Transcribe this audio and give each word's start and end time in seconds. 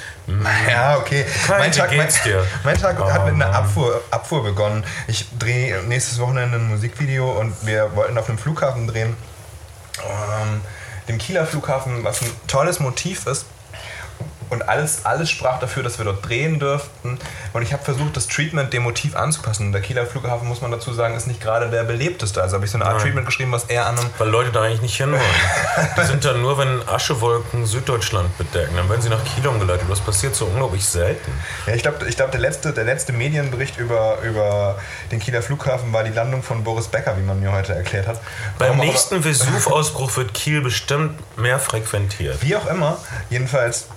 Ja, 0.70 0.98
okay. 0.98 1.26
Kai, 1.48 1.60
mein 1.60 1.72
Tag, 1.72 1.96
mein, 1.96 2.08
mein 2.64 2.78
Tag 2.78 2.98
hat 3.00 3.26
mit 3.26 3.36
einer 3.36 3.50
Oh, 3.50 3.54
Abfuhr, 3.56 4.02
Abfuhr 4.12 4.44
begonnen. 4.44 4.84
Ich 5.08 5.28
drehe 5.38 5.82
nächstes 5.84 6.20
Wochenende 6.20 6.58
ein 6.58 6.70
Musikvideo 6.70 7.32
und 7.32 7.54
wir 7.66 7.96
wollten 7.96 8.18
auf 8.18 8.30
einem 8.30 8.38
Flughafen 8.38 8.88
drehen. 8.88 9.16
Ähm, 10.02 10.62
dem 11.08 11.18
Kieler 11.18 11.46
Flughafen, 11.46 12.04
was 12.04 12.22
ein 12.22 12.32
tolles 12.48 12.80
Motiv 12.80 13.28
ist. 13.28 13.46
Und 14.50 14.68
alles, 14.68 15.06
alles 15.06 15.30
sprach 15.30 15.60
dafür, 15.60 15.84
dass 15.84 15.98
wir 15.98 16.06
dort 16.06 16.28
drehen 16.28 16.60
dürften. 16.60 17.18
Und 17.54 17.62
ich 17.62 17.74
habe 17.74 17.84
versucht, 17.84 18.16
das 18.16 18.28
Treatment 18.28 18.74
dem 18.74 18.84
Motiv 18.84 19.16
anzupassen. 19.16 19.72
Der 19.72 19.82
Kieler 19.82 20.06
Flughafen, 20.06 20.48
muss 20.48 20.62
man 20.62 20.72
dazu 20.72 20.94
sagen, 20.94 21.16
ist 21.16 21.28
nicht 21.28 21.42
gerade 21.42 21.70
der 21.70 21.84
belebteste. 21.84 22.42
Also 22.42 22.56
habe 22.56 22.66
ich 22.66 22.72
so 22.72 22.78
eine 22.78 22.86
Art 22.86 22.96
Nein. 22.96 23.04
Treatment 23.04 23.26
geschrieben, 23.26 23.52
was 23.52 23.66
eher 23.66 23.88
an 23.88 23.98
einem 23.98 24.10
Weil 24.18 24.30
Leute 24.30 24.52
da 24.52 24.64
eigentlich 24.64 24.82
nicht 24.82 24.98
hinwollen. 24.98 25.22
Die 25.98 26.06
sind 26.06 26.26
da 26.26 26.34
nur, 26.34 26.58
wenn 26.58 26.88
Aschewolken 26.88 27.66
Süddeutschland 27.66 28.38
bedecken. 28.38 28.76
Dann 28.76 28.90
werden 28.90 29.02
sie 29.02 29.10
nach 29.10 29.24
Kiel 29.24 29.48
umgeleitet. 29.48 29.88
Das 29.90 30.00
passiert 30.00 30.36
so 30.36 30.46
unglaublich 30.46 30.86
selten. 30.86 31.32
Ja, 31.68 31.74
ich 31.74 31.82
glaube, 31.82 32.08
ich 32.08 32.16
glaub, 32.16 32.32
der, 32.32 32.42
letzte, 32.42 32.74
der 32.74 32.84
letzte 32.84 33.14
Medienbericht 33.14 33.78
über, 33.78 34.20
über 34.24 34.78
den 35.12 35.20
Kieler 35.20 35.42
Flughafen 35.42 35.94
war 35.94 36.04
die 36.04 36.12
Landung 36.12 36.44
von 36.44 36.64
Boris 36.64 36.88
Becker, 36.88 37.18
wie 37.18 37.22
man 37.22 37.40
mir 37.40 37.52
heute 37.52 37.74
erklärt 37.74 38.08
hat. 38.08 38.20
Beim 38.60 38.78
Warum 38.78 38.86
nächsten 38.86 39.24
Vesuv-Ausbruch 39.24 40.16
wird 40.18 40.34
Kiel 40.34 40.62
bestimmt 40.62 41.20
mehr 41.38 41.60
frequentiert. 41.60 42.42
Wie 42.42 42.56
auch 42.56 42.68
immer, 42.68 42.98
jedenfalls, 43.30 43.88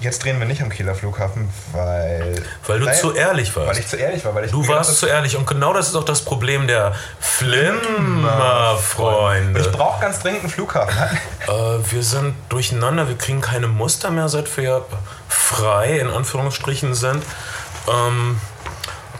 jetzt 0.00 0.24
drehen 0.24 0.38
wir 0.38 0.46
nicht 0.46 0.62
am 0.62 0.70
Kieler 0.70 0.94
Flughafen, 0.94 1.50
weil. 1.72 2.42
Weil 2.66 2.78
du 2.78 2.86
Naja, 2.86 2.98
zu 2.98 3.12
ehrlich 3.14 3.54
warst. 3.56 3.68
Weil 3.68 3.78
ich 3.78 3.86
zu 3.86 3.96
ehrlich 3.96 4.24
war. 4.24 4.34
Weil 4.34 4.46
ich 4.46 4.50
Du 4.50 4.66
warst 4.68 4.96
zu 4.96 5.06
ehrlich. 5.06 5.36
Und 5.36 5.46
genau 5.46 5.72
das 5.72 5.88
ist 5.88 5.94
auch 5.96 6.04
das 6.04 6.22
Problem 6.22 6.66
der 6.66 6.94
Flimmerfreunde. 7.20 9.60
Ich 9.60 9.70
brauche 9.70 10.00
ganz 10.00 10.18
dringend 10.20 10.40
einen 10.42 10.50
Flughafen. 10.50 10.96
Äh, 11.48 11.78
wir 11.90 12.02
sind 12.02 12.34
durcheinander, 12.50 13.08
wir 13.08 13.16
kriegen 13.16 13.40
keine 13.40 13.68
Muster 13.68 14.10
mehr, 14.10 14.28
seit 14.28 14.54
wir 14.58 14.84
frei 15.28 15.98
in 15.98 16.10
Anführungsstrichen 16.10 16.92
sind. 16.92 17.24
Ähm, 17.88 18.38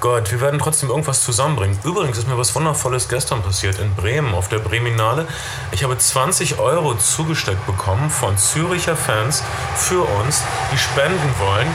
Gott, 0.00 0.30
wir 0.30 0.40
werden 0.40 0.60
trotzdem 0.60 0.90
irgendwas 0.90 1.24
zusammenbringen. 1.24 1.76
Übrigens 1.82 2.18
ist 2.18 2.28
mir 2.28 2.38
was 2.38 2.54
Wundervolles 2.54 3.08
gestern 3.08 3.42
passiert 3.42 3.80
in 3.80 3.92
Bremen 3.96 4.32
auf 4.32 4.48
der 4.48 4.60
Breminale. 4.60 5.26
Ich 5.72 5.82
habe 5.82 5.98
20 5.98 6.60
Euro 6.60 6.94
zugesteckt 6.94 7.66
bekommen 7.66 8.08
von 8.08 8.38
Züricher 8.38 8.96
Fans 8.96 9.42
für 9.74 10.02
uns, 10.02 10.44
die 10.72 10.78
spenden 10.78 11.34
wollen. 11.40 11.66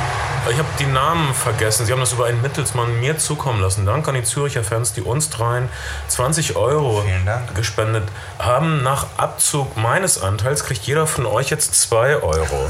Ich 0.49 0.57
habe 0.59 0.67
die 0.77 0.85
Namen 0.85 1.33
vergessen. 1.33 1.85
Sie 1.85 1.93
haben 1.93 2.01
das 2.01 2.11
über 2.11 2.25
einen 2.25 2.41
Mittelsmann 2.41 2.99
mir 2.99 3.17
zukommen 3.17 3.61
lassen. 3.61 3.85
Danke 3.85 4.09
an 4.09 4.15
die 4.15 4.23
Züricher 4.23 4.63
Fans, 4.63 4.91
die 4.91 5.01
uns 5.01 5.29
dreien 5.29 5.69
20 6.09 6.57
Euro 6.57 7.05
gespendet 7.55 8.03
haben. 8.39 8.83
Nach 8.83 9.07
Abzug 9.15 9.77
meines 9.77 10.21
Anteils 10.21 10.65
kriegt 10.65 10.83
jeder 10.83 11.07
von 11.07 11.25
euch 11.25 11.49
jetzt 11.49 11.75
2 11.75 12.17
Euro. 12.17 12.69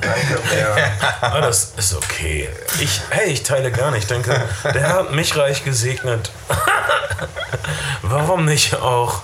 Danke, 0.00 0.38
Bär. 0.50 0.76
Ah, 1.20 1.40
das 1.40 1.72
ist 1.76 1.94
okay. 1.94 2.48
Ich, 2.78 3.00
hey, 3.10 3.32
ich 3.32 3.42
teile 3.42 3.72
gerne. 3.72 3.98
Ich 3.98 4.06
denke, 4.06 4.40
der 4.62 4.80
Herr 4.82 4.94
hat 4.94 5.12
mich 5.12 5.36
reich 5.36 5.64
gesegnet. 5.64 6.30
Warum 8.02 8.44
nicht 8.44 8.76
auch 8.76 9.22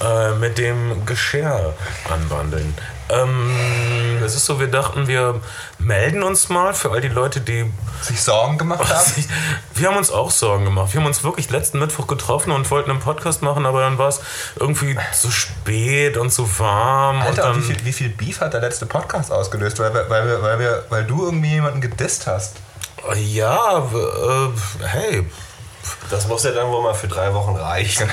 äh, 0.00 0.30
mit 0.34 0.58
dem 0.58 1.04
Geschirr 1.04 1.74
anwandeln? 2.08 2.76
Ähm, 3.10 4.22
es 4.24 4.34
ist 4.34 4.44
so, 4.44 4.60
wir 4.60 4.68
dachten, 4.68 5.08
wir 5.08 5.40
melden 5.78 6.22
uns 6.22 6.48
mal 6.48 6.74
für 6.74 6.90
all 6.90 7.00
die 7.00 7.08
Leute, 7.08 7.40
die 7.40 7.70
sich 8.02 8.22
Sorgen 8.22 8.58
gemacht 8.58 8.92
haben. 8.92 9.12
wir 9.74 9.88
haben 9.88 9.96
uns 9.96 10.10
auch 10.10 10.30
Sorgen 10.30 10.64
gemacht. 10.64 10.92
Wir 10.92 11.00
haben 11.00 11.06
uns 11.06 11.24
wirklich 11.24 11.50
letzten 11.50 11.78
Mittwoch 11.78 12.06
getroffen 12.06 12.52
und 12.52 12.70
wollten 12.70 12.90
einen 12.90 13.00
Podcast 13.00 13.42
machen, 13.42 13.64
aber 13.64 13.80
dann 13.80 13.98
war 13.98 14.08
es 14.08 14.20
irgendwie 14.58 14.96
zu 15.14 15.30
spät 15.30 16.16
und 16.16 16.30
zu 16.30 16.58
warm. 16.58 17.22
Alter, 17.22 17.50
und 17.50 17.56
wie 17.56 17.68
dann, 17.68 17.76
viel, 17.76 17.84
wie 17.86 17.92
viel 17.92 18.08
Beef 18.10 18.40
hat 18.40 18.52
der 18.52 18.60
letzte 18.60 18.86
Podcast 18.86 19.32
ausgelöst? 19.32 19.78
Weil, 19.78 19.94
weil, 19.94 20.42
weil, 20.42 20.58
wir, 20.58 20.84
weil 20.90 21.04
du 21.04 21.24
irgendwie 21.24 21.50
jemanden 21.50 21.80
gedisst 21.80 22.26
hast. 22.26 22.56
ja, 23.14 23.78
äh, 23.78 24.86
hey, 24.86 25.26
Das 26.10 26.26
muss 26.28 26.44
ja 26.44 26.52
dann 26.52 26.68
wohl 26.68 26.82
mal 26.82 26.94
für 26.94 27.08
drei 27.08 27.32
Wochen 27.34 27.56
reichen. 27.56 28.08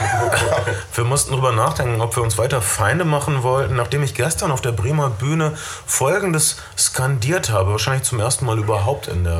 wir 0.94 1.03
mussten 1.03 1.34
drüber 1.34 1.52
nachdenken, 1.52 2.02
ob 2.02 2.16
wir 2.16 2.24
uns 2.24 2.38
weiter 2.38 2.62
Feinde 2.62 3.06
machen 3.06 3.44
wollten. 3.44 3.75
Nachdem 3.75 4.03
ich 4.03 4.13
gestern 4.13 4.52
auf 4.52 4.62
der 4.62 4.72
Bremer 4.72 5.09
Bühne 5.09 5.53
Folgendes 5.86 6.58
skandiert 6.78 7.50
habe, 7.50 7.72
wahrscheinlich 7.72 8.03
zum 8.03 8.19
ersten 8.19 8.46
Mal 8.46 8.58
überhaupt 8.58 9.08
in 9.08 9.24
der 9.24 9.34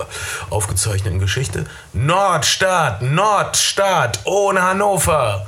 äh, 0.00 0.52
aufgezeichneten 0.54 1.18
Geschichte: 1.18 1.66
Nordstadt, 1.92 3.02
Nordstadt, 3.02 4.20
ohne 4.24 4.62
Hannover. 4.62 5.46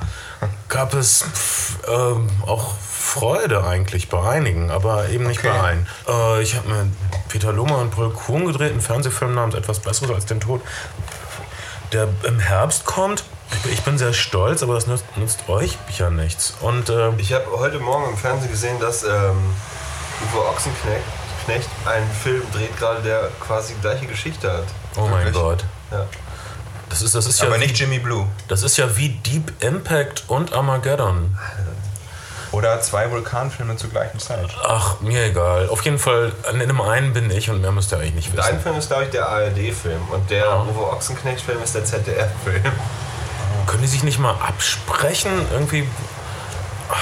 Gab 0.69 0.93
es 0.93 1.23
pf, 1.33 1.75
ähm, 1.87 2.29
auch 2.47 2.73
Freude 3.01 3.65
eigentlich 3.65 4.09
bei 4.09 4.21
einigen, 4.27 4.71
aber 4.71 5.09
eben 5.09 5.27
nicht 5.27 5.39
Okay. 5.39 5.49
bei 5.49 5.59
allen. 5.59 5.87
Äh, 6.07 6.41
ich 6.41 6.55
habe 6.55 6.69
mir 6.69 6.87
Peter 7.27 7.51
Lohmer 7.51 7.79
und 7.79 7.91
Paul 7.91 8.11
Kuhn 8.11 8.45
gedreht, 8.45 8.71
einen 8.71 8.79
Fernsehfilm 8.81 9.33
namens 9.35 9.53
Etwas 9.55 9.79
Besseres 9.79 10.11
als 10.15 10.25
den 10.27 10.39
Tod, 10.39 10.61
der 11.91 12.07
im 12.23 12.39
Herbst 12.39 12.85
kommt. 12.85 13.23
Ich- 13.71 13.81
bin 13.83 13.97
sehr 13.97 14.13
stolz, 14.13 14.63
aber 14.63 14.75
das 14.75 14.87
nützt, 14.87 15.05
nützt 15.17 15.49
euch 15.49 15.77
ja 15.97 16.09
nichts. 16.09 16.53
Und 16.61 16.89
äh, 16.89 17.09
Ich 17.17 17.33
habe 17.33 17.45
heute 17.57 17.79
Morgen 17.79 18.09
im 18.11 18.17
Fernsehen 18.17 18.49
gesehen, 18.51 18.79
dass 18.79 19.03
ähm, 19.03 19.37
Uwe 20.33 20.45
Ochsenknecht 20.47 21.03
Knecht 21.45 21.67
einen 21.87 22.09
Film 22.11 22.43
dreht 22.53 22.77
gerade, 22.77 23.01
der 23.01 23.29
quasi 23.39 23.73
die 23.73 23.81
gleiche 23.81 24.05
Geschichte 24.05 24.51
hat. 24.51 24.63
oh 24.95 25.01
mein 25.07 25.25
Wirklich? 25.25 25.33
Gott. 25.33 25.65
Ja. 25.91 26.05
Das 26.89 27.01
ist, 27.01 27.15
das, 27.15 27.25
ist 27.25 27.39
ja 27.41 27.47
Aber 27.47 27.55
wie, 27.55 27.61
nicht 27.61 27.79
Jimmy 27.79 27.97
Blue. 27.99 28.27
das 28.47 28.61
ist 28.63 28.77
ja 28.77 28.95
wie 28.95 29.09
Deep 29.09 29.51
Impact 29.63 30.25
und 30.27 30.53
Armageddon. 30.53 31.35
Oder 32.51 32.81
zwei 32.81 33.09
Vulkanfilme 33.09 33.77
zur 33.77 33.89
gleichen 33.91 34.19
Zeit. 34.19 34.49
Ach, 34.63 34.99
mir 34.99 35.23
egal. 35.25 35.69
Auf 35.69 35.83
jeden 35.83 35.99
Fall, 35.99 36.33
in 36.51 36.59
dem 36.59 36.81
einen 36.81 37.13
bin 37.13 37.31
ich 37.31 37.49
und 37.49 37.61
mehr 37.61 37.71
müsst 37.71 37.93
ihr 37.93 37.97
eigentlich 37.97 38.15
nicht 38.15 38.35
wissen. 38.37 38.59
Film 38.59 38.77
ist, 38.77 38.87
glaube 38.89 39.05
ich, 39.05 39.09
der 39.11 39.27
ARD-Film 39.29 40.01
und 40.11 40.29
der 40.29 40.45
Ja. 40.45 40.61
Uwe 40.63 40.91
Ochsenknecht-Film 40.91 41.63
ist 41.63 41.75
der 41.75 41.85
ZDF-Film. 41.85 42.63
Können 43.67 43.81
die 43.81 43.87
sich 43.87 44.03
nicht 44.03 44.19
mal 44.19 44.33
absprechen? 44.33 45.31
Irgendwie. 45.53 45.87
Ah, 46.89 46.95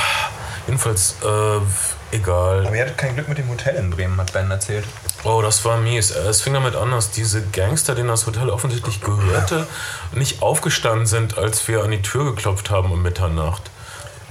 Jedenfalls, 0.68 1.16
äh, 1.24 2.16
egal. 2.16 2.68
Aber 2.68 2.76
ihr 2.76 2.84
hattet 2.84 2.98
kein 3.00 3.16
Glück 3.16 3.28
mit 3.28 3.40
dem 3.40 3.50
Hotel 3.50 3.74
in 3.76 3.90
Bremen, 3.90 4.20
hat 4.22 4.34
Ben 4.34 4.52
erzählt. 4.52 4.86
Oh, 5.24 5.42
das 5.42 5.66
war 5.66 5.78
mies. 5.78 6.12
Es 6.12 6.42
fing 6.44 6.54
damit 6.54 6.76
an, 6.76 6.92
dass 6.92 7.10
diese 7.10 7.42
Gangster, 7.42 7.96
denen 7.96 8.10
das 8.10 8.28
Hotel 8.28 8.52
offensichtlich 8.52 9.02
gehörte, 9.02 9.66
nicht 10.12 10.44
aufgestanden 10.44 11.08
sind, 11.08 11.40
als 11.40 11.68
wir 11.68 11.84
an 11.84 11.90
die 11.90 12.04
Tür 12.04 12.26
geklopft 12.36 12.70
haben 12.70 12.92
um 12.92 13.02
Mitternacht. 13.02 13.64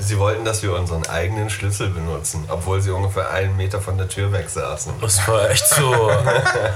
Sie 0.01 0.19
wollten, 0.19 0.45
dass 0.45 0.63
wir 0.63 0.75
unseren 0.75 1.07
eigenen 1.07 1.51
Schlüssel 1.51 1.89
benutzen, 1.91 2.45
obwohl 2.49 2.81
sie 2.81 2.91
ungefähr 2.91 3.31
einen 3.31 3.57
Meter 3.57 3.81
von 3.81 3.99
der 3.99 4.09
Tür 4.09 4.31
weg 4.33 4.49
saßen. 4.49 4.93
Das 5.01 5.27
war 5.27 5.51
echt 5.51 5.67
so 5.67 6.11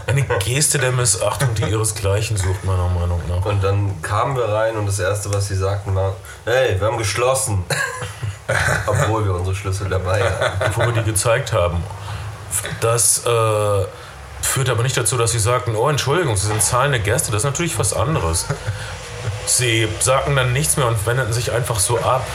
eine 0.07 0.23
Geste 0.41 0.79
der 0.79 0.93
Missachtung, 0.93 1.55
die 1.55 1.63
ihresgleichen 1.63 2.37
sucht, 2.37 2.65
meiner 2.65 2.89
Meinung 2.89 3.21
nach. 3.29 3.45
Und 3.45 3.63
dann 3.63 4.03
kamen 4.03 4.37
wir 4.37 4.49
rein 4.49 4.77
und 4.77 4.87
das 4.87 4.99
Erste, 4.99 5.33
was 5.33 5.49
sie 5.49 5.57
sagten, 5.57 5.95
war, 5.95 6.17
hey, 6.45 6.81
wir 6.81 6.87
haben 6.89 6.99
geschlossen. 6.99 7.65
obwohl 8.87 9.25
wir 9.25 9.35
unsere 9.35 9.55
Schlüssel 9.55 9.89
dabei 9.89 10.23
hatten. 10.23 10.75
Wo 10.75 10.81
wir 10.83 10.93
die 10.93 11.05
gezeigt 11.05 11.53
haben. 11.53 11.83
Das 12.81 13.25
äh, 13.25 13.85
führt 14.43 14.69
aber 14.69 14.83
nicht 14.83 14.97
dazu, 14.97 15.17
dass 15.17 15.33
sie 15.33 15.39
sagten, 15.39 15.77
oh 15.77 15.89
Entschuldigung, 15.89 16.37
Sie 16.37 16.47
sind 16.47 16.63
zahlende 16.63 17.01
Gäste. 17.01 17.31
Das 17.33 17.41
ist 17.41 17.45
natürlich 17.45 17.79
was 17.79 17.93
anderes. 17.93 18.47
Sie 19.47 19.89
sagten 20.01 20.37
dann 20.37 20.53
nichts 20.53 20.77
mehr 20.77 20.87
und 20.87 21.05
wendeten 21.07 21.33
sich 21.33 21.53
einfach 21.53 21.79
so 21.79 21.99
ab. 21.99 22.27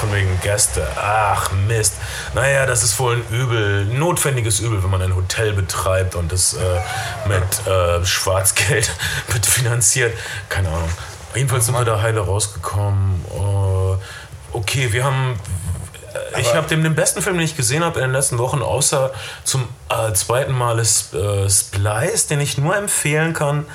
Von 0.00 0.12
wegen 0.12 0.40
Gäste. 0.42 0.86
Ach 0.96 1.50
Mist. 1.52 1.94
Naja, 2.34 2.66
das 2.66 2.82
ist 2.82 2.98
wohl 2.98 3.16
ein 3.16 3.24
Übel, 3.30 3.86
notwendiges 3.86 4.60
Übel, 4.60 4.82
wenn 4.82 4.90
man 4.90 5.00
ein 5.00 5.16
Hotel 5.16 5.52
betreibt 5.52 6.14
und 6.14 6.30
das 6.32 6.54
äh, 6.54 6.58
mit 7.26 7.66
äh, 7.66 8.04
Schwarzgeld 8.04 8.90
finanziert. 9.42 10.16
Keine 10.48 10.68
Ahnung. 10.68 10.90
Jedenfalls 11.34 11.66
sind 11.66 11.74
wir 11.74 11.84
da 11.84 12.00
heile 12.00 12.20
rausgekommen. 12.20 13.24
Uh, 13.30 13.96
okay, 14.52 14.92
wir 14.92 15.04
haben 15.04 15.38
ich 16.38 16.54
habe 16.54 16.66
den, 16.68 16.82
den 16.82 16.94
besten 16.94 17.22
Film, 17.22 17.36
den 17.36 17.44
ich 17.44 17.56
gesehen 17.56 17.84
habe 17.84 18.00
in 18.00 18.06
den 18.06 18.12
letzten 18.12 18.38
Wochen, 18.38 18.62
außer 18.62 19.12
zum 19.44 19.68
äh, 19.88 20.12
zweiten 20.12 20.52
Mal 20.52 20.78
ist 20.78 21.14
äh, 21.14 21.48
Splice, 21.48 22.26
den 22.28 22.40
ich 22.40 22.58
nur 22.58 22.76
empfehlen 22.76 23.34
kann. 23.34 23.66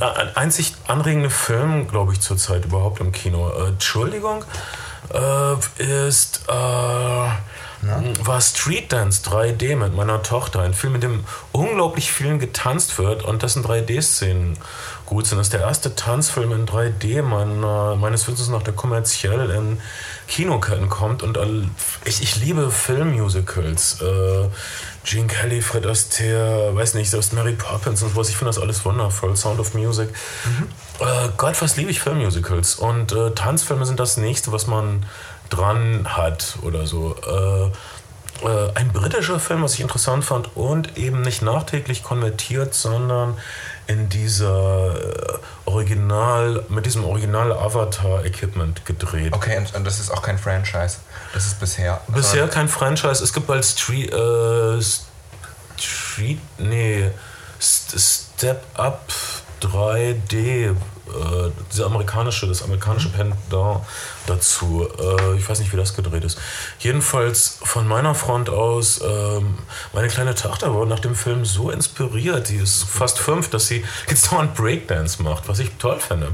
Ein 0.00 0.36
einzig 0.36 0.74
anregende 0.88 1.30
Film, 1.30 1.86
glaube 1.86 2.12
ich, 2.12 2.20
zurzeit 2.20 2.64
überhaupt 2.64 3.00
im 3.00 3.12
Kino. 3.12 3.50
Äh, 3.50 3.68
Entschuldigung, 3.68 4.44
äh, 5.12 5.54
ist 5.82 6.42
äh, 6.48 7.28
war 8.22 8.40
Street 8.40 8.92
Dance 8.92 9.22
3D 9.28 9.76
mit 9.76 9.94
meiner 9.94 10.22
Tochter. 10.22 10.60
Ein 10.60 10.74
Film, 10.74 10.94
in 10.94 11.00
dem 11.00 11.24
unglaublich 11.52 12.10
vielen 12.10 12.38
getanzt 12.38 12.98
wird 12.98 13.22
und 13.22 13.42
dessen 13.42 13.64
3D-Szenen 13.64 14.56
gut 15.06 15.26
sind. 15.26 15.38
Das 15.38 15.48
ist 15.48 15.52
der 15.52 15.60
erste 15.60 15.94
Tanzfilm 15.94 16.52
in 16.52 16.66
3D 16.66 17.22
mein, 17.22 17.60
meines 18.00 18.26
Wissens 18.26 18.48
nach, 18.48 18.62
der 18.62 18.74
kommerziell 18.74 19.50
in 19.50 19.80
Kinoketten 20.28 20.88
kommt. 20.88 21.22
Und 21.22 21.38
ich, 22.04 22.22
ich 22.22 22.36
liebe 22.36 22.70
Filmmusicals. 22.70 24.00
Äh, 24.00 24.48
Gene 25.04 25.26
Kelly, 25.26 25.60
Fred 25.60 25.86
Astaire, 25.86 26.74
weiß 26.74 26.94
nicht, 26.94 27.10
selbst 27.10 27.34
Mary 27.34 27.52
Poppins 27.52 28.02
und 28.02 28.10
sowas. 28.10 28.30
Ich 28.30 28.36
finde 28.36 28.50
das 28.50 28.58
alles 28.58 28.84
wundervoll. 28.84 29.36
Sound 29.36 29.60
of 29.60 29.74
Music. 29.74 30.08
Mhm. 30.44 31.06
Äh, 31.06 31.28
Gott, 31.36 31.60
was 31.60 31.76
liebe 31.76 31.90
ich 31.90 32.00
Filmmusicals. 32.00 32.76
Und 32.76 33.12
äh, 33.12 33.32
Tanzfilme 33.32 33.84
sind 33.84 34.00
das 34.00 34.16
nächste, 34.16 34.50
was 34.52 34.66
man 34.66 35.04
dran 35.50 36.06
hat 36.16 36.56
oder 36.62 36.86
so. 36.86 37.16
Äh, 37.26 37.70
äh, 38.42 38.70
ein 38.74 38.92
britischer 38.92 39.38
Film, 39.38 39.62
was 39.62 39.74
ich 39.74 39.80
interessant 39.80 40.24
fand 40.24 40.56
und 40.56 40.98
eben 40.98 41.22
nicht 41.22 41.42
nachträglich 41.42 42.02
konvertiert, 42.02 42.74
sondern 42.74 43.36
in 43.86 44.08
dieser 44.08 44.94
äh, 44.94 45.38
Original, 45.66 46.64
mit 46.68 46.86
diesem 46.86 47.04
Original 47.04 47.52
Avatar-Equipment 47.52 48.84
gedreht. 48.84 49.32
Okay, 49.32 49.58
und, 49.58 49.74
und, 49.74 49.84
das 49.84 50.00
ist 50.00 50.10
auch 50.10 50.22
kein 50.22 50.38
Franchise. 50.38 50.98
Das 51.32 51.46
ist 51.46 51.60
bisher. 51.60 52.00
Bisher 52.08 52.48
kein 52.48 52.68
Franchise. 52.68 53.22
Es 53.22 53.32
gibt 53.32 53.46
bald 53.46 53.64
Street, 53.64 54.12
äh, 54.12 54.80
Street, 55.78 56.38
nee, 56.58 57.10
Step 57.60 58.62
Up 58.74 59.10
3D 59.66 60.74
äh, 61.06 61.50
diese 61.70 61.84
amerikanische, 61.84 62.46
das 62.46 62.62
amerikanische 62.62 63.10
Pendant 63.10 63.80
dazu. 64.26 64.88
Äh, 64.98 65.36
ich 65.36 65.48
weiß 65.48 65.60
nicht, 65.60 65.72
wie 65.72 65.76
das 65.76 65.94
gedreht 65.94 66.24
ist. 66.24 66.38
Jedenfalls 66.78 67.58
von 67.62 67.86
meiner 67.86 68.14
Front 68.14 68.48
aus, 68.48 69.02
ähm, 69.04 69.58
meine 69.92 70.08
kleine 70.08 70.34
Tochter 70.34 70.74
war 70.74 70.86
nach 70.86 71.00
dem 71.00 71.14
Film 71.14 71.44
so 71.44 71.70
inspiriert. 71.70 72.48
Die 72.48 72.56
ist 72.56 72.84
fast 72.84 73.18
fünf, 73.18 73.50
dass 73.50 73.68
sie 73.68 73.84
jetzt 74.08 74.32
dauernd 74.32 74.54
Breakdance 74.54 75.22
macht, 75.22 75.46
was 75.46 75.58
ich 75.58 75.70
toll 75.78 76.00
finde. 76.00 76.32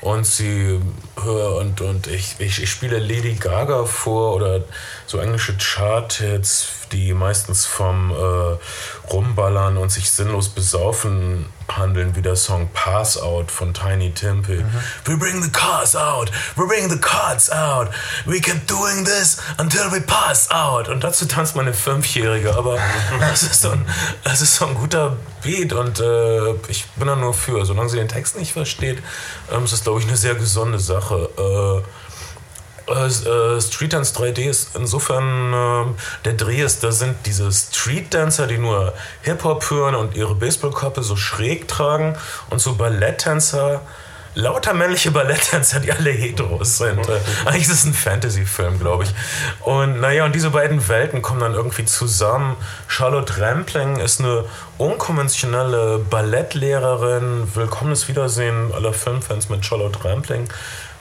Und 0.00 0.26
sie 0.26 0.80
und, 1.16 1.80
und 1.80 2.06
ich, 2.06 2.36
ich, 2.38 2.62
ich 2.62 2.70
spiele 2.70 2.98
Lady 2.98 3.34
Gaga 3.34 3.84
vor 3.84 4.34
oder 4.34 4.62
so 5.06 5.18
englische 5.18 5.56
Chart-Hits, 5.56 6.68
die 6.92 7.14
meistens 7.14 7.66
vom 7.66 8.10
äh, 8.10 9.12
Rumballern 9.12 9.76
und 9.76 9.90
sich 9.90 10.10
sinnlos 10.10 10.48
besaufen 10.48 11.46
handeln, 11.76 12.16
wie 12.16 12.22
der 12.22 12.36
Song 12.36 12.68
Pass 12.72 13.16
Out 13.16 13.50
von 13.50 13.74
Tiny 13.74 14.12
Temple. 14.12 14.56
Mhm. 14.56 14.80
We 15.04 15.16
bring 15.16 15.42
the 15.42 15.50
cars 15.50 15.94
out, 15.94 16.30
we 16.56 16.66
bring 16.66 16.88
the 16.90 16.98
cards 16.98 17.50
out, 17.50 17.88
we 18.26 18.40
keep 18.40 18.66
doing 18.66 19.04
this 19.04 19.38
until 19.58 19.90
we 19.90 20.00
pass 20.00 20.50
out. 20.50 20.88
Und 20.88 21.04
dazu 21.04 21.26
tanzt 21.26 21.56
meine 21.56 21.74
Fünfjährige, 21.74 22.54
aber 22.54 22.78
das 23.20 23.42
ist 23.42 23.62
so 23.62 23.70
ein, 23.70 23.84
das 24.24 24.40
ist 24.40 24.56
so 24.56 24.66
ein 24.66 24.74
guter 24.74 25.16
Beat 25.42 25.72
und 25.72 26.00
äh, 26.00 26.52
ich 26.68 26.86
bin 26.96 27.06
da 27.06 27.16
nur 27.16 27.34
für. 27.34 27.64
Solange 27.64 27.88
sie 27.88 27.96
den 27.96 28.08
Text 28.08 28.36
nicht 28.36 28.52
versteht, 28.52 29.02
ähm, 29.52 29.64
ist 29.64 29.72
das, 29.72 29.82
glaube 29.82 30.00
ich, 30.00 30.06
eine 30.06 30.16
sehr 30.16 30.34
gesunde 30.34 30.78
Sache. 30.78 31.28
Äh, 31.84 32.07
äh, 32.90 33.06
äh 33.06 33.60
Street 33.60 33.92
Dance 33.92 34.14
3D 34.14 34.48
ist 34.48 34.76
insofern 34.76 35.52
äh, 35.52 36.24
der 36.24 36.34
Dreh 36.34 36.62
ist, 36.62 36.84
da 36.84 36.92
sind 36.92 37.16
diese 37.26 37.50
Street 37.52 38.12
Dancer, 38.12 38.46
die 38.46 38.58
nur 38.58 38.92
Hip-Hop 39.22 39.70
hören 39.70 39.94
und 39.94 40.14
ihre 40.14 40.34
Baseballkappe 40.34 41.02
so 41.02 41.16
schräg 41.16 41.68
tragen 41.68 42.16
und 42.50 42.60
so 42.60 42.74
Balletttänzer, 42.74 43.82
lauter 44.34 44.72
männliche 44.72 45.10
Balletttänzer, 45.10 45.80
die 45.80 45.92
alle 45.92 46.10
Heteros 46.10 46.78
sind. 46.78 47.08
Äh, 47.08 47.20
eigentlich 47.44 47.62
ist 47.62 47.72
es 47.72 47.84
ein 47.84 47.94
Fantasy-Film, 47.94 48.78
glaube 48.78 49.04
ich. 49.04 49.14
Und 49.66 50.00
naja, 50.00 50.24
und 50.24 50.34
diese 50.34 50.50
beiden 50.50 50.88
Welten 50.88 51.22
kommen 51.22 51.40
dann 51.40 51.54
irgendwie 51.54 51.84
zusammen. 51.84 52.56
Charlotte 52.86 53.40
Rampling 53.40 53.96
ist 53.96 54.20
eine 54.20 54.44
unkonventionelle 54.78 55.98
Ballettlehrerin. 55.98 57.48
Willkommenes 57.54 58.08
Wiedersehen 58.08 58.72
aller 58.72 58.92
Filmfans 58.92 59.48
mit 59.48 59.64
Charlotte 59.64 60.04
Rampling 60.04 60.48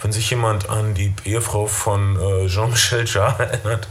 wenn 0.01 0.11
sich 0.11 0.29
jemand 0.29 0.69
an 0.69 0.93
die 0.93 1.13
Ehefrau 1.25 1.67
von 1.67 2.19
äh, 2.19 2.47
Jean-Michel 2.47 3.05
Jarre 3.05 3.47
erinnert, 3.51 3.87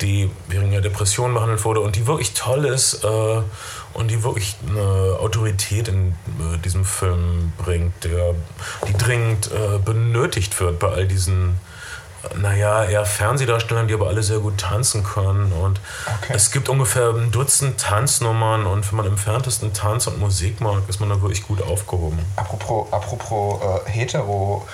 die 0.00 0.30
wegen 0.48 0.70
der 0.70 0.80
Depression 0.80 1.34
behandelt 1.34 1.64
wurde 1.64 1.80
und 1.80 1.96
die 1.96 2.06
wirklich 2.06 2.34
toll 2.34 2.66
ist 2.66 3.04
äh, 3.04 3.42
und 3.94 4.10
die 4.10 4.22
wirklich 4.22 4.56
eine 4.68 5.18
Autorität 5.20 5.88
in 5.88 6.14
äh, 6.38 6.58
diesem 6.58 6.84
Film 6.84 7.52
bringt, 7.58 8.04
der, 8.04 8.34
die 8.86 8.92
dringend 8.92 9.50
äh, 9.50 9.78
benötigt 9.78 10.58
wird 10.60 10.78
bei 10.78 10.88
all 10.88 11.06
diesen 11.06 11.58
naja, 12.34 12.84
eher 12.84 13.04
Fernsehdarstellern, 13.04 13.88
die 13.88 13.94
aber 13.94 14.08
alle 14.08 14.22
sehr 14.22 14.38
gut 14.38 14.58
tanzen 14.58 15.04
können. 15.04 15.52
Und 15.52 15.80
okay. 16.06 16.32
es 16.34 16.50
gibt 16.50 16.68
ungefähr 16.68 17.10
ein 17.10 17.30
Dutzend 17.30 17.80
Tanznummern 17.80 18.66
und 18.66 18.88
wenn 18.90 18.96
man 18.96 19.06
im 19.06 19.12
entferntesten 19.12 19.72
Tanz 19.72 20.06
und 20.06 20.18
Musik 20.18 20.60
mag, 20.60 20.82
ist 20.88 21.00
man 21.00 21.08
da 21.08 21.20
wirklich 21.20 21.46
gut 21.46 21.62
aufgehoben. 21.62 22.18
Apropos, 22.36 22.92
apropos 22.92 23.60
äh, 23.62 23.90
hetero 23.90 24.66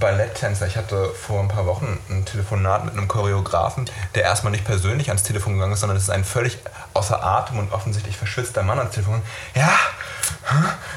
Balletttänzer. 0.00 0.66
Ich 0.66 0.76
hatte 0.76 1.10
vor 1.10 1.40
ein 1.40 1.48
paar 1.48 1.66
Wochen 1.66 1.98
ein 2.08 2.24
Telefonat 2.24 2.84
mit 2.84 2.94
einem 2.94 3.06
Choreografen, 3.06 3.88
der 4.14 4.24
erstmal 4.24 4.50
nicht 4.50 4.64
persönlich 4.64 5.08
ans 5.08 5.22
Telefon 5.22 5.54
gegangen 5.54 5.74
ist, 5.74 5.80
sondern 5.80 5.96
es 5.96 6.04
ist 6.04 6.10
ein 6.10 6.24
völlig 6.24 6.58
außer 6.94 7.22
Atem 7.22 7.58
und 7.58 7.72
offensichtlich 7.72 8.16
verschwitzter 8.16 8.62
Mann 8.62 8.78
ans 8.78 8.94
Telefon. 8.94 9.22
Ja, 9.54 9.70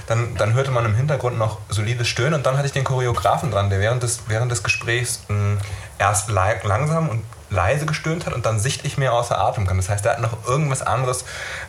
dann, 0.08 0.36
dann 0.36 0.54
hörte 0.54 0.72
man 0.72 0.86
im 0.86 0.96
Hintergrund 0.96 1.38
noch 1.38 1.60
solides 1.70 2.08
Stöhnen 2.08 2.36
und 2.36 2.46
dann 2.46 2.58
hatte 2.58 2.68
ich 2.68 2.74
den 2.74 2.84
Choreografen 2.84 3.52
dran, 3.52 3.70
der 3.70 3.80
während 3.80 4.02
des, 4.04 4.22
während 4.28 4.52
des 4.52 4.64
Gesprächs 4.64 5.22
mh, 5.28 5.36
hm, 5.36 5.58
erst 6.00 6.30
langsam 6.30 7.10
und 7.10 7.24
leise 7.50 7.86
gestöhnt 7.86 8.26
hat 8.26 8.34
und 8.34 8.46
dann 8.46 8.60
sichtlich 8.60 8.98
mehr 8.98 9.14
außer 9.14 9.38
Atem 9.38 9.68
kam. 9.68 9.78
Das 9.78 9.90
heißt, 9.90 10.06
er 10.06 10.14
hat 10.14 10.22
noch 10.22 10.48
irgendwas 10.48 10.82
anderes 10.82 11.26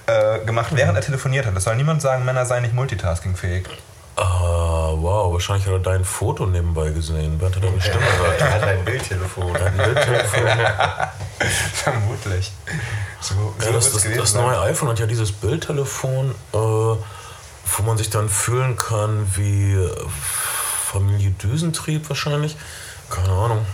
äh, 0.07 0.39
gemacht, 0.45 0.69
während 0.71 0.97
er 0.97 1.03
telefoniert 1.03 1.47
hat. 1.47 1.55
Das 1.55 1.65
soll 1.65 1.77
niemand 1.77 2.01
sagen, 2.01 2.25
Männer 2.25 2.47
seien 2.47 2.63
nicht 2.63 2.75
multitaskingfähig. 2.75 3.69
Ah, 4.17 4.91
wow, 4.93 5.33
wahrscheinlich 5.33 5.67
hat 5.67 5.73
er 5.73 5.79
dein 5.81 6.05
Foto 6.05 6.47
nebenbei 6.47 6.91
gesehen. 6.91 7.37
Wer 7.39 7.49
hat 7.49 7.57
deine 7.57 7.81
Stimme 7.81 7.99
gehört? 8.19 8.41
Er 8.41 8.53
hat 8.53 8.63
ein 8.63 8.85
Bildtelefon. 8.85 9.57
ein 9.57 9.77
Bildtelefon. 9.77 10.49
Vermutlich. 11.73 12.53
So, 13.21 13.55
ja, 13.65 13.73
das, 13.73 13.93
das, 13.93 14.07
das 14.17 14.35
neue 14.35 14.61
iPhone 14.61 14.91
hat 14.91 15.01
ja 15.01 15.07
dieses 15.07 15.33
Bildtelefon, 15.33 16.31
äh, 16.53 16.57
wo 16.57 17.83
man 17.85 17.99
sich 17.99 18.11
dann 18.11 18.29
fühlen 18.29 18.77
kann 18.77 19.27
wie 19.35 19.77
Familie 20.93 21.31
Düsentrieb 21.31 22.09
wahrscheinlich. 22.09 22.57
Keine 23.11 23.31
Ahnung. 23.31 23.67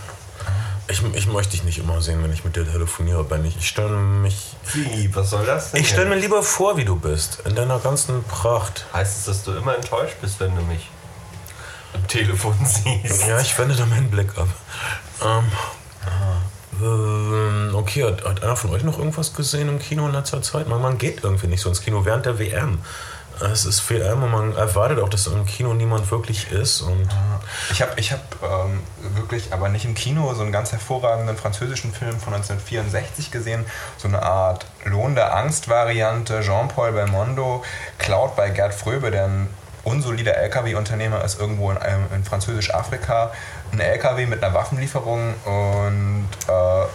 Ich, 0.91 1.01
ich 1.15 1.27
möchte 1.27 1.51
dich 1.51 1.63
nicht 1.63 1.77
immer 1.77 2.01
sehen, 2.01 2.21
wenn 2.21 2.33
ich 2.33 2.43
mit 2.43 2.55
dir 2.55 2.69
telefoniere, 2.69 3.23
Ben. 3.23 3.45
Ich, 3.45 3.57
ich 3.57 3.67
stelle 3.67 3.95
mich. 3.97 4.55
Wie? 4.73 5.13
Was 5.15 5.29
soll 5.29 5.45
das 5.45 5.71
denn? 5.71 5.81
Ich 5.81 5.89
stelle 5.89 6.09
mir 6.09 6.15
lieber 6.15 6.43
vor, 6.43 6.75
wie 6.75 6.83
du 6.83 6.97
bist. 6.97 7.39
In 7.45 7.55
deiner 7.55 7.79
ganzen 7.79 8.23
Pracht. 8.25 8.85
Heißt 8.93 9.19
es, 9.19 9.25
dass 9.25 9.43
du 9.43 9.53
immer 9.53 9.75
enttäuscht 9.75 10.17
bist, 10.21 10.39
wenn 10.41 10.53
du 10.55 10.61
mich 10.63 10.89
am 11.93 12.05
Telefon 12.07 12.55
siehst? 12.65 13.27
Ja, 13.27 13.39
ich 13.39 13.57
wende 13.57 13.75
da 13.75 13.85
meinen 13.85 14.11
Blick 14.11 14.37
ab. 14.37 14.49
Ähm, 15.23 15.51
ähm, 16.81 17.75
okay, 17.75 18.03
hat, 18.03 18.25
hat, 18.25 18.43
einer 18.43 18.55
von 18.55 18.71
euch 18.71 18.83
noch 18.83 18.97
irgendwas 18.97 19.33
gesehen 19.33 19.69
im 19.69 19.79
Kino 19.79 20.05
in 20.07 20.13
letzter 20.13 20.41
Zeit? 20.41 20.67
Man, 20.67 20.81
man 20.81 20.97
geht 20.97 21.23
irgendwie 21.23 21.47
nicht 21.47 21.61
so 21.61 21.69
ins 21.69 21.81
Kino 21.81 22.03
während 22.03 22.25
der 22.25 22.37
WM. 22.37 22.79
Es 23.39 23.65
ist 23.65 23.79
viel 23.79 24.01
ärmer, 24.01 24.27
man 24.27 24.55
erwartet 24.55 24.99
auch, 24.99 25.09
dass 25.09 25.25
im 25.27 25.45
Kino 25.45 25.73
niemand 25.73 26.09
wirklich 26.11 26.51
ist. 26.51 26.81
Und 26.81 27.07
Ich 27.71 27.81
habe 27.81 27.91
ich 27.95 28.11
hab, 28.11 28.19
ähm, 28.43 28.81
wirklich, 29.15 29.51
aber 29.53 29.69
nicht 29.69 29.85
im 29.85 29.95
Kino, 29.95 30.33
so 30.33 30.41
einen 30.43 30.51
ganz 30.51 30.71
hervorragenden 30.71 31.37
französischen 31.37 31.93
Film 31.93 32.19
von 32.19 32.33
1964 32.33 33.31
gesehen. 33.31 33.65
So 33.97 34.07
eine 34.07 34.21
Art 34.21 34.65
Lohn 34.85 35.15
der 35.15 35.35
Angst-Variante. 35.35 36.41
Jean-Paul 36.41 36.91
Belmondo 36.91 37.63
klaut 37.97 38.35
bei 38.35 38.49
Gerd 38.49 38.73
Fröbe, 38.73 39.09
der 39.11 39.25
ein 39.25 39.49
unsolider 39.83 40.35
LKW-Unternehmer 40.37 41.23
ist, 41.23 41.39
irgendwo 41.39 41.71
in, 41.71 41.77
einem- 41.77 42.05
in 42.13 42.23
Französisch-Afrika, 42.23 43.31
ein 43.71 43.79
LKW 43.79 44.27
mit 44.27 44.43
einer 44.43 44.53
Waffenlieferung 44.53 45.33
und 45.45 46.27
äh, 46.47 46.85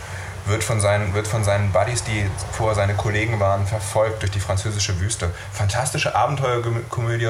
wird 0.47 0.65
von, 0.65 0.81
seinen, 0.81 1.15
wird 1.15 1.26
von 1.26 1.45
seinen 1.45 1.73
Buddies, 1.73 2.05
die 2.05 2.29
vorher 2.53 2.75
seine 2.75 2.95
Kollegen 2.95 3.41
waren, 3.41 3.67
verfolgt 3.67 4.23
durch 4.23 4.31
die 4.31 4.41
französische 4.41 4.99
Wüste. 5.00 5.31
Fantastische 5.53 6.15
Abenteuerkomödie. 6.15 7.26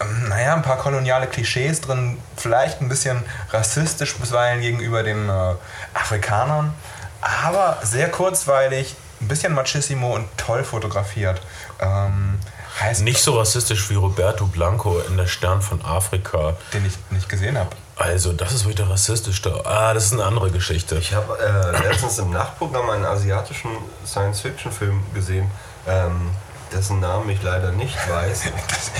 Ähm, 0.00 0.28
naja, 0.28 0.54
ein 0.54 0.62
paar 0.62 0.78
koloniale 0.78 1.26
Klischees 1.26 1.80
drin, 1.80 2.18
vielleicht 2.36 2.80
ein 2.80 2.88
bisschen 2.88 3.22
rassistisch 3.50 4.16
bisweilen 4.16 4.60
gegenüber 4.60 5.02
den 5.02 5.28
äh, 5.28 5.54
Afrikanern, 5.94 6.74
aber 7.20 7.78
sehr 7.82 8.10
kurzweilig, 8.10 8.96
ein 9.20 9.28
bisschen 9.28 9.54
machissimo 9.54 10.14
und 10.14 10.26
toll 10.36 10.64
fotografiert. 10.64 11.40
Ähm, 11.80 12.38
heißt, 12.80 13.02
nicht 13.02 13.22
so 13.22 13.38
rassistisch 13.38 13.88
wie 13.90 13.94
Roberto 13.94 14.46
Blanco 14.46 14.98
in 15.08 15.16
Der 15.16 15.26
Stern 15.26 15.62
von 15.62 15.84
Afrika. 15.84 16.54
den 16.72 16.84
ich 16.86 16.94
nicht 17.10 17.28
gesehen 17.28 17.56
habe. 17.58 17.70
Also, 17.96 18.32
das 18.32 18.52
ist 18.52 18.64
wirklich 18.64 18.76
der 18.76 18.90
rassistischste. 18.90 19.64
Ah, 19.64 19.94
das 19.94 20.06
ist 20.06 20.12
eine 20.14 20.24
andere 20.24 20.50
Geschichte. 20.50 20.96
Ich 20.96 21.14
habe 21.14 21.38
äh, 21.38 21.88
letztens 21.88 22.18
im 22.18 22.30
Nachtprogramm 22.30 22.90
einen 22.90 23.04
asiatischen 23.04 23.70
Science-Fiction-Film 24.04 25.00
gesehen, 25.14 25.48
ähm, 25.86 26.30
dessen 26.72 26.98
Namen 26.98 27.30
ich 27.30 27.40
leider 27.42 27.70
nicht 27.70 27.96
weiß. 28.10 28.42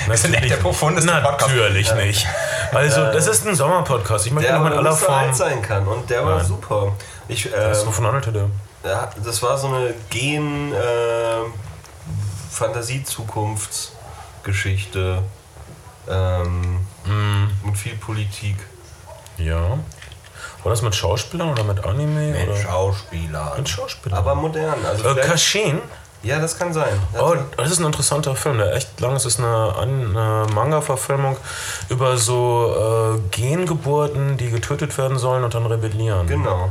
Das 0.07 0.23
ist 0.25 0.35
echt 0.35 0.50
der 0.50 0.57
profundeste 0.59 1.11
Podcast. 1.11 1.54
Natürlich 1.54 1.93
nicht. 1.95 2.26
Also, 2.73 3.07
das 3.11 3.26
ist 3.26 3.47
ein 3.47 3.54
Sommerpodcast. 3.57 4.26
Ich 4.26 4.33
möchte 4.33 4.50
Der 4.50 4.59
noch 4.59 4.66
aber 4.66 4.75
in 4.75 4.78
aller 4.81 4.90
nicht 4.90 5.02
Form. 5.02 5.14
alt 5.19 5.35
sein 5.35 5.62
kann 5.62 5.88
und 5.88 6.09
der 6.11 6.25
war 6.25 6.37
Nein. 6.37 6.47
super. 6.47 6.93
Ich, 7.26 7.50
Das 7.50 7.81
ähm, 7.81 7.87
wovon 7.88 8.07
handelte 8.07 8.33
der? 8.33 8.49
Ja, 8.85 9.11
das 9.25 9.43
war 9.43 9.57
so 9.57 9.69
eine 9.69 9.95
Gen 10.11 10.73
äh, 10.75 10.76
Fantasie-Zukunftsgeschichte 12.54 15.23
ähm, 16.08 16.87
Hm. 17.04 17.50
mit 17.64 17.76
viel 17.76 17.96
Politik. 17.96 18.56
Ja. 19.38 19.78
War 20.62 20.70
das 20.70 20.82
mit 20.82 20.94
Schauspielern 20.94 21.50
oder 21.50 21.64
mit 21.64 21.84
Anime? 21.84 22.34
oder? 22.46 22.56
Schauspieler. 22.56 23.54
Mit 23.56 23.68
Schauspielern. 23.68 24.18
Aber 24.18 24.34
modern. 24.34 24.84
Also 24.87 25.08
Äh, 25.11 25.20
Kashin? 25.20 25.80
ja, 26.23 26.38
das 26.38 26.58
kann 26.58 26.73
sein. 26.73 26.99
Oh, 27.18 27.34
das 27.56 27.70
ist 27.70 27.80
ein 27.80 27.87
interessanter 27.87 28.34
Film, 28.37 28.58
der 28.58 28.75
echt 28.75 28.99
lang 29.00 29.16
ist. 29.16 29.25
Es 29.26 29.34
ist 29.34 29.40
eine, 29.40 29.75
eine 29.76 30.46
Manga-Verfilmung 30.54 31.37
über 31.90 32.16
so 32.16 33.16
äh, 33.16 33.20
Gengeburten, 33.30 34.37
die 34.38 34.50
getötet 34.50 34.96
werden 34.96 35.18
sollen 35.18 35.44
und 35.44 35.54
dann 35.54 35.66
rebellieren. 35.66 36.26
genau. 36.26 36.70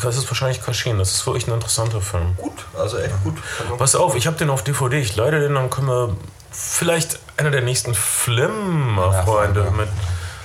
Das 0.00 0.16
ist 0.16 0.28
wahrscheinlich 0.28 0.62
Kashin. 0.62 0.98
Das 0.98 1.12
ist 1.12 1.26
wirklich 1.26 1.46
ein 1.46 1.54
interessanter 1.54 2.00
Film. 2.00 2.34
Gut, 2.36 2.64
also 2.78 2.98
echt 2.98 3.14
gut. 3.24 3.36
Pass 3.78 3.94
auf, 3.94 4.14
ich 4.16 4.26
habe 4.26 4.36
den 4.36 4.50
auf 4.50 4.62
DVD. 4.62 4.98
Ich 4.98 5.16
leite 5.16 5.40
den, 5.40 5.54
dann 5.54 5.70
können 5.70 5.88
wir 5.88 6.16
vielleicht 6.50 7.18
einer 7.36 7.50
der 7.50 7.62
nächsten 7.62 7.94
Flimmer-Freunde 7.94 9.72
mit 9.76 9.88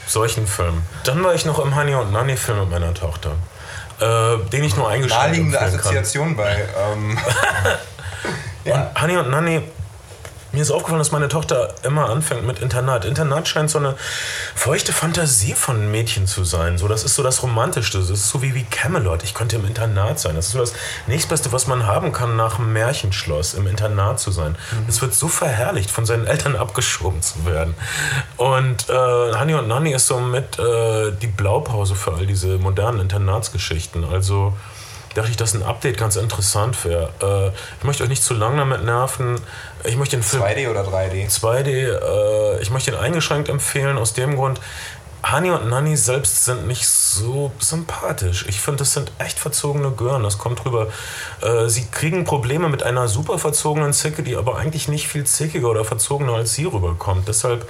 solchen 0.08 0.48
Filmen. 0.48 0.84
Dann 1.04 1.24
war 1.24 1.34
ich 1.34 1.46
noch 1.46 1.60
im 1.60 1.75
Honey 1.75 1.96
und 1.96 2.12
Nanny-Film 2.12 2.60
mit 2.60 2.72
meiner 2.72 2.94
Tochter. 2.94 3.32
Äh, 4.00 4.38
den 4.50 4.63
ich 4.63 4.75
nur 4.75 4.88
eingeschränkt 4.88 5.24
Naheliegende 5.24 5.58
empfehlen 5.58 5.82
kann. 5.82 5.89
Assoziation 5.89 6.36
bei. 6.36 6.68
Ähm, 6.92 7.18
ja. 8.63 8.75
Und 8.75 9.01
Honey 9.01 9.18
und 9.18 9.30
Nanny, 9.30 9.63
mir 10.58 10.64
ist 10.64 10.72
aufgefallen, 10.72 10.98
dass 10.98 11.12
meine 11.12 11.28
Tochter 11.28 11.76
immer 11.84 12.10
anfängt 12.10 12.44
mit 12.44 12.58
Internat. 12.58 13.06
Internat 13.06 13.48
scheint 13.48 13.70
so 13.70 13.78
eine 13.78 13.96
feuchte 14.56 14.92
Fantasie 14.92 15.54
von 15.54 15.92
Mädchen 15.92 16.26
zu 16.26 16.44
sein. 16.44 16.80
So, 16.80 16.88
das 16.88 17.04
ist 17.04 17.14
so 17.14 17.22
das 17.22 17.44
Romantischste. 17.44 18.00
Das 18.00 18.10
ist 18.10 18.30
so 18.30 18.42
wie, 18.42 18.56
wie 18.56 18.64
Camelot. 18.64 19.22
Ich 19.22 19.36
könnte 19.36 19.58
im 19.58 19.66
Internat 19.68 20.20
sein. 20.20 20.36
Das 20.36 20.48
ist 20.48 20.54
so 20.54 20.60
das 20.60 20.74
nächstbeste, 21.06 21.52
was 21.52 21.68
man 21.68 21.86
haben 21.86 22.12
kann, 22.12 22.36
nach 22.36 22.58
einem 22.58 22.74
Märchenschloss, 22.74 23.54
im 23.54 23.68
Internat 23.68 24.20
zu 24.20 24.32
sein. 24.32 24.56
Es 24.88 25.00
wird 25.00 25.14
so 25.14 25.28
verherrlicht, 25.28 25.92
von 25.92 26.08
seinen 26.08 26.26
Eltern 26.26 26.56
abgeschoben 26.56 27.22
zu 27.22 27.46
werden. 27.46 27.76
Und 28.38 28.90
äh, 28.90 28.94
Honey 28.94 29.54
und 29.54 29.68
Nanny 29.68 29.94
ist 29.94 30.08
so 30.08 30.20
mit 30.20 30.58
äh, 30.58 31.12
die 31.12 31.28
Blaupause 31.28 31.94
für 31.94 32.14
all 32.14 32.26
diese 32.26 32.58
modernen 32.58 33.00
Internatsgeschichten. 33.00 34.04
Also 34.04 34.58
dachte 35.17 35.31
ich, 35.31 35.38
dass 35.38 35.53
ein 35.53 35.63
Update 35.63 35.97
ganz 35.97 36.15
interessant 36.15 36.86
wäre. 36.86 37.09
Äh, 37.21 37.57
ich 37.79 37.83
möchte 37.83 38.03
euch 38.03 38.09
nicht 38.09 38.24
zu 38.24 38.33
lange 38.33 38.57
damit 38.57 38.83
nerven. 38.83 39.39
Ich 39.83 39.95
möchte 39.95 40.15
den 40.15 40.24
Film 40.24 40.43
2D 40.43 40.69
oder 40.69 40.81
3D? 40.81 41.29
2D, 41.29 41.67
äh, 41.69 42.62
ich 42.62 42.69
möchte 42.69 42.91
ihn 42.91 42.97
eingeschränkt 42.97 43.50
empfehlen, 43.50 43.97
aus 43.97 44.13
dem 44.13 44.36
Grund, 44.36 44.59
Hani 45.24 45.50
und 45.50 45.67
Nanny 45.67 45.97
selbst 45.97 46.45
sind 46.45 46.67
nicht 46.67 46.88
so 46.88 47.51
sympathisch. 47.59 48.45
Ich 48.47 48.62
finde, 48.62 48.79
das 48.79 48.93
sind 48.93 49.12
echt 49.17 49.39
verzogene 49.39 49.91
Gören. 49.91 50.24
Das 50.24 50.38
kommt 50.38 50.63
drüber. 50.63 50.88
Äh, 51.41 51.67
sie 51.67 51.86
kriegen 51.88 52.24
Probleme 52.24 52.69
mit 52.69 52.83
einer 52.83 53.07
super 53.07 53.39
verzogenen 53.39 53.93
Zicke, 53.93 54.24
die 54.24 54.36
aber 54.36 54.57
eigentlich 54.57 54.88
nicht 54.88 55.07
viel 55.07 55.25
zickiger 55.25 55.69
oder 55.69 55.83
verzogener 55.83 56.36
als 56.36 56.53
sie 56.53 56.65
rüberkommt. 56.65 57.27
Deshalb, 57.27 57.67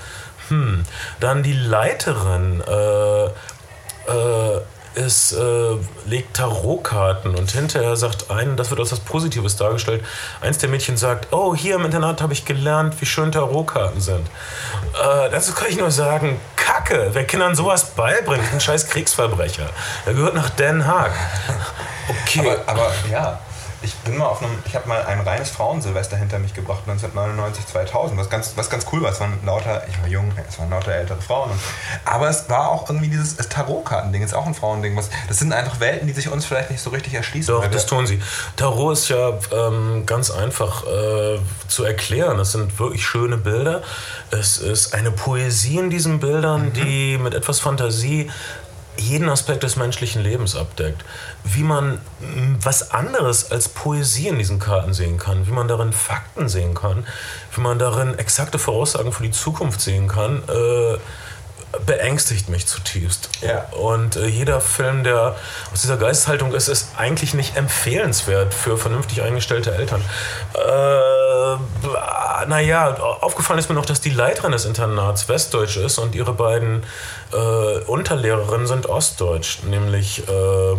hm. 0.50 0.84
Dann 1.20 1.44
die 1.44 1.54
Leiterin, 1.54 2.62
äh, 2.62 3.26
äh, 3.26 4.62
ist, 4.98 5.32
äh, 5.34 5.78
legt 6.06 6.36
Tarotkarten 6.36 7.36
und 7.36 7.52
hinterher 7.52 7.96
sagt 7.96 8.32
ein, 8.32 8.58
das 8.58 8.70
wird 8.70 8.80
als 8.80 8.92
was 8.92 9.00
Positives 9.00 9.56
dargestellt. 9.56 10.04
Eins 10.42 10.58
der 10.58 10.70
Mädchen 10.70 10.98
sagt, 10.98 11.32
oh, 11.32 11.56
hier 11.56 11.76
im 11.76 11.86
Internat 11.86 12.22
habe 12.22 12.34
ich 12.34 12.46
gelernt, 12.46 13.00
wie 13.00 13.06
schön 13.06 13.32
Tarotkarten 13.32 14.02
sind. 14.02 14.28
Äh, 14.28 15.30
dazu 15.30 15.54
kann 15.54 15.68
ich 15.70 15.78
nur 15.78 15.92
sagen, 15.92 16.40
Kacke, 16.56 17.12
wer 17.14 17.26
Kindern 17.26 17.56
sowas 17.56 17.92
beibringt, 17.92 18.44
ein 18.52 18.60
scheiß 18.60 18.90
Kriegsverbrecher. 18.90 19.70
Er 20.06 20.14
gehört 20.14 20.36
nach 20.36 20.50
Den 20.50 20.86
Haag. 20.86 21.12
Okay. 22.10 22.58
Aber, 22.66 22.84
aber 22.84 22.94
ja, 23.12 23.40
ich 23.82 23.94
bin 23.98 24.18
mal 24.18 24.26
auf 24.26 24.42
einem, 24.42 24.52
ich 24.66 24.76
habe 24.76 24.88
mal 24.88 25.04
ein 25.04 25.22
reines 25.22 25.52
Frauensilvester 25.52 26.18
hinter 26.18 26.40
mich 26.40 26.54
gebracht, 26.54 26.82
1999, 26.88 27.68
2000, 27.68 28.20
was 28.20 28.30
ganz, 28.30 28.54
was 28.56 28.70
ganz 28.70 28.86
cool 28.92 29.02
war. 29.02 29.12
Es 29.12 29.20
waren 29.20 29.38
lauter, 29.46 29.84
ich 29.88 30.02
war 30.02 30.08
jung, 30.08 30.32
es 30.48 30.58
waren 30.58 30.70
lauter 30.70 30.94
ältere 30.94 31.22
Frauen. 31.22 31.52
Und, 31.52 31.60
aber 32.04 32.30
es 32.30 32.50
war 32.50 32.70
auch 32.70 32.90
irgendwie 32.90 33.10
dieses 33.10 33.36
Tarotkartending, 33.38 34.24
ist 34.24 34.34
auch 34.34 34.48
ein 34.48 34.56
Frauending. 34.56 34.96
Was, 34.98 35.10
das 35.28 35.40
sind 35.40 35.54
einfach 35.54 35.80
Welten, 35.80 36.08
die 36.08 36.14
sich 36.14 36.30
uns 36.30 36.46
vielleicht 36.46 36.72
nicht 36.72 36.82
so 36.82 36.90
richtig 36.90 37.14
erschließen. 37.14 37.54
Doch, 37.54 37.68
das 37.68 37.86
tun 37.86 38.08
sie. 38.08 38.22
Tarot 38.56 38.94
ist 38.94 39.10
ja 39.10 39.34
ähm, 39.52 40.06
ganz 40.06 40.32
einfach 40.32 40.84
äh, 40.84 41.40
zu 41.68 41.84
erklären. 41.84 42.40
Es 42.40 42.54
sind 42.54 42.80
wirklich 42.80 43.06
schöne 43.06 43.38
Bilder. 43.38 43.84
Es 44.32 44.58
ist 44.58 44.96
eine 44.96 45.12
Poesie 45.12 45.78
in 45.78 45.90
diesen 45.90 46.20
Bildern, 46.20 46.74
die 46.74 47.18
mit 47.18 47.34
etwas 47.36 47.60
Fantasie 47.60 48.30
jeden 48.98 49.30
Aspekt 49.30 49.64
des 49.64 49.76
menschlichen 49.76 50.22
Lebens 50.22 50.56
abdeckt. 50.56 51.04
Wie 51.44 51.64
man 51.64 52.00
was 52.62 52.92
anderes 52.92 53.52
als 53.52 53.70
Poesie 53.70 54.28
in 54.28 54.38
diesen 54.38 54.60
Karten 54.60 54.94
sehen 54.94 55.18
kann, 55.18 55.48
wie 55.48 55.52
man 55.52 55.68
darin 55.68 55.94
Fakten 55.94 56.50
sehen 56.50 56.74
kann, 56.74 57.06
wie 57.54 57.62
man 57.62 57.80
darin 57.80 58.18
exakte 58.18 58.60
Voraussagen 58.60 59.12
für 59.12 59.24
die 59.24 59.32
Zukunft 59.32 59.82
sehen 59.82 60.08
kann, 60.08 60.44
äh, 60.50 60.98
beängstigt 61.86 62.50
mich 62.50 62.66
zutiefst. 62.66 63.30
Ja. 63.42 63.66
Und 63.72 64.16
äh, 64.16 64.28
jeder 64.28 64.62
Film, 64.62 65.04
der 65.04 65.36
aus 65.74 65.82
dieser 65.82 65.98
Geisthaltung 65.98 66.54
ist, 66.54 66.68
ist 66.68 66.90
eigentlich 66.98 67.34
nicht 67.34 67.56
empfehlenswert 67.56 68.54
für 68.54 68.78
vernünftig 68.78 69.22
eingestellte 69.22 69.74
Eltern. 69.74 70.02
Äh, 70.54 72.48
naja, 72.48 72.96
aufgefallen 73.22 73.60
ist 73.60 73.70
mir 73.70 73.76
noch, 73.76 73.86
dass 73.86 74.02
die 74.02 74.10
Leiterin 74.10 74.52
des 74.52 74.66
Internats 74.66 75.28
westdeutsch 75.28 75.78
ist 75.78 75.98
und 75.98 76.16
ihre 76.16 76.34
beiden 76.34 76.84
äh, 77.34 77.80
Unterlehrerinnen 77.86 78.68
sind 78.68 78.88
ostdeutsch, 78.88 79.64
nämlich, 79.64 80.28
äh, 80.28 80.76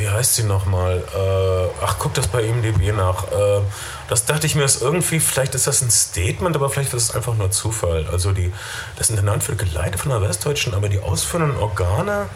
wie 0.00 0.08
heißt 0.08 0.34
sie 0.34 0.42
nochmal? 0.44 1.04
Äh, 1.14 1.84
ach, 1.84 1.96
guck 1.98 2.14
das 2.14 2.26
bei 2.26 2.42
IMDb 2.42 2.92
nach. 2.96 3.30
Äh, 3.30 3.60
das 4.08 4.24
dachte 4.24 4.46
ich 4.46 4.54
mir, 4.54 4.64
ist 4.64 4.82
irgendwie, 4.82 5.20
vielleicht 5.20 5.54
ist 5.54 5.66
das 5.66 5.82
ein 5.82 5.90
Statement, 5.90 6.56
aber 6.56 6.70
vielleicht 6.70 6.92
ist 6.94 7.10
es 7.10 7.14
einfach 7.14 7.34
nur 7.34 7.50
Zufall. 7.50 8.06
Also 8.10 8.32
die, 8.32 8.52
das 8.96 9.10
Internat 9.10 9.46
wird 9.46 9.58
geleitet 9.58 10.00
von 10.00 10.10
einer 10.10 10.26
Westdeutschen, 10.26 10.74
aber 10.74 10.88
die 10.88 10.98
ausführenden 10.98 11.56
Organe 11.58 12.26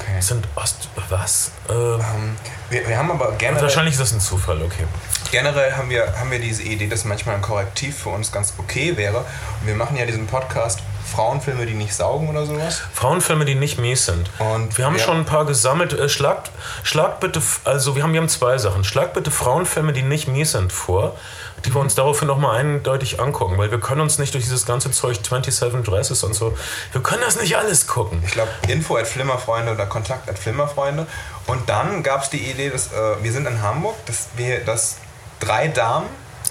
Okay. 0.00 0.20
sind 0.20 0.46
Ost... 0.54 0.88
Was? 1.08 1.52
Äh, 1.68 1.72
Ähm, 1.72 2.36
wir, 2.70 2.88
wir 2.88 2.98
haben 2.98 3.10
aber 3.10 3.32
generell, 3.38 3.62
wahrscheinlich 3.62 3.94
ist 3.94 4.00
das 4.00 4.12
ein 4.12 4.20
Zufall, 4.20 4.60
okay. 4.62 4.84
generell 5.30 5.72
haben 5.72 5.88
wir, 5.88 6.18
haben 6.18 6.30
wir 6.30 6.40
diese 6.40 6.62
Idee, 6.62 6.88
dass 6.88 7.04
manchmal 7.04 7.36
ein 7.36 7.42
Korrektiv 7.42 7.96
für 7.96 8.10
uns 8.10 8.30
ganz 8.30 8.54
okay 8.58 8.96
wäre. 8.96 9.18
Und 9.18 9.66
wir 9.66 9.74
machen 9.74 9.96
ja 9.96 10.04
diesen 10.04 10.26
Podcast 10.26 10.80
Frauenfilme, 11.08 11.66
die 11.66 11.74
nicht 11.74 11.94
saugen 11.94 12.28
oder 12.28 12.44
sowas. 12.46 12.80
Frauenfilme, 12.92 13.44
die 13.44 13.54
nicht 13.54 13.78
mies 13.78 14.04
sind. 14.06 14.30
Und 14.38 14.76
wir 14.78 14.84
haben 14.86 14.94
wir- 14.94 15.00
schon 15.02 15.16
ein 15.18 15.24
paar 15.24 15.44
gesammelt. 15.46 15.92
Äh, 15.92 16.08
schlagt, 16.08 16.50
schlagt 16.82 17.20
bitte, 17.20 17.40
also 17.64 17.96
wir 17.96 18.02
haben, 18.02 18.12
wir 18.12 18.20
haben 18.20 18.28
zwei 18.28 18.58
Sachen. 18.58 18.84
Schlagt 18.84 19.14
bitte 19.14 19.30
Frauenfilme, 19.30 19.92
die 19.92 20.02
nicht 20.02 20.28
mies 20.28 20.52
sind, 20.52 20.72
vor, 20.72 21.16
die 21.64 21.74
wir 21.74 21.80
uns 21.80 21.94
daraufhin 21.96 22.28
nochmal 22.28 22.56
eindeutig 22.58 23.20
angucken, 23.20 23.58
weil 23.58 23.70
wir 23.70 23.80
können 23.80 24.00
uns 24.00 24.18
nicht 24.18 24.32
durch 24.34 24.44
dieses 24.44 24.64
ganze 24.64 24.90
Zeug 24.92 25.16
27 25.16 25.82
Dresses 25.84 26.22
und 26.22 26.34
so, 26.34 26.56
wir 26.92 27.02
können 27.02 27.22
das 27.24 27.40
nicht 27.40 27.56
alles 27.56 27.86
gucken. 27.88 28.22
Ich 28.24 28.32
glaube, 28.32 28.50
info 28.68 28.96
at 28.96 29.06
Flimmerfreunde 29.08 29.72
oder 29.72 29.86
Kontakt 29.86 30.28
at 30.28 30.38
Flimmerfreunde. 30.38 31.06
Und 31.46 31.68
dann 31.68 32.02
gab 32.04 32.22
es 32.22 32.30
die 32.30 32.50
Idee, 32.50 32.70
dass 32.70 32.92
äh, 32.92 33.22
wir 33.22 33.32
sind 33.32 33.46
in 33.48 33.60
Hamburg, 33.62 33.96
dass 34.06 34.28
wir, 34.36 34.60
dass 34.64 34.98
drei 35.40 35.66
Damen 35.68 36.06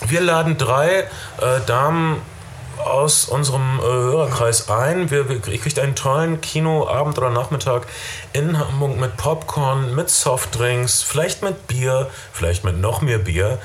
Wir 0.08 0.22
laden 0.22 0.58
drei 0.58 1.00
äh, 1.00 1.06
Damen 1.66 2.22
aus 2.80 3.26
unserem 3.26 3.80
äh, 3.80 3.84
Hörerkreis 3.84 4.70
ein. 4.70 5.12
Wir, 5.12 5.30
wir, 5.30 5.46
ihr 5.48 5.60
kriegt 5.60 5.80
einen 5.80 5.96
tollen 5.96 6.42
Kinoabend 6.42 7.18
oder 7.18 7.30
Nachmittag 7.30 7.88
in 8.34 8.58
Hamburg 8.58 8.98
mit 8.98 9.18
Popcorn, 9.18 9.96
mit 9.96 10.10
Softdrinks, 10.10 11.04
vielleicht 11.04 11.44
mit 11.44 11.68
Bier, 11.68 12.10
vielleicht 12.34 12.64
mit 12.64 12.80
noch 12.80 13.02
mehr 13.02 13.18
Bier, 13.18 13.60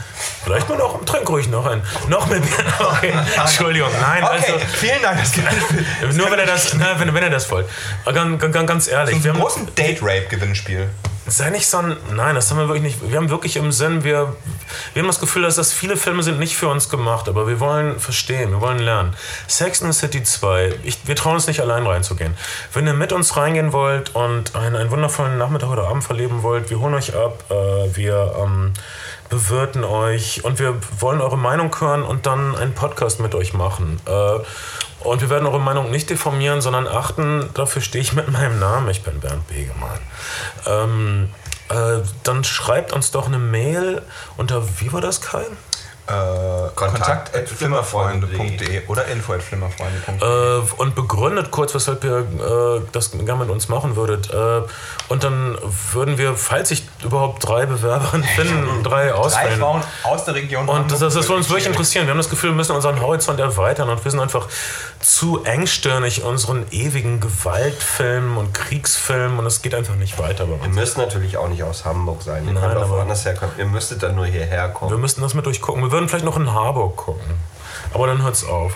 vielleicht 0.44 0.68
mit 0.68 0.78
noch, 0.78 1.04
trink 1.04 1.28
ruhig 1.28 1.48
noch 1.48 1.66
ein, 1.66 1.82
noch 2.08 2.26
mehr 2.26 2.40
Bier. 2.40 2.52
Okay, 2.82 3.12
Entschuldigung, 3.36 3.90
nein. 4.00 4.22
Okay, 4.24 4.52
Also, 4.52 4.66
vielen 4.74 5.02
Dank. 5.02 5.18
Das 5.20 5.32
gibt 5.32 6.16
nur 6.16 6.30
wenn 6.30 6.38
ihr 6.38 6.46
das, 6.46 6.74
na, 6.74 6.98
wenn, 6.98 7.12
wenn 7.14 7.22
ihr 7.22 7.30
das 7.30 7.50
wollt. 7.50 7.66
Ganz, 8.04 8.40
ganz, 8.40 8.66
ganz 8.66 8.88
ehrlich, 8.88 9.22
wir 9.22 9.32
ein 9.32 9.36
haben, 9.36 9.42
großen 9.42 9.74
Date-Rape-Gewinnspiel. 9.74 10.88
Sei 11.26 11.50
nicht 11.50 11.68
so 11.68 11.78
ein. 11.78 11.96
Nein, 12.14 12.34
das 12.34 12.50
haben 12.50 12.58
wir 12.58 12.68
wirklich 12.68 12.82
nicht. 12.82 13.10
Wir 13.10 13.16
haben 13.16 13.30
wirklich 13.30 13.56
im 13.56 13.70
Sinn, 13.70 14.02
wir, 14.02 14.34
wir 14.92 15.02
haben 15.02 15.06
das 15.06 15.20
Gefühl, 15.20 15.42
dass 15.42 15.54
das 15.54 15.72
viele 15.72 15.96
Filme 15.96 16.22
sind 16.22 16.38
nicht 16.40 16.56
für 16.56 16.68
uns 16.68 16.88
gemacht, 16.88 17.28
aber 17.28 17.46
wir 17.46 17.60
wollen 17.60 18.00
verstehen, 18.00 18.50
wir 18.50 18.60
wollen 18.60 18.80
lernen. 18.80 19.14
Sex 19.46 19.80
in 19.80 19.92
the 19.92 19.98
City 19.98 20.24
2, 20.24 20.74
ich, 20.82 20.98
wir 21.06 21.14
trauen 21.14 21.34
uns 21.34 21.46
nicht 21.46 21.60
allein 21.60 21.86
reinzugehen. 21.86 22.36
Wenn 22.72 22.86
ihr 22.88 22.94
mit 22.94 23.12
uns 23.12 23.36
reingehen 23.36 23.72
wollt 23.72 24.14
und 24.16 24.56
einen, 24.56 24.74
einen 24.74 24.90
wundervollen 24.90 25.38
Nachmittag 25.38 25.70
oder 25.70 25.84
Abend 25.84 26.02
verleben 26.02 26.42
wollt, 26.42 26.70
wir 26.70 26.80
holen 26.80 26.94
euch 26.94 27.14
ab, 27.14 27.44
äh, 27.50 27.54
wir 27.96 28.34
ähm, 28.42 28.72
bewirten 29.28 29.84
euch 29.84 30.44
und 30.44 30.58
wir 30.58 30.74
wollen 30.98 31.20
eure 31.20 31.38
Meinung 31.38 31.74
hören 31.80 32.02
und 32.02 32.26
dann 32.26 32.56
einen 32.56 32.74
Podcast 32.74 33.20
mit 33.20 33.34
euch 33.34 33.54
machen. 33.54 34.00
Äh, 34.06 34.40
und 35.04 35.20
wir 35.20 35.30
werden 35.30 35.46
eure 35.46 35.60
Meinung 35.60 35.90
nicht 35.90 36.10
deformieren, 36.10 36.60
sondern 36.60 36.86
achten, 36.86 37.50
dafür 37.54 37.82
stehe 37.82 38.02
ich 38.02 38.12
mit 38.12 38.30
meinem 38.30 38.58
Namen, 38.58 38.88
ich 38.90 39.02
bin 39.02 39.20
Bernd 39.20 39.46
Begemann. 39.48 40.00
Ähm, 40.66 41.28
äh, 41.68 42.02
dann 42.22 42.44
schreibt 42.44 42.92
uns 42.92 43.10
doch 43.10 43.26
eine 43.26 43.38
Mail 43.38 44.02
unter, 44.36 44.62
wie 44.80 44.92
war 44.92 45.00
das, 45.00 45.20
Kai? 45.20 45.44
Äh, 46.06 46.12
Kontakt 46.74 46.76
Kontakt 46.76 47.34
at 47.36 47.42
at 47.42 47.48
flimmerfreunde.de 47.48 48.86
oder 48.88 49.06
info 49.06 49.32
at 49.34 49.42
flimmerfreunde.de. 49.42 50.58
Äh, 50.58 50.62
und 50.78 50.94
begründet 50.94 51.50
kurz, 51.50 51.74
weshalb 51.74 52.02
ihr 52.04 52.18
äh, 52.20 52.80
das 52.92 53.12
gerne 53.12 53.36
mit 53.36 53.50
uns 53.50 53.68
machen 53.68 53.94
würdet. 53.96 54.30
Äh, 54.32 54.62
und 55.08 55.22
dann 55.24 55.56
würden 55.92 56.18
wir, 56.18 56.34
falls 56.36 56.70
sich 56.70 56.84
überhaupt 57.04 57.46
drei 57.46 57.66
Bewerberinnen 57.66 58.26
finden, 58.26 58.82
drei 58.82 59.02
Drei 59.08 59.14
auswählen. 59.14 59.58
Frauen 59.58 59.82
aus 60.04 60.24
der 60.24 60.34
Region 60.34 60.68
Und 60.68 60.90
das, 60.90 60.98
das, 61.00 61.14
das 61.14 61.28
würde 61.28 61.38
uns 61.38 61.48
wirklich 61.48 61.66
interessieren. 61.66 62.06
Wir 62.06 62.10
haben 62.10 62.18
das 62.18 62.28
Gefühl, 62.30 62.50
wir 62.50 62.56
müssen 62.56 62.74
unseren 62.76 63.00
Horizont 63.00 63.38
erweitern 63.40 63.88
und 63.88 64.04
wir 64.04 64.10
sind 64.10 64.20
einfach 64.20 64.48
zu 65.00 65.44
engstirnig 65.44 66.22
unseren 66.22 66.66
ewigen 66.70 67.20
Gewaltfilmen 67.20 68.36
und 68.36 68.52
Kriegsfilmen 68.54 69.38
und 69.38 69.46
es 69.46 69.62
geht 69.62 69.74
einfach 69.74 69.94
nicht 69.94 70.18
weiter 70.18 70.46
bei 70.46 70.54
Ihr 70.56 70.62
uns. 70.62 70.74
müsst 70.74 70.98
natürlich 70.98 71.36
auch 71.36 71.48
nicht 71.48 71.62
aus 71.62 71.84
Hamburg 71.84 72.22
sein. 72.22 72.46
Ihr 72.46 72.52
Nein, 72.52 72.62
könnt 72.62 72.76
auch 72.84 72.88
woanders 72.90 73.24
herkommen. 73.24 73.54
Ihr 73.58 73.66
müsstet 73.66 74.02
dann 74.02 74.14
nur 74.14 74.26
hierher 74.26 74.68
Wir 74.68 74.72
kommen. 74.74 75.00
müssten 75.00 75.20
das 75.22 75.34
mit 75.34 75.46
durchgucken. 75.46 75.82
Wir 75.82 75.91
würden 75.92 76.08
vielleicht 76.08 76.24
noch 76.24 76.36
in 76.36 76.52
Harburg 76.52 76.96
gucken. 76.96 77.36
Aber 77.94 78.06
dann 78.06 78.22
hört's 78.22 78.44
auf. 78.44 78.74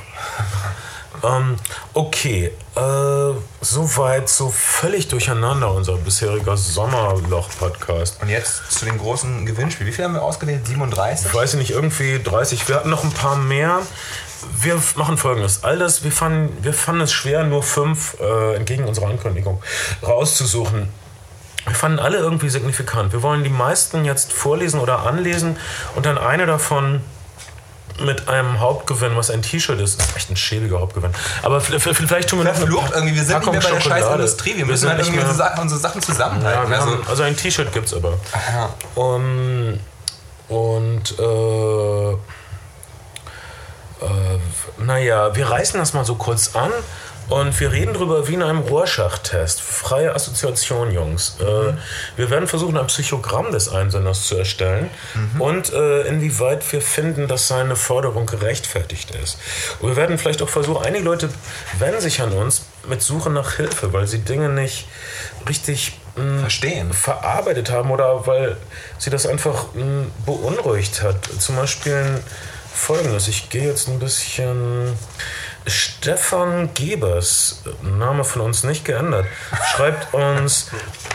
ähm, 1.25 1.56
okay, 1.94 2.52
äh, 2.76 3.32
soweit, 3.61 4.28
so 4.28 4.50
völlig 4.50 5.08
durcheinander 5.08 5.73
unser 5.73 5.96
bisheriger 5.96 6.56
Sommerloch-Podcast. 6.56 8.23
Und 8.23 8.28
jetzt 8.28 8.70
zu 8.70 8.85
den 8.85 8.99
großen 8.99 9.46
Gewinnspielen. 9.46 9.90
Wie 9.90 9.94
viel 9.94 10.04
haben 10.04 10.14
wir 10.14 10.23
ausgewählt? 10.23 10.66
37? 10.66 11.26
Ich 11.26 11.35
weiß 11.35 11.54
nicht, 11.54 11.70
irgendwie 11.70 12.23
30. 12.23 12.68
Wir 12.68 12.76
hatten 12.76 12.90
noch 12.90 13.04
ein 13.04 13.12
paar 13.12 13.37
mehr. 13.37 13.80
Wir 14.58 14.80
machen 14.96 15.16
folgendes. 15.16 15.64
All 15.64 15.78
das, 15.78 16.04
wir 16.04 16.12
fanden, 16.12 16.62
wir 16.62 16.75
fanden 16.75 17.00
es 17.02 17.12
schwer, 17.12 17.44
nur 17.44 17.62
fünf, 17.62 18.16
äh, 18.20 18.54
entgegen 18.54 18.85
unserer 18.85 19.06
Ankündigung, 19.06 19.62
rauszusuchen. 20.02 20.88
Wir 21.66 21.75
fanden 21.75 21.99
alle 21.99 22.18
irgendwie 22.18 22.49
signifikant. 22.49 23.12
Wir 23.12 23.23
wollen 23.23 23.42
die 23.44 23.50
meisten 23.50 24.04
jetzt 24.04 24.32
vorlesen 24.32 24.80
oder 24.80 25.00
anlesen 25.06 25.56
und 25.96 26.06
dann 26.06 26.16
eine 26.16 26.46
davon 26.46 27.00
mit 27.99 28.28
einem 28.28 28.61
Hauptgewinn, 28.61 29.16
was 29.16 29.30
ein 29.30 29.42
T-Shirt 29.42 29.80
ist. 29.80 29.99
Das 29.99 30.08
ist 30.08 30.16
echt 30.16 30.30
ein 30.30 30.37
schäbiger 30.37 30.80
Hauptgewinn. 30.80 31.12
Aber 31.42 31.61
vielleicht 31.61 32.28
tun 32.28 32.40
wir 32.40 32.44
noch 32.44 32.54
Verflucht 32.54 32.92
irgendwie. 32.94 33.14
Wir 33.14 33.25
sind 33.25 33.37
Packung 33.38 33.54
nicht 33.54 33.62
mehr 33.64 33.73
bei 33.73 33.78
der 33.78 33.85
scheiß. 33.90 34.06
Industrie. 34.14 34.56
Wir 34.56 34.66
müssen 34.66 34.88
halt 34.88 34.99
irgendwie 35.00 35.18
mehr- 35.18 35.58
unsere 35.61 35.80
Sachen 35.80 36.00
ja, 36.00 36.06
zusammenhalten. 36.06 36.70
wir 36.70 36.80
also, 36.80 36.99
also 37.08 37.23
ein 37.23 37.37
T-Shirt 37.37 37.73
gibt's 37.73 37.94
aber. 37.94 38.14
ja. 38.52 38.68
Um, 38.94 39.80
und 40.49 41.18
äh, 41.18 42.12
äh, 42.12 42.16
naja, 44.78 45.35
wir 45.35 45.50
reißen 45.50 45.81
das 45.81 45.94
mal 45.94 46.05
so 46.05 46.16
kurz 46.16 46.55
an 46.55 46.70
und 47.28 47.58
wir 47.58 47.72
reden 47.72 47.94
drüber 47.94 48.28
wie 48.28 48.34
in 48.34 48.42
einem 48.42 48.60
Rorschach-Test. 48.60 49.60
Freie 49.60 50.14
Assoziation, 50.14 50.92
Jungs. 50.92 51.36
Äh, 51.40 51.74
wir 52.16 52.30
werden 52.30 52.46
versuchen, 52.46 52.76
ein 52.76 52.86
Psychogramm 52.86 53.50
des 53.52 53.68
Einsenders 53.68 54.26
zu 54.26 54.36
erstellen 54.36 54.90
und 55.38 55.72
äh, 55.72 56.02
inwieweit 56.02 56.70
wir 56.72 56.80
finden, 56.80 57.26
dass 57.28 57.48
seine 57.48 57.76
Forderung 57.76 58.26
gerechtfertigt 58.26 59.10
ist. 59.22 59.38
Und 59.80 59.90
wir 59.90 59.96
werden 59.96 60.18
vielleicht 60.18 60.42
auch 60.42 60.48
versuchen, 60.48 60.84
einige 60.84 61.04
Leute 61.04 61.28
wenden 61.78 62.00
sich 62.00 62.20
an 62.22 62.32
uns 62.32 62.62
mit 62.88 63.02
Suche 63.02 63.30
nach 63.30 63.54
Hilfe, 63.56 63.92
weil 63.92 64.06
sie 64.06 64.20
Dinge 64.20 64.48
nicht 64.48 64.86
richtig 65.48 65.98
mh, 66.16 66.40
Verstehen. 66.40 66.92
verarbeitet 66.92 67.70
haben 67.70 67.90
oder 67.90 68.26
weil 68.26 68.56
sie 68.98 69.10
das 69.10 69.26
einfach 69.26 69.74
mh, 69.74 70.06
beunruhigt 70.24 71.02
hat. 71.02 71.16
Zum 71.38 71.56
Beispiel 71.56 72.20
folgendes. 72.72 73.28
Ich 73.28 73.50
gehe 73.50 73.66
jetzt 73.66 73.88
ein 73.88 73.98
bisschen. 73.98 74.96
Stefan 75.68 76.72
Gebers, 76.74 77.64
Name 77.83 78.22
von 78.22 78.42
uns 78.42 78.62
nicht 78.62 78.85
geändert, 78.85 79.26
schreibt 79.72 80.14
uns, 80.14 80.70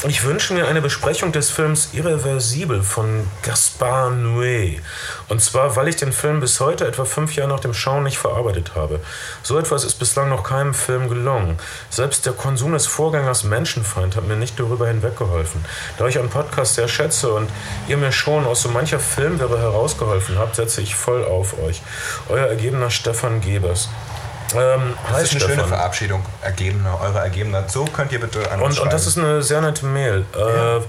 ich 0.06 0.26
wünsche 0.26 0.54
mir 0.54 0.68
eine 0.68 0.82
Besprechung 0.82 1.32
des 1.32 1.50
Films 1.50 1.90
Irreversibel 1.94 2.84
von 2.84 3.28
Gaspar 3.44 4.10
Noé. 4.10 4.82
Und 5.30 5.42
zwar, 5.42 5.78
weil 5.78 5.88
ich 5.88 5.96
den 5.96 6.12
Film 6.12 6.42
bis 6.42 6.60
heute, 6.60 6.86
etwa 6.86 7.06
fünf 7.06 7.34
Jahre 7.36 7.50
nach 7.50 7.62
dem 7.62 7.74
Schauen, 7.74 8.04
nicht 8.04 8.18
verarbeitet 8.18 8.76
habe. 8.76 9.00
So 9.42 9.58
etwas 9.58 9.86
ist 9.86 10.00
bislang 10.00 10.28
noch 10.28 10.44
keinem 10.44 10.74
Film 10.74 11.08
gelungen. 11.08 11.58
Selbst 11.90 12.26
der 12.26 12.34
Konsum 12.34 12.74
des 12.74 12.88
Vorgängers 12.88 13.46
Menschenfeind 13.46 14.18
hat 14.18 14.28
mir 14.28 14.36
nicht 14.36 14.60
darüber 14.60 14.88
hinweggeholfen. 14.88 15.64
Da 15.98 16.08
ich 16.08 16.18
euren 16.18 16.30
Podcast 16.30 16.76
sehr 16.76 16.90
schätze 16.90 17.34
und 17.34 17.50
ihr 17.88 17.96
mir 17.96 18.12
schon 18.12 18.46
aus 18.46 18.64
so 18.64 18.70
mancher 18.70 19.00
Filmwerbe 19.00 19.60
herausgeholfen 19.60 20.38
habt, 20.38 20.58
setze 20.58 20.82
ich 20.82 20.94
voll 20.94 21.24
auf 21.24 21.58
euch. 21.64 21.82
Euer 22.28 22.48
ergebener 22.48 22.90
Stefan 22.90 23.40
Gebers. 23.40 23.88
Ähm, 24.56 24.94
Das 25.12 25.24
ist 25.24 25.32
eine 25.32 25.40
schöne 25.42 25.54
Stefan. 25.54 25.70
Verabschiedung. 25.70 26.26
Ergebener, 26.42 27.00
eure 27.02 27.20
Ergebener. 27.20 27.64
So 27.68 27.86
könnt 27.86 28.12
ihr 28.12 28.20
bitte 28.20 28.52
an 28.52 28.62
uns 28.62 28.78
Und, 28.78 28.86
und 28.86 28.94
das 28.94 29.08
ist 29.08 29.18
eine 29.18 29.42
sehr 29.42 29.62
nette 29.62 29.86
Mail. 29.86 30.26
Äh, 30.36 30.82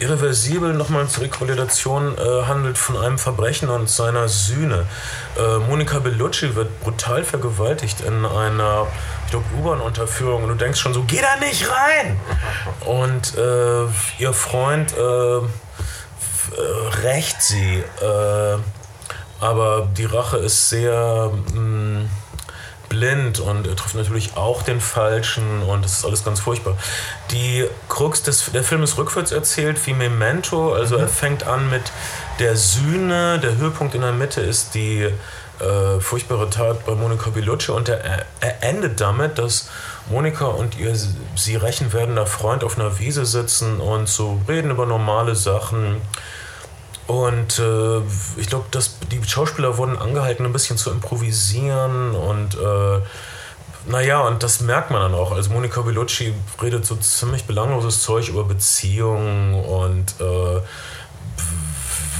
Irreversibel, 0.00 0.74
nochmal 0.74 1.08
zur 1.08 1.24
Rekollidation, 1.24 2.16
äh, 2.16 2.44
handelt 2.46 2.78
von 2.78 2.96
einem 2.96 3.18
Verbrechen 3.18 3.68
und 3.68 3.90
seiner 3.90 4.28
Sühne. 4.28 4.86
Äh, 5.36 5.58
Monika 5.68 5.98
Bellucci 5.98 6.54
wird 6.54 6.80
brutal 6.80 7.24
vergewaltigt 7.24 8.00
in 8.02 8.24
einer 8.24 8.86
ich 9.28 9.34
U-Bahn-Unterführung 9.58 10.44
und 10.44 10.50
du 10.50 10.54
denkst 10.54 10.80
schon 10.80 10.94
so, 10.94 11.02
geh 11.04 11.20
da 11.20 11.44
nicht 11.44 11.66
rein! 11.68 12.18
Und 12.86 13.36
äh, 13.36 13.86
ihr 14.22 14.32
Freund 14.32 14.96
äh, 14.96 15.38
äh, 15.38 15.42
rächt 17.02 17.42
sie, 17.42 17.82
äh, 18.00 18.56
aber 19.40 19.88
die 19.96 20.04
Rache 20.06 20.36
ist 20.38 20.68
sehr... 20.70 21.32
Mh, 21.52 22.08
blind 22.88 23.40
und 23.40 23.66
er 23.66 23.76
trifft 23.76 23.94
natürlich 23.94 24.36
auch 24.36 24.62
den 24.62 24.80
Falschen 24.80 25.62
und 25.62 25.84
das 25.84 25.98
ist 25.98 26.04
alles 26.04 26.24
ganz 26.24 26.40
furchtbar. 26.40 26.76
Die 27.30 27.66
Krux 27.88 28.22
des 28.22 28.50
der 28.52 28.64
Film 28.64 28.82
ist 28.82 28.98
rückwärts 28.98 29.32
erzählt 29.32 29.84
wie 29.86 29.92
Memento, 29.92 30.74
also 30.74 30.96
er 30.96 31.08
fängt 31.08 31.46
an 31.46 31.70
mit 31.70 31.92
der 32.38 32.56
Sühne, 32.56 33.38
der 33.40 33.56
Höhepunkt 33.56 33.94
in 33.94 34.00
der 34.00 34.12
Mitte 34.12 34.40
ist 34.40 34.74
die 34.74 35.08
äh, 35.60 36.00
furchtbare 36.00 36.48
Tat 36.50 36.84
bei 36.86 36.94
Monika 36.94 37.30
Bellucci 37.30 37.72
und 37.72 37.88
er, 37.88 38.26
er 38.40 38.62
endet 38.62 39.00
damit, 39.00 39.38
dass 39.38 39.68
Monika 40.08 40.46
und 40.46 40.78
ihr 40.78 40.94
sie 41.36 41.56
rächen 41.56 41.92
werdender 41.92 42.26
Freund 42.26 42.64
auf 42.64 42.78
einer 42.78 42.98
Wiese 42.98 43.26
sitzen 43.26 43.80
und 43.80 44.08
so 44.08 44.40
reden 44.48 44.70
über 44.70 44.86
normale 44.86 45.34
Sachen. 45.34 46.00
Und 47.08 47.58
äh, 47.58 48.00
ich 48.36 48.48
glaube, 48.48 48.66
die 49.10 49.24
Schauspieler 49.26 49.78
wurden 49.78 49.96
angehalten, 49.96 50.44
ein 50.44 50.52
bisschen 50.52 50.76
zu 50.76 50.90
improvisieren 50.90 52.14
und 52.14 52.54
äh, 52.54 53.00
naja, 53.86 54.20
und 54.20 54.42
das 54.42 54.60
merkt 54.60 54.90
man 54.90 55.00
dann 55.00 55.14
auch. 55.14 55.32
Also 55.32 55.50
Monika 55.50 55.80
Bellucci 55.80 56.34
redet 56.62 56.84
so 56.84 56.96
ziemlich 56.96 57.46
belangloses 57.46 58.02
Zeug 58.02 58.28
über 58.28 58.44
Beziehungen 58.44 59.54
und 59.54 60.20
äh, 60.20 60.60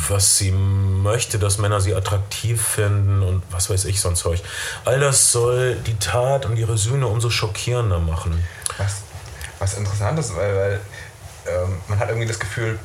was 0.09 0.39
sie 0.39 0.53
möchte, 0.53 1.39
dass 1.39 1.59
Männer 1.59 1.83
sie 1.83 1.95
attraktiv 1.95 2.63
finden 2.63 3.23
und 3.23 3.43
was 3.51 3.69
weiß 3.69 3.85
ich, 3.85 4.01
so 4.01 4.09
ein 4.09 4.17
Zeug. 4.17 4.41
All 4.87 5.01
das 5.01 5.33
soll 5.33 5.77
die 5.87 5.99
Tat 5.99 6.47
und 6.47 6.57
ihre 6.57 6.79
Sühne 6.79 7.07
umso 7.07 7.29
schockierender 7.29 7.99
machen. 7.99 8.43
Was, 8.79 9.03
was 9.59 9.75
interessant 9.75 10.19
ist, 10.19 10.35
weil, 10.35 10.57
weil 10.57 10.81
ähm, 11.47 11.77
man 11.89 11.99
hat 11.99 12.09
irgendwie 12.09 12.29
das 12.29 12.39
Gefühl, 12.39 12.79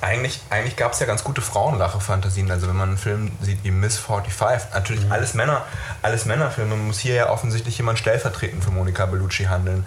eigentlich, 0.00 0.40
eigentlich 0.50 0.76
gab 0.76 0.92
es 0.92 1.00
ja 1.00 1.06
ganz 1.06 1.24
gute 1.24 1.40
Frauenrache-Fantasien. 1.40 2.50
Also 2.50 2.68
wenn 2.68 2.76
man 2.76 2.90
einen 2.90 2.98
Film 2.98 3.32
sieht 3.40 3.62
wie 3.64 3.70
Miss 3.70 3.98
45, 3.98 4.72
natürlich 4.74 5.04
Mhm. 5.04 5.12
alles 5.12 5.34
Männer, 5.34 5.64
alles 6.02 6.24
Männerfilme, 6.24 6.76
muss 6.76 6.98
hier 6.98 7.14
ja 7.14 7.30
offensichtlich 7.30 7.76
jemand 7.78 7.98
stellvertretend 7.98 8.64
für 8.64 8.70
Monika 8.70 9.06
Bellucci 9.06 9.44
handeln. 9.44 9.86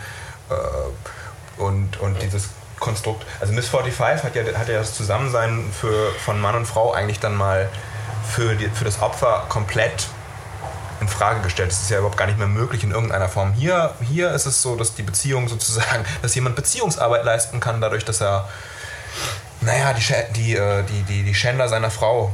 Äh, 0.50 1.62
und, 1.62 2.00
und 2.00 2.22
dieses 2.22 2.50
Konstrukt, 2.80 3.26
also 3.40 3.54
Miss 3.54 3.68
45 3.70 4.24
hat 4.24 4.36
ja, 4.36 4.44
hat 4.58 4.68
ja 4.68 4.80
das 4.80 4.96
Zusammensein 4.96 5.72
für, 5.80 6.12
von 6.26 6.40
Mann 6.42 6.56
und 6.56 6.66
Frau 6.66 6.94
eigentlich 6.94 7.20
dann 7.20 7.36
mal 7.36 7.70
für, 8.28 8.56
die, 8.56 8.70
für 8.70 8.86
das 8.86 9.02
Opfer 9.02 9.46
komplett 9.50 10.08
in 11.00 11.08
Frage 11.08 11.42
gestellt. 11.42 11.72
Das 11.72 11.82
ist 11.82 11.90
ja 11.90 11.98
überhaupt 11.98 12.18
gar 12.18 12.28
nicht 12.28 12.38
mehr 12.38 12.48
möglich 12.48 12.84
in 12.84 12.92
irgendeiner 12.92 13.28
Form. 13.30 13.54
Hier, 13.54 13.94
hier 14.02 14.32
ist 14.32 14.46
es 14.46 14.62
so, 14.62 14.76
dass 14.76 14.94
die 14.96 15.04
Beziehung 15.04 15.48
sozusagen, 15.48 16.06
dass 16.22 16.34
jemand 16.36 16.56
Beziehungsarbeit 16.56 17.24
leisten 17.26 17.60
kann, 17.60 17.82
dadurch, 17.82 18.06
dass 18.06 18.22
er, 18.22 18.48
naja, 19.62 19.94
die, 19.94 20.02
Schä- 20.02 20.32
die, 20.34 20.56
äh, 20.56 20.84
die, 20.84 21.04
die, 21.04 21.24
die 21.24 21.36
Schänder 21.36 21.68
seiner 21.70 21.92
Frau 21.92 22.32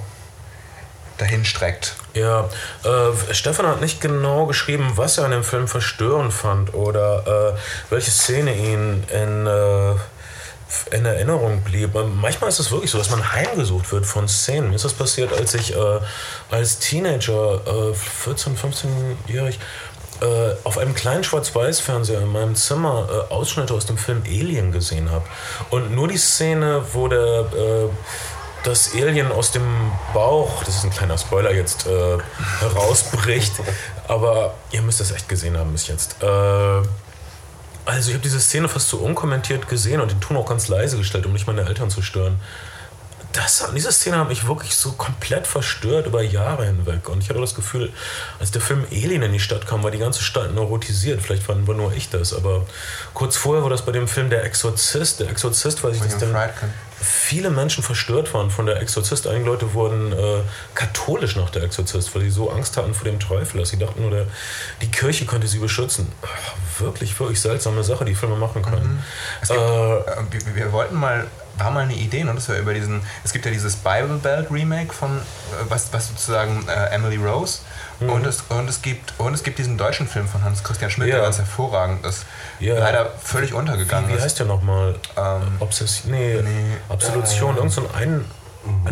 dahin 1.18 1.46
streckt. 1.46 1.96
Ja, 2.14 2.50
äh, 2.84 3.34
Stefan 3.34 3.66
hat 3.68 3.82
nicht 3.82 4.02
genau 4.02 4.46
geschrieben, 4.46 4.92
was 4.96 5.18
er 5.18 5.26
an 5.26 5.32
dem 5.32 5.44
Film 5.44 5.68
verstörend 5.68 6.32
fand 6.34 6.74
oder 6.74 7.56
äh, 7.56 7.60
welche 7.90 8.12
Szene 8.12 8.54
ihn 8.56 9.04
in, 9.12 9.48
äh, 9.48 9.92
in 10.96 11.06
Erinnerung 11.06 11.62
blieb. 11.62 11.96
Ähm, 11.96 12.18
Manchmal 12.22 12.50
ist 12.50 12.60
es 12.60 12.72
wirklich 12.72 12.92
so, 12.92 12.98
dass 13.00 13.10
man 13.10 13.32
heimgesucht 13.34 13.92
wird 13.92 14.06
von 14.06 14.28
Szenen. 14.28 14.70
Mir 14.70 14.76
ist 14.76 14.86
das 14.86 14.94
passiert, 14.94 15.34
als 15.34 15.54
ich 15.56 15.76
äh, 15.76 16.00
als 16.52 16.78
Teenager, 16.80 17.62
äh, 17.66 17.94
14, 17.96 18.56
15-jährig, 18.58 19.60
äh, 20.22 20.56
auf 20.64 20.78
einem 20.78 20.94
kleinen 20.96 21.24
Schwarz-Weiß-Fernseher 21.24 22.22
in 22.22 22.32
meinem 22.32 22.56
Zimmer 22.56 23.08
äh, 23.10 23.34
Ausschnitte 23.34 23.74
aus 23.74 23.86
dem 23.86 23.98
Film 23.98 24.24
Alien 24.26 24.72
gesehen 24.72 25.12
habe. 25.12 25.26
Und 25.70 25.94
nur 25.94 26.08
die 26.08 26.18
Szene, 26.18 26.84
wo 26.94 27.08
der 27.08 27.46
äh, 27.56 27.90
das 28.64 28.94
Alien 28.94 29.32
aus 29.32 29.52
dem 29.52 29.92
Bauch, 30.14 30.64
das 30.64 30.78
ist 30.78 30.84
ein 30.84 30.90
kleiner 30.90 31.18
Spoiler 31.18 31.54
jetzt, 31.54 31.88
äh, 31.88 32.18
herausbricht. 32.60 33.54
Aber 34.08 34.56
ihr 34.72 34.82
müsst 34.82 35.00
das 35.00 35.12
echt 35.12 35.30
gesehen 35.30 35.58
haben 35.58 35.72
bis 35.72 35.88
jetzt. 35.88 36.22
Äh, 36.22 36.26
also 37.86 38.10
ich 38.10 38.14
habe 38.16 38.24
diese 38.24 38.40
Szene 38.40 38.68
fast 38.68 38.90
so 38.90 38.98
unkommentiert 38.98 39.70
gesehen 39.70 40.02
und 40.02 40.12
den 40.12 40.20
Ton 40.20 40.36
auch 40.36 40.48
ganz 40.48 40.68
leise 40.68 40.98
gestellt, 40.98 41.26
um 41.26 41.34
nicht 41.34 41.48
meine 41.48 41.66
Eltern 41.66 41.90
zu 41.90 42.02
stören. 42.02 42.38
Das, 43.34 43.70
diese 43.76 43.92
Szene 43.92 44.18
hat 44.18 44.30
mich 44.30 44.48
wirklich 44.48 44.76
so 44.76 44.94
komplett 44.94 45.46
verstört 45.48 46.08
über 46.08 46.24
Jahre 46.24 46.66
hinweg. 46.66 47.08
Und 47.10 47.22
ich 47.22 47.30
hatte 47.30 47.40
das 47.40 47.54
Gefühl, 47.56 47.92
als 48.40 48.52
der 48.52 48.62
Film 48.62 48.86
Alien 48.92 49.22
in 49.22 49.34
die 49.34 49.40
Stadt 49.40 49.68
kam, 49.68 49.84
war 49.84 49.92
die 49.92 50.00
ganze 50.00 50.24
Stadt 50.24 50.54
neurotisiert. 50.54 51.22
Vielleicht 51.22 51.48
war, 51.48 51.68
war 51.68 51.76
nur 51.76 51.94
ich 51.94 52.10
das, 52.10 52.34
aber 52.34 52.66
kurz 53.14 53.36
vorher 53.36 53.64
war 53.64 53.70
das 53.70 53.86
bei 53.86 53.92
dem 53.92 54.08
Film 54.08 54.30
Der 54.30 54.44
Exorzist. 54.44 55.20
Der 55.20 55.30
Exorzist, 55.30 55.84
weiß 55.84 55.96
ich, 55.98 56.02
der, 56.02 56.30
Friedkin. 56.30 56.70
viele 57.00 57.50
Menschen 57.50 57.84
verstört 57.84 58.34
waren 58.34 58.50
von 58.50 58.66
der 58.66 58.82
Exorzist. 58.82 59.28
Einige 59.28 59.46
Leute 59.46 59.74
wurden 59.74 60.14
äh, 60.14 60.42
katholisch 60.74 61.36
nach 61.36 61.50
der 61.50 61.64
Exorzist, 61.64 62.16
weil 62.16 62.24
sie 62.24 62.32
so 62.32 62.50
Angst 62.50 62.76
hatten 62.78 62.94
vor 62.94 63.06
dem 63.06 63.20
Teufel, 63.20 63.60
dass 63.60 63.70
sie 63.70 63.78
dachten, 63.78 64.02
nur 64.02 64.12
der, 64.12 64.26
die 64.82 64.90
Kirche 64.90 65.26
könnte 65.26 65.48
sie 65.48 65.60
beschützen. 65.60 66.12
Ach, 66.24 66.82
wirklich, 66.82 67.20
wirklich 67.20 67.40
seltsame 67.42 67.84
Sache, 67.84 68.06
die 68.06 68.16
Filme 68.16 68.36
machen 68.36 68.62
können. 68.64 69.04
Es 69.42 69.50
gibt, 69.50 69.60
Äh, 69.60 69.98
äh, 69.98 70.04
wir, 70.32 70.56
wir 70.56 70.72
wollten 70.72 70.96
mal, 70.96 71.28
war 71.58 71.72
mal 71.72 71.84
eine 71.84 71.94
Idee, 71.96 72.24
und 72.24 72.36
das 72.36 72.50
war 72.50 72.58
über 72.58 72.74
diesen, 72.74 73.02
es 73.24 73.34
gibt 73.34 73.46
ja 73.46 73.52
dieses 73.52 73.76
Bible 73.78 74.18
Belt 74.22 74.48
Remake 74.52 74.94
von, 74.94 75.18
äh, 75.18 75.22
was, 75.70 75.92
was 75.94 76.10
sozusagen 76.10 76.66
äh, 76.68 76.94
Emily 76.94 77.18
Rose. 77.18 77.60
Mhm. 78.00 78.10
Und, 78.10 78.28
es, 78.28 78.44
und, 78.50 78.70
es 78.70 78.82
gibt, 78.82 79.14
und 79.18 79.34
es 79.34 79.44
gibt 79.44 79.58
diesen 79.58 79.78
deutschen 79.78 80.08
Film 80.08 80.28
von 80.28 80.44
Hans-Christian 80.44 80.92
Schmidt, 80.92 81.10
Ja. 81.10 81.16
der 81.16 81.24
ganz 81.24 81.38
hervorragend 81.40 82.06
ist. 82.06 82.26
Ja. 82.60 82.78
Leider 82.78 83.12
völlig 83.22 83.54
untergegangen 83.54 84.08
wie, 84.10 84.14
wie 84.14 84.18
ist. 84.18 84.24
heißt 84.24 84.40
der 84.40 84.46
nochmal? 84.46 84.96
Ähm, 85.16 85.42
Obsession? 85.60 86.12
Nee, 86.12 86.36
nee, 86.44 86.78
Absolution, 86.90 87.58
irgend 87.58 87.72
so 87.72 87.82
ein 87.82 87.96
ein. 87.96 88.26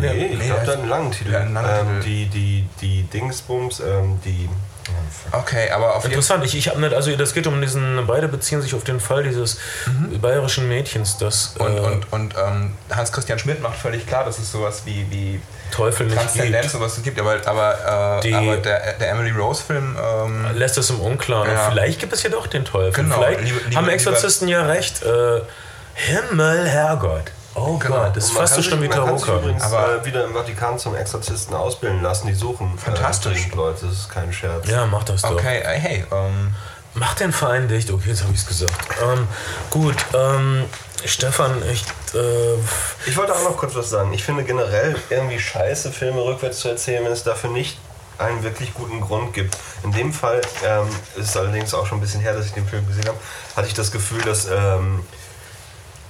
nee, 0.00 0.26
ich 0.26 0.38
nee, 0.38 0.46
glaube, 0.46 0.64
da 0.66 0.72
einen 0.72 0.88
langen 0.88 1.12
Titel. 1.12 1.32
Ja, 1.32 1.40
einen 1.40 1.54
langen 1.54 1.68
ähm, 1.96 2.00
Titel. 2.00 2.08
die, 2.08 2.26
die, 2.26 2.68
die 2.80 3.02
Dingsbums, 3.04 3.80
ähm, 3.80 4.18
die. 4.24 4.48
Okay, 5.32 5.70
aber 5.70 5.96
auf. 5.96 6.04
Interessant, 6.04 6.44
ich, 6.44 6.56
ich 6.56 6.68
habe 6.68 6.80
nicht, 6.80 6.94
also 6.94 7.14
das 7.16 7.34
geht 7.34 7.46
um 7.46 7.60
diesen, 7.60 8.06
beide 8.06 8.28
beziehen 8.28 8.60
sich 8.62 8.74
auf 8.74 8.84
den 8.84 9.00
Fall 9.00 9.22
dieses 9.24 9.58
bayerischen 10.20 10.68
Mädchens, 10.68 11.18
das 11.18 11.54
Und, 11.58 11.76
äh, 11.76 11.80
und, 11.80 12.12
und 12.12 12.34
ähm, 12.36 12.72
Hans-Christian 12.90 13.38
Schmidt 13.38 13.62
macht 13.62 13.78
völlig 13.78 14.06
klar, 14.06 14.24
dass 14.24 14.38
es 14.38 14.50
sowas 14.52 14.82
wie, 14.84 15.06
wie 15.10 15.40
Teufel 15.72 16.06
nicht 16.06 16.16
Transzendenz 16.16 16.62
gibt. 16.62 16.72
sowas 16.72 17.00
gibt, 17.02 17.18
aber, 17.20 17.36
aber, 17.46 18.18
äh, 18.18 18.20
Die- 18.28 18.34
aber 18.34 18.56
der, 18.58 18.92
der 18.94 19.10
Emily 19.10 19.30
Rose-Film. 19.32 19.96
Ähm, 20.00 20.46
lässt 20.54 20.78
es 20.78 20.90
im 20.90 21.00
Unklaren. 21.00 21.50
Ja. 21.50 21.70
Vielleicht 21.70 21.98
gibt 22.00 22.12
es 22.12 22.22
ja 22.22 22.30
doch 22.30 22.46
den 22.46 22.64
Teufel. 22.64 22.92
Genau, 23.04 23.16
Vielleicht 23.16 23.40
liebe- 23.40 23.60
liebe- 23.64 23.76
haben 23.76 23.88
Exorzisten 23.88 24.46
ja 24.48 24.64
recht. 24.66 25.02
Äh, 25.02 25.40
Himmel, 25.94 26.68
Herrgott. 26.68 27.32
Oh 27.58 27.78
Genau. 27.78 27.96
Gott, 27.96 28.16
das 28.16 28.24
ist 28.26 28.32
fast 28.32 28.54
so 28.54 28.62
schlimm 28.62 28.82
wie 28.82 28.88
Taroka. 28.88 29.38
übrigens 29.38 29.62
Aber- 29.62 29.96
äh, 29.96 30.04
wieder 30.04 30.24
im 30.24 30.34
Vatikan 30.34 30.78
zum 30.78 30.94
Exorzisten 30.94 31.54
ausbilden 31.56 32.02
lassen. 32.02 32.26
Die 32.26 32.34
suchen 32.34 32.78
Fantastisch. 32.78 33.48
Äh, 33.50 33.56
Leute, 33.56 33.86
das 33.86 33.94
ist 34.00 34.10
kein 34.10 34.32
Scherz. 34.32 34.68
Ja, 34.68 34.84
mach 34.86 35.04
das 35.04 35.22
doch. 35.22 35.30
okay, 35.32 35.58
äh, 35.60 35.78
hey, 35.80 36.04
ähm, 36.12 36.54
Mach 36.98 37.12
den 37.14 37.30
Verein 37.30 37.68
dicht. 37.68 37.90
Okay, 37.90 38.08
jetzt 38.08 38.22
habe 38.22 38.32
ich 38.32 38.40
es 38.40 38.46
gesagt. 38.46 38.74
Ähm, 39.02 39.28
gut, 39.68 39.96
ähm, 40.14 40.64
Stefan, 41.04 41.62
ich. 41.70 41.84
Äh, 42.14 42.54
Ich 43.04 43.14
wollte 43.18 43.34
auch 43.34 43.42
noch 43.42 43.56
kurz 43.58 43.74
was 43.74 43.90
sagen. 43.90 44.14
Ich 44.14 44.24
finde 44.24 44.44
generell 44.44 44.96
irgendwie 45.10 45.38
scheiße, 45.38 45.92
Filme 45.92 46.22
rückwärts 46.24 46.60
zu 46.60 46.68
erzählen, 46.70 47.04
wenn 47.04 47.12
es 47.12 47.22
dafür 47.22 47.50
nicht 47.50 47.76
einen 48.16 48.42
wirklich 48.42 48.72
guten 48.72 49.02
Grund 49.02 49.34
gibt. 49.34 49.58
In 49.82 49.92
dem 49.92 50.10
Fall 50.10 50.40
ähm, 50.64 50.88
ist 51.16 51.28
es 51.28 51.36
allerdings 51.36 51.74
auch 51.74 51.84
schon 51.86 51.98
ein 51.98 52.00
bisschen 52.00 52.22
her, 52.22 52.32
dass 52.32 52.46
ich 52.46 52.52
den 52.52 52.66
Film 52.66 52.86
gesehen 52.88 53.06
habe, 53.08 53.18
hatte 53.54 53.68
ich 53.68 53.74
das 53.74 53.92
Gefühl, 53.92 54.22
dass, 54.22 54.46
ähm, 54.46 55.04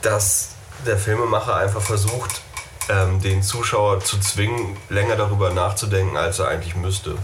dass 0.03 0.51
der 0.85 0.97
Filmemacher 0.97 1.57
einfach 1.57 1.81
versucht, 1.81 2.43
ähm, 2.89 3.21
den 3.21 3.43
Zuschauer 3.43 4.01
zu 4.01 4.19
zwingen, 4.21 4.77
länger 4.89 5.17
darüber 5.17 5.51
nachzudenken, 5.51 6.17
als 6.17 6.39
er 6.39 6.49
eigentlich 6.49 6.77
müsste. 6.77 7.17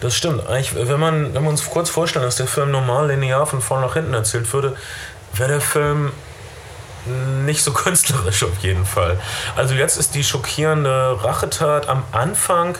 Das 0.00 0.14
stimmt. 0.14 0.46
Eigentlich, 0.46 0.74
wenn, 0.74 1.00
man, 1.00 1.34
wenn 1.34 1.42
wir 1.42 1.50
uns 1.50 1.64
kurz 1.68 1.88
vorstellen, 1.88 2.24
dass 2.24 2.36
der 2.36 2.46
Film 2.46 2.70
normal 2.70 3.08
linear 3.08 3.46
von 3.46 3.60
vorn 3.60 3.80
nach 3.80 3.94
hinten 3.94 4.14
erzählt 4.14 4.52
würde, 4.52 4.76
wäre 5.32 5.48
der 5.48 5.60
Film 5.60 6.12
nicht 7.44 7.62
so 7.62 7.72
künstlerisch 7.72 8.42
auf 8.44 8.58
jeden 8.60 8.84
Fall. 8.84 9.18
Also 9.56 9.74
jetzt 9.74 9.96
ist 9.96 10.14
die 10.14 10.24
schockierende 10.24 11.22
Rachetat 11.22 11.88
am 11.88 12.02
Anfang 12.12 12.76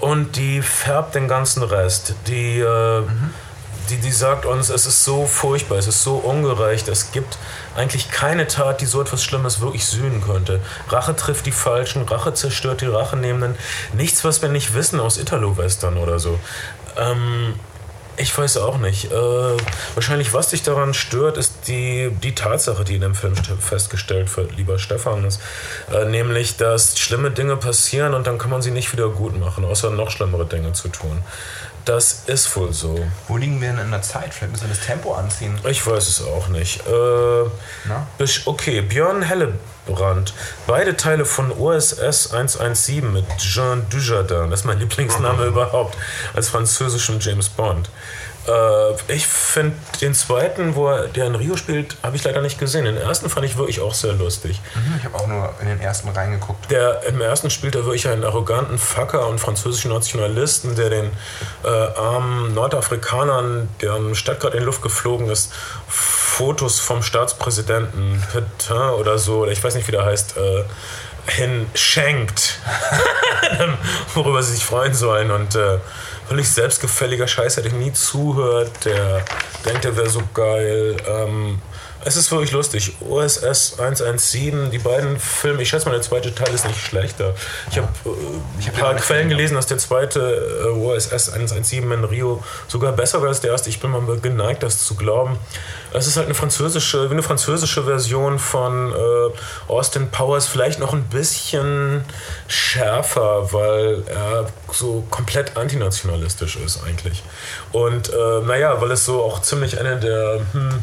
und 0.00 0.36
die 0.36 0.62
färbt 0.62 1.14
den 1.14 1.28
ganzen 1.28 1.62
Rest. 1.62 2.14
Die, 2.26 2.60
äh, 2.60 3.02
die, 3.90 3.98
die 3.98 4.12
sagt 4.12 4.46
uns, 4.46 4.68
es 4.68 4.86
ist 4.86 5.04
so 5.04 5.26
furchtbar, 5.26 5.78
es 5.78 5.86
ist 5.86 6.02
so 6.02 6.16
ungerecht, 6.16 6.88
es 6.88 7.12
gibt 7.12 7.38
eigentlich 7.76 8.10
keine 8.10 8.46
Tat, 8.46 8.80
die 8.80 8.86
so 8.86 9.00
etwas 9.00 9.22
Schlimmes 9.22 9.60
wirklich 9.60 9.86
sühnen 9.86 10.22
könnte. 10.22 10.60
Rache 10.88 11.14
trifft 11.16 11.46
die 11.46 11.52
Falschen, 11.52 12.02
Rache 12.02 12.34
zerstört 12.34 12.80
die 12.80 12.86
Rachenehmenden. 12.86 13.58
Nichts, 13.94 14.24
was 14.24 14.42
wir 14.42 14.48
nicht 14.48 14.74
wissen 14.74 15.00
aus 15.00 15.18
Italo-Western 15.18 15.96
oder 15.96 16.18
so. 16.18 16.38
Ähm, 16.96 17.54
ich 18.20 18.36
weiß 18.36 18.56
auch 18.56 18.78
nicht. 18.78 19.12
Äh, 19.12 19.56
wahrscheinlich, 19.94 20.32
was 20.34 20.48
dich 20.48 20.64
daran 20.64 20.92
stört, 20.92 21.36
ist 21.36 21.68
die, 21.68 22.10
die 22.20 22.34
Tatsache, 22.34 22.82
die 22.82 22.96
in 22.96 23.02
dem 23.02 23.14
Film 23.14 23.34
st- 23.34 23.60
festgestellt 23.60 24.36
wird, 24.36 24.56
lieber 24.56 24.80
Stefan, 24.80 25.24
ist, 25.24 25.40
äh, 25.92 26.04
nämlich, 26.04 26.56
dass 26.56 26.98
schlimme 26.98 27.30
Dinge 27.30 27.56
passieren 27.56 28.14
und 28.14 28.26
dann 28.26 28.38
kann 28.38 28.50
man 28.50 28.60
sie 28.60 28.72
nicht 28.72 28.92
wieder 28.92 29.08
gut 29.08 29.38
machen, 29.38 29.64
außer 29.64 29.90
noch 29.90 30.10
schlimmere 30.10 30.46
Dinge 30.46 30.72
zu 30.72 30.88
tun. 30.88 31.22
Das 31.88 32.24
ist 32.26 32.54
wohl 32.54 32.74
so. 32.74 33.00
wo 33.28 33.38
liegen 33.38 33.62
wir 33.62 33.70
denn 33.70 33.78
in 33.78 33.90
der 33.90 34.02
Zeit? 34.02 34.34
Vielleicht 34.34 34.52
müssen 34.52 34.68
wir 34.68 34.74
das 34.74 34.84
Tempo 34.84 35.14
anziehen. 35.14 35.58
Ich 35.66 35.86
weiß 35.86 36.06
es 36.06 36.22
auch 36.22 36.48
nicht. 36.48 36.86
Äh, 36.86 37.44
okay, 38.44 38.82
Björn 38.82 39.22
Hellebrand. 39.22 40.34
Beide 40.66 40.98
Teile 40.98 41.24
von 41.24 41.50
OSS 41.50 42.34
117 42.34 43.10
mit 43.10 43.24
Jean 43.38 43.88
Dujardin. 43.88 44.50
Das 44.50 44.60
ist 44.60 44.66
mein 44.66 44.78
Lieblingsname 44.80 45.46
überhaupt. 45.46 45.96
Als 46.34 46.50
französischen 46.50 47.20
James 47.20 47.48
Bond. 47.48 47.88
Äh, 48.48 49.12
ich 49.12 49.26
finde 49.26 49.76
den 50.00 50.14
zweiten, 50.14 50.74
wo 50.74 50.88
er, 50.88 51.08
der 51.08 51.26
in 51.26 51.34
Rio 51.34 51.56
spielt, 51.56 51.96
habe 52.02 52.16
ich 52.16 52.24
leider 52.24 52.40
nicht 52.40 52.58
gesehen. 52.58 52.84
Den 52.86 52.96
ersten 52.96 53.28
fand 53.28 53.44
ich 53.46 53.56
wirklich 53.58 53.80
auch 53.80 53.94
sehr 53.94 54.14
lustig. 54.14 54.60
Mhm, 54.74 54.94
Ich 54.98 55.04
habe 55.04 55.16
auch 55.16 55.26
nur 55.26 55.54
in 55.60 55.68
den 55.68 55.80
ersten 55.80 56.08
reingeguckt. 56.08 56.70
Der, 56.70 57.02
Im 57.04 57.20
ersten 57.20 57.50
spielt 57.50 57.74
er 57.74 57.84
wirklich 57.84 58.08
einen 58.08 58.24
arroganten 58.24 58.78
Facker 58.78 59.26
und 59.28 59.38
französischen 59.40 59.92
Nationalisten, 59.92 60.74
der 60.76 60.90
den 60.90 61.10
äh, 61.64 61.68
armen 61.68 62.54
Nordafrikanern, 62.54 63.68
deren 63.82 64.14
Stadt 64.14 64.40
gerade 64.40 64.56
in 64.56 64.62
die 64.62 64.66
Luft 64.66 64.82
geflogen 64.82 65.28
ist, 65.28 65.52
Fotos 65.86 66.78
vom 66.80 67.02
Staatspräsidenten 67.02 68.22
Petain 68.32 68.90
oder 68.90 69.18
so, 69.18 69.40
oder 69.40 69.52
ich 69.52 69.62
weiß 69.62 69.74
nicht, 69.74 69.88
wie 69.88 69.92
der 69.92 70.04
heißt, 70.04 70.36
äh, 70.36 70.64
hinschenkt. 71.30 72.58
Worüber 74.14 74.42
sie 74.42 74.52
sich 74.54 74.64
freuen 74.64 74.94
sollen. 74.94 75.30
Und 75.30 75.54
äh, 75.54 75.78
völlig 76.28 76.50
selbstgefälliger 76.50 77.26
Scheiß, 77.26 77.54
der 77.54 77.64
dem 77.64 77.78
nie 77.78 77.92
zuhört, 77.92 78.84
der 78.84 79.24
denkt, 79.64 79.84
er 79.86 79.96
wäre 79.96 80.10
so 80.10 80.22
geil. 80.34 80.96
Ähm, 81.06 81.60
es 82.04 82.16
ist 82.16 82.30
wirklich 82.30 82.52
lustig. 82.52 82.92
OSS 83.00 83.78
117, 83.78 84.70
die 84.70 84.78
beiden 84.78 85.18
Filme, 85.18 85.62
ich 85.62 85.68
schätze 85.68 85.86
mal, 85.86 85.92
der 85.92 86.02
zweite 86.02 86.34
Teil 86.34 86.54
ist 86.54 86.66
nicht 86.66 86.80
schlechter. 86.80 87.34
Ich 87.70 87.78
habe 87.78 87.88
äh, 88.04 88.66
hab 88.66 88.74
ein 88.74 88.80
paar 88.80 88.94
Quellen 88.94 89.24
gesehen. 89.24 89.28
gelesen, 89.28 89.54
dass 89.56 89.66
der 89.66 89.78
zweite 89.78 90.20
äh, 90.64 90.68
OSS 90.68 91.30
117 91.30 91.90
in 91.90 92.04
Rio 92.04 92.42
sogar 92.68 92.92
besser 92.92 93.20
war 93.20 93.28
als 93.28 93.40
der 93.40 93.50
erste. 93.50 93.68
Ich 93.68 93.80
bin 93.80 93.90
mal 93.90 94.02
geneigt, 94.20 94.62
das 94.62 94.84
zu 94.84 94.94
glauben. 94.94 95.38
Es 95.92 96.06
ist 96.06 96.16
halt 96.16 96.26
eine 96.26 96.34
französische, 96.34 97.08
wie 97.08 97.14
eine 97.14 97.22
französische 97.22 97.82
Version 97.84 98.38
von 98.38 98.92
äh, 98.92 99.70
Austin 99.72 100.10
Powers, 100.10 100.46
vielleicht 100.46 100.78
noch 100.78 100.92
ein 100.92 101.04
bisschen 101.04 102.04
schärfer, 102.46 103.52
weil 103.52 104.04
er 104.06 104.46
so 104.70 105.04
komplett 105.10 105.56
antinationalistisch 105.56 106.56
ist 106.56 106.82
eigentlich. 106.84 107.22
Und 107.72 108.10
äh, 108.10 108.40
naja, 108.46 108.80
weil 108.80 108.92
es 108.92 109.04
so 109.04 109.22
auch 109.22 109.40
ziemlich 109.42 109.80
eine 109.80 109.98
der 109.98 110.40
hm, 110.52 110.82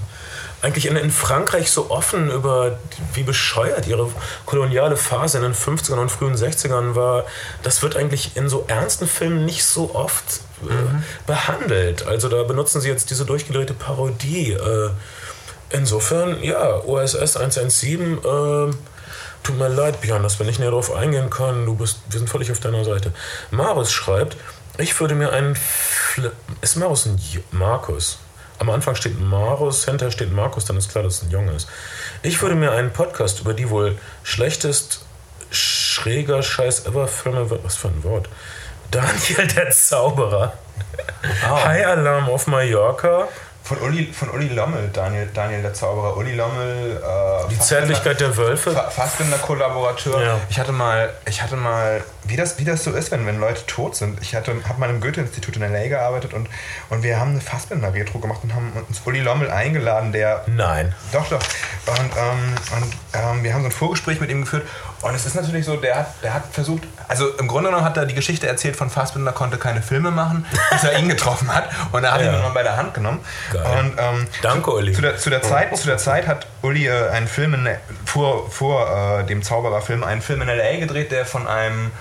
eigentlich 0.65 0.87
in, 0.87 0.95
in 0.95 1.11
Frankreich 1.11 1.69
so 1.69 1.91
offen 1.91 2.31
über 2.31 2.79
wie 3.13 3.21
bescheuert 3.21 3.85
ihre 3.85 4.09
koloniale 4.47 4.97
Phase 4.97 5.37
in 5.37 5.43
den 5.43 5.53
50ern 5.53 5.99
und 5.99 6.09
frühen 6.09 6.35
60ern 6.35 6.95
war. 6.95 7.25
Das 7.61 7.83
wird 7.83 7.95
eigentlich 7.95 8.35
in 8.35 8.49
so 8.49 8.65
ernsten 8.67 9.07
Filmen 9.07 9.45
nicht 9.45 9.63
so 9.63 9.93
oft 9.93 10.41
äh, 10.63 11.27
behandelt. 11.27 12.07
Also 12.07 12.29
da 12.29 12.41
benutzen 12.43 12.81
sie 12.81 12.89
jetzt 12.89 13.11
diese 13.11 13.25
durchgedrehte 13.25 13.75
Parodie. 13.75 14.53
Äh, 14.53 14.89
insofern, 15.69 16.41
ja, 16.41 16.83
OSS 16.83 17.37
117, 17.37 18.17
äh, 18.17 18.73
tut 19.43 19.59
mir 19.59 19.69
leid, 19.69 20.01
Björn, 20.01 20.23
dass 20.23 20.39
wir 20.39 20.47
nicht 20.47 20.57
näher 20.57 20.71
darauf 20.71 20.91
eingehen 20.95 21.29
können. 21.29 21.67
Du 21.67 21.75
bist, 21.75 21.99
wir 22.09 22.17
sind 22.17 22.27
völlig 22.27 22.51
auf 22.51 22.59
deiner 22.59 22.83
Seite. 22.83 23.13
Marus 23.51 23.91
schreibt, 23.91 24.35
ich 24.79 24.99
würde 24.99 25.13
mir 25.13 25.31
einen. 25.31 25.55
Fl 25.55 26.31
ist 26.61 26.75
Marus 26.75 27.05
ein 27.05 27.17
J 27.17 27.43
Markus? 27.51 28.17
Am 28.59 28.69
Anfang 28.69 28.95
steht 28.95 29.19
Marus, 29.19 29.85
hinter 29.85 30.11
steht 30.11 30.31
Markus, 30.31 30.65
dann 30.65 30.77
ist 30.77 30.89
klar, 30.91 31.03
dass 31.03 31.15
es 31.15 31.23
ein 31.23 31.31
Junge 31.31 31.51
ist. 31.51 31.67
Ich 32.21 32.41
würde 32.41 32.55
mir 32.55 32.71
einen 32.71 32.91
Podcast 32.91 33.41
über 33.41 33.53
die 33.53 33.69
wohl 33.69 33.97
schlechtest 34.23 35.01
schräger 35.51 36.41
Scheiß 36.41 36.85
ever 36.85 37.07
Filme. 37.07 37.49
Was 37.63 37.75
für 37.75 37.89
ein 37.89 38.03
Wort? 38.03 38.29
Daniel 38.91 39.47
der 39.55 39.71
Zauberer. 39.71 40.53
High 41.43 41.85
Alarm 41.85 42.29
auf 42.29 42.47
Mallorca. 42.47 43.27
Von 43.63 43.79
Uli, 43.79 44.13
von 44.13 44.29
Uli 44.29 44.49
Lommel, 44.49 44.89
Daniel, 44.93 45.27
Daniel 45.33 45.61
der 45.63 45.73
Zauberer. 45.73 46.15
Uli 46.17 46.35
Lommel. 46.35 47.01
Äh, 47.01 47.47
Die 47.49 47.59
Zärtlichkeit 47.59 48.19
der 48.21 48.37
Wölfe. 48.37 48.71
Fa 48.71 48.89
Fassbinder 48.89 49.37
Kollaborateur. 49.39 50.21
Ja. 50.21 50.39
Ich 50.49 50.59
hatte 50.59 50.71
mal, 50.71 51.11
ich 51.25 51.41
hatte 51.41 51.55
mal, 51.55 52.03
wie 52.27 52.35
das, 52.35 52.57
wie 52.59 52.65
das 52.65 52.83
so 52.83 52.91
ist, 52.91 53.11
wenn, 53.11 53.25
wenn 53.27 53.39
Leute 53.39 53.65
tot 53.67 53.95
sind. 53.95 54.21
Ich 54.21 54.35
hatte, 54.35 54.53
habe 54.67 54.79
mal 54.79 54.89
im 54.89 54.99
Goethe-Institut 55.01 55.55
in 55.57 55.61
LA 55.61 55.87
gearbeitet 55.87 56.33
und, 56.33 56.47
und 56.89 57.03
wir 57.03 57.19
haben 57.19 57.31
eine 57.31 57.41
Fassbinder-Retro 57.41 58.19
gemacht 58.19 58.39
und 58.43 58.53
haben 58.55 58.71
uns 58.87 59.01
Uli 59.05 59.19
Lommel 59.21 59.49
eingeladen, 59.51 60.11
der 60.11 60.43
Nein. 60.47 60.93
doch, 61.11 61.27
doch. 61.29 61.39
Und, 61.87 61.99
ähm, 62.17 62.55
und 62.75 62.93
ähm, 63.13 63.43
wir 63.43 63.53
haben 63.53 63.61
so 63.61 63.67
ein 63.67 63.71
Vorgespräch 63.71 64.19
mit 64.19 64.29
ihm 64.31 64.41
geführt. 64.41 64.63
Und 65.01 65.13
es 65.13 65.25
ist 65.27 65.35
natürlich 65.35 65.65
so, 65.65 65.75
der 65.77 65.95
hat, 65.97 66.07
der 66.23 66.33
hat 66.33 66.43
versucht, 66.51 66.81
also 67.07 67.27
im 67.37 67.47
Grunde 67.47 67.69
genommen 67.69 67.85
hat 67.85 67.95
er 67.97 68.07
die 68.07 68.15
Geschichte 68.15 68.47
erzählt 68.47 68.75
von 68.75 68.89
Fassbinder 68.89 69.31
konnte 69.33 69.57
keine 69.57 69.83
Filme 69.83 70.09
machen, 70.09 70.45
bis 70.71 70.83
er 70.83 70.97
ihn 70.97 71.07
getroffen 71.09 71.53
hat. 71.53 71.69
Und 71.91 72.03
er 72.03 72.13
hat 72.13 72.21
Ja. 72.21 72.27
ihn 72.27 72.33
dann 72.33 72.41
mal 72.41 72.49
bei 72.49 72.63
der 72.63 72.75
Hand 72.77 72.93
genommen. 72.95 73.19
Geil. 73.53 73.63
Und, 73.79 73.93
ähm, 73.99 74.27
Danke, 74.41 74.71
Uli. 74.71 74.93
Zu 74.93 75.01
der, 75.01 75.17
zu 75.17 75.29
der, 75.29 75.43
Zeit, 75.43 75.77
zu 75.77 75.85
der 75.85 75.97
Zeit 75.97 76.25
hat 76.25 76.47
Uli 76.63 76.87
äh, 76.87 77.09
einen 77.09 77.27
Film 77.27 77.53
in, 77.53 77.69
vor, 78.05 78.49
vor 78.49 79.19
äh, 79.21 79.25
dem 79.25 79.43
Zaubererfilm 79.43 80.03
einen 80.03 80.21
Film 80.23 80.41
in 80.41 80.49
L.A. 80.49 80.79
gedreht, 80.79 81.11
der 81.11 81.25
von 81.27 81.47
einem 81.47 81.91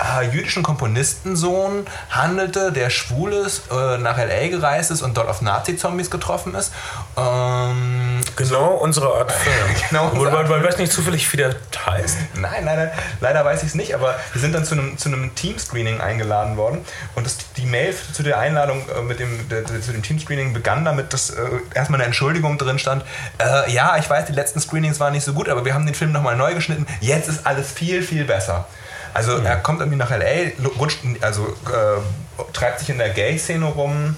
äh, 0.00 0.26
jüdischen 0.26 0.62
Komponistensohn 0.62 1.86
handelte, 2.10 2.72
der 2.72 2.90
schwul 2.90 3.32
ist, 3.32 3.70
äh, 3.70 3.98
nach 3.98 4.18
L.A. 4.18 4.48
gereist 4.48 4.90
ist 4.90 5.02
und 5.02 5.16
dort 5.16 5.28
auf 5.28 5.42
Nazi-Zombies 5.42 6.10
getroffen 6.10 6.54
ist. 6.54 6.72
Ähm, 7.16 8.20
Genau 8.36 8.74
unsere 8.74 9.14
Art 9.14 9.32
Film. 9.40 9.54
Genau 9.88 10.08
unsere 10.08 10.48
Weil, 10.48 10.64
weiß 10.64 10.78
nicht 10.78 10.92
zufällig, 10.92 11.30
wie 11.32 11.36
der 11.36 11.54
heißt. 11.86 12.16
Nein, 12.34 12.64
leider, 12.64 12.92
leider 13.20 13.44
weiß 13.44 13.62
ich 13.62 13.68
es 13.68 13.74
nicht, 13.74 13.94
aber 13.94 14.18
wir 14.32 14.40
sind 14.40 14.54
dann 14.54 14.64
zu 14.64 14.74
einem, 14.74 14.98
zu 14.98 15.08
einem 15.08 15.34
Teamscreening 15.34 16.00
eingeladen 16.00 16.56
worden 16.56 16.84
und 17.14 17.26
das, 17.26 17.38
die 17.56 17.66
Mail 17.66 17.94
zu 18.12 18.22
der 18.22 18.38
Einladung 18.38 18.82
äh, 18.88 19.02
mit 19.02 19.20
dem, 19.20 19.48
der, 19.48 19.62
der, 19.62 19.80
zu 19.80 19.92
dem 19.92 20.02
Teamscreening 20.02 20.52
begann 20.52 20.84
damit, 20.84 21.12
dass 21.12 21.30
äh, 21.30 21.42
erstmal 21.74 22.00
eine 22.00 22.06
Entschuldigung 22.06 22.58
drin 22.58 22.78
stand. 22.78 23.04
Äh, 23.38 23.72
ja, 23.72 23.96
ich 23.98 24.08
weiß, 24.08 24.26
die 24.26 24.32
letzten 24.32 24.60
Screenings 24.60 25.00
waren 25.00 25.12
nicht 25.12 25.24
so 25.24 25.32
gut, 25.32 25.48
aber 25.48 25.64
wir 25.64 25.74
haben 25.74 25.86
den 25.86 25.94
Film 25.94 26.12
nochmal 26.12 26.36
neu 26.36 26.54
geschnitten. 26.54 26.86
Jetzt 27.00 27.28
ist 27.28 27.46
alles 27.46 27.70
viel, 27.70 28.02
viel 28.02 28.24
besser. 28.24 28.66
Also 29.14 29.38
er 29.38 29.56
kommt 29.56 29.80
irgendwie 29.80 29.98
nach 29.98 30.10
L.A., 30.10 30.50
rutscht, 30.78 31.00
also 31.20 31.46
äh, 31.46 32.52
treibt 32.52 32.80
sich 32.80 32.90
in 32.90 32.98
der 32.98 33.10
Gay-Szene 33.10 33.66
rum, 33.66 34.16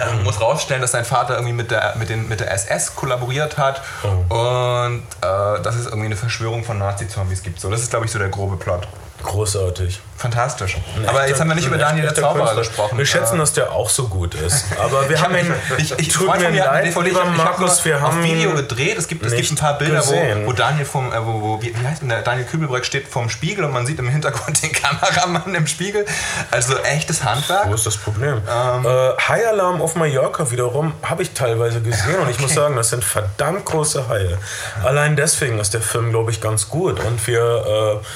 ähm, 0.00 0.24
muss 0.24 0.40
rausstellen, 0.40 0.82
dass 0.82 0.92
sein 0.92 1.04
Vater 1.04 1.34
irgendwie 1.34 1.52
mit 1.52 1.70
der, 1.70 1.94
mit 1.96 2.08
den, 2.08 2.28
mit 2.28 2.40
der 2.40 2.52
SS 2.52 2.94
kollaboriert 2.94 3.58
hat 3.58 3.82
und 4.28 5.02
äh, 5.20 5.62
dass 5.62 5.74
es 5.74 5.86
irgendwie 5.86 6.06
eine 6.06 6.16
Verschwörung 6.16 6.64
von 6.64 6.78
Nazi-Zombies 6.78 7.42
gibt. 7.42 7.60
So, 7.60 7.70
das 7.70 7.82
ist, 7.82 7.90
glaube 7.90 8.06
ich, 8.06 8.12
so 8.12 8.18
der 8.18 8.28
grobe 8.28 8.56
Plot. 8.56 8.86
Großartig. 9.22 10.00
Fantastisch. 10.16 10.76
Ein 10.96 11.08
Aber 11.08 11.18
echter- 11.18 11.28
jetzt 11.28 11.40
haben 11.40 11.48
wir 11.48 11.54
nicht 11.54 11.64
ein 11.66 11.74
über 11.74 11.78
Daniel 11.78 12.06
der 12.06 12.14
Zauberer 12.14 12.38
Künstler. 12.54 12.56
gesprochen. 12.62 12.98
Wir 12.98 13.06
schätzen, 13.06 13.38
dass 13.38 13.52
der 13.52 13.70
auch 13.72 13.88
so 13.88 14.08
gut 14.08 14.34
ist. 14.34 14.64
Aber 14.80 15.08
wir 15.08 15.14
ich 15.16 15.22
haben 15.22 15.32
hab- 15.34 15.42
ihn. 15.44 15.54
ich, 15.78 15.96
ich, 15.96 16.08
tut 16.08 16.26
Freund 16.26 16.40
mir 16.40 16.50
leid, 16.50 16.86
DVD, 16.86 17.08
lieber 17.08 17.22
ich 17.24 17.30
ich 17.30 17.36
Markus, 17.36 17.84
wir 17.84 18.00
haben 18.00 18.18
auf 18.18 18.24
Video 18.24 18.52
gedreht. 18.54 18.98
Es 18.98 19.06
gibt, 19.06 19.24
es 19.24 19.32
gibt 19.36 19.52
ein 19.52 19.56
paar 19.56 19.78
Bilder, 19.78 19.98
wo, 20.04 20.10
gesehen. 20.10 20.46
wo 20.46 20.52
Daniel 20.52 20.84
vom, 20.86 21.12
äh, 21.12 21.24
wo, 21.24 21.40
wo, 21.40 21.62
wie, 21.62 21.72
wie 21.78 21.86
heißt 21.86 22.02
denn 22.02 22.08
der? 22.08 22.22
Daniel 22.22 22.46
Kübelbreck 22.46 22.84
steht 22.84 23.06
vorm 23.06 23.30
Spiegel 23.30 23.64
und 23.64 23.72
man 23.72 23.86
sieht 23.86 24.00
im 24.00 24.08
Hintergrund 24.08 24.60
den 24.60 24.72
Kameramann 24.72 25.54
im 25.54 25.68
Spiegel. 25.68 26.04
Also 26.50 26.76
echtes 26.78 27.22
Handwerk. 27.22 27.68
Wo 27.68 27.74
ist 27.74 27.86
das 27.86 27.96
Problem? 27.96 28.42
Ähm. 28.52 28.86
äh, 28.86 29.10
High 29.28 29.46
Alarm 29.46 29.80
auf 29.80 29.94
Mallorca 29.94 30.50
wiederum 30.50 30.94
habe 31.02 31.22
ich 31.22 31.30
teilweise 31.30 31.80
gesehen 31.80 32.18
und 32.18 32.28
ich 32.30 32.40
muss 32.40 32.54
sagen, 32.54 32.74
das 32.74 32.90
sind 32.90 33.04
verdammt 33.04 33.64
große 33.66 34.08
Haie. 34.08 34.36
Allein 34.82 35.14
deswegen 35.14 35.60
ist 35.60 35.74
der 35.74 35.80
Film, 35.82 36.10
glaube 36.10 36.32
ich, 36.32 36.40
ganz 36.40 36.68
gut 36.68 36.98
und 37.04 37.24
wir 37.28 38.00
äh, 38.02 38.06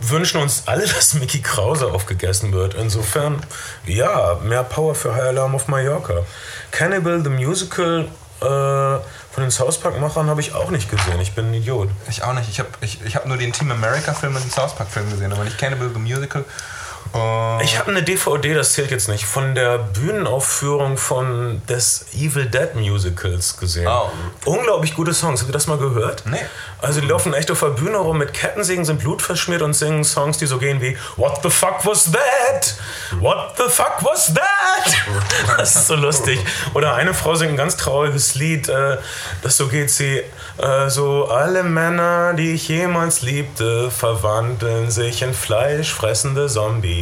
wünschen 0.00 0.40
uns 0.40 0.64
alle, 0.66 0.86
dass 0.86 1.14
Mickey 1.14 1.40
Krause 1.40 1.86
aufgegessen 1.86 2.52
wird. 2.52 2.74
Insofern, 2.74 3.40
ja, 3.86 4.38
mehr 4.42 4.64
Power 4.64 4.94
für 4.94 5.14
High 5.14 5.28
Alarm 5.28 5.54
auf 5.54 5.68
Mallorca. 5.68 6.24
Cannibal 6.70 7.22
the 7.22 7.30
Musical 7.30 8.08
äh, 8.40 8.44
von 8.44 9.44
den 9.44 9.50
South 9.50 9.78
Park-Machern 9.78 10.28
habe 10.28 10.40
ich 10.40 10.54
auch 10.54 10.70
nicht 10.70 10.90
gesehen. 10.90 11.20
Ich 11.20 11.34
bin 11.34 11.50
ein 11.50 11.54
Idiot. 11.54 11.88
Ich 12.08 12.22
auch 12.22 12.34
nicht. 12.34 12.48
Ich 12.48 12.58
habe 12.58 12.68
ich, 12.80 13.00
ich 13.04 13.14
hab 13.14 13.26
nur 13.26 13.36
den 13.36 13.52
Team 13.52 13.70
America-Film 13.70 14.34
und 14.34 14.42
den 14.42 14.50
South 14.50 14.74
Park-Film 14.74 15.10
gesehen, 15.10 15.32
aber 15.32 15.44
nicht 15.44 15.58
Cannibal 15.58 15.90
the 15.92 16.00
Musical. 16.00 16.44
Äh, 17.14 17.64
Ich 17.64 17.78
habe 17.78 17.90
eine 17.90 18.02
DVD, 18.02 18.54
das 18.54 18.72
zählt 18.72 18.90
jetzt 18.90 19.08
nicht, 19.08 19.24
von 19.24 19.54
der 19.54 19.78
Bühnenaufführung 19.78 20.96
von 20.96 21.62
des 21.68 22.06
Evil 22.14 22.46
Dead 22.46 22.74
Musicals 22.74 23.56
gesehen. 23.58 23.88
Oh. 23.88 24.10
Unglaublich 24.44 24.94
gute 24.94 25.12
Songs. 25.14 25.40
Habt 25.40 25.50
ihr 25.50 25.52
das 25.52 25.66
mal 25.66 25.78
gehört? 25.78 26.24
Nee. 26.26 26.38
Also 26.80 27.00
die 27.00 27.06
laufen 27.06 27.34
echt 27.34 27.50
auf 27.50 27.60
der 27.60 27.68
Bühne 27.68 27.98
rum 27.98 28.18
mit 28.18 28.32
Kettensägen, 28.32 28.84
sind 28.84 29.00
blutverschmiert 29.00 29.60
und 29.62 29.74
singen 29.74 30.04
Songs, 30.04 30.38
die 30.38 30.46
so 30.46 30.58
gehen 30.58 30.80
wie 30.80 30.96
What 31.16 31.40
the 31.42 31.50
fuck 31.50 31.84
was 31.84 32.10
that? 32.10 32.74
What 33.20 33.54
the 33.58 33.64
fuck 33.68 33.96
was 34.02 34.32
that? 34.34 34.46
Das 35.58 35.76
ist 35.76 35.86
so 35.88 35.94
lustig. 35.94 36.38
Oder 36.74 36.94
eine 36.94 37.12
Frau 37.12 37.34
singt 37.34 37.50
ein 37.52 37.56
ganz 37.56 37.76
trauriges 37.76 38.34
Lied, 38.34 38.68
äh, 38.68 38.96
das 39.42 39.56
so 39.56 39.68
geht 39.68 39.90
sie 39.90 40.22
äh, 40.58 40.88
so 40.88 41.26
alle 41.28 41.62
Männer, 41.62 42.32
die 42.34 42.52
ich 42.54 42.68
jemals 42.68 43.20
liebte, 43.22 43.90
verwandeln 43.90 44.90
sich 44.90 45.22
in 45.22 45.34
fleischfressende 45.34 46.46
Zombies. 46.48 46.99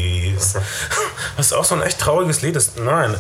Was 1.36 1.52
auch 1.52 1.64
so 1.64 1.74
ein 1.74 1.82
echt 1.82 1.98
trauriges 2.00 2.42
Lied 2.42 2.56
ist. 2.56 2.78
Nein, 2.78 3.14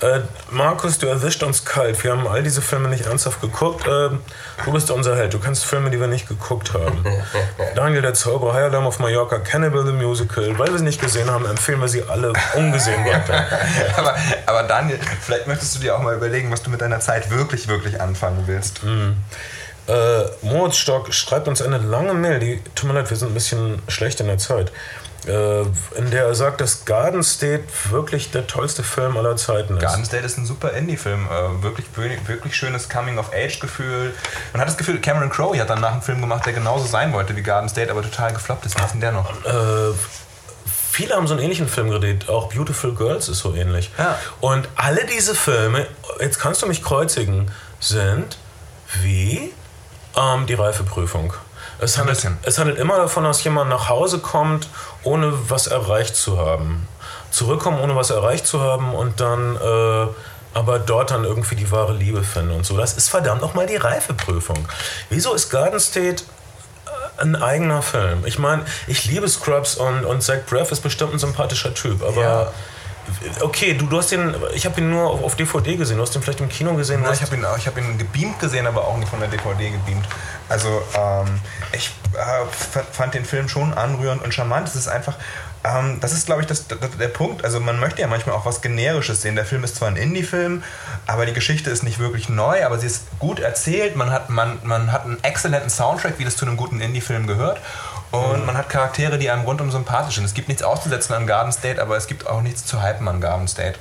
äh, 0.00 0.20
Markus, 0.50 0.98
du 0.98 1.06
erwischt 1.06 1.42
uns 1.42 1.64
kalt. 1.64 2.02
Wir 2.02 2.12
haben 2.12 2.26
all 2.26 2.42
diese 2.42 2.62
Filme 2.62 2.88
nicht 2.88 3.06
ernsthaft 3.06 3.40
geguckt. 3.40 3.86
Äh, 3.86 4.10
du 4.64 4.72
bist 4.72 4.90
unser 4.90 5.16
Held. 5.16 5.34
Du 5.34 5.38
kannst 5.38 5.64
Filme, 5.64 5.90
die 5.90 6.00
wir 6.00 6.06
nicht 6.06 6.28
geguckt 6.28 6.72
haben. 6.74 7.04
Daniel 7.74 8.02
der 8.02 8.14
Zauberer, 8.14 8.54
High 8.54 8.64
Alarm 8.64 8.86
auf 8.86 8.98
Mallorca, 8.98 9.38
Cannibal 9.38 9.84
the 9.84 9.92
Musical. 9.92 10.58
Weil 10.58 10.72
wir 10.72 10.78
sie 10.78 10.84
nicht 10.84 11.00
gesehen 11.00 11.30
haben, 11.30 11.46
empfehlen 11.46 11.80
wir 11.80 11.88
sie 11.88 12.02
alle 12.02 12.32
ungesehen 12.54 13.04
weiter. 13.04 13.46
aber, 13.96 14.16
aber 14.46 14.62
Daniel, 14.64 14.98
vielleicht 15.20 15.46
möchtest 15.46 15.76
du 15.76 15.80
dir 15.80 15.96
auch 15.96 16.02
mal 16.02 16.14
überlegen, 16.14 16.50
was 16.50 16.62
du 16.62 16.70
mit 16.70 16.80
deiner 16.80 17.00
Zeit 17.00 17.30
wirklich, 17.30 17.68
wirklich 17.68 18.00
anfangen 18.00 18.44
willst. 18.46 18.80
Äh, 19.90 20.24
Moritz 20.42 20.76
Stock 20.76 21.12
schreibt 21.12 21.48
uns 21.48 21.62
eine 21.62 21.78
lange 21.78 22.14
Mail, 22.14 22.38
die, 22.38 22.60
tut 22.74 22.88
mir 22.88 22.94
leid, 22.94 23.10
wir 23.10 23.16
sind 23.16 23.32
ein 23.32 23.34
bisschen 23.34 23.82
schlecht 23.88 24.20
in 24.20 24.28
der 24.28 24.38
Zeit, 24.38 24.70
in 25.26 26.10
der 26.10 26.24
er 26.24 26.34
sagt, 26.34 26.60
dass 26.60 26.84
Garden 26.84 27.22
State 27.22 27.64
wirklich 27.90 28.30
der 28.30 28.46
tollste 28.46 28.82
Film 28.82 29.16
aller 29.16 29.36
Zeiten 29.36 29.76
ist. 29.76 29.82
Garden 29.82 30.04
State 30.04 30.24
ist 30.24 30.38
ein 30.38 30.46
super 30.46 30.72
Indie-Film. 30.72 31.26
Äh, 31.26 31.62
wirklich, 31.62 31.86
wirklich 31.94 32.56
schönes 32.56 32.88
Coming-of-Age-Gefühl. 32.88 34.14
Man 34.52 34.60
hat 34.60 34.68
das 34.68 34.78
Gefühl, 34.78 35.00
Cameron 35.00 35.30
Crowe 35.30 35.58
hat 35.58 35.68
danach 35.68 35.92
einen 35.92 36.02
Film 36.02 36.20
gemacht, 36.20 36.46
der 36.46 36.54
genauso 36.54 36.86
sein 36.86 37.12
wollte 37.12 37.36
wie 37.36 37.42
Garden 37.42 37.68
State, 37.68 37.90
aber 37.90 38.02
total 38.02 38.32
gefloppt 38.32 38.64
ist. 38.66 38.76
Was 38.76 38.86
ist 38.86 38.92
denn 38.92 39.00
der 39.00 39.12
noch? 39.12 39.30
Äh, 39.44 39.92
viele 40.90 41.14
haben 41.14 41.26
so 41.26 41.34
einen 41.34 41.42
ähnlichen 41.42 41.68
Film 41.68 41.90
gedreht, 41.90 42.28
auch 42.28 42.52
Beautiful 42.52 42.94
Girls 42.94 43.28
ist 43.28 43.38
so 43.38 43.54
ähnlich. 43.54 43.90
Ja. 43.98 44.18
Und 44.40 44.68
alle 44.76 45.04
diese 45.04 45.34
Filme, 45.34 45.86
jetzt 46.18 46.38
kannst 46.38 46.62
du 46.62 46.66
mich 46.66 46.82
kreuzigen, 46.82 47.50
sind 47.78 48.38
wie 49.02 49.52
ähm, 50.16 50.46
die 50.46 50.54
Reifeprüfung. 50.54 51.34
Es 51.82 51.96
handelt, 51.96 52.26
es 52.42 52.58
handelt 52.58 52.78
immer 52.78 52.96
davon, 52.96 53.24
dass 53.24 53.42
jemand 53.42 53.70
nach 53.70 53.88
Hause 53.88 54.18
kommt, 54.18 54.68
ohne 55.02 55.32
was 55.48 55.66
erreicht 55.66 56.16
zu 56.16 56.38
haben. 56.38 56.86
Zurückkommen, 57.30 57.80
ohne 57.80 57.94
was 57.96 58.10
erreicht 58.10 58.46
zu 58.46 58.60
haben 58.60 58.94
und 58.94 59.20
dann 59.20 59.56
äh, 59.56 60.06
aber 60.52 60.80
dort 60.80 61.12
dann 61.12 61.24
irgendwie 61.24 61.54
die 61.54 61.70
wahre 61.70 61.92
Liebe 61.92 62.24
finden 62.24 62.50
und 62.50 62.66
so. 62.66 62.76
Das 62.76 62.94
ist 62.94 63.08
verdammt 63.08 63.40
nochmal 63.40 63.66
die 63.66 63.76
Reifeprüfung. 63.76 64.68
Wieso 65.08 65.32
ist 65.34 65.48
Garden 65.48 65.78
State 65.78 66.24
ein 67.18 67.36
eigener 67.36 67.82
Film. 67.82 68.24
Ich 68.24 68.38
meine, 68.38 68.64
ich 68.86 69.04
liebe 69.04 69.28
Scrubs 69.28 69.76
und, 69.76 70.04
und 70.04 70.22
Zach 70.22 70.38
Braff 70.48 70.72
ist 70.72 70.80
bestimmt 70.80 71.12
ein 71.12 71.18
sympathischer 71.18 71.74
Typ, 71.74 72.02
aber 72.02 72.20
Ja. 72.20 72.52
Okay, 73.40 73.74
du, 73.74 73.86
du 73.86 73.98
hast 73.98 74.10
den, 74.12 74.34
ich 74.54 74.64
habe 74.66 74.80
ihn 74.80 74.90
nur 74.90 75.10
auf, 75.10 75.34
DVD 75.34 75.76
gesehen. 75.76 75.96
Du 75.96 76.02
hast 76.02 76.14
den 76.14 76.22
vielleicht 76.22 76.40
im 76.40 76.48
Kino 76.48 76.74
gesehen. 76.74 77.02
Ja, 77.02 77.08
du 77.08 77.14
ich 77.14 77.22
habe 77.22 77.36
ihn, 77.36 77.44
ich 77.58 77.66
hab 77.66 77.76
ihn 77.76 77.98
gebeamt 77.98 78.38
gesehen, 78.38 78.66
aber 78.66 78.86
auch 78.86 78.96
nicht 78.96 79.08
von 79.08 79.20
der 79.20 79.28
DVD 79.28 79.70
gebeamt. 79.70 80.06
Also 80.48 80.82
ähm, 80.96 81.40
ich 81.72 81.90
äh, 82.14 82.82
fand 82.92 83.14
den 83.14 83.24
Film 83.24 83.48
schon 83.48 83.72
anrührend 83.74 84.22
und 84.22 84.34
charmant. 84.34 84.68
Es 84.68 84.76
ist 84.76 84.88
einfach, 84.88 85.16
ähm, 85.64 85.98
das 86.00 86.12
ist 86.12 86.26
glaube 86.26 86.42
ich 86.42 86.46
das, 86.46 86.66
das, 86.68 86.78
der 86.98 87.08
Punkt. 87.08 87.44
Also 87.44 87.60
man 87.60 87.78
möchte 87.78 88.00
ja 88.00 88.08
manchmal 88.08 88.36
auch 88.36 88.46
was 88.46 88.60
Generisches 88.60 89.22
sehen. 89.22 89.36
Der 89.36 89.44
Film 89.44 89.64
ist 89.64 89.76
zwar 89.76 89.88
ein 89.88 89.96
Indie-Film, 89.96 90.62
aber 91.06 91.26
die 91.26 91.32
Geschichte 91.32 91.70
ist 91.70 91.82
nicht 91.82 91.98
wirklich 91.98 92.28
neu, 92.28 92.64
aber 92.64 92.78
sie 92.78 92.86
ist 92.86 93.04
gut 93.18 93.40
erzählt. 93.40 93.96
Man 93.96 94.10
hat, 94.10 94.30
man, 94.30 94.58
man 94.62 94.92
hat 94.92 95.04
einen 95.04 95.22
exzellenten 95.22 95.70
Soundtrack, 95.70 96.18
wie 96.18 96.24
das 96.24 96.36
zu 96.36 96.46
einem 96.46 96.56
guten 96.56 96.80
Indie-Film 96.80 97.26
gehört. 97.26 97.60
Und 98.10 98.44
man 98.44 98.56
hat 98.56 98.68
Charaktere, 98.68 99.18
die 99.18 99.30
einem 99.30 99.42
rundum 99.42 99.70
sympathisch 99.70 100.16
sind. 100.16 100.24
Es 100.24 100.34
gibt 100.34 100.48
nichts 100.48 100.62
auszusetzen 100.62 101.14
an 101.14 101.26
Garden 101.26 101.52
State, 101.52 101.80
aber 101.80 101.96
es 101.96 102.06
gibt 102.06 102.26
auch 102.26 102.42
nichts 102.42 102.66
zu 102.66 102.82
hypen 102.82 103.06
an 103.06 103.20
Garden 103.20 103.46
State. 103.46 103.78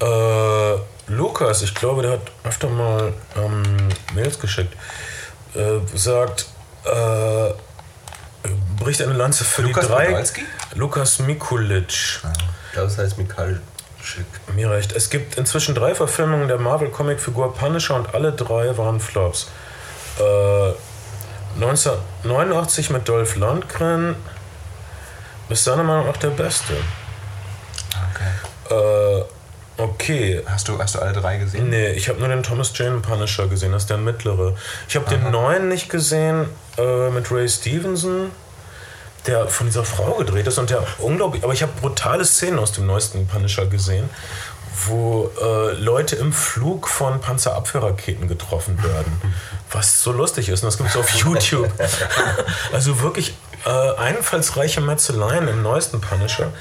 Äh, 0.00 0.78
Lukas, 1.06 1.62
ich 1.62 1.74
glaube, 1.74 2.02
der 2.02 2.12
hat 2.12 2.32
öfter 2.44 2.68
mal 2.68 3.12
ähm, 3.36 3.88
Mails 4.14 4.38
geschickt, 4.38 4.74
äh, 5.54 5.78
sagt, 5.94 6.46
äh, 6.84 7.52
bricht 8.78 9.00
eine 9.00 9.12
Lanze 9.12 9.44
für 9.44 9.62
Lukas 9.62 9.86
die 9.86 9.92
drei. 9.92 10.06
Podolski? 10.06 10.42
Lukas 10.74 11.18
Mikulic. 11.20 11.90
Ich 11.90 12.20
glaube, 12.72 12.88
das 12.88 12.98
heißt 12.98 13.16
Schick. 14.02 14.26
Mir 14.52 14.70
recht. 14.70 14.92
Es 14.92 15.10
gibt 15.10 15.36
inzwischen 15.38 15.76
drei 15.76 15.94
Verfilmungen 15.94 16.48
der 16.48 16.58
Marvel-Comic-Figur 16.58 17.54
Punisher 17.54 17.94
und 17.94 18.14
alle 18.14 18.32
drei 18.32 18.76
waren 18.76 18.98
Flops. 18.98 19.48
Äh, 20.18 20.72
1989 21.54 22.90
mit 22.90 23.08
Dolph 23.08 23.36
Lundgren 23.36 24.16
ist 25.48 25.64
seiner 25.64 25.82
Meinung 25.82 26.06
nach 26.06 26.16
der 26.16 26.30
beste. 26.30 26.74
Okay. 28.14 28.74
Äh, 28.74 29.24
okay, 29.76 30.42
Hast 30.46 30.68
du, 30.68 30.78
hast 30.78 30.94
du 30.94 30.98
alle 31.00 31.12
drei 31.12 31.36
gesehen? 31.38 31.68
Nee, 31.68 31.92
ich 31.92 32.08
habe 32.08 32.18
nur 32.18 32.28
den 32.28 32.42
Thomas 32.42 32.72
Jane 32.74 33.00
Punisher 33.00 33.46
gesehen, 33.48 33.72
das 33.72 33.82
ist 33.82 33.90
der 33.90 33.98
mittlere. 33.98 34.56
Ich 34.88 34.96
habe 34.96 35.08
den 35.08 35.30
neuen 35.30 35.68
nicht 35.68 35.88
gesehen 35.88 36.46
äh, 36.78 37.10
mit 37.10 37.30
Ray 37.30 37.48
Stevenson, 37.48 38.30
der 39.26 39.46
von 39.48 39.66
dieser 39.66 39.84
Frau 39.84 40.14
gedreht 40.14 40.46
ist 40.46 40.58
und 40.58 40.70
der 40.70 40.84
unglaublich. 40.98 41.44
Aber 41.44 41.52
ich 41.52 41.62
habe 41.62 41.72
brutale 41.80 42.24
Szenen 42.24 42.58
aus 42.58 42.72
dem 42.72 42.86
neuesten 42.86 43.26
Punisher 43.26 43.66
gesehen, 43.66 44.08
wo 44.86 45.30
äh, 45.40 45.72
Leute 45.74 46.16
im 46.16 46.32
Flug 46.32 46.88
von 46.88 47.20
Panzerabwehrraketen 47.20 48.28
getroffen 48.28 48.82
werden. 48.82 49.20
Was 49.70 50.02
so 50.02 50.12
lustig 50.12 50.48
ist. 50.48 50.62
Und 50.62 50.66
das 50.68 50.76
gibt 50.78 50.90
es 50.90 50.96
auf 50.96 51.10
YouTube. 51.14 51.70
also 52.72 53.00
wirklich 53.00 53.34
äh, 53.64 53.96
einfallsreiche 53.96 54.80
Metzeleien 54.80 55.48
im 55.48 55.62
neuesten 55.62 56.00
Punisher. 56.00 56.52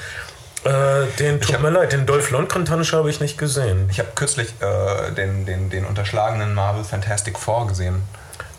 Äh, 0.64 1.08
den 1.20 1.42
tut 1.42 1.56
hab- 1.56 1.62
mir 1.62 1.72
leid, 1.72 1.92
den 1.92 2.06
Dolph 2.06 2.30
Lundgren 2.30 2.66
Punisher 2.66 2.98
habe 2.98 3.10
ich 3.10 3.20
nicht 3.20 3.38
gesehen. 3.38 3.88
Ich 3.92 4.00
habe 4.00 4.10
kürzlich 4.14 4.54
äh, 4.62 5.12
den, 5.12 5.46
den, 5.46 5.70
den 5.70 5.86
unterschlagenen 5.86 6.54
Marvel 6.54 6.84
Fantastic 6.84 7.40
Four 7.40 7.68
gesehen. 7.68 8.04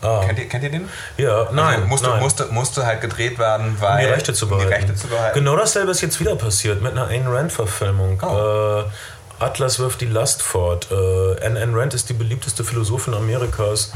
Ah. 0.01 0.21
Kennt, 0.25 0.37
ihr, 0.37 0.49
kennt 0.49 0.63
ihr 0.65 0.69
den? 0.69 0.89
Ja, 1.15 1.47
nein. 1.53 1.75
Also 1.75 1.87
musste, 1.87 2.09
nein. 2.09 2.19
Musste, 2.19 2.45
musste 2.47 2.85
halt 2.85 2.99
gedreht 2.99 3.39
werden, 3.39 3.67
um 3.69 3.81
weil. 3.81 4.05
die 4.05 4.11
Rechte 4.11 4.33
zu 4.33 4.45
um 4.45 4.49
behalten. 4.51 4.67
die 4.69 4.75
Rechte 4.75 4.95
zu 4.95 5.07
behalten. 5.07 5.39
Genau 5.39 5.55
dasselbe 5.55 5.91
ist 5.91 6.01
jetzt 6.01 6.19
wieder 6.19 6.35
passiert 6.35 6.81
mit 6.81 6.91
einer 6.91 7.07
Ayn 7.09 7.25
Rand-Verfilmung. 7.25 8.21
Oh. 8.21 8.81
Äh, 8.81 8.83
Atlas 9.39 9.79
wirft 9.79 10.01
die 10.01 10.05
Last 10.05 10.41
fort. 10.41 10.87
Äh, 10.91 11.45
Anne 11.45 11.75
Rand 11.75 11.93
ist 11.93 12.09
die 12.09 12.13
beliebteste 12.13 12.63
Philosophin 12.63 13.13
Amerikas. 13.13 13.91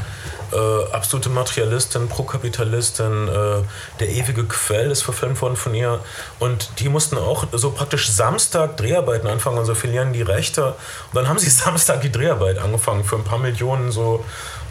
Äh, 0.52 0.94
absolute 0.94 1.30
Materialistin, 1.30 2.08
Prokapitalistin. 2.08 3.28
Äh, 3.28 3.64
der 4.00 4.10
ewige 4.10 4.46
Quell 4.46 4.92
ist 4.92 5.04
verfilmt 5.04 5.42
worden 5.42 5.56
von 5.56 5.74
ihr. 5.74 6.00
Und 6.40 6.80
die 6.80 6.90
mussten 6.90 7.18
auch 7.18 7.46
so 7.52 7.72
praktisch 7.72 8.10
Samstag 8.10 8.78
Dreharbeiten 8.78 9.28
anfangen 9.28 9.58
und 9.58 9.66
so 9.66 9.76
verlieren 9.76 10.14
die 10.14 10.22
Rechte. 10.22 10.68
Und 10.68 10.76
dann 11.16 11.28
haben 11.28 11.40
sie 11.40 11.50
Samstag 11.50 12.02
die 12.02 12.12
Dreharbeit 12.12 12.58
angefangen 12.58 13.04
für 13.04 13.16
ein 13.16 13.24
paar 13.24 13.40
Millionen 13.40 13.92
so. 13.92 14.26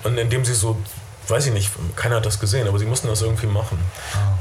Und 0.04 0.18
indem 0.18 0.44
sie 0.44 0.54
so 0.54 0.76
weiß 1.28 1.46
ich 1.46 1.52
nicht, 1.52 1.72
keiner 1.96 2.16
hat 2.16 2.26
das 2.26 2.38
gesehen, 2.38 2.68
aber 2.68 2.78
sie 2.78 2.86
mussten 2.86 3.08
das 3.08 3.22
irgendwie 3.22 3.46
machen. 3.46 3.78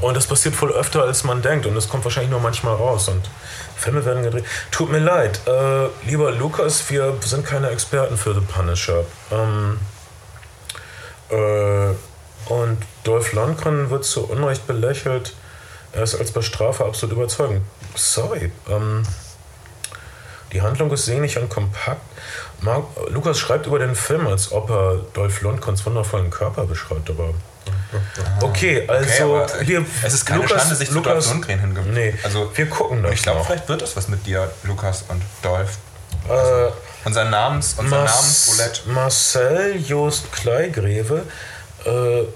Und 0.00 0.16
das 0.16 0.26
passiert 0.26 0.54
voll 0.54 0.70
öfter, 0.70 1.02
als 1.02 1.24
man 1.24 1.42
denkt. 1.42 1.66
Und 1.66 1.74
das 1.74 1.88
kommt 1.88 2.04
wahrscheinlich 2.04 2.30
nur 2.30 2.40
manchmal 2.40 2.74
raus. 2.74 3.08
Und 3.08 3.28
Filme 3.76 4.04
werden 4.04 4.22
gedreht. 4.22 4.44
Tut 4.70 4.90
mir 4.90 4.98
leid, 4.98 5.40
äh, 5.46 5.88
lieber 6.08 6.32
Lukas, 6.32 6.88
wir 6.90 7.14
sind 7.20 7.46
keine 7.46 7.70
Experten 7.70 8.16
für 8.16 8.34
The 8.34 8.40
Punisher. 8.40 9.04
Ähm, 9.30 9.78
äh, 11.30 11.94
und 12.52 12.78
Dolph 13.04 13.32
Lundgren 13.32 13.90
wird 13.90 14.04
zu 14.04 14.28
Unrecht 14.28 14.66
belächelt. 14.66 15.34
Er 15.92 16.02
ist 16.02 16.14
als 16.14 16.30
Bestrafer 16.30 16.86
absolut 16.86 17.16
überzeugend. 17.16 17.62
Sorry. 17.94 18.52
Ähm, 18.68 19.02
die 20.52 20.62
Handlung 20.62 20.90
ist 20.92 21.04
sehnig 21.04 21.38
und 21.38 21.48
kompakt. 21.48 22.00
Mark, 22.60 22.84
Lukas 23.08 23.38
schreibt 23.38 23.66
über 23.66 23.78
den 23.78 23.94
Film, 23.94 24.26
als 24.26 24.52
ob 24.52 24.70
er 24.70 25.00
Dolph 25.12 25.42
Lundgrens 25.42 25.84
wundervollen 25.84 26.30
Körper 26.30 26.64
beschreibt, 26.64 27.10
aber. 27.10 27.34
Okay, 28.40 28.84
also. 28.88 29.36
aber 29.36 29.66
wir, 29.66 29.84
es 30.02 30.12
ist 30.14 30.24
keine 30.26 30.46
Schande, 30.48 30.74
sich 30.74 30.90
zu 30.90 31.00
Dolph 31.00 31.26
Lundgren 31.28 31.60
hingeben. 31.60 31.92
Nee, 31.94 32.14
Also, 32.22 32.50
wir 32.54 32.66
gucken 32.68 33.02
das. 33.02 33.12
Ich 33.12 33.22
glaube, 33.22 33.42
vielleicht 33.44 33.68
wird 33.68 33.82
es 33.82 33.96
was 33.96 34.08
mit 34.08 34.26
dir, 34.26 34.50
Lukas 34.64 35.04
und 35.08 35.22
Dolph. 35.42 35.78
Äh, 36.28 36.70
Unser 37.04 37.24
Namens, 37.24 37.74
unser 37.78 38.02
Mas- 38.02 38.14
Namensroulette. 38.14 38.88
Marcel 38.90 39.76
Jost 39.86 40.32
Kleigreve 40.32 41.22
äh, 41.84 41.90
äh, 42.20 42.26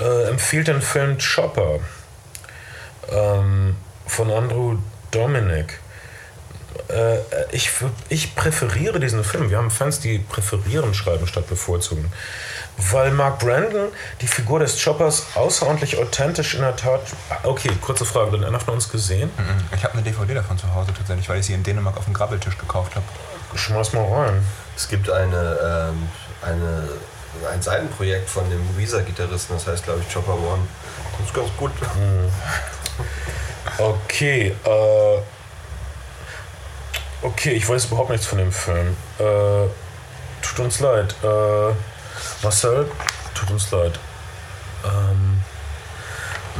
äh, 0.00 0.28
empfiehlt 0.28 0.68
den 0.68 0.82
Film 0.82 1.16
Chopper 1.18 1.78
ähm, 3.10 3.76
von 4.06 4.30
Andrew 4.30 4.76
Dominic. 5.10 5.78
Äh, 6.88 7.18
ich, 7.52 7.70
ich 8.08 8.34
präferiere 8.34 9.00
diesen 9.00 9.22
Film. 9.24 9.50
Wir 9.50 9.58
haben 9.58 9.70
Fans, 9.70 10.00
die 10.00 10.18
präferieren 10.18 10.94
schreiben 10.94 11.26
statt 11.26 11.48
bevorzugen. 11.48 12.10
Weil 12.78 13.10
Mark 13.10 13.40
Brandon 13.40 13.88
die 14.20 14.28
Figur 14.28 14.60
des 14.60 14.82
Choppers 14.82 15.26
außerordentlich 15.34 15.98
authentisch 15.98 16.54
in 16.54 16.60
der 16.60 16.76
Tat. 16.76 17.00
Okay, 17.42 17.70
kurze 17.80 18.04
Frage: 18.04 18.38
Hat 18.38 18.44
einer 18.44 18.60
von 18.60 18.74
uns 18.74 18.88
gesehen? 18.88 19.30
Mhm. 19.36 19.76
Ich 19.76 19.82
habe 19.82 19.94
eine 19.94 20.02
DVD 20.02 20.34
davon 20.34 20.56
zu 20.58 20.72
Hause 20.72 20.92
tatsächlich, 20.96 21.28
weil 21.28 21.40
ich 21.40 21.46
sie 21.46 21.54
in 21.54 21.64
Dänemark 21.64 21.96
auf 21.96 22.04
dem 22.04 22.14
Grabbeltisch 22.14 22.56
gekauft 22.56 22.94
habe. 22.94 23.04
Schmeiß 23.56 23.92
mal 23.94 24.04
rein. 24.04 24.46
Es 24.76 24.88
gibt 24.88 25.10
eine, 25.10 25.90
ähm, 25.90 26.08
eine, 26.42 26.88
ein 27.52 27.60
Seitenprojekt 27.60 28.30
von 28.30 28.48
dem 28.48 28.76
Weezer-Gitarristen, 28.76 29.56
das 29.56 29.66
heißt, 29.66 29.84
glaube 29.84 30.00
ich, 30.06 30.12
Chopper 30.12 30.34
One. 30.34 30.62
Das 31.18 31.26
ist 31.26 31.34
ganz 31.34 31.48
gut. 31.56 31.72
Okay, 33.78 34.54
äh. 34.64 35.18
Okay, 37.20 37.50
ich 37.50 37.68
weiß 37.68 37.86
überhaupt 37.86 38.10
nichts 38.10 38.26
von 38.26 38.38
dem 38.38 38.52
Film. 38.52 38.96
Äh, 39.18 39.66
tut 40.40 40.60
uns 40.60 40.78
leid. 40.78 41.16
Äh, 41.24 41.72
Marcel, 42.42 42.90
tut 43.34 43.50
uns 43.50 43.70
leid. 43.70 43.98
Ähm, 44.84 45.40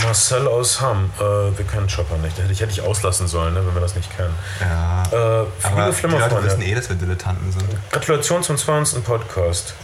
Marcel 0.03 0.47
aus 0.47 0.81
Hamm, 0.81 1.11
äh, 1.19 1.23
wir 1.23 1.65
kennen 1.65 1.89
Chopper 1.89 2.17
nicht. 2.19 2.39
Hätte 2.39 2.53
ich, 2.53 2.61
hätte 2.61 2.73
ich 2.73 2.83
auslassen 2.83 3.27
sollen, 3.27 3.55
ne, 3.55 3.67
wenn 3.67 3.75
wir 3.75 3.81
das 3.81 3.95
nicht 3.95 4.15
kennen. 4.17 4.35
Ja. 4.61 5.03
Äh, 5.11 5.47
aber 5.63 5.91
die 5.91 6.07
Leute 6.07 6.45
wissen 6.45 6.63
eh, 6.63 6.75
dass 6.75 6.89
wir 6.89 6.97
Dilettanten 6.97 7.53
sind. 7.53 7.65
Gratulation 7.91 8.43
zum 8.43 8.57
20. 8.57 9.05
Podcast. 9.05 9.75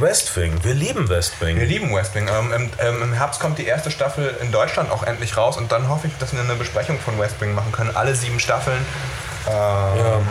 West 0.00 0.34
Wing, 0.36 0.58
wir 0.62 0.72
lieben 0.72 1.08
West 1.10 1.34
Wing. 1.40 1.58
Wir 1.58 1.66
lieben 1.66 1.94
West 1.94 2.14
Wing. 2.14 2.26
Ähm, 2.28 2.52
im, 2.52 2.70
ähm, 2.78 3.02
Im 3.02 3.12
Herbst 3.12 3.40
kommt 3.40 3.58
die 3.58 3.66
erste 3.66 3.90
Staffel 3.90 4.34
in 4.40 4.50
Deutschland 4.50 4.90
auch 4.90 5.02
endlich 5.02 5.36
raus 5.36 5.58
und 5.58 5.70
dann 5.70 5.88
hoffe 5.88 6.06
ich, 6.06 6.16
dass 6.18 6.32
wir 6.32 6.40
eine 6.40 6.54
Besprechung 6.54 6.98
von 6.98 7.18
West 7.18 7.40
Wing 7.40 7.54
machen 7.54 7.72
können. 7.72 7.94
Alle 7.94 8.14
sieben 8.14 8.40
Staffeln. 8.40 8.78
Ähm, 9.50 10.26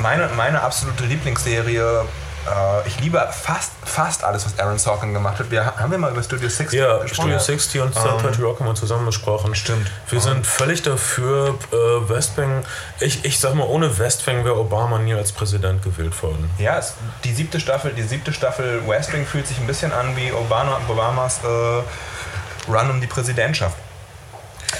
meine, 0.00 0.28
meine 0.36 0.62
absolute 0.62 1.04
Lieblingsserie. 1.04 2.04
Äh, 2.48 2.88
ich 2.88 3.00
liebe 3.00 3.26
fast, 3.30 3.72
fast 3.84 4.24
alles, 4.24 4.44
was 4.44 4.58
Aaron 4.58 4.78
Sorkin 4.78 5.12
gemacht 5.12 5.38
hat. 5.38 5.50
Wir, 5.50 5.64
haben 5.64 5.90
wir 5.90 5.98
mal 5.98 6.10
über 6.10 6.22
Studio 6.22 6.48
60 6.48 6.78
Ja, 6.78 6.98
gesprochen? 6.98 7.28
Studio 7.28 7.38
60 7.38 7.80
und 7.80 7.94
Star 7.94 8.18
Party 8.18 8.42
Rock 8.42 8.60
haben 8.60 8.66
wir 8.66 8.74
zusammen 8.74 9.06
besprochen. 9.06 9.54
Stimmt. 9.54 9.90
Wir 10.08 10.20
sind 10.20 10.46
völlig 10.46 10.82
dafür, 10.82 11.58
äh, 11.72 11.76
Westwing. 12.08 12.62
Ich, 13.00 13.24
ich 13.24 13.38
sag 13.38 13.54
mal, 13.54 13.66
ohne 13.66 13.98
Westwing 13.98 14.44
wäre 14.44 14.58
Obama 14.58 14.98
nie 14.98 15.14
als 15.14 15.32
Präsident 15.32 15.82
gewählt 15.82 16.20
worden. 16.22 16.50
Ja, 16.58 16.78
es, 16.78 16.94
die 17.24 17.32
siebte 17.32 17.60
Staffel, 17.60 17.92
die 17.92 18.02
siebte 18.02 18.32
Staffel 18.32 18.86
West 18.86 19.12
Wing 19.12 19.26
fühlt 19.26 19.46
sich 19.46 19.58
ein 19.58 19.66
bisschen 19.66 19.92
an 19.92 20.16
wie 20.16 20.32
Obama, 20.32 20.80
Obamas 20.88 21.40
äh, 21.44 22.70
Run 22.70 22.90
um 22.90 23.00
die 23.00 23.06
Präsidentschaft. 23.06 23.76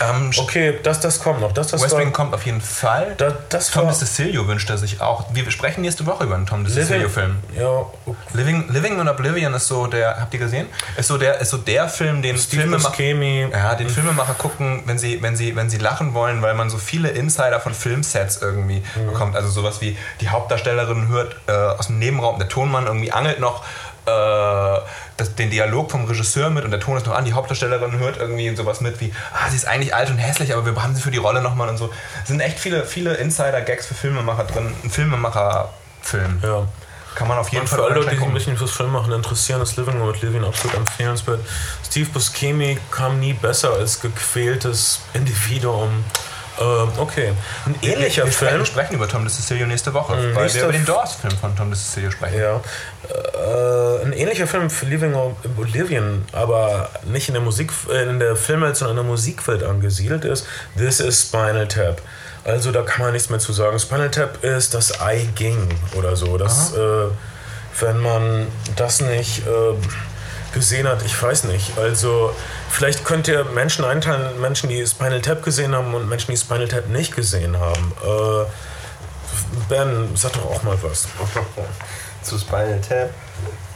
Ähm, 0.01 0.31
Okay, 0.39 0.79
das, 0.83 1.01
das 1.01 1.19
kommt 1.21 1.41
noch. 1.41 1.53
Das, 1.53 1.69
das 1.69 1.83
West 1.83 1.97
Wing 1.97 2.13
kommt 2.13 2.35
auf 2.35 2.45
jeden 2.47 2.61
Fall. 2.61 3.15
da, 3.17 3.33
das 3.49 3.71
Tom 3.71 3.89
DeCilio 3.89 4.47
wünscht 4.47 4.69
er 4.71 4.79
sich 4.79 5.01
auch. 5.01 5.27
Wir 5.33 5.51
sprechen 5.51 5.81
nächste 5.81 6.05
Woche 6.07 6.25
über 6.25 6.35
einen 6.35 6.47
Tom 6.47 6.65
DeCilio-Film. 6.65 7.37
ja, 7.57 7.87
Living, 8.33 8.69
Living 8.69 9.01
in 9.01 9.09
Oblivion 9.09 9.55
ist 9.55 9.67
so 9.69 9.87
der, 9.87 10.21
habt 10.21 10.33
ihr 10.35 10.41
gesehen? 10.41 10.67
Ist 10.97 11.09
so 11.09 11.17
der, 11.19 11.39
ist 11.41 11.51
so 11.51 11.57
der 11.57 11.89
Film, 11.89 12.23
den 12.23 12.37
Steve 12.39 12.63
Filmemacher, 12.63 13.03
ja, 13.03 13.75
den 13.75 13.89
Filmemacher 13.89 14.35
gucken, 14.35 14.83
wenn 14.87 14.99
sie, 14.99 15.23
wenn 15.23 15.37
sie, 15.37 15.57
wenn 15.57 15.71
sie 15.71 15.79
lachen 15.79 16.15
wollen, 16.15 16.43
weil 16.43 16.55
man 16.55 16.71
so 16.71 16.79
viele 16.79 17.09
Insider 17.11 17.61
von 17.61 17.75
Filmsets 17.75 18.39
irgendwie 18.43 18.83
Mhm. 18.97 19.07
bekommt. 19.07 19.37
Also 19.37 19.49
sowas 19.51 19.81
wie 19.81 19.97
die 20.21 20.29
Hauptdarstellerin 20.29 21.09
hört 21.09 21.37
äh, 21.47 21.53
aus 21.53 21.87
dem 21.89 21.99
Nebenraum, 21.99 22.39
der 22.39 22.49
Tonmann 22.49 22.87
irgendwie 22.87 23.13
angelt 23.13 23.41
noch 23.41 23.65
das, 25.17 25.35
den 25.35 25.51
Dialog 25.51 25.91
vom 25.91 26.05
Regisseur 26.05 26.51
mit 26.51 26.65
und 26.65 26.71
der 26.71 26.81
Ton 26.81 26.97
ist 26.97 27.07
noch 27.07 27.15
an, 27.15 27.25
die 27.25 27.33
Hauptdarstellerin 27.33 27.99
hört 27.99 28.19
irgendwie 28.19 28.55
sowas 28.55 28.81
mit 28.81 29.01
wie, 29.01 29.13
ah, 29.33 29.51
sie 29.51 29.57
ist 29.57 29.67
eigentlich 29.67 29.95
alt 29.95 30.11
und 30.11 30.19
hässlich, 30.19 30.53
aber 30.55 30.65
wir 30.65 30.83
haben 30.83 30.95
sie 30.95 31.03
für 31.03 31.11
die 31.11 31.19
Rolle 31.19 31.43
nochmal 31.43 31.69
und 31.69 31.77
so. 31.77 31.91
Es 32.23 32.29
sind 32.29 32.41
echt 32.41 32.59
viele, 32.59 32.85
viele 32.85 33.15
Insider-Gags 33.15 33.87
für 33.87 33.95
Filmemacher 33.95 34.45
drin. 34.45 34.73
Ein 34.83 34.91
Filmemacher-Film. 34.91 36.41
Ja. 36.43 36.67
Kann 37.15 37.27
man 37.27 37.39
auf 37.39 37.49
jeden 37.49 37.63
Und 37.63 37.69
Fall 37.69 37.79
für 37.81 37.85
alle 37.87 37.95
Leute, 37.97 38.11
die 38.11 38.17
sich 38.17 38.25
ein 38.25 38.35
bisschen 38.35 38.57
fürs 38.57 38.71
Filmmachen 38.71 39.13
interessieren, 39.13 39.61
ist 39.61 39.77
Living 39.77 40.07
with 40.07 40.23
Living 40.23 40.45
absolut 40.45 40.77
empfehlenswert. 40.77 41.41
Steve 41.85 42.09
Buscemi 42.11 42.79
kam 42.93 43.19
nie 43.19 43.33
besser 43.33 43.73
als 43.73 44.01
gequältes 44.01 45.01
Individuum. 45.15 46.05
Ähm, 46.61 46.89
okay. 46.99 47.33
Ein 47.67 47.75
ähnlicher 47.83 48.25
wir, 48.25 48.33
Film. 48.33 48.49
Sprechen, 48.49 48.59
wir 48.59 48.67
sprechen 48.67 48.95
über 48.95 49.09
Tom 49.09 49.25
DeCicilio 49.25 49.67
nächste 49.67 49.95
Woche, 49.95 50.15
weil 50.35 50.43
nächster 50.45 50.61
wir 50.61 50.69
über 50.69 50.73
den 50.73 50.85
Doors-Film 50.85 51.37
von 51.39 51.57
Tom 51.57 51.71
DeCicilio 51.71 52.11
sprechen. 52.11 52.41
Ja. 52.41 52.61
Äh, 53.09 54.05
ein 54.05 54.13
ähnlicher 54.13 54.47
Film 54.47 54.71
für 54.71 54.87
Living 54.87 55.15
Oblivion, 55.15 56.25
aber 56.33 56.91
nicht 57.05 57.29
in 57.29 57.35
der 57.35 57.43
Musik, 57.43 57.73
äh, 57.91 58.03
in 58.05 58.19
der 58.19 58.37
Filmwelt, 58.37 58.77
sondern 58.77 58.97
in 58.97 59.05
der 59.05 59.11
Musikwelt 59.11 59.63
angesiedelt 59.63 60.25
ist. 60.25 60.47
This 60.77 61.01
is 61.01 61.21
Spinal 61.23 61.69
Tap. 61.69 62.03
Also 62.45 62.73
da 62.73 62.83
kann 62.83 63.03
man 63.03 63.13
nichts 63.13 63.31
mehr 63.31 63.39
zu 63.39 63.53
sagen. 63.53 63.79
Spinal 63.79 64.11
Tap 64.11 64.43
ist 64.43 64.75
das 64.75 64.93
I 65.01 65.29
Ging 65.35 65.69
oder 65.97 66.17
so. 66.17 66.39
Das, 66.39 66.73
äh, 66.75 67.07
wenn 67.81 67.99
man 67.99 68.49
das 68.77 69.01
nicht 69.01 69.47
äh, 69.47 69.75
gesehen 70.53 70.89
hat, 70.89 71.03
ich 71.05 71.21
weiß 71.21 71.45
nicht. 71.45 71.79
Also 71.79 72.33
vielleicht 72.71 73.05
könnt 73.05 73.29
ihr 73.29 73.45
Menschen 73.45 73.85
einteilen, 73.85 74.41
Menschen, 74.41 74.69
die 74.69 74.87
Spinal 74.87 75.21
Tap 75.21 75.43
gesehen 75.43 75.75
haben 75.75 75.95
und 75.95 76.09
Menschen, 76.09 76.31
die 76.31 76.37
Spinal 76.37 76.69
Tap 76.69 76.89
nicht 76.89 77.15
gesehen 77.15 77.59
haben. 77.59 77.93
Äh, 78.05 78.45
Ben, 79.69 80.11
sag 80.15 80.33
doch 80.33 80.47
auch 80.47 80.63
mal 80.63 80.77
was. 80.83 81.09
zu 82.23 82.39
Spinal 82.39 82.81
Tap. 82.87 83.11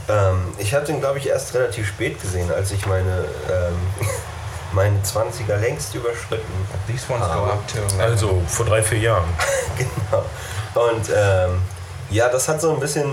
Ähm, 0.09 0.53
ich 0.59 0.75
habe 0.75 0.85
den, 0.85 1.01
glaube 1.01 1.19
ich, 1.19 1.29
erst 1.29 1.55
relativ 1.55 1.89
spät 1.89 2.21
gesehen, 2.21 2.51
als 2.53 2.73
ich 2.73 2.87
meine, 2.87 3.25
ähm, 3.51 3.75
meine 4.73 4.99
20er 5.01 5.57
längst 5.57 5.95
überschritten 5.95 6.53
These 6.87 7.13
ones 7.13 7.27
go 7.27 7.33
habe. 7.33 7.53
up 7.53 7.69
to... 7.69 8.03
Also 8.03 8.43
vor 8.49 8.67
drei, 8.67 8.83
vier 8.83 8.99
Jahren. 8.99 9.29
genau. 9.79 10.25
Und 10.75 11.09
ähm, 11.15 11.63
ja, 12.11 12.29
das 12.29 12.49
hat 12.49 12.61
so 12.61 12.73
ein 12.75 12.81
bisschen 12.81 13.07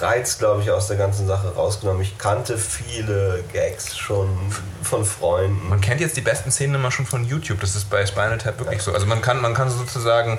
Reiz, 0.00 0.38
glaube 0.38 0.62
ich, 0.62 0.70
aus 0.70 0.88
der 0.88 0.96
ganzen 0.96 1.26
Sache 1.26 1.54
rausgenommen. 1.54 2.02
Ich 2.02 2.18
kannte 2.18 2.58
viele 2.58 3.44
Gags 3.52 3.96
schon 3.96 4.28
von 4.82 5.04
Freunden. 5.04 5.68
Man 5.68 5.80
kennt 5.80 6.00
jetzt 6.00 6.16
die 6.16 6.20
besten 6.20 6.50
Szenen 6.50 6.76
immer 6.76 6.90
schon 6.90 7.06
von 7.06 7.24
YouTube. 7.24 7.60
Das 7.60 7.74
ist 7.76 7.90
bei 7.90 8.04
Spinal 8.06 8.38
Tap 8.38 8.58
wirklich 8.58 8.82
so. 8.82 8.92
Also 8.92 9.06
man 9.06 9.22
kann, 9.22 9.40
man 9.40 9.54
kann 9.54 9.70
sozusagen... 9.70 10.38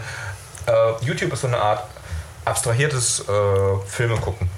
Äh, 0.67 1.05
YouTube 1.05 1.33
ist 1.33 1.41
so 1.41 1.47
eine 1.47 1.57
Art 1.57 1.83
abstrahiertes 2.45 3.21
äh, 3.27 3.87
Filme 3.87 4.17
gucken. 4.17 4.49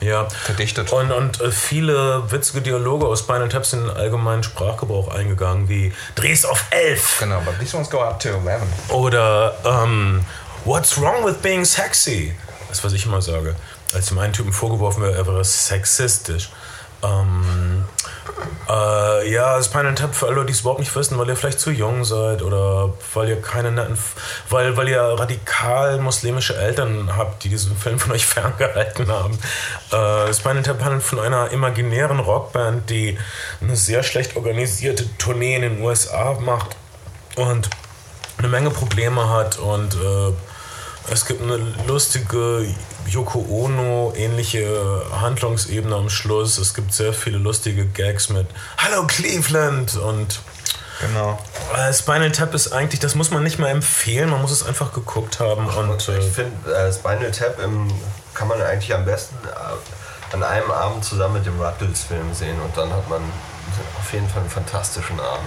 Ja. 0.00 0.28
Verdichtet. 0.28 0.92
Und, 0.92 1.12
und 1.12 1.40
äh, 1.40 1.50
viele 1.50 2.30
witzige 2.30 2.60
Dialoge 2.60 3.06
aus 3.06 3.20
Spinal 3.20 3.48
Tap 3.48 3.64
sind 3.64 3.80
in 3.80 3.86
den 3.88 3.96
allgemeinen 3.96 4.42
Sprachgebrauch 4.42 5.08
eingegangen, 5.08 5.68
wie 5.68 5.92
Dreh's 6.14 6.44
auf 6.44 6.64
11 6.70 7.18
Genau, 7.20 7.40
but 7.40 7.58
these 7.58 7.76
ones 7.76 7.88
go 7.88 8.02
up 8.02 8.20
to 8.20 8.28
11. 8.28 8.62
oder 8.90 9.54
ähm, 9.64 10.24
What's 10.64 10.98
wrong 10.98 11.24
with 11.24 11.36
being 11.42 11.64
sexy? 11.64 12.34
Das, 12.68 12.82
was 12.82 12.94
ich 12.94 13.04
immer 13.04 13.20
sage. 13.20 13.54
Als 13.92 14.06
dem 14.06 14.18
einen 14.18 14.32
Typen 14.32 14.52
vorgeworfen 14.52 15.02
wird, 15.02 15.14
er 15.14 15.26
wäre 15.26 15.44
sexistisch. 15.44 16.50
Ähm, 17.02 17.84
äh, 18.68 19.30
ja, 19.30 19.62
Spinal 19.62 19.94
Tap 19.94 20.14
für 20.14 20.26
alle 20.26 20.44
die 20.44 20.52
es 20.52 20.60
überhaupt 20.60 20.80
nicht 20.80 20.94
wissen, 20.96 21.18
weil 21.18 21.28
ihr 21.28 21.36
vielleicht 21.36 21.60
zu 21.60 21.70
jung 21.70 22.04
seid 22.04 22.42
oder 22.42 22.94
weil 23.12 23.28
ihr 23.28 23.42
keine 23.42 23.70
netten, 23.70 23.98
weil, 24.48 24.76
weil 24.76 24.88
ihr 24.88 25.02
radikal 25.02 25.98
muslimische 25.98 26.56
Eltern 26.56 27.14
habt, 27.16 27.44
die 27.44 27.50
diesen 27.50 27.76
Film 27.76 27.98
von 27.98 28.12
euch 28.12 28.26
ferngehalten 28.26 29.08
haben. 29.08 29.38
Äh, 29.92 30.32
Spinal 30.32 30.62
Tap 30.62 30.82
handelt 30.82 31.02
von 31.02 31.20
einer 31.20 31.50
imaginären 31.50 32.20
Rockband, 32.20 32.88
die 32.88 33.18
eine 33.60 33.76
sehr 33.76 34.02
schlecht 34.02 34.36
organisierte 34.36 35.06
Tournee 35.18 35.56
in 35.56 35.62
den 35.62 35.82
USA 35.82 36.38
macht 36.40 36.76
und 37.36 37.68
eine 38.38 38.48
Menge 38.48 38.70
Probleme 38.70 39.28
hat 39.28 39.58
und 39.58 39.94
äh, 39.94 40.32
es 41.10 41.26
gibt 41.26 41.42
eine 41.42 41.58
lustige 41.86 42.66
Yoko 43.06 43.44
Ono 43.50 44.12
ähnliche 44.16 45.02
Handlungsebene 45.20 45.94
am 45.94 46.08
Schluss. 46.08 46.58
Es 46.58 46.74
gibt 46.74 46.92
sehr 46.92 47.12
viele 47.12 47.38
lustige 47.38 47.86
Gags 47.86 48.30
mit 48.30 48.46
Hallo 48.78 49.06
Cleveland 49.06 49.96
und 49.96 50.40
Genau. 51.00 51.38
äh, 51.76 51.92
Spinal 51.92 52.30
Tap 52.30 52.54
ist 52.54 52.72
eigentlich, 52.72 53.00
das 53.00 53.16
muss 53.16 53.30
man 53.32 53.42
nicht 53.42 53.58
mal 53.58 53.68
empfehlen, 53.68 54.30
man 54.30 54.40
muss 54.40 54.52
es 54.52 54.64
einfach 54.64 54.92
geguckt 54.92 55.40
haben 55.40 55.66
und 55.66 56.08
äh, 56.08 56.18
ich 56.18 56.32
finde, 56.32 56.72
äh, 56.72 56.92
Spinal 56.92 57.32
Tap 57.32 57.58
im, 57.60 57.92
kann 58.32 58.46
man 58.46 58.62
eigentlich 58.62 58.94
am 58.94 59.04
besten 59.04 59.34
äh, 59.44 60.34
an 60.34 60.42
einem 60.44 60.70
Abend 60.70 61.04
zusammen 61.04 61.34
mit 61.34 61.46
dem 61.46 61.60
Ruttles-Film 61.60 62.32
sehen 62.32 62.60
und 62.60 62.76
dann 62.76 62.92
hat 62.92 63.08
man 63.10 63.22
auf 63.98 64.12
jeden 64.12 64.28
Fall 64.28 64.42
einen 64.42 64.50
fantastischen 64.50 65.18
Abend. 65.20 65.46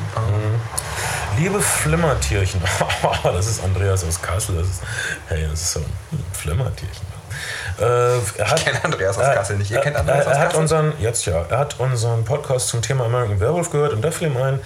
liebe 1.38 1.61
Flimmertierchen, 1.61 2.61
das 3.23 3.47
ist 3.47 3.63
Andreas 3.63 4.03
aus 4.03 4.21
Kassel, 4.21 4.57
das 4.57 4.67
ist, 4.67 4.82
hey, 5.28 5.47
das 5.49 5.61
ist 5.61 5.73
so 5.73 5.80
ein 5.80 6.25
Flimmertierchen. 6.34 7.05
Äh, 7.80 7.84
er 7.84 8.49
hat, 8.49 8.59
Ich 8.59 8.65
kenne 8.65 8.84
Andreas 8.84 9.17
aus 9.17 9.36
Kassel 9.36 9.57
nicht. 9.57 9.71
Ihr 9.71 9.80
kennt 9.80 9.95
er, 9.95 10.01
Andreas 10.01 10.25
er 10.25 10.32
aus 10.32 10.38
hat 10.38 10.45
Kassel? 10.47 10.61
unseren, 10.61 10.93
jetzt 10.99 11.25
ja, 11.25 11.45
er 11.49 11.59
hat 11.59 11.80
unseren 11.80 12.25
Podcast 12.25 12.69
zum 12.69 12.82
Thema 12.82 13.05
American 13.05 13.39
Werewolf 13.39 13.69
gehört 13.69 13.93
und 13.93 14.01
da 14.01 14.11
fiel 14.11 14.30
ihm 14.30 14.38
ein 14.38 14.59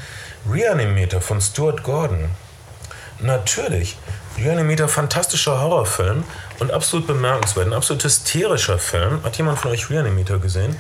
Reanimator 0.49 1.22
von 1.22 1.41
Stuart 1.41 1.84
Gordon. 1.84 2.30
Natürlich. 3.20 3.97
Reanimator, 4.38 4.88
fantastischer 4.88 5.62
Horrorfilm 5.62 6.24
und 6.59 6.72
absolut 6.72 7.05
bemerkenswert. 7.05 7.68
Ein 7.68 7.74
absolut 7.74 8.03
hysterischer 8.03 8.80
Film. 8.80 9.24
Hat 9.24 9.38
jemand 9.38 9.59
von 9.59 9.72
euch 9.72 9.89
Reanimator 9.89 10.39
gesehen? 10.39 10.80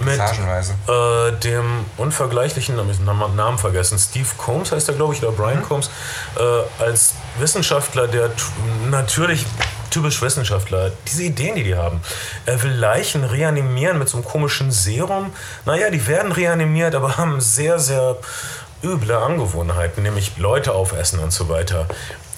Mit 0.00 0.18
äh, 0.18 1.32
dem 1.42 1.84
unvergleichlichen, 1.96 2.76
habe 2.78 2.90
ich 2.90 2.96
den 2.96 3.04
Namen 3.36 3.58
vergessen, 3.58 3.98
Steve 3.98 4.28
Combs 4.36 4.72
heißt 4.72 4.88
er, 4.88 4.94
glaube 4.94 5.14
ich, 5.14 5.22
oder 5.22 5.32
Brian 5.32 5.62
Combs, 5.62 5.90
äh, 6.36 6.82
als 6.82 7.14
Wissenschaftler, 7.38 8.08
der 8.08 8.30
natürlich 8.90 9.46
typisch 9.90 10.22
Wissenschaftler, 10.22 10.92
diese 11.06 11.24
Ideen, 11.24 11.56
die 11.56 11.64
die 11.64 11.74
haben. 11.74 12.00
Er 12.46 12.62
will 12.62 12.72
Leichen 12.72 13.24
reanimieren 13.24 13.98
mit 13.98 14.08
so 14.08 14.16
einem 14.16 14.24
komischen 14.24 14.70
Serum. 14.70 15.32
Naja, 15.66 15.90
die 15.90 16.06
werden 16.06 16.32
reanimiert, 16.32 16.94
aber 16.94 17.16
haben 17.16 17.40
sehr, 17.40 17.78
sehr 17.78 18.16
üble 18.82 19.14
Angewohnheiten, 19.14 20.02
nämlich 20.02 20.38
Leute 20.38 20.72
aufessen 20.72 21.18
und 21.18 21.32
so 21.32 21.48
weiter. 21.48 21.86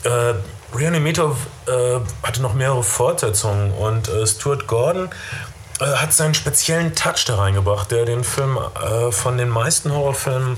Äh, 0.05 0.35
Reanimator 0.75 1.37
äh, 1.67 2.01
hatte 2.23 2.41
noch 2.43 2.55
mehrere 2.55 2.83
Fortsetzungen 2.83 3.73
und 3.73 4.09
äh, 4.09 4.27
Stuart 4.27 4.67
Gordon 4.67 5.11
äh, 5.83 5.97
hat 5.97 6.13
seinen 6.13 6.35
speziellen 6.35 6.95
Touch 6.95 7.25
da 7.27 7.37
reingebracht, 7.37 7.91
der 7.91 8.05
den 8.05 8.25
Film 8.25 8.59
äh, 8.59 9.11
von 9.11 9.39
den 9.39 9.49
meisten 9.49 9.93
Horrorfilmen 9.93 10.57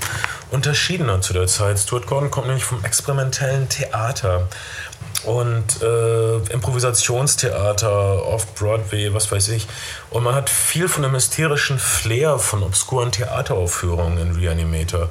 unterschieden 0.51 1.09
hat 1.09 1.23
zu 1.23 1.33
der 1.33 1.47
Zeit. 1.47 1.79
Stuart 1.79 2.07
Gordon 2.07 2.31
kommt 2.31 2.47
nämlich 2.47 2.65
vom 2.65 2.83
experimentellen 2.83 3.67
Theater 3.69 4.47
und 5.25 5.81
äh, 5.81 6.37
Improvisationstheater 6.53 8.25
Off-Broadway, 8.25 9.13
was 9.13 9.31
weiß 9.31 9.49
ich. 9.49 9.67
Und 10.09 10.23
man 10.23 10.35
hat 10.35 10.49
viel 10.49 10.87
von 10.87 11.03
dem 11.03 11.13
hysterischen 11.13 11.79
Flair 11.79 12.39
von 12.39 12.63
obskuren 12.63 13.11
Theateraufführungen 13.11 14.17
in 14.17 14.35
Reanimator. 14.35 15.09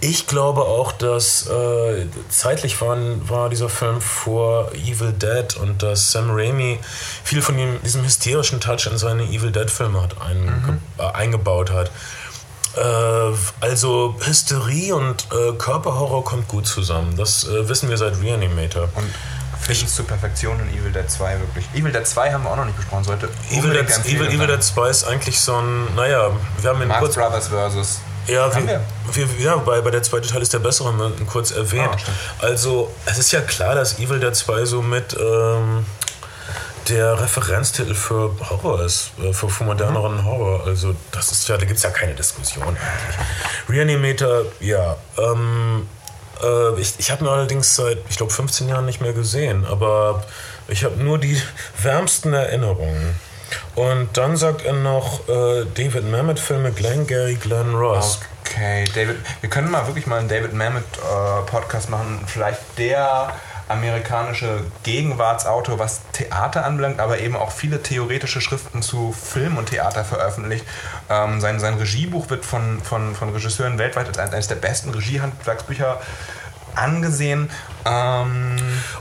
Ich 0.00 0.26
glaube 0.26 0.62
auch, 0.62 0.92
dass 0.92 1.46
äh, 1.48 2.06
zeitlich 2.30 2.80
waren, 2.80 3.28
war 3.28 3.50
dieser 3.50 3.68
Film 3.68 4.00
vor 4.00 4.72
Evil 4.72 5.12
Dead 5.12 5.56
und 5.58 5.82
dass 5.82 6.12
Sam 6.12 6.30
Raimi 6.30 6.78
viel 7.22 7.42
von 7.42 7.58
ihm, 7.58 7.80
diesem 7.84 8.02
hysterischen 8.04 8.60
Touch 8.60 8.86
in 8.90 8.96
seine 8.96 9.24
Evil 9.24 9.52
Dead-Filme 9.52 10.02
hat 10.02 10.16
einge 10.20 10.78
äh, 10.98 11.02
eingebaut 11.02 11.70
hat. 11.70 11.90
Äh, 12.76 13.34
also 13.60 14.16
Hysterie 14.24 14.92
und 14.94 15.26
äh, 15.32 15.52
Körperhorror 15.52 16.24
kommt 16.24 16.48
gut 16.48 16.66
zusammen. 16.66 17.16
Das 17.16 17.46
äh, 17.46 17.68
wissen 17.68 17.88
wir 17.88 17.96
seit 17.96 18.20
Reanimator. 18.22 18.88
Und 18.94 19.10
es 19.68 19.94
zur 19.94 20.06
Perfektion 20.06 20.58
in 20.60 20.78
Evil 20.78 20.92
Dead 20.92 21.08
2 21.08 21.38
wirklich. 21.40 21.66
Evil 21.74 21.92
Dead 21.92 22.06
2 22.06 22.32
haben 22.32 22.44
wir 22.44 22.50
auch 22.50 22.56
noch 22.56 22.64
nicht 22.64 22.76
besprochen. 22.76 23.04
Sollte 23.04 23.28
Evil 23.50 23.72
Dead, 23.72 23.88
Evil, 24.06 24.28
Evil. 24.28 24.46
Dead 24.46 24.62
2 24.62 24.88
ist 24.88 25.04
eigentlich 25.04 25.40
so 25.40 25.56
ein, 25.56 25.94
naja, 25.94 26.30
wir 26.60 26.70
haben 26.70 26.82
ihn 26.82 26.88
Marx 26.88 27.00
kurz. 27.00 27.14
Brothers 27.14 27.48
versus. 27.48 28.00
Ja, 28.26 28.54
wir, 28.54 28.80
wir? 29.12 29.26
ja 29.44 29.56
bei, 29.56 29.80
bei 29.80 29.90
der 29.90 30.02
zweite 30.02 30.28
Teil 30.28 30.42
ist 30.42 30.52
der 30.52 30.58
bessere, 30.60 30.92
kurz 31.26 31.50
erwähnt. 31.50 31.88
Ah, 32.40 32.44
also, 32.44 32.92
es 33.06 33.18
ist 33.18 33.32
ja 33.32 33.40
klar, 33.40 33.74
dass 33.74 33.98
Evil 33.98 34.20
Dead 34.20 34.34
2 34.34 34.64
so 34.66 34.82
mit 34.82 35.16
ähm, 35.18 35.84
der 36.88 37.20
Referenztitel 37.20 37.94
für 37.94 38.34
Horror 38.48 38.82
ist, 38.82 39.10
äh, 39.22 39.32
für, 39.32 39.48
für 39.48 39.64
moderneren 39.64 40.16
Mhm. 40.16 40.24
Horror. 40.24 40.66
Also, 40.66 40.94
das 41.12 41.32
ist 41.32 41.48
ja, 41.48 41.56
da 41.56 41.64
gibt 41.64 41.78
es 41.78 41.82
ja 41.82 41.90
keine 41.90 42.14
Diskussion 42.14 42.64
eigentlich. 42.68 43.26
Reanimator, 43.68 44.44
ja. 44.60 44.96
Ähm, 45.18 45.88
äh, 46.42 46.80
ich 46.80 46.94
ich 46.98 47.10
habe 47.10 47.24
mir 47.24 47.30
allerdings 47.30 47.76
seit, 47.76 47.98
ich 48.08 48.16
glaube, 48.16 48.32
15 48.32 48.68
Jahren 48.68 48.86
nicht 48.86 49.00
mehr 49.00 49.12
gesehen, 49.12 49.64
aber 49.64 50.24
ich 50.68 50.84
habe 50.84 50.96
nur 51.02 51.18
die 51.18 51.40
wärmsten 51.80 52.32
Erinnerungen. 52.32 53.14
Und 53.74 54.16
dann 54.16 54.36
sagt 54.36 54.64
er 54.64 54.72
noch 54.72 55.28
äh, 55.28 55.64
David 55.74 56.10
Mamet-Filme, 56.10 56.72
Glenn 56.72 57.06
Gary, 57.06 57.34
Glenn 57.34 57.74
Ross. 57.74 58.20
Okay, 58.44 58.84
David. 58.94 59.16
Wir 59.40 59.50
können 59.50 59.70
mal 59.70 59.86
wirklich 59.86 60.06
mal 60.06 60.18
einen 60.18 60.28
David 60.28 60.52
Mamet 60.52 60.84
äh, 60.96 61.50
Podcast 61.50 61.88
machen. 61.90 62.20
Vielleicht 62.26 62.60
der 62.78 63.34
amerikanische 63.70 64.64
Gegenwartsautor, 64.82 65.78
was 65.78 66.02
Theater 66.12 66.64
anbelangt, 66.64 67.00
aber 67.00 67.20
eben 67.20 67.36
auch 67.36 67.52
viele 67.52 67.82
theoretische 67.82 68.40
Schriften 68.40 68.82
zu 68.82 69.12
Film 69.12 69.56
und 69.56 69.70
Theater 69.70 70.04
veröffentlicht. 70.04 70.64
Ähm, 71.08 71.40
sein, 71.40 71.60
sein 71.60 71.74
Regiebuch 71.74 72.30
wird 72.30 72.44
von, 72.44 72.80
von, 72.82 73.14
von 73.14 73.30
Regisseuren 73.30 73.78
weltweit 73.78 74.18
als 74.18 74.32
eines 74.32 74.48
der 74.48 74.56
besten 74.56 74.90
Regiehandwerksbücher 74.90 76.00
angesehen. 76.80 77.50
Ähm, 77.84 78.56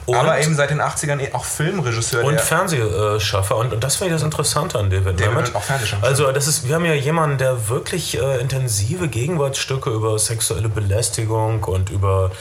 aber 0.07 0.39
eben 0.39 0.55
seit 0.55 0.69
den 0.69 0.81
80ern 0.81 1.19
eh 1.19 1.33
auch 1.33 1.45
Filmregisseur. 1.45 2.23
Und 2.23 2.39
Fernsehschaffer. 2.39 3.57
Und, 3.57 3.73
und 3.73 3.83
das 3.83 3.97
finde 3.97 4.13
ich 4.13 4.21
das 4.21 4.23
Interessante 4.23 4.79
an 4.79 4.89
David 4.89 5.19
der 5.19 5.31
Mamet. 5.31 5.53
auch 5.55 5.63
Fernsehschaffer. 5.63 6.05
Also 6.05 6.31
das 6.31 6.47
ist, 6.47 6.67
wir 6.67 6.75
haben 6.75 6.85
ja 6.85 6.93
jemanden, 6.93 7.37
der 7.37 7.69
wirklich 7.69 8.17
äh, 8.17 8.39
intensive 8.39 9.07
Gegenwartsstücke 9.07 9.89
über 9.89 10.17
sexuelle 10.17 10.69
Belästigung 10.69 11.63
und 11.63 11.89
über 11.89 12.31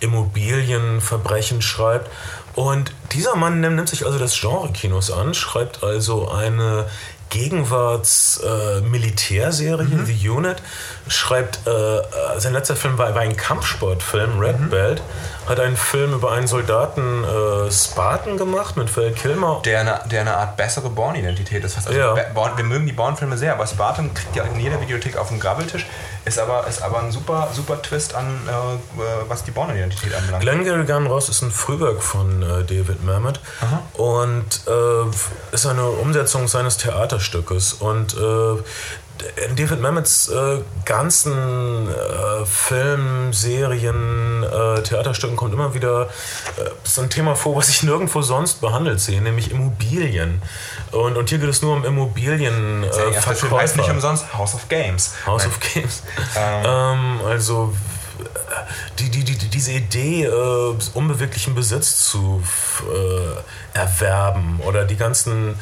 Immobilienverbrechen 0.00 1.62
schreibt. 1.62 2.10
Und 2.54 2.92
dieser 3.12 3.36
Mann 3.36 3.60
nimmt, 3.60 3.76
nimmt 3.76 3.88
sich 3.88 4.04
also 4.04 4.18
des 4.18 4.38
Genre-Kinos 4.40 5.12
an, 5.12 5.32
schreibt 5.32 5.84
also 5.84 6.28
eine 6.28 6.86
Gegenwarts-Militärserie, 7.30 9.84
äh, 9.84 9.88
mhm. 9.88 10.06
The 10.06 10.28
Unit, 10.28 10.62
schreibt, 11.08 11.60
äh, 11.66 11.70
äh, 11.70 12.02
sein 12.38 12.52
letzter 12.52 12.76
Film 12.76 12.98
war, 12.98 13.14
war 13.14 13.22
ein 13.22 13.36
Kampfsportfilm, 13.36 14.38
Red 14.38 14.60
mhm. 14.60 14.70
Belt, 14.70 15.02
hat 15.48 15.58
einen 15.60 15.76
Film 15.76 16.14
über 16.14 16.32
einen 16.32 16.46
Soldaten 16.46 17.24
äh, 17.24 17.70
Spartan 17.70 18.36
gemacht 18.36 18.76
mit 18.76 18.90
Phil 18.90 19.12
Kilmer. 19.12 19.62
Der 19.64 19.80
eine, 19.80 20.00
der 20.10 20.22
eine 20.22 20.36
Art 20.36 20.56
bessere 20.56 20.90
Born-Identität 20.90 21.64
ist. 21.64 21.76
Also 21.76 21.92
ja. 21.92 22.14
Born, 22.34 22.52
wir 22.56 22.64
mögen 22.64 22.86
die 22.86 22.92
Born-Filme 22.92 23.38
sehr, 23.38 23.54
aber 23.54 23.66
Spartan 23.66 24.12
kriegt 24.12 24.36
ja 24.36 24.44
in 24.44 24.60
jeder 24.60 24.80
Videothek 24.80 25.16
auf 25.16 25.28
den 25.28 25.40
Grabbeltisch, 25.40 25.86
ist 26.28 26.38
aber, 26.38 26.66
ist 26.66 26.82
aber 26.82 27.00
ein 27.02 27.10
super, 27.10 27.48
super 27.52 27.80
Twist 27.82 28.14
an, 28.14 28.26
äh, 28.46 29.00
was 29.28 29.44
die 29.44 29.50
Born-Identität 29.50 30.14
anbelangt. 30.14 30.42
Glengarry 30.42 30.84
Gone 30.84 31.08
Ross 31.08 31.28
ist 31.28 31.42
ein 31.42 31.50
Frühwerk 31.50 32.02
von 32.02 32.42
äh, 32.42 32.64
David 32.64 33.02
Mamet 33.04 33.40
Aha. 33.60 33.82
und 33.94 34.60
äh, 34.66 35.54
ist 35.54 35.66
eine 35.66 35.86
Umsetzung 35.86 36.46
seines 36.46 36.76
Theaterstückes 36.76 37.72
und 37.74 38.14
äh, 38.14 38.62
David 39.56 39.80
Mammoths 39.80 40.28
äh, 40.28 40.60
ganzen 40.84 41.88
äh, 41.88 43.32
Serien, 43.32 44.42
äh, 44.44 44.82
Theaterstücken 44.82 45.36
kommt 45.36 45.52
immer 45.52 45.74
wieder 45.74 46.08
äh, 46.56 46.70
so 46.84 47.02
ein 47.02 47.10
Thema 47.10 47.34
vor, 47.34 47.56
was 47.56 47.68
ich 47.68 47.82
nirgendwo 47.82 48.22
sonst 48.22 48.60
behandelt 48.60 49.00
sehe, 49.00 49.20
nämlich 49.20 49.50
Immobilien. 49.50 50.42
Und, 50.92 51.16
und 51.16 51.28
hier 51.28 51.38
geht 51.38 51.48
es 51.48 51.62
nur 51.62 51.74
um 51.74 51.84
Immobilien. 51.84 52.84
Äh, 52.84 53.12
der 53.12 53.22
Film 53.22 53.56
heißt 53.56 53.76
nicht 53.76 53.90
umsonst 53.90 54.32
House 54.34 54.54
of 54.54 54.68
Games. 54.68 55.14
House 55.26 55.42
Nein. 55.42 55.50
of 55.50 55.74
Games. 55.74 56.02
Ähm. 56.36 56.64
Ähm, 56.64 57.20
also 57.26 57.72
die, 58.98 59.10
die, 59.10 59.24
die, 59.24 59.36
diese 59.36 59.72
Idee, 59.72 60.24
äh, 60.24 60.74
unbeweglichen 60.94 61.54
Besitz 61.54 62.08
zu 62.10 62.42
äh, 62.92 63.78
erwerben 63.78 64.60
oder 64.66 64.84
die 64.84 64.96
ganzen 64.96 65.58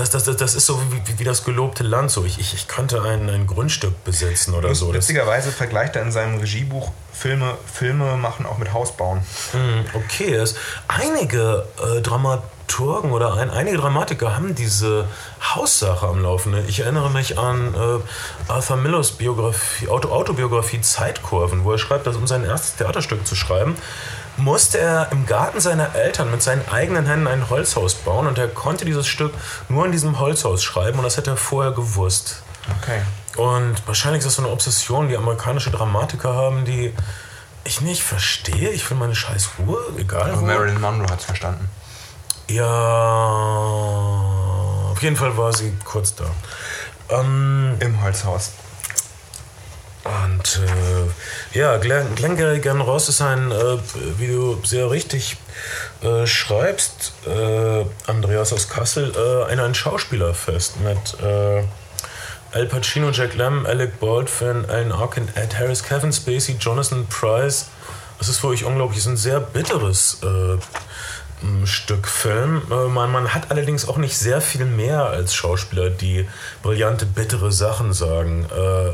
das, 0.00 0.24
das, 0.24 0.36
das 0.36 0.54
ist 0.54 0.66
so 0.66 0.80
wie, 0.90 1.18
wie 1.18 1.24
das 1.24 1.44
gelobte 1.44 1.82
Land. 1.82 2.10
So. 2.10 2.24
Ich, 2.24 2.38
ich, 2.38 2.54
ich 2.54 2.68
könnte 2.68 3.02
ein, 3.02 3.28
ein 3.28 3.46
Grundstück 3.46 4.04
besitzen 4.04 4.54
oder 4.54 4.74
so. 4.74 4.92
Witzigerweise 4.92 5.52
vergleicht 5.52 5.96
er 5.96 6.02
in 6.02 6.12
seinem 6.12 6.38
Regiebuch 6.38 6.90
Filme, 7.12 7.58
Filme 7.70 8.16
machen 8.16 8.46
auch 8.46 8.56
mit 8.56 8.72
Hausbauen. 8.72 9.20
Hm, 9.52 9.84
okay, 9.92 10.34
es, 10.34 10.54
einige 10.88 11.66
äh, 11.78 12.00
Dramaturgen 12.00 13.12
oder 13.12 13.34
ein, 13.34 13.50
einige 13.50 13.76
Dramatiker 13.76 14.34
haben 14.34 14.54
diese 14.54 15.06
Haussache 15.54 16.06
am 16.06 16.22
Laufen. 16.22 16.54
Ich 16.66 16.80
erinnere 16.80 17.10
mich 17.10 17.38
an 17.38 17.74
äh, 17.74 18.50
Arthur 18.50 18.76
Millers 18.76 19.12
Biografie, 19.12 19.88
Auto, 19.88 20.08
Autobiografie 20.08 20.80
Zeitkurven, 20.80 21.64
wo 21.64 21.72
er 21.72 21.78
schreibt, 21.78 22.06
dass 22.06 22.16
um 22.16 22.26
sein 22.26 22.44
erstes 22.44 22.76
Theaterstück 22.76 23.26
zu 23.26 23.34
schreiben, 23.34 23.76
musste 24.36 24.78
er 24.78 25.08
im 25.12 25.26
Garten 25.26 25.60
seiner 25.60 25.94
Eltern 25.94 26.30
mit 26.30 26.42
seinen 26.42 26.66
eigenen 26.68 27.06
Händen 27.06 27.26
ein 27.26 27.50
Holzhaus 27.50 27.94
bauen 27.94 28.26
und 28.26 28.38
er 28.38 28.48
konnte 28.48 28.84
dieses 28.84 29.06
Stück 29.06 29.34
nur 29.68 29.84
in 29.86 29.92
diesem 29.92 30.18
Holzhaus 30.18 30.62
schreiben 30.62 30.98
und 30.98 31.04
das 31.04 31.16
hätte 31.16 31.30
er 31.30 31.36
vorher 31.36 31.72
gewusst. 31.72 32.42
Okay. 32.80 33.02
Und 33.36 33.86
wahrscheinlich 33.86 34.20
ist 34.20 34.26
das 34.26 34.34
so 34.34 34.42
eine 34.42 34.50
Obsession, 34.50 35.08
die 35.08 35.16
amerikanische 35.16 35.70
Dramatiker 35.70 36.34
haben, 36.34 36.64
die 36.64 36.92
ich 37.64 37.80
nicht 37.80 38.02
verstehe. 38.02 38.70
Ich 38.70 38.88
will 38.90 38.96
meine 38.96 39.14
scheiß 39.14 39.50
Ruhe, 39.58 39.78
egal. 39.96 40.30
Aber 40.32 40.42
Marilyn 40.42 40.80
Monroe 40.80 41.10
hat 41.10 41.20
es 41.20 41.24
verstanden. 41.26 41.68
Ja, 42.48 42.66
auf 44.90 45.00
jeden 45.02 45.16
Fall 45.16 45.36
war 45.36 45.52
sie 45.52 45.72
kurz 45.84 46.14
da. 46.14 46.24
Ähm, 47.10 47.76
Im 47.80 48.02
Holzhaus. 48.02 48.52
Und 50.04 50.60
äh, 50.64 51.58
ja, 51.58 51.76
Glenn, 51.76 52.14
Glengarry 52.14 52.60
Glenn 52.60 52.80
Ross 52.80 53.08
ist 53.08 53.20
ein, 53.20 53.50
äh, 53.50 53.78
wie 54.16 54.28
du 54.28 54.58
sehr 54.64 54.90
richtig 54.90 55.36
äh, 56.02 56.26
schreibst, 56.26 57.12
äh, 57.26 57.84
Andreas 58.06 58.52
aus 58.52 58.68
Kassel, 58.70 59.12
äh, 59.14 59.52
ein, 59.52 59.60
ein 59.60 59.74
Schauspielerfest 59.74 60.80
mit 60.80 61.20
äh, 61.22 61.62
Al 62.52 62.66
Pacino, 62.66 63.10
Jack 63.10 63.34
Lemmon, 63.34 63.66
Alec 63.66 64.00
Baldwin, 64.00 64.64
Alan 64.68 64.90
Arkin, 64.90 65.28
Ed 65.34 65.58
Harris, 65.58 65.82
Kevin 65.82 66.12
Spacey, 66.12 66.56
Jonathan 66.58 67.06
Price. 67.06 67.66
Das 68.18 68.28
ist 68.28 68.38
für 68.38 68.48
euch 68.48 68.64
unglaublich. 68.64 68.98
Es 68.98 69.04
ist 69.04 69.12
ein 69.12 69.16
sehr 69.16 69.40
bitteres 69.40 70.18
Stück 71.64 72.06
Film. 72.06 72.62
Man, 72.68 73.12
man, 73.12 73.32
hat 73.32 73.50
allerdings 73.50 73.88
auch 73.88 73.96
nicht 73.96 74.18
sehr 74.18 74.42
viel 74.42 74.66
mehr 74.66 75.04
als 75.06 75.32
Schauspieler, 75.32 75.88
die 75.88 76.28
brillante, 76.62 77.06
bittere 77.06 77.50
Sachen 77.50 77.94
sagen. 77.94 78.46
Äh, 78.50 78.92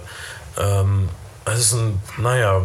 ähm, 0.59 1.09
es 1.47 1.61
ist 1.61 1.73
ein, 1.75 2.01
naja, 2.19 2.61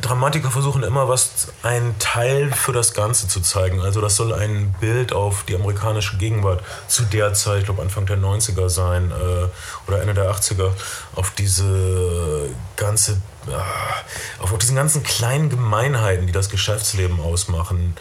Dramatiker 0.00 0.50
versuchen 0.50 0.82
immer 0.82 1.08
was, 1.08 1.48
einen 1.62 1.98
Teil 1.98 2.52
für 2.52 2.72
das 2.72 2.94
Ganze 2.94 3.28
zu 3.28 3.40
zeigen. 3.40 3.80
Also 3.80 4.00
das 4.00 4.16
soll 4.16 4.32
ein 4.32 4.74
Bild 4.80 5.12
auf 5.12 5.44
die 5.44 5.54
amerikanische 5.54 6.16
Gegenwart 6.18 6.62
zu 6.88 7.04
der 7.04 7.34
Zeit, 7.34 7.60
ich 7.60 7.64
glaube 7.64 7.82
Anfang 7.82 8.06
der 8.06 8.18
90er 8.18 8.68
sein 8.68 9.10
äh, 9.10 9.48
oder 9.88 10.00
Ende 10.00 10.14
der 10.14 10.30
80er, 10.30 10.72
auf 11.14 11.30
diese 11.30 12.50
ganze, 12.76 13.12
äh, 13.46 14.42
auf 14.42 14.56
diesen 14.58 14.76
ganzen 14.76 15.02
kleinen 15.02 15.50
Gemeinheiten, 15.50 16.26
die 16.26 16.32
das 16.32 16.50
Geschäftsleben 16.50 17.20
ausmachen, 17.20 17.96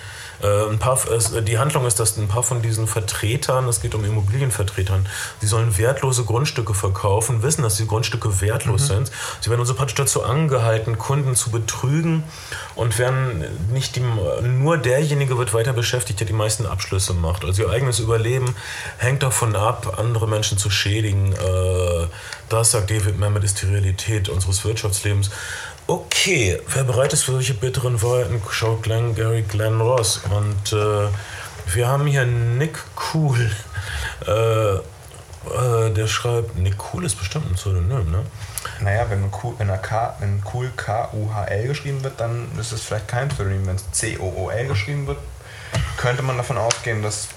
ein 0.47 0.79
paar, 0.79 0.99
die 1.41 1.57
Handlung 1.57 1.85
ist, 1.85 1.99
dass 1.99 2.17
ein 2.17 2.27
paar 2.27 2.43
von 2.43 2.61
diesen 2.61 2.87
Vertretern, 2.87 3.67
es 3.67 3.81
geht 3.81 3.95
um 3.95 4.03
Immobilienvertretern, 4.03 5.07
die 5.41 5.45
sollen 5.45 5.77
wertlose 5.77 6.23
Grundstücke 6.23 6.73
verkaufen, 6.73 7.43
wissen, 7.43 7.63
dass 7.63 7.77
die 7.77 7.87
Grundstücke 7.87 8.41
wertlos 8.41 8.83
mhm. 8.83 8.87
sind. 8.87 9.11
Sie 9.41 9.49
werden 9.49 9.61
also 9.61 9.73
praktisch 9.73 9.95
dazu 9.95 10.23
angehalten, 10.23 10.97
Kunden 10.97 11.35
zu 11.35 11.51
betrügen 11.51 12.23
und 12.75 12.97
werden 12.97 13.45
nicht 13.71 13.95
die, 13.95 14.01
nur 14.41 14.77
derjenige 14.77 15.37
wird 15.37 15.53
weiter 15.53 15.73
beschäftigt, 15.73 16.19
der 16.19 16.27
die 16.27 16.33
meisten 16.33 16.65
Abschlüsse 16.65 17.13
macht. 17.13 17.45
Also 17.45 17.63
ihr 17.63 17.69
eigenes 17.69 17.99
Überleben 17.99 18.55
hängt 18.97 19.23
davon 19.23 19.55
ab, 19.55 19.97
andere 19.99 20.27
Menschen 20.27 20.57
zu 20.57 20.69
schädigen. 20.69 21.33
Äh, 21.33 22.07
das, 22.49 22.71
sagt 22.71 22.89
David 22.89 23.17
Mamet, 23.17 23.43
ist 23.43 23.61
die 23.61 23.67
Realität 23.67 24.27
unseres 24.27 24.65
Wirtschaftslebens. 24.65 25.29
Okay, 25.91 26.57
wer 26.69 26.85
bereit 26.85 27.11
ist 27.11 27.23
für 27.23 27.33
solche 27.33 27.53
bitteren 27.53 28.01
Worten, 28.01 28.41
schaut 28.49 28.83
Glenn, 28.83 29.13
Gary 29.13 29.41
Glenn 29.41 29.81
Ross. 29.81 30.21
Und 30.29 30.71
äh, 30.71 31.09
wir 31.73 31.85
haben 31.85 32.07
hier 32.07 32.23
Nick 32.23 32.79
Cool. 33.13 33.51
Äh, 34.25 34.75
äh, 34.75 35.93
der 35.93 36.07
schreibt, 36.07 36.55
Nick 36.55 36.75
Cool 36.93 37.03
ist 37.03 37.15
bestimmt 37.15 37.51
ein 37.51 37.55
Pseudonym, 37.55 38.09
ne? 38.09 38.23
Naja, 38.79 39.05
wenn, 39.09 39.29
cool, 39.43 39.53
wenn, 39.57 39.67
K, 39.81 40.15
wenn 40.19 40.41
Cool 40.53 40.71
K-U-H-L 40.77 41.67
geschrieben 41.67 42.01
wird, 42.05 42.17
dann 42.21 42.47
ist 42.57 42.71
es 42.71 42.83
vielleicht 42.83 43.09
kein 43.09 43.27
Pseudonym. 43.27 43.67
Wenn 43.67 43.75
es 43.75 43.91
C-O-O-L 43.91 44.67
geschrieben 44.67 45.07
wird, 45.07 45.17
könnte 45.97 46.23
man 46.23 46.37
davon 46.37 46.57
ausgehen, 46.57 47.01
dass 47.01 47.27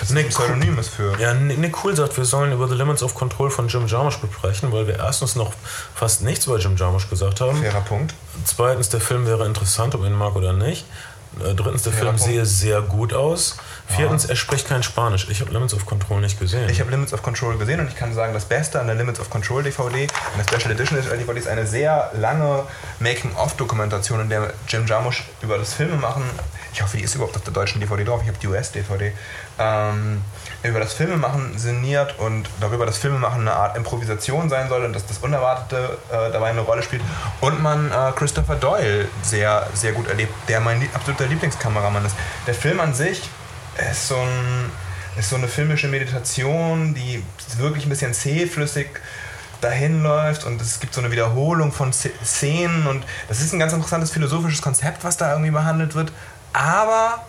das 0.00 0.10
Nick 0.10 0.30
Pseudonym 0.30 0.78
ist 0.78 0.90
für. 0.90 1.18
Ja, 1.20 1.34
Nick 1.34 1.84
Cool 1.84 1.96
sagt, 1.96 2.16
wir 2.16 2.24
sollen 2.24 2.52
über 2.52 2.68
The 2.68 2.74
Limits 2.74 3.02
of 3.02 3.14
Control 3.14 3.50
von 3.50 3.68
Jim 3.68 3.86
Jarmusch 3.86 4.18
besprechen, 4.18 4.72
weil 4.72 4.86
wir 4.86 4.98
erstens 4.98 5.36
noch 5.36 5.52
fast 5.94 6.22
nichts 6.22 6.46
über 6.46 6.58
Jim 6.58 6.76
Jarmusch 6.76 7.08
gesagt 7.08 7.40
haben. 7.40 7.60
Fairer 7.62 7.80
Punkt. 7.80 8.14
Zweitens, 8.44 8.88
der 8.88 9.00
Film 9.00 9.26
wäre 9.26 9.46
interessant, 9.46 9.94
ob 9.94 10.04
ihn 10.04 10.12
mag 10.14 10.36
oder 10.36 10.52
nicht. 10.52 10.84
Äh, 11.44 11.54
drittens, 11.54 11.82
der 11.82 11.92
Fairer 11.92 12.14
Film 12.14 12.16
Punkt. 12.16 12.32
sehe 12.32 12.46
sehr 12.46 12.82
gut 12.82 13.14
aus. 13.14 13.56
Viertens, 13.96 14.24
er 14.24 14.36
spricht 14.36 14.68
kein 14.68 14.82
Spanisch. 14.82 15.28
Ich 15.28 15.40
habe 15.40 15.52
Limits 15.52 15.74
of 15.74 15.84
Control 15.84 16.20
nicht 16.20 16.38
gesehen. 16.38 16.68
Ich 16.68 16.80
habe 16.80 16.90
Limits 16.90 17.12
of 17.12 17.22
Control 17.22 17.58
gesehen 17.58 17.80
und 17.80 17.88
ich 17.88 17.96
kann 17.96 18.14
sagen, 18.14 18.32
das 18.32 18.44
Beste 18.44 18.80
an 18.80 18.86
der 18.86 18.96
Limits 18.96 19.18
of 19.18 19.30
Control 19.30 19.62
DVD, 19.62 20.02
und 20.02 20.10
der 20.38 20.44
Special 20.44 20.72
Edition 20.72 20.98
DVD 21.00 21.38
ist 21.38 21.48
eine 21.48 21.66
sehr 21.66 22.10
lange 22.14 22.64
Making-of-Dokumentation, 23.00 24.20
in 24.20 24.28
der 24.28 24.52
Jim 24.68 24.86
Jarmusch 24.86 25.24
über 25.42 25.58
das 25.58 25.74
Filmemachen, 25.74 26.22
ich 26.72 26.82
hoffe, 26.82 26.96
die 26.96 27.02
ist 27.02 27.14
überhaupt 27.14 27.36
auf 27.36 27.42
der 27.42 27.52
deutschen 27.52 27.80
DVD 27.80 28.04
drauf, 28.04 28.20
ich 28.22 28.28
habe 28.28 28.38
die 28.38 28.46
US-DVD, 28.46 29.12
ähm, 29.58 30.22
über 30.62 30.78
das 30.78 30.92
Filmemachen 30.92 31.58
sinniert 31.58 32.18
und 32.18 32.48
darüber, 32.60 32.86
dass 32.86 32.98
Filmemachen 32.98 33.40
eine 33.40 33.52
Art 33.52 33.76
Improvisation 33.76 34.48
sein 34.48 34.68
soll 34.68 34.84
und 34.84 34.92
dass 34.92 35.06
das 35.06 35.18
Unerwartete 35.18 35.98
äh, 36.10 36.30
dabei 36.32 36.50
eine 36.50 36.60
Rolle 36.60 36.82
spielt. 36.82 37.02
Und 37.40 37.62
man 37.62 37.90
äh, 37.90 38.12
Christopher 38.14 38.56
Doyle 38.56 39.08
sehr, 39.22 39.66
sehr 39.74 39.92
gut 39.92 40.08
erlebt, 40.08 40.32
der 40.48 40.60
mein 40.60 40.88
absoluter 40.94 41.26
Lieblingskameramann 41.26 42.04
ist. 42.04 42.14
Der 42.46 42.54
Film 42.54 42.78
an 42.80 42.94
sich 42.94 43.28
ist 43.90 44.08
so, 44.08 44.16
ein, 44.16 44.70
ist 45.18 45.30
so 45.30 45.36
eine 45.36 45.48
filmische 45.48 45.88
Meditation, 45.88 46.94
die 46.94 47.22
wirklich 47.58 47.86
ein 47.86 47.90
bisschen 47.90 48.14
zähflüssig 48.14 48.88
dahin 49.60 50.02
läuft 50.02 50.44
und 50.44 50.60
es 50.60 50.80
gibt 50.80 50.94
so 50.94 51.00
eine 51.00 51.10
Wiederholung 51.10 51.72
von 51.72 51.92
Szenen 51.92 52.86
und 52.86 53.04
das 53.28 53.40
ist 53.40 53.52
ein 53.52 53.58
ganz 53.58 53.72
interessantes 53.72 54.10
philosophisches 54.10 54.62
Konzept, 54.62 55.04
was 55.04 55.16
da 55.16 55.32
irgendwie 55.32 55.50
behandelt 55.50 55.94
wird. 55.94 56.12
aber, 56.52 57.24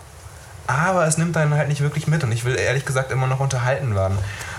aber 0.66 1.06
es 1.06 1.18
nimmt 1.18 1.36
einen 1.36 1.54
halt 1.54 1.68
nicht 1.68 1.80
wirklich 1.80 2.06
mit 2.06 2.24
und 2.24 2.32
ich 2.32 2.44
will 2.44 2.56
ehrlich 2.56 2.84
gesagt 2.84 3.10
immer 3.10 3.26
noch 3.26 3.40
unterhalten 3.40 3.94
werden. 3.94 4.16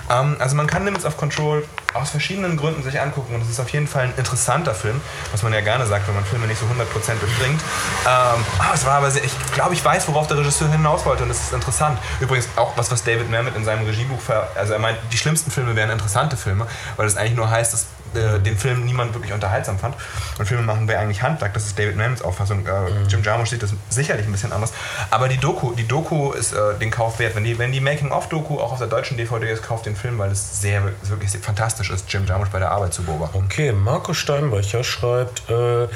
Ähm, 0.09 0.35
also 0.39 0.55
man 0.55 0.67
kann 0.67 0.85
Limits 0.85 1.05
of 1.05 1.17
Control 1.17 1.65
aus 1.93 2.09
verschiedenen 2.09 2.57
Gründen 2.57 2.83
sich 2.83 2.99
angucken 2.99 3.35
und 3.35 3.41
es 3.41 3.49
ist 3.49 3.59
auf 3.59 3.69
jeden 3.69 3.87
Fall 3.87 4.05
ein 4.05 4.13
interessanter 4.17 4.73
Film, 4.73 4.99
was 5.31 5.43
man 5.43 5.53
ja 5.53 5.61
gerne 5.61 5.85
sagt, 5.85 6.07
wenn 6.07 6.15
man 6.15 6.25
Filme 6.25 6.47
nicht 6.47 6.59
so 6.59 6.65
100% 6.65 7.19
durchdringt. 7.19 7.61
Ähm, 7.61 8.45
ah, 8.59 8.71
es 8.73 8.85
war 8.85 8.95
aber 8.95 9.11
sehr, 9.11 9.23
ich 9.23 9.33
glaube, 9.53 9.73
ich 9.73 9.83
weiß, 9.83 10.07
worauf 10.07 10.27
der 10.27 10.37
Regisseur 10.37 10.69
hinaus 10.69 11.05
wollte 11.05 11.23
und 11.23 11.29
es 11.29 11.41
ist 11.41 11.53
interessant. 11.53 11.99
Übrigens 12.19 12.47
auch 12.55 12.75
was, 12.77 12.89
was 12.91 13.03
David 13.03 13.29
Mamet 13.29 13.55
in 13.55 13.63
seinem 13.63 13.85
Regiebuch, 13.85 14.19
also 14.55 14.73
er 14.73 14.79
meint, 14.79 14.97
die 15.11 15.17
schlimmsten 15.17 15.51
Filme 15.51 15.75
wären 15.75 15.89
interessante 15.89 16.35
Filme, 16.35 16.67
weil 16.97 17.05
das 17.05 17.15
eigentlich 17.15 17.35
nur 17.35 17.49
heißt, 17.49 17.73
dass 17.73 17.87
äh, 18.15 18.39
den 18.39 18.57
Film 18.57 18.85
niemand 18.85 19.13
wirklich 19.13 19.33
unterhaltsam 19.33 19.79
fand. 19.79 19.95
Und 20.37 20.45
Filme 20.45 20.63
machen 20.63 20.87
wäre 20.87 20.99
eigentlich 20.99 21.21
Handwerk, 21.21 21.53
das 21.53 21.65
ist 21.65 21.77
David 21.77 21.95
Mamets 21.95 22.21
Auffassung. 22.21 22.65
Äh, 22.65 22.89
mhm. 22.89 23.07
Jim 23.07 23.23
Jarmusch 23.23 23.49
sieht 23.49 23.63
das 23.63 23.73
sicherlich 23.89 24.25
ein 24.25 24.31
bisschen 24.31 24.51
anders. 24.51 24.73
Aber 25.09 25.27
die 25.27 25.37
Doku, 25.37 25.73
die 25.73 25.87
Doku 25.87 26.31
ist 26.31 26.53
äh, 26.53 26.77
den 26.79 26.91
Kauf 26.91 27.19
wert. 27.19 27.35
Wenn 27.35 27.43
die, 27.43 27.57
wenn 27.57 27.71
die 27.71 27.81
Making-of-Doku 27.81 28.59
auch 28.59 28.73
auf 28.73 28.79
der 28.79 28.87
deutschen 28.87 29.17
DVD 29.17 29.49
ist, 29.49 29.63
kauft 29.63 29.85
den 29.85 29.95
Film, 29.95 30.17
weil 30.17 30.31
es 30.31 30.61
sehr, 30.61 30.83
wirklich 31.03 31.31
sehr 31.31 31.41
fantastisch 31.41 31.89
ist, 31.89 32.11
Jim 32.11 32.25
Jarmusch 32.25 32.49
bei 32.49 32.59
der 32.59 32.71
Arbeit 32.71 32.93
zu 32.93 33.03
beobachten. 33.03 33.37
Okay, 33.37 33.71
Marco 33.71 34.13
Steinbrecher 34.13 34.83
schreibt, 34.83 35.49
äh, 35.49 35.87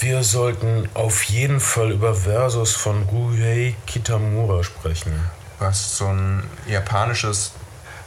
wir 0.00 0.22
sollten 0.22 0.88
auf 0.94 1.24
jeden 1.24 1.58
Fall 1.58 1.90
über 1.90 2.14
Versus 2.14 2.76
von 2.76 3.02
Ruhei 3.02 3.74
Kitamura 3.86 4.62
sprechen. 4.62 5.12
Was 5.58 5.96
so 5.96 6.06
ein 6.06 6.44
japanisches 6.68 7.52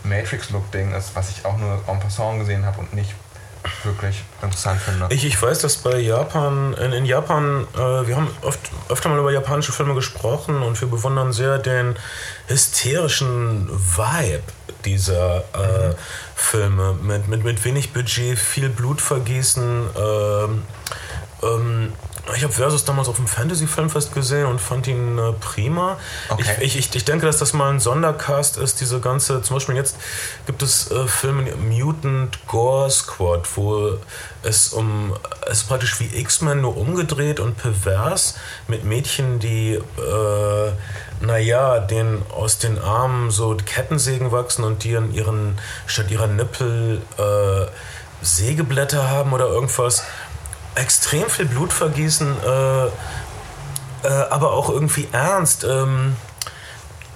Matrix-Look-Ding 0.04 0.94
ist, 0.94 1.16
was 1.16 1.30
ich 1.32 1.46
auch 1.46 1.58
nur 1.58 1.82
en 1.88 2.00
passant 2.00 2.40
gesehen 2.40 2.66
habe 2.66 2.80
und 2.80 2.94
nicht 2.94 3.14
wirklich 3.84 4.24
interessant 4.42 4.82
finde. 4.82 5.08
Ich, 5.12 5.26
ich 5.26 5.40
weiß, 5.40 5.60
dass 5.60 5.78
bei 5.78 6.00
Japan, 6.00 6.74
in, 6.74 6.94
in 6.94 7.06
Japan, 7.06 7.68
äh, 7.76 8.08
wir 8.08 8.16
haben 8.16 8.28
oft, 8.42 8.60
öfter 8.90 9.10
mal 9.10 9.20
über 9.20 9.32
japanische 9.32 9.72
Filme 9.72 9.94
gesprochen 9.94 10.62
und 10.64 10.80
wir 10.82 10.88
bewundern 10.88 11.32
sehr 11.32 11.60
den 11.60 11.96
hysterischen 12.48 13.70
Vibe 13.70 14.44
dieser 14.86 15.44
äh, 15.54 15.90
mhm. 15.90 15.96
Filme. 16.36 16.94
Mit, 17.02 17.28
mit, 17.28 17.44
mit 17.44 17.64
wenig 17.64 17.94
Budget, 17.94 18.38
viel 18.40 18.70
Blutvergießen. 18.70 19.90
Ähm, 19.96 20.64
ähm, 21.44 21.94
ich 22.36 22.44
habe 22.44 22.54
Versus 22.54 22.86
damals 22.86 23.08
auf 23.08 23.16
dem 23.16 23.28
Fantasy-Filmfest 23.28 24.14
gesehen 24.14 24.46
und 24.46 24.62
fand 24.62 24.88
ihn 24.88 25.18
äh, 25.18 25.34
prima. 25.34 25.98
Okay. 26.30 26.56
Ich, 26.62 26.78
ich, 26.78 26.96
ich 26.96 27.04
denke, 27.04 27.26
dass 27.26 27.38
das 27.38 27.54
mal 27.54 27.72
ein 27.72 27.80
Sondercast 27.80 28.58
ist, 28.58 28.80
diese 28.80 29.00
ganze, 29.00 29.42
zum 29.42 29.56
Beispiel 29.56 29.76
jetzt 29.76 29.98
gibt 30.46 30.62
es 30.62 30.92
äh, 30.92 31.08
Filme 31.08 31.56
Mutant 31.56 32.46
Gore 32.48 32.92
Squad, 32.92 33.48
wo 33.56 33.98
es 34.44 34.72
um, 34.72 35.16
es 35.48 35.60
ist 35.60 35.68
praktisch 35.68 36.00
wie 36.00 36.16
X-Men 36.16 36.62
nur 36.62 36.78
umgedreht 36.78 37.40
und 37.40 37.58
pervers 37.58 38.36
mit 38.68 38.84
Mädchen, 38.84 39.40
die, 39.40 39.74
äh, 39.74 40.72
naja, 41.22 41.80
den 41.80 42.22
aus 42.32 42.60
den 42.60 42.80
Armen 42.80 43.32
so 43.32 43.56
Kettensägen 43.66 44.32
wachsen 44.32 44.64
und 44.64 44.84
die 44.84 44.94
in 44.94 45.14
ihren, 45.14 45.58
statt 45.88 46.12
ihrer 46.12 46.28
Nippel 46.28 47.02
äh, 47.18 47.66
Sägeblätter 48.22 49.10
haben 49.10 49.34
oder 49.34 49.48
irgendwas 49.48 50.04
extrem 50.76 51.30
viel 51.30 51.46
Blut 51.46 51.74
vergießen, 51.74 52.36
äh, 52.46 52.86
äh, 52.86 52.90
aber 54.30 54.54
auch 54.54 54.70
irgendwie 54.70 55.08
ernst. 55.12 55.64
Ähm, 55.64 56.16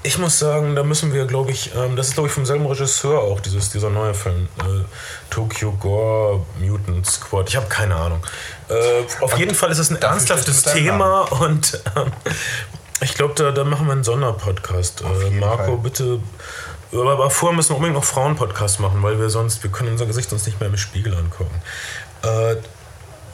ich 0.03 0.19
muss 0.19 0.37
sagen, 0.37 0.75
da 0.75 0.83
müssen 0.83 1.13
wir, 1.13 1.25
glaube 1.25 1.51
ich, 1.51 1.73
ähm, 1.75 1.95
das 1.95 2.09
ist, 2.09 2.13
glaube 2.13 2.27
ich, 2.27 2.33
vom 2.33 2.45
selben 2.45 2.65
Regisseur 2.67 3.21
auch, 3.21 3.39
dieses, 3.39 3.71
dieser 3.71 3.89
neue 3.89 4.13
Film, 4.13 4.47
äh, 4.59 4.83
Tokyo 5.31 5.71
Gore 5.71 6.45
Mutant 6.59 7.07
Squad. 7.07 7.49
Ich 7.49 7.55
habe 7.55 7.67
keine 7.67 7.95
Ahnung. 7.95 8.21
Äh, 8.69 9.23
auf 9.23 9.37
jeden 9.37 9.55
Fall 9.55 9.71
ist 9.71 9.79
es 9.79 9.89
ein 9.89 9.99
ernsthaftes 9.99 10.61
Thema 10.61 11.21
und 11.21 11.81
ähm, 11.95 12.11
ich 13.01 13.15
glaube, 13.15 13.33
da, 13.35 13.51
da 13.51 13.63
machen 13.63 13.87
wir 13.87 13.93
einen 13.93 14.03
Sonderpodcast. 14.03 15.01
Äh, 15.01 15.31
Marco, 15.31 15.63
Fall. 15.63 15.77
bitte. 15.77 16.19
Aber 16.91 17.29
vorher 17.29 17.55
müssen 17.55 17.71
wir 17.71 17.75
unbedingt 17.77 17.97
noch 17.97 18.05
Frauenpodcast 18.05 18.79
machen, 18.79 19.01
weil 19.01 19.19
wir 19.19 19.29
sonst, 19.29 19.63
wir 19.63 19.71
können 19.71 19.89
unser 19.89 20.05
Gesicht 20.05 20.31
uns 20.31 20.45
nicht 20.45 20.59
mehr 20.59 20.69
im 20.69 20.77
Spiegel 20.77 21.13
angucken. 21.15 21.61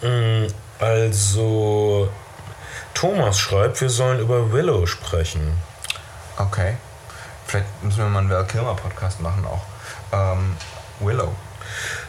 Mm, 0.02 0.48
also, 0.80 2.10
Thomas 2.94 3.40
schreibt, 3.40 3.82
wir 3.82 3.90
sollen 3.90 4.20
über 4.20 4.52
Willow 4.52 4.86
sprechen. 4.86 5.58
Okay. 6.38 6.78
Vielleicht 7.46 7.84
müssen 7.84 8.00
wir 8.00 8.06
mal 8.06 8.20
einen 8.20 8.30
Val 8.30 8.46
Kilmer 8.46 8.76
Podcast 8.76 9.20
machen 9.22 9.46
auch. 9.46 9.64
Ähm, 10.14 10.56
Willow. 11.00 11.34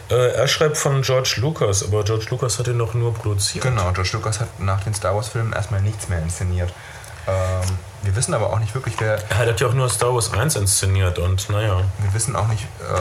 Äh, 0.09 0.33
er 0.33 0.47
schreibt 0.47 0.77
von 0.77 1.01
George 1.01 1.35
Lucas, 1.37 1.83
aber 1.83 2.03
George 2.03 2.27
Lucas 2.29 2.59
hat 2.59 2.67
ihn 2.67 2.77
noch 2.77 2.93
nur 2.93 3.13
produziert. 3.13 3.63
Genau, 3.63 3.91
George 3.91 4.11
Lucas 4.13 4.39
hat 4.39 4.59
nach 4.59 4.83
den 4.83 4.93
Star 4.93 5.15
Wars 5.15 5.29
Filmen 5.29 5.53
erstmal 5.53 5.81
nichts 5.81 6.09
mehr 6.09 6.19
inszeniert. 6.19 6.73
Ähm, 7.27 7.77
wir 8.01 8.15
wissen 8.15 8.33
aber 8.33 8.51
auch 8.51 8.59
nicht 8.59 8.75
wirklich, 8.75 8.95
wer. 8.99 9.17
Er 9.29 9.37
hat 9.37 9.61
ja 9.61 9.67
auch 9.67 9.73
nur 9.73 9.89
Star 9.89 10.13
Wars 10.13 10.33
1 10.33 10.55
inszeniert 10.57 11.19
und 11.19 11.49
naja. 11.49 11.81
Wir 11.99 12.13
wissen 12.13 12.35
auch 12.35 12.47
nicht 12.47 12.67
äh, 12.81 12.93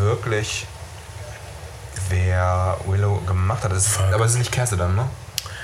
wirklich, 0.00 0.66
wer 2.08 2.76
Willow 2.86 3.20
gemacht 3.26 3.64
hat. 3.64 3.72
Ist, 3.72 3.98
aber 4.00 4.24
es 4.24 4.32
ist 4.32 4.38
nicht 4.38 4.52
Cassidy, 4.52 4.82
ne? 4.82 5.08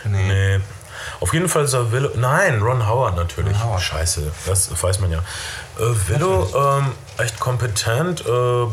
Nee. 0.05 0.29
nee. 0.29 0.61
Auf 1.21 1.33
jeden 1.33 1.49
Fall 1.49 1.65
ist 1.65 1.75
er 1.75 1.93
Willow. 1.93 2.11
Nein, 2.17 2.61
Ron 2.61 2.87
Howard 2.87 3.17
natürlich. 3.17 3.55
Ron 3.55 3.65
Howard. 3.65 3.83
Scheiße, 3.83 4.33
das 4.47 4.83
weiß 4.83 5.01
man 5.01 5.11
ja. 5.11 5.19
Äh, 5.79 6.09
Willow, 6.09 6.79
ähm, 6.79 6.93
echt 7.19 7.39
kompetent. 7.41 8.25
Äh, 8.27 8.67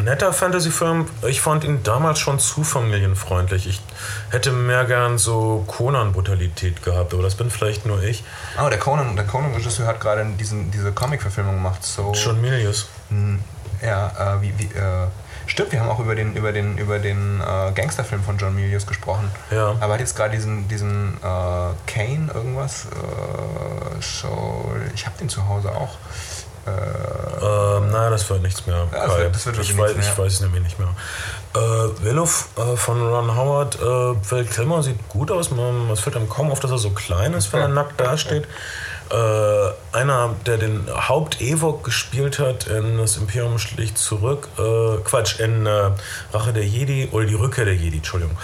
netter 0.00 0.32
Fantasy-Film. 0.32 1.06
Ich 1.26 1.40
fand 1.40 1.64
ihn 1.64 1.82
damals 1.82 2.18
schon 2.18 2.38
zu 2.38 2.64
familienfreundlich. 2.64 3.66
Ich 3.66 3.80
hätte 4.30 4.52
mehr 4.52 4.84
gern 4.84 5.18
so 5.18 5.64
Conan-Brutalität 5.66 6.82
gehabt, 6.82 7.12
aber 7.12 7.22
das 7.22 7.34
bin 7.34 7.50
vielleicht 7.50 7.86
nur 7.86 8.02
ich. 8.02 8.24
Oh, 8.62 8.68
der 8.68 8.78
Conan, 8.78 9.16
der 9.16 9.26
Conan-Regisseur 9.26 9.86
hat 9.86 10.00
gerade 10.00 10.26
diese 10.38 10.92
Comic-Verfilmung 10.92 11.56
gemacht. 11.56 11.84
So, 11.84 12.12
John 12.12 12.40
Milius. 12.40 12.88
Ja, 13.82 14.36
äh, 14.36 14.42
wie, 14.42 14.58
wie 14.58 14.64
äh, 14.66 15.08
Stimmt, 15.52 15.70
wir 15.70 15.80
haben 15.80 15.90
auch 15.90 15.98
über 15.98 16.14
den, 16.14 16.34
über 16.34 16.50
den, 16.50 16.78
über 16.78 16.98
den 16.98 17.42
äh, 17.42 17.72
Gangsterfilm 17.72 18.22
von 18.22 18.38
John 18.38 18.54
Milius 18.54 18.86
gesprochen. 18.86 19.30
Ja. 19.50 19.72
Aber 19.80 19.88
er 19.88 19.92
hat 19.92 20.00
jetzt 20.00 20.16
gerade 20.16 20.34
diesen, 20.34 20.66
diesen 20.66 21.18
äh, 21.18 21.74
Kane 21.86 22.30
irgendwas. 22.32 22.86
Äh, 22.86 24.00
so, 24.00 24.72
ich 24.94 25.04
habe 25.04 25.18
den 25.18 25.28
zu 25.28 25.46
Hause 25.46 25.72
auch. 25.72 25.90
Äh, 26.66 26.70
ähm, 26.70 27.90
nein, 27.90 28.10
das 28.10 28.30
wird 28.30 28.40
nichts 28.40 28.66
mehr. 28.66 28.88
Ja, 28.92 29.06
das 29.06 29.18
wird, 29.18 29.34
das 29.34 29.44
wird 29.44 29.58
ich, 29.58 29.76
weiß, 29.76 29.94
mehr. 29.94 30.02
ich 30.02 30.18
weiß 30.18 30.32
es 30.32 30.40
nämlich 30.40 30.62
nicht 30.62 30.78
mehr. 30.78 30.88
Äh, 31.54 31.58
Willow 32.02 32.22
äh, 32.22 32.76
von 32.76 33.06
Ron 33.06 33.36
Howard, 33.36 33.76
äh, 33.78 33.84
Val 33.84 34.46
Kilmer 34.46 34.82
sieht 34.82 35.06
gut 35.10 35.30
aus. 35.30 35.50
Man, 35.50 35.90
es 35.90 36.00
fällt 36.00 36.16
einem 36.16 36.30
kaum 36.30 36.50
auf, 36.50 36.60
dass 36.60 36.70
er 36.70 36.78
so 36.78 36.92
klein 36.92 37.34
ist, 37.34 37.52
wenn 37.52 37.60
er 37.60 37.68
nackt 37.68 38.00
dasteht. 38.00 38.48
Äh, 39.10 39.96
einer, 39.96 40.34
der 40.46 40.58
den 40.58 40.86
Haupt-Evok 40.88 41.84
gespielt 41.84 42.38
hat 42.38 42.66
in 42.66 42.98
Das 42.98 43.16
Imperium 43.16 43.58
schlägt 43.58 43.98
zurück, 43.98 44.48
äh, 44.58 44.96
Quatsch, 45.04 45.38
in 45.40 45.66
äh, 45.66 45.90
Rache 46.32 46.52
der 46.52 46.64
Jedi, 46.64 47.08
oder 47.12 47.26
die 47.26 47.34
Rückkehr 47.34 47.64
der 47.64 47.74
Jedi, 47.74 47.98
Entschuldigung. 47.98 48.36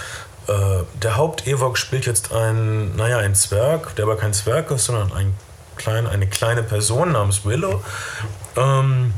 Äh, 0.47 0.83
der 1.01 1.17
Haupt-Evok 1.17 1.77
spielt 1.77 2.05
jetzt 2.05 2.31
ein, 2.31 2.95
naja, 2.95 3.17
ein 3.19 3.35
Zwerg, 3.35 3.95
der 3.95 4.05
aber 4.05 4.17
kein 4.17 4.33
Zwerg 4.33 4.71
ist, 4.71 4.85
sondern 4.85 5.11
ein 5.13 5.33
klein, 5.75 6.07
eine 6.07 6.27
kleine 6.27 6.63
Person 6.63 7.11
namens 7.13 7.45
Willow. 7.45 7.83
Ähm, 8.55 9.13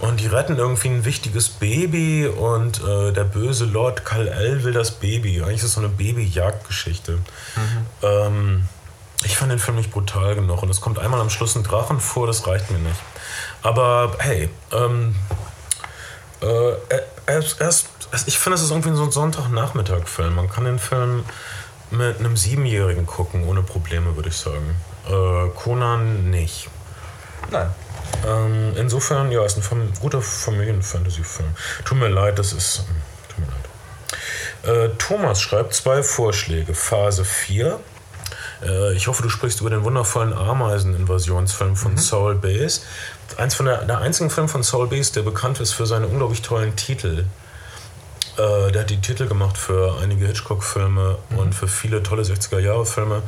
und 0.00 0.20
die 0.20 0.26
retten 0.26 0.58
irgendwie 0.58 0.88
ein 0.88 1.04
wichtiges 1.04 1.48
Baby 1.48 2.26
und 2.26 2.82
äh, 2.82 3.12
der 3.12 3.24
böse 3.24 3.64
Lord 3.64 4.04
Kal-El 4.04 4.64
will 4.64 4.72
das 4.72 4.90
Baby. 4.92 5.40
Eigentlich 5.40 5.56
ist 5.56 5.64
es 5.64 5.72
so 5.74 5.80
eine 5.80 5.88
Babyjagdgeschichte. 5.88 7.12
Mhm. 7.12 7.86
Ähm, 8.02 8.68
ich 9.24 9.36
fand 9.36 9.50
den 9.50 9.58
Film 9.58 9.76
nicht 9.76 9.90
brutal 9.90 10.34
genug 10.34 10.62
und 10.62 10.70
es 10.70 10.80
kommt 10.80 10.98
einmal 10.98 11.20
am 11.20 11.30
Schluss 11.30 11.56
ein 11.56 11.62
Drachen 11.62 12.00
vor, 12.00 12.26
das 12.26 12.46
reicht 12.46 12.70
mir 12.70 12.78
nicht. 12.78 13.00
Aber 13.62 14.14
hey, 14.18 14.48
ähm, 14.72 15.14
äh, 16.40 16.74
erst, 17.26 17.60
erst, 17.60 17.88
ich 18.26 18.38
finde, 18.38 18.56
es 18.56 18.62
ist 18.62 18.70
irgendwie 18.70 18.94
so 18.94 19.04
ein 19.04 19.10
Sonntagnachmittag-Film. 19.10 20.34
Man 20.34 20.50
kann 20.50 20.64
den 20.64 20.78
Film 20.78 21.24
mit 21.90 22.18
einem 22.18 22.36
Siebenjährigen 22.36 23.06
gucken, 23.06 23.46
ohne 23.46 23.62
Probleme, 23.62 24.16
würde 24.16 24.28
ich 24.28 24.36
sagen. 24.36 24.76
Äh, 25.08 25.48
Conan 25.54 26.30
nicht. 26.30 26.68
Nein. 27.50 27.70
Ähm, 28.26 28.72
insofern, 28.76 29.32
ja, 29.32 29.44
ist 29.44 29.56
ein 29.56 29.92
guter 30.00 30.20
Familien-Fantasy-Film. 30.20 31.54
Tut 31.84 31.98
mir 31.98 32.08
leid, 32.08 32.38
das 32.38 32.52
ist. 32.52 32.80
Ähm, 32.88 32.96
tut 33.28 33.38
mir 33.38 33.46
leid. 33.46 34.92
Äh, 34.92 34.96
Thomas 34.98 35.40
schreibt 35.40 35.74
zwei 35.74 36.02
Vorschläge. 36.02 36.74
Phase 36.74 37.24
4 37.24 37.66
äh, 37.66 37.93
ich 38.94 39.06
hoffe, 39.08 39.22
du 39.22 39.28
sprichst 39.28 39.60
über 39.60 39.70
den 39.70 39.84
wundervollen 39.84 40.32
Ameisen-Invasionsfilm 40.32 41.76
von 41.76 41.92
mhm. 41.92 41.98
Soul 41.98 42.34
Base. 42.36 42.80
Eins 43.36 43.54
von 43.54 43.66
der, 43.66 43.84
der 43.84 43.98
einzigen 43.98 44.30
Film 44.30 44.48
von 44.48 44.62
Soul 44.62 44.88
Base, 44.88 45.12
der 45.12 45.22
bekannt 45.22 45.60
ist 45.60 45.72
für 45.72 45.86
seine 45.86 46.06
unglaublich 46.06 46.42
tollen 46.42 46.76
Titel. 46.76 47.24
Äh, 48.36 48.72
der 48.72 48.82
hat 48.82 48.90
die 48.90 49.00
Titel 49.00 49.26
gemacht 49.26 49.56
für 49.56 49.98
einige 50.02 50.26
Hitchcock-Filme 50.26 51.18
mhm. 51.30 51.38
und 51.38 51.54
für 51.54 51.68
viele 51.68 52.02
tolle 52.02 52.22
60er-Jahre-Filme. 52.22 53.22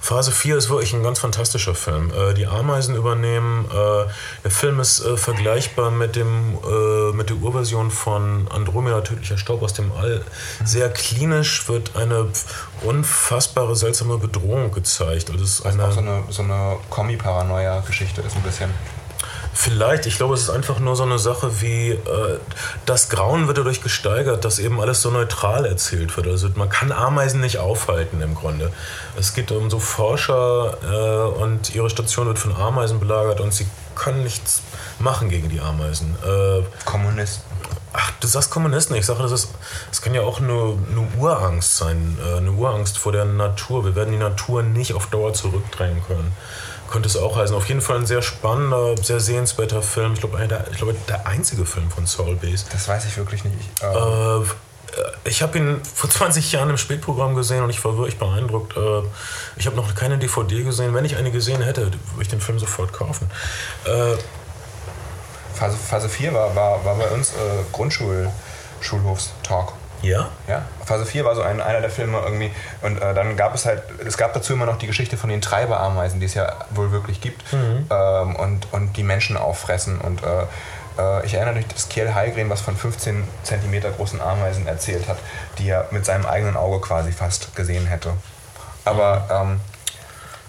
Phase 0.00 0.32
4 0.32 0.56
ist 0.56 0.68
wirklich 0.70 0.92
ein 0.92 1.02
ganz 1.02 1.20
fantastischer 1.20 1.74
Film. 1.74 2.12
Äh, 2.12 2.34
die 2.34 2.46
Ameisen 2.46 2.96
übernehmen. 2.96 3.66
Äh, 3.70 4.10
der 4.44 4.50
Film 4.50 4.80
ist 4.80 5.04
äh, 5.04 5.16
vergleichbar 5.16 5.90
mit, 5.90 6.16
dem, 6.16 6.58
äh, 6.64 7.12
mit 7.12 7.30
der 7.30 7.36
Urversion 7.36 7.90
von 7.90 8.48
Andromeda, 8.50 9.00
Tödlicher 9.00 9.38
Staub 9.38 9.62
aus 9.62 9.74
dem 9.74 9.92
All. 9.92 10.24
Mhm. 10.60 10.66
Sehr 10.66 10.88
klinisch 10.90 11.68
wird 11.68 11.96
eine 11.96 12.26
unfassbare, 12.82 13.76
seltsame 13.76 14.18
Bedrohung 14.18 14.72
gezeigt. 14.72 15.30
Also, 15.30 15.44
es 15.44 15.60
ist 15.60 15.66
eine, 15.66 15.84
auch 15.84 15.92
so 15.92 16.00
eine, 16.00 16.24
so 16.30 16.42
eine 16.42 16.76
Kommi-Paranoia-Geschichte 16.90 18.22
ist 18.22 18.36
ein 18.36 18.42
bisschen. 18.42 18.97
Vielleicht, 19.60 20.06
ich 20.06 20.18
glaube, 20.18 20.34
es 20.34 20.42
ist 20.42 20.50
einfach 20.50 20.78
nur 20.78 20.94
so 20.94 21.02
eine 21.02 21.18
Sache 21.18 21.60
wie, 21.60 21.90
äh, 21.90 22.38
das 22.86 23.08
Grauen 23.08 23.48
wird 23.48 23.58
dadurch 23.58 23.82
gesteigert, 23.82 24.44
dass 24.44 24.60
eben 24.60 24.80
alles 24.80 25.02
so 25.02 25.10
neutral 25.10 25.66
erzählt 25.66 26.16
wird. 26.16 26.28
Also 26.28 26.48
man 26.54 26.68
kann 26.68 26.92
Ameisen 26.92 27.40
nicht 27.40 27.58
aufhalten 27.58 28.22
im 28.22 28.36
Grunde. 28.36 28.70
Es 29.18 29.34
geht 29.34 29.50
um 29.50 29.68
so 29.68 29.80
Forscher 29.80 30.78
äh, 30.84 31.42
und 31.42 31.74
ihre 31.74 31.90
Station 31.90 32.28
wird 32.28 32.38
von 32.38 32.54
Ameisen 32.54 33.00
belagert 33.00 33.40
und 33.40 33.52
sie 33.52 33.66
können 33.96 34.22
nichts 34.22 34.62
machen 35.00 35.28
gegen 35.28 35.48
die 35.48 35.58
Ameisen. 35.58 36.14
Äh, 36.24 36.62
Kommunisten. 36.84 37.42
Ach, 37.92 38.12
du 38.20 38.28
sagst 38.28 38.52
Kommunisten. 38.52 38.94
Ich 38.94 39.06
sage, 39.06 39.24
das, 39.24 39.32
ist, 39.32 39.48
das 39.90 40.00
kann 40.00 40.14
ja 40.14 40.20
auch 40.20 40.38
eine, 40.38 40.52
eine 40.52 41.08
Urangst 41.18 41.78
sein. 41.78 42.16
Äh, 42.24 42.36
eine 42.36 42.52
Urangst 42.52 42.96
vor 42.96 43.10
der 43.10 43.24
Natur. 43.24 43.84
Wir 43.84 43.96
werden 43.96 44.12
die 44.12 44.18
Natur 44.18 44.62
nicht 44.62 44.94
auf 44.94 45.08
Dauer 45.08 45.32
zurückdrängen 45.32 46.04
können 46.06 46.32
könnte 46.88 47.08
es 47.08 47.16
auch 47.16 47.36
heißen. 47.36 47.54
Auf 47.54 47.68
jeden 47.68 47.80
Fall 47.80 47.98
ein 47.98 48.06
sehr 48.06 48.22
spannender, 48.22 48.96
sehr 48.96 49.20
sehenswerter 49.20 49.82
Film. 49.82 50.14
Ich 50.14 50.20
glaube, 50.20 50.38
der, 50.46 50.66
ich 50.70 50.78
glaube, 50.78 50.94
der 51.08 51.26
einzige 51.26 51.66
Film 51.66 51.90
von 51.90 52.06
Soul 52.06 52.36
Base. 52.36 52.64
Das 52.72 52.88
weiß 52.88 53.04
ich 53.06 53.16
wirklich 53.16 53.44
nicht. 53.44 53.56
Ich, 53.58 53.82
äh, 53.82 54.40
ich 55.24 55.42
habe 55.42 55.58
ihn 55.58 55.80
vor 55.82 56.08
20 56.10 56.52
Jahren 56.52 56.70
im 56.70 56.78
Spätprogramm 56.78 57.34
gesehen 57.34 57.62
und 57.62 57.70
ich 57.70 57.84
war 57.84 57.96
wirklich 57.96 58.18
beeindruckt. 58.18 58.76
Äh, 58.76 59.02
ich 59.56 59.66
habe 59.66 59.76
noch 59.76 59.94
keine 59.94 60.18
DVD 60.18 60.64
gesehen. 60.64 60.94
Wenn 60.94 61.04
ich 61.04 61.16
eine 61.16 61.30
gesehen 61.30 61.62
hätte, 61.62 61.82
würde 61.82 62.22
ich 62.22 62.28
den 62.28 62.40
Film 62.40 62.58
sofort 62.58 62.92
kaufen. 62.92 63.30
Äh, 63.84 64.14
Phase, 65.54 65.76
Phase 65.76 66.08
4 66.08 66.32
war, 66.32 66.54
war, 66.54 66.84
war 66.84 66.94
bei 66.96 67.08
uns 67.08 67.32
äh, 67.32 67.64
Grundschul-Schulhofstalk. 67.72 69.72
Ja? 70.02 70.28
Ja. 70.46 70.62
Phase 70.84 71.06
4 71.06 71.24
war 71.24 71.34
so 71.34 71.42
ein, 71.42 71.60
einer 71.60 71.80
der 71.80 71.90
Filme 71.90 72.18
irgendwie. 72.24 72.50
Und 72.82 73.00
äh, 73.00 73.14
dann 73.14 73.36
gab 73.36 73.54
es 73.54 73.66
halt, 73.66 73.82
es 74.06 74.16
gab 74.16 74.32
dazu 74.32 74.52
immer 74.52 74.66
noch 74.66 74.78
die 74.78 74.86
Geschichte 74.86 75.16
von 75.16 75.30
den 75.30 75.40
Treiberameisen, 75.40 76.20
die 76.20 76.26
es 76.26 76.34
ja 76.34 76.52
wohl 76.70 76.92
wirklich 76.92 77.20
gibt. 77.20 77.52
Mhm. 77.52 77.86
Ähm, 77.90 78.36
und, 78.36 78.72
und 78.72 78.96
die 78.96 79.02
Menschen 79.02 79.36
auffressen. 79.36 80.00
Und 80.00 80.22
äh, 80.22 80.42
äh 80.98 81.26
ich 81.26 81.34
erinnere 81.34 81.54
mich, 81.54 81.66
dass 81.66 81.88
Kiel 81.88 82.14
Heilgren 82.14 82.50
was 82.50 82.60
von 82.60 82.76
15 82.76 83.24
cm 83.42 83.82
großen 83.96 84.20
Ameisen 84.20 84.66
erzählt 84.66 85.08
hat, 85.08 85.18
die 85.58 85.68
er 85.68 85.88
mit 85.90 86.04
seinem 86.04 86.26
eigenen 86.26 86.56
Auge 86.56 86.80
quasi 86.80 87.12
fast 87.12 87.54
gesehen 87.56 87.86
hätte. 87.86 88.12
Aber 88.84 89.44
mhm. 89.44 89.52
ähm, 89.52 89.60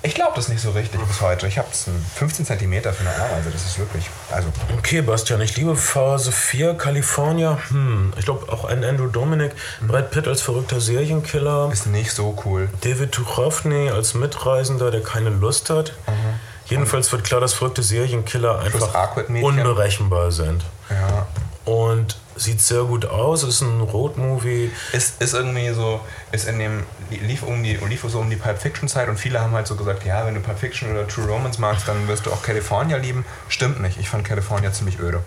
ich 0.02 0.16
glaube 0.16 0.32
das 0.36 0.47
nicht 0.47 0.62
so 0.62 0.72
richtig 0.72 1.02
bis 1.02 1.20
heute. 1.20 1.47
Ich 1.47 1.58
habe 1.58 1.68
15 1.72 2.45
cm 2.45 2.82
für 2.82 3.02
eine 3.02 3.16
Ameise, 3.16 3.50
das 3.52 3.66
ist 3.66 3.80
wirklich. 3.80 4.10
Also. 4.32 4.47
Okay, 4.78 5.02
Bastian, 5.02 5.41
ich 5.41 5.58
liebe 5.58 5.76
Phase 5.76 6.32
4, 6.32 6.76
California. 6.76 7.58
Hm, 7.70 8.14
ich 8.18 8.26
glaube 8.26 8.52
auch 8.52 8.66
ein 8.66 8.84
Andrew 8.84 9.08
Dominic. 9.08 9.52
Mhm. 9.82 9.88
Brad 9.88 10.12
Pitt 10.12 10.28
als 10.28 10.41
verrückter 10.41 10.80
Serienkiller. 10.80 11.70
Ist 11.72 11.88
nicht 11.88 12.12
so 12.12 12.38
cool. 12.45 12.70
David 12.82 13.18
Duchovny 13.18 13.89
als 13.89 14.14
Mitreisender, 14.14 14.89
der 14.91 15.04
keine 15.04 15.30
Lust 15.30 15.70
hat. 15.70 15.93
Mhm. 16.08 16.39
Jedenfalls 16.68 17.12
wird 17.12 17.24
klar, 17.24 17.41
dass 17.41 17.54
verrückte 17.54 17.84
Serienkiller 17.84 18.60
einfach 18.60 19.18
unberechenbar 19.28 20.32
sind. 20.32 20.64
Ja. 20.89 21.28
Und 21.70 22.17
sieht 22.36 22.61
sehr 22.61 22.84
gut 22.84 23.05
aus, 23.05 23.43
ist 23.43 23.61
ein 23.61 23.80
Road-Movie. 23.82 24.72
Ist, 24.91 25.22
ist 25.22 25.36
irgendwie 25.36 25.70
so, 25.70 25.99
ist 26.32 26.47
in 26.47 26.57
dem, 26.57 26.84
lief, 27.11 27.43
um 27.43 27.61
die, 27.61 27.76
lief 27.76 28.03
so 28.07 28.20
um 28.20 28.28
die 28.28 28.38
Pulp 28.38 28.59
Fiction-Zeit 28.59 29.07
und 29.07 29.20
viele 29.20 29.39
haben 29.39 29.51
halt 29.51 29.67
so 29.67 29.76
gesagt, 29.76 30.03
ja, 30.03 30.26
wenn 30.26 30.34
du 30.34 30.39
Pulp 30.39 30.57
Fiction 30.57 30.91
oder 30.91 31.07
True 31.07 31.28
Romance 31.28 31.61
magst, 31.61 31.88
dann 31.88 32.07
wirst 32.07 32.26
du 32.26 32.32
auch 32.32 32.41
California 32.41 32.97
lieben. 32.97 33.24
Stimmt 33.49 33.82
nicht, 33.82 33.99
ich 33.99 34.09
fand 34.09 34.26
California 34.26 34.72
ziemlich 34.74 34.99
öde. 34.99 35.22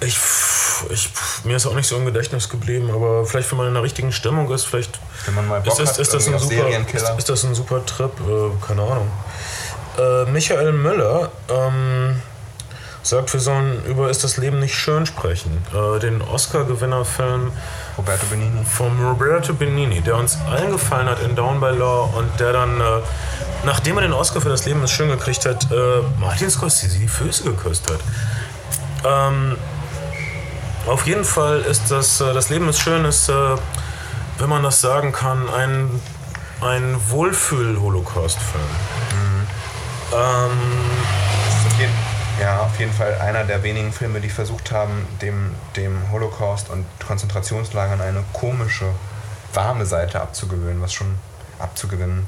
Ich, 0.00 0.18
ich, 0.88 1.10
mir 1.44 1.56
ist 1.56 1.66
auch 1.66 1.74
nicht 1.74 1.86
so 1.86 1.98
im 1.98 2.06
Gedächtnis 2.06 2.48
geblieben, 2.48 2.90
aber 2.90 3.26
vielleicht, 3.26 3.50
wenn 3.50 3.58
man 3.58 3.68
in 3.68 3.74
der 3.74 3.82
richtigen 3.82 4.12
Stimmung 4.12 4.50
ist, 4.50 4.64
vielleicht 4.64 4.98
wenn 5.26 5.34
man 5.34 5.46
mal 5.46 5.60
Bock 5.60 5.78
ist, 5.78 5.90
ist, 5.90 5.98
ist, 5.98 6.14
das, 6.14 6.26
ein 6.26 6.38
super, 6.38 6.68
ist, 6.68 7.18
ist 7.18 7.28
das 7.28 7.44
ein 7.44 7.54
super 7.54 7.84
Trip, 7.84 8.12
äh, 8.20 8.66
keine 8.66 8.80
Ahnung. 8.80 9.10
Äh, 9.98 10.24
Michael 10.30 10.72
Müller, 10.72 11.30
ähm, 11.50 12.22
sagt, 13.02 13.32
wir 13.32 13.40
sollen 13.40 13.84
über 13.84 14.10
Ist 14.10 14.24
das 14.24 14.36
Leben 14.36 14.60
nicht 14.60 14.74
schön 14.74 15.06
sprechen. 15.06 15.64
Äh, 15.72 15.98
den 16.00 16.22
Oscar-Gewinnerfilm 16.22 17.52
Roberto 17.96 18.26
Benini. 18.26 18.64
Vom 18.64 19.04
Roberto 19.04 19.54
Benini, 19.54 20.00
der 20.00 20.16
uns 20.16 20.38
allen 20.50 20.72
gefallen 20.72 21.08
hat 21.08 21.22
in 21.22 21.34
Down 21.34 21.60
by 21.60 21.70
Law 21.70 22.10
und 22.16 22.28
der 22.38 22.52
dann, 22.52 22.80
äh, 22.80 22.84
nachdem 23.64 23.96
er 23.98 24.02
den 24.02 24.12
Oscar 24.12 24.40
für 24.40 24.48
das 24.48 24.66
Leben 24.66 24.82
ist 24.82 24.92
schön 24.92 25.08
gekriegt 25.08 25.44
hat, 25.46 25.70
äh, 25.70 26.02
Martin 26.18 26.50
Scorsese 26.50 26.98
die 26.98 27.08
Füße 27.08 27.44
geküsst 27.44 27.90
hat. 27.90 28.00
Ähm, 29.04 29.56
auf 30.86 31.06
jeden 31.06 31.24
Fall 31.24 31.60
ist 31.60 31.90
das, 31.90 32.20
äh, 32.20 32.32
das 32.32 32.48
Leben 32.48 32.68
ist 32.68 32.80
schön, 32.80 33.04
ist, 33.04 33.28
äh, 33.28 33.56
wenn 34.38 34.48
man 34.48 34.62
das 34.62 34.80
sagen 34.80 35.12
kann, 35.12 35.48
ein, 35.50 36.00
ein 36.60 36.96
Wohlfühl-Holocaust-Film. 37.08 38.62
Mhm. 39.12 39.46
Ähm, 40.12 40.50
ja, 42.40 42.60
auf 42.60 42.78
jeden 42.78 42.92
Fall 42.92 43.14
einer 43.20 43.44
der 43.44 43.62
wenigen 43.62 43.92
Filme, 43.92 44.20
die 44.20 44.30
versucht 44.30 44.72
haben, 44.72 45.06
dem, 45.20 45.54
dem 45.76 46.10
Holocaust 46.10 46.70
und 46.70 46.86
Konzentrationslagern 47.06 48.00
eine 48.00 48.24
komische, 48.32 48.86
warme 49.52 49.86
Seite 49.86 50.20
abzugewöhnen, 50.20 50.80
was 50.80 50.92
schon 50.92 51.14
abzugewinnen. 51.58 52.26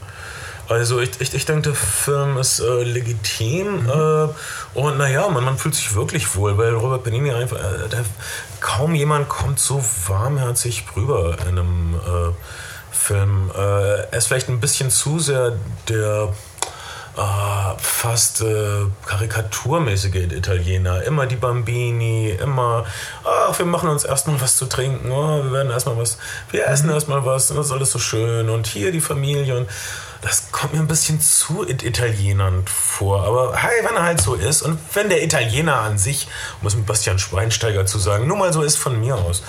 Also 0.69 1.01
ich, 1.01 1.21
ich, 1.21 1.35
ich 1.35 1.45
denke, 1.45 1.63
der 1.63 1.75
Film 1.75 2.39
ist 2.39 2.61
äh, 2.61 2.83
legitim 2.83 3.83
mhm. 3.83 3.89
äh, 3.89 4.79
und 4.79 4.97
naja, 4.97 5.29
man, 5.29 5.45
man 5.45 5.59
fühlt 5.59 5.75
sich 5.75 5.95
wirklich 5.95 6.35
wohl, 6.37 6.57
weil 6.57 6.75
Robert 6.75 7.05
Benini 7.05 7.33
einfach, 7.33 7.59
äh, 7.59 7.89
der, 7.89 8.05
kaum 8.61 8.95
jemand 8.95 9.29
kommt 9.29 9.59
so 9.59 9.85
warmherzig 10.07 10.85
rüber 10.97 11.37
in 11.43 11.59
einem 11.59 11.95
äh, 11.95 12.33
Film. 12.93 13.51
Äh, 13.55 13.59
er 13.59 14.13
ist 14.13 14.29
vielleicht 14.29 14.49
ein 14.49 14.61
bisschen 14.61 14.91
zu 14.91 15.19
sehr 15.19 15.57
der 15.89 16.33
äh, 17.17 17.82
fast 18.03 18.41
äh, 18.41 18.87
karikaturmäßige 19.07 20.33
Italiener. 20.33 21.05
Immer 21.05 21.27
die 21.27 21.37
Bambini, 21.37 22.31
immer, 22.31 22.85
ach, 23.23 23.57
wir 23.57 23.65
machen 23.65 23.89
uns 23.91 24.03
erstmal 24.03 24.41
was 24.41 24.57
zu 24.57 24.67
trinken, 24.67 25.13
oh, 25.13 25.45
wir 25.45 25.53
werden 25.53 25.71
erstmal 25.71 25.97
was, 25.97 26.19
wir 26.51 26.67
essen 26.67 26.89
mhm. 26.89 26.95
erstmal 26.95 27.25
was 27.25 27.53
und 27.53 27.59
das 27.59 27.67
ist 27.67 27.73
alles 27.73 27.93
so 27.93 28.01
schön 28.01 28.49
und 28.49 28.67
hier 28.67 28.91
die 28.91 29.01
Familie 29.01 29.57
und 29.57 29.69
das 30.21 30.51
kommt 30.51 30.73
mir 30.73 30.81
ein 30.81 30.89
bisschen 30.89 31.21
zu 31.21 31.65
Italienern 31.65 32.65
vor. 32.67 33.23
Aber 33.23 33.57
hey, 33.57 33.85
wenn 33.85 33.95
er 33.95 34.03
halt 34.03 34.21
so 34.21 34.35
ist 34.35 34.63
und 34.63 34.81
wenn 34.95 35.09
der 35.09 35.23
Italiener 35.23 35.77
an 35.77 35.97
sich, 35.97 36.27
um 36.61 36.67
es 36.67 36.75
mit 36.75 36.87
Bastian 36.87 37.21
Schweinsteiger 37.21 37.87
zu 37.87 38.01
sagen, 38.01 38.27
nur 38.27 38.37
mal 38.37 38.53
so 38.53 38.63
ist 38.63 38.79
von 38.79 38.99
mir 38.99 39.15
aus. 39.15 39.45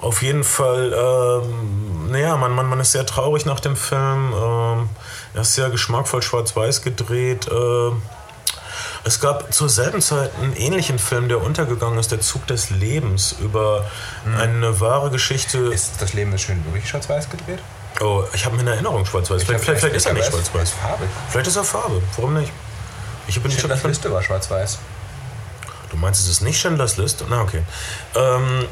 Auf 0.00 0.22
jeden 0.22 0.42
Fall, 0.42 0.92
ähm, 0.92 2.10
naja, 2.10 2.36
man, 2.36 2.50
man, 2.50 2.66
man 2.66 2.80
ist 2.80 2.90
sehr 2.90 3.06
traurig 3.06 3.46
nach 3.46 3.60
dem 3.60 3.76
Film. 3.76 4.32
Ähm, 4.34 4.88
er 5.34 5.42
ist 5.42 5.54
sehr 5.54 5.70
geschmackvoll 5.70 6.22
schwarz-weiß 6.22 6.82
gedreht. 6.82 7.48
Äh, 7.48 7.90
es 9.04 9.20
gab 9.20 9.52
zur 9.52 9.68
selben 9.68 10.00
Zeit 10.00 10.30
einen 10.40 10.54
ähnlichen 10.54 10.98
Film, 10.98 11.28
der 11.28 11.42
untergegangen 11.42 11.98
ist, 11.98 12.12
Der 12.12 12.20
Zug 12.20 12.46
des 12.46 12.70
Lebens, 12.70 13.34
über 13.40 13.84
mhm. 14.24 14.36
eine 14.36 14.80
wahre 14.80 15.10
Geschichte. 15.10 15.58
Ist 15.58 16.00
das 16.00 16.12
Leben 16.12 16.32
ist 16.32 16.42
schön 16.42 16.64
wirklich 16.66 16.88
schwarz-weiß 16.88 17.28
gedreht? 17.30 17.58
Oh, 18.00 18.24
ich 18.32 18.44
habe 18.44 18.56
in 18.58 18.66
Erinnerung 18.66 19.04
schwarz-weiß. 19.04 19.42
Vielleicht, 19.42 19.64
vielleicht, 19.64 19.80
vielleicht 19.80 19.96
ist 19.96 20.06
er 20.06 20.14
nicht 20.14 20.26
schwarz-weiß. 20.26 20.72
Vielleicht 21.28 21.46
ist 21.46 21.56
er 21.56 21.64
Farbe. 21.64 22.00
Warum 22.16 22.34
nicht? 22.34 22.52
Ich 23.26 23.40
bin 23.40 23.50
Schindlers 23.50 23.82
Liste 23.82 24.12
war 24.12 24.22
schwarz-weiß. 24.22 24.78
Du 25.90 25.96
meinst, 25.96 26.20
es 26.20 26.28
ist 26.28 26.40
nicht 26.40 26.60
Schindlers 26.60 26.96
Liste? 26.96 27.24
Na, 27.28 27.42
okay. 27.42 27.62
Ähm, 28.14 28.66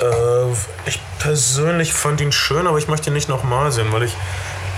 äh, 0.00 0.52
ich 0.86 1.00
persönlich 1.18 1.92
fand 1.92 2.20
ihn 2.20 2.32
schön, 2.32 2.66
aber 2.66 2.78
ich 2.78 2.88
möchte 2.88 3.10
ihn 3.10 3.14
nicht 3.14 3.28
nochmal 3.28 3.72
sehen, 3.72 3.92
weil 3.92 4.04
ich 4.04 4.12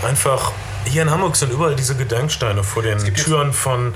einfach 0.07 0.53
hier 0.85 1.03
in 1.03 1.11
Hamburg 1.11 1.37
sind 1.37 1.53
überall 1.53 1.77
diese 1.77 1.97
Gedenksteine 1.97 2.65
vor 2.65 2.83
den 2.83 2.99
Türen 3.15 3.53
von 3.53 3.95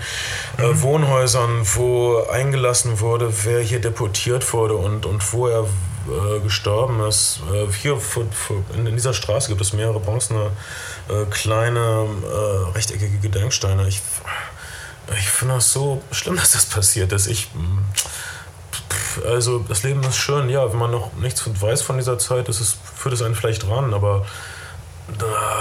äh, 0.58 0.66
mhm. 0.66 0.82
Wohnhäusern, 0.82 1.62
wo 1.74 2.24
eingelassen 2.30 3.00
wurde, 3.00 3.32
wer 3.44 3.60
hier 3.60 3.80
deportiert 3.80 4.52
wurde 4.52 4.74
und, 4.74 5.06
und 5.06 5.32
wo 5.32 5.48
er 5.48 5.66
äh, 6.06 6.40
gestorben 6.40 7.00
ist. 7.00 7.40
Äh, 7.52 7.72
hier 7.72 7.96
vor, 7.98 8.24
vor, 8.30 8.62
in, 8.74 8.86
in, 8.86 8.94
dieser 8.94 9.14
Straße 9.14 9.48
gibt 9.48 9.60
es 9.60 9.72
mehrere 9.72 10.00
bronzene, 10.00 10.50
äh, 11.08 11.24
kleine, 11.30 12.06
äh, 12.22 12.72
rechteckige 12.72 13.18
Gedenksteine. 13.18 13.88
Ich, 13.88 14.02
ich 15.18 15.28
finde 15.28 15.54
das 15.54 15.72
so 15.72 16.02
schlimm, 16.10 16.36
dass 16.40 16.52
das 16.52 16.66
passiert 16.66 17.12
ist. 17.12 17.26
Ich, 17.26 17.48
also 19.26 19.60
das 19.60 19.82
Leben 19.82 20.02
ist 20.04 20.16
schön, 20.16 20.50
ja, 20.50 20.70
wenn 20.70 20.78
man 20.78 20.90
noch 20.90 21.12
nichts 21.14 21.42
weiß 21.46 21.82
von 21.82 21.96
dieser 21.96 22.18
Zeit, 22.18 22.48
ist 22.48 22.60
es, 22.60 22.76
führt 22.96 23.14
es 23.14 23.22
einen 23.22 23.34
vielleicht 23.34 23.66
ran, 23.68 23.94
aber 23.94 24.26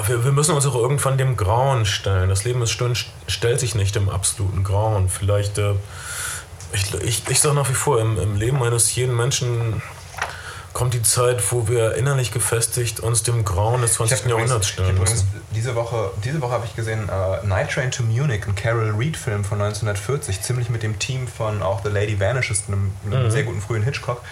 wir, 0.07 0.23
wir, 0.23 0.31
müssen 0.31 0.55
uns 0.55 0.65
auch 0.65 0.75
irgendwann 0.75 1.17
dem 1.17 1.35
Grauen 1.35 1.85
stellen. 1.85 2.29
Das 2.29 2.45
Leben 2.45 2.61
ist 2.61 2.71
schön, 2.71 2.95
stellt 3.27 3.59
sich 3.59 3.75
nicht 3.75 3.95
dem 3.95 4.09
absoluten 4.09 4.63
Grauen. 4.63 5.09
Vielleicht, 5.09 5.57
äh, 5.57 5.73
ich, 6.71 6.93
ich, 7.03 7.23
ich 7.29 7.39
sage 7.39 7.55
nach 7.55 7.69
wie 7.69 7.73
vor, 7.73 7.99
im, 7.99 8.17
im, 8.17 8.35
Leben 8.35 8.63
eines 8.63 8.95
jeden 8.95 9.15
Menschen 9.15 9.81
kommt 10.71 10.95
die 10.95 11.03
Zeit, 11.03 11.51
wo 11.51 11.67
wir 11.67 11.95
innerlich 11.95 12.31
gefestigt 12.31 12.99
uns 12.99 13.21
dem 13.21 13.45
Grauen 13.45 13.81
des 13.81 13.93
20. 13.93 14.25
Jahrhunderts 14.25 14.67
stellen 14.67 14.97
müssen. 14.97 15.27
Diese 15.51 15.75
Woche, 15.75 16.09
diese 16.23 16.41
Woche 16.41 16.51
habe 16.51 16.65
ich 16.65 16.75
gesehen 16.75 17.09
uh, 17.09 17.45
Night 17.45 17.69
Train 17.71 17.91
to 17.91 18.01
Munich, 18.01 18.47
ein 18.47 18.55
Carol 18.55 18.89
Reed-Film 18.89 19.45
von 19.45 19.61
1940, 19.61 20.41
ziemlich 20.41 20.69
mit 20.69 20.81
dem 20.81 20.97
Team 20.97 21.27
von 21.27 21.61
auch 21.61 21.83
The 21.83 21.89
Lady 21.89 22.19
Vanishes, 22.19 22.63
einem, 22.67 22.91
einem 23.05 23.25
mhm. 23.25 23.31
sehr 23.31 23.43
guten 23.43 23.61
frühen 23.61 23.83
Hitchcock, 23.83 24.23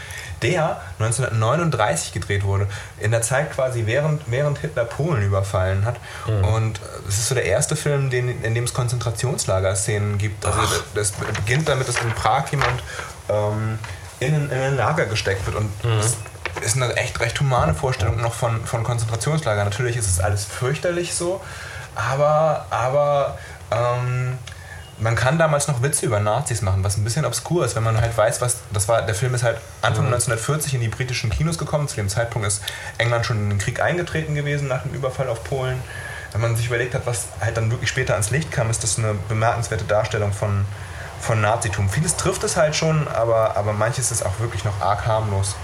der 0.41 0.81
1939 0.99 2.13
gedreht 2.13 2.43
wurde, 2.43 2.67
in 2.99 3.11
der 3.11 3.21
Zeit 3.21 3.51
quasi 3.51 3.85
während, 3.85 4.23
während 4.27 4.59
Hitler 4.59 4.85
Polen 4.85 5.23
überfallen 5.23 5.85
hat. 5.85 5.97
Mhm. 6.27 6.43
Und 6.43 6.81
es 7.07 7.19
ist 7.19 7.27
so 7.27 7.35
der 7.35 7.45
erste 7.45 7.75
Film, 7.75 8.09
den, 8.09 8.43
in 8.43 8.55
dem 8.55 8.63
es 8.63 8.73
Konzentrationslager-Szenen 8.73 10.17
gibt. 10.17 10.45
Also 10.45 10.59
das 10.95 11.11
beginnt 11.11 11.69
damit, 11.69 11.87
dass 11.87 12.01
in 12.01 12.11
Prag 12.11 12.49
jemand 12.51 12.81
ähm, 13.29 13.79
in, 14.19 14.33
in 14.33 14.51
ein 14.51 14.75
Lager 14.75 15.05
gesteckt 15.05 15.45
wird 15.45 15.57
und 15.57 15.83
mhm 15.83 16.01
ist 16.59 16.75
eine 16.75 16.95
echt 16.97 17.19
recht 17.19 17.39
humane 17.39 17.73
Vorstellung 17.73 18.21
noch 18.21 18.33
von, 18.33 18.65
von 18.65 18.83
Konzentrationslagern. 18.83 19.65
Natürlich 19.65 19.95
ist 19.95 20.07
es 20.07 20.19
alles 20.19 20.43
fürchterlich 20.45 21.13
so, 21.13 21.41
aber, 21.95 22.65
aber 22.69 23.37
ähm, 23.71 24.37
man 25.01 25.15
kann 25.15 25.39
damals 25.39 25.67
noch 25.67 25.81
Witze 25.81 26.05
über 26.05 26.19
Nazis 26.19 26.61
machen, 26.61 26.83
was 26.83 26.95
ein 26.95 27.03
bisschen 27.03 27.25
obskur 27.25 27.65
ist, 27.65 27.75
wenn 27.75 27.83
man 27.83 27.99
halt 27.99 28.15
weiß, 28.15 28.39
was 28.39 28.57
das 28.71 28.87
war. 28.87 29.01
Der 29.01 29.15
Film 29.15 29.33
ist 29.33 29.43
halt 29.43 29.57
Anfang 29.81 30.05
mhm. 30.05 30.13
1940 30.13 30.75
in 30.75 30.81
die 30.81 30.89
britischen 30.89 31.31
Kinos 31.31 31.57
gekommen. 31.57 31.87
Zu 31.87 31.95
dem 31.95 32.07
Zeitpunkt 32.07 32.47
ist 32.47 32.61
England 32.99 33.25
schon 33.25 33.37
in 33.37 33.49
den 33.49 33.57
Krieg 33.57 33.81
eingetreten 33.81 34.35
gewesen 34.35 34.67
nach 34.67 34.83
dem 34.83 34.93
Überfall 34.93 35.27
auf 35.27 35.43
Polen. 35.43 35.81
Wenn 36.31 36.41
man 36.41 36.55
sich 36.55 36.67
überlegt 36.67 36.93
hat, 36.93 37.07
was 37.07 37.27
halt 37.41 37.57
dann 37.57 37.71
wirklich 37.71 37.89
später 37.89 38.13
ans 38.13 38.29
Licht 38.29 38.51
kam, 38.51 38.69
ist 38.69 38.83
das 38.83 38.99
eine 38.99 39.15
bemerkenswerte 39.27 39.85
Darstellung 39.85 40.33
von, 40.33 40.65
von 41.19 41.41
Nazitum. 41.41 41.89
Vieles 41.89 42.15
trifft 42.15 42.43
es 42.43 42.55
halt 42.55 42.75
schon, 42.75 43.07
aber, 43.07 43.57
aber 43.57 43.73
manches 43.73 44.11
ist 44.11 44.23
auch 44.23 44.39
wirklich 44.39 44.63
noch 44.63 44.79
arg 44.81 45.07
harmlos. 45.07 45.55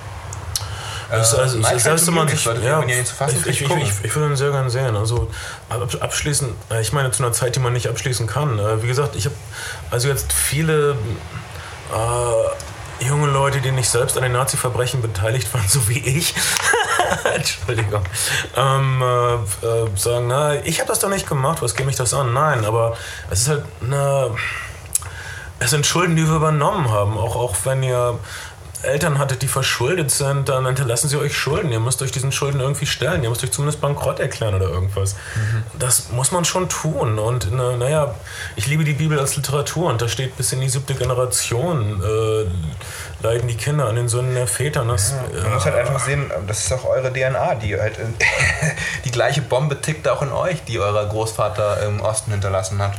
Also, 1.09 1.37
also 1.37 1.59
das 1.61 1.85
erste 1.85 2.11
Mal, 2.11 2.29
ich, 2.29 2.43
ja, 2.45 2.83
ich, 2.83 3.45
ich, 3.45 3.61
ich, 3.61 4.03
ich, 4.03 4.15
würde 4.15 4.33
ihn 4.33 4.35
sehr 4.35 4.51
gerne 4.51 4.69
sehen. 4.69 4.95
Also 4.95 5.29
abschließen, 5.69 6.53
äh, 6.69 6.81
ich 6.81 6.91
meine 6.91 7.11
zu 7.11 7.23
einer 7.23 7.31
Zeit, 7.31 7.55
die 7.55 7.59
man 7.59 7.73
nicht 7.73 7.87
abschließen 7.87 8.27
kann. 8.27 8.59
Äh, 8.59 8.83
wie 8.83 8.87
gesagt, 8.87 9.15
ich 9.15 9.25
habe 9.25 9.35
also 9.89 10.09
jetzt 10.09 10.33
viele 10.33 10.97
äh, 11.93 13.05
junge 13.05 13.27
Leute, 13.27 13.61
die 13.61 13.71
nicht 13.71 13.89
selbst 13.89 14.17
an 14.17 14.23
den 14.23 14.33
Nazi-Verbrechen 14.33 15.01
beteiligt 15.01 15.53
waren, 15.53 15.65
so 15.69 15.87
wie 15.87 15.99
ich, 15.99 16.35
Entschuldigung, 17.35 18.03
ähm, 18.55 19.01
äh, 19.01 19.35
äh, 19.65 19.87
sagen, 19.95 20.27
na, 20.27 20.55
ich 20.65 20.79
habe 20.79 20.89
das 20.89 20.99
doch 20.99 21.09
nicht 21.09 21.27
gemacht, 21.27 21.61
was 21.61 21.73
geht 21.75 21.85
mich 21.85 21.95
das 21.95 22.13
an? 22.13 22.33
Nein, 22.33 22.65
aber 22.65 22.97
es 23.29 23.41
ist 23.41 23.47
halt 23.47 23.63
eine 23.81 24.31
es 25.59 25.71
sind 25.71 25.85
Schulden, 25.85 26.15
die 26.15 26.27
wir 26.27 26.35
übernommen 26.35 26.91
haben. 26.91 27.17
Auch, 27.17 27.35
auch 27.35 27.55
wenn 27.63 27.81
ihr 27.81 28.19
Eltern 28.83 29.17
hattet, 29.17 29.41
die 29.41 29.47
verschuldet 29.47 30.11
sind, 30.11 30.49
dann 30.49 30.65
hinterlassen 30.65 31.09
sie 31.09 31.17
euch 31.17 31.35
Schulden. 31.35 31.71
Ihr 31.71 31.79
müsst 31.79 32.01
euch 32.01 32.11
diesen 32.11 32.31
Schulden 32.31 32.59
irgendwie 32.59 32.85
stellen. 32.85 33.23
Ihr 33.23 33.29
müsst 33.29 33.43
euch 33.43 33.51
zumindest 33.51 33.81
bankrott 33.81 34.19
erklären 34.19 34.55
oder 34.55 34.69
irgendwas. 34.69 35.13
Mhm. 35.13 35.79
Das 35.79 36.11
muss 36.11 36.31
man 36.31 36.45
schon 36.45 36.69
tun. 36.69 37.19
Und 37.19 37.51
naja, 37.51 38.15
ich 38.55 38.67
liebe 38.67 38.83
die 38.83 38.93
Bibel 38.93 39.19
als 39.19 39.35
Literatur 39.35 39.89
und 39.89 40.01
da 40.01 40.07
steht 40.07 40.37
bis 40.37 40.53
in 40.53 40.61
die 40.61 40.69
siebte 40.69 40.93
Generation 40.93 42.01
äh, 42.01 42.45
leiden 43.21 43.47
die 43.47 43.55
Kinder 43.55 43.87
an 43.87 43.95
den 43.95 44.07
Sünden 44.07 44.35
der 44.35 44.47
Väter. 44.47 44.85
Das, 44.85 45.13
ja, 45.33 45.43
man 45.43 45.53
muss 45.53 45.65
halt 45.65 45.75
einfach 45.75 45.99
sehen, 45.99 46.31
das 46.47 46.65
ist 46.65 46.71
auch 46.71 46.85
eure 46.85 47.11
DNA, 47.11 47.55
die 47.55 47.79
halt 47.79 47.97
die 49.05 49.11
gleiche 49.11 49.41
Bombe 49.41 49.81
tickt 49.81 50.07
auch 50.07 50.21
in 50.21 50.31
euch, 50.31 50.63
die 50.65 50.79
euer 50.79 51.05
Großvater 51.05 51.83
im 51.83 52.01
Osten 52.01 52.31
hinterlassen 52.31 52.81
hat. 52.81 52.93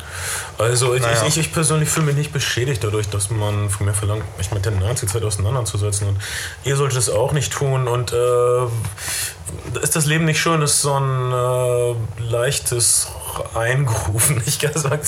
Also 0.58 0.94
ich, 0.94 1.02
naja. 1.02 1.24
ich, 1.26 1.38
ich, 1.38 1.52
persönlich 1.52 1.88
fühle 1.88 2.06
mich 2.06 2.16
nicht 2.16 2.32
beschädigt 2.32 2.82
dadurch, 2.82 3.08
dass 3.08 3.30
man 3.30 3.70
von 3.70 3.86
mir 3.86 3.94
verlangt, 3.94 4.24
mich 4.38 4.50
mit 4.50 4.64
der 4.64 4.72
Nazi-Zeit 4.72 5.22
auseinanderzusetzen. 5.22 6.08
Und 6.08 6.18
ihr 6.64 6.76
solltet 6.76 6.98
es 6.98 7.08
auch 7.08 7.32
nicht 7.32 7.52
tun. 7.52 7.86
Und 7.86 8.12
äh, 8.12 9.78
ist 9.80 9.94
das 9.94 10.06
Leben 10.06 10.24
nicht 10.24 10.40
schön, 10.40 10.60
ist 10.62 10.82
so 10.82 10.94
ein 10.94 11.32
äh, 11.32 12.22
leichtes 12.22 13.08
Eingerufen. 13.54 14.42
Ich 14.46 14.58
kann 14.58 14.72
sagen, 14.74 15.02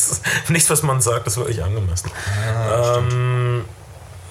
nichts, 0.48 0.70
was 0.70 0.82
man 0.82 1.00
sagt, 1.00 1.26
ist 1.26 1.36
wirklich 1.36 1.64
angemessen. 1.64 2.10
Ja, 2.46 2.98
ähm, 2.98 3.64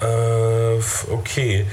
äh, 0.00 1.12
okay. 1.12 1.66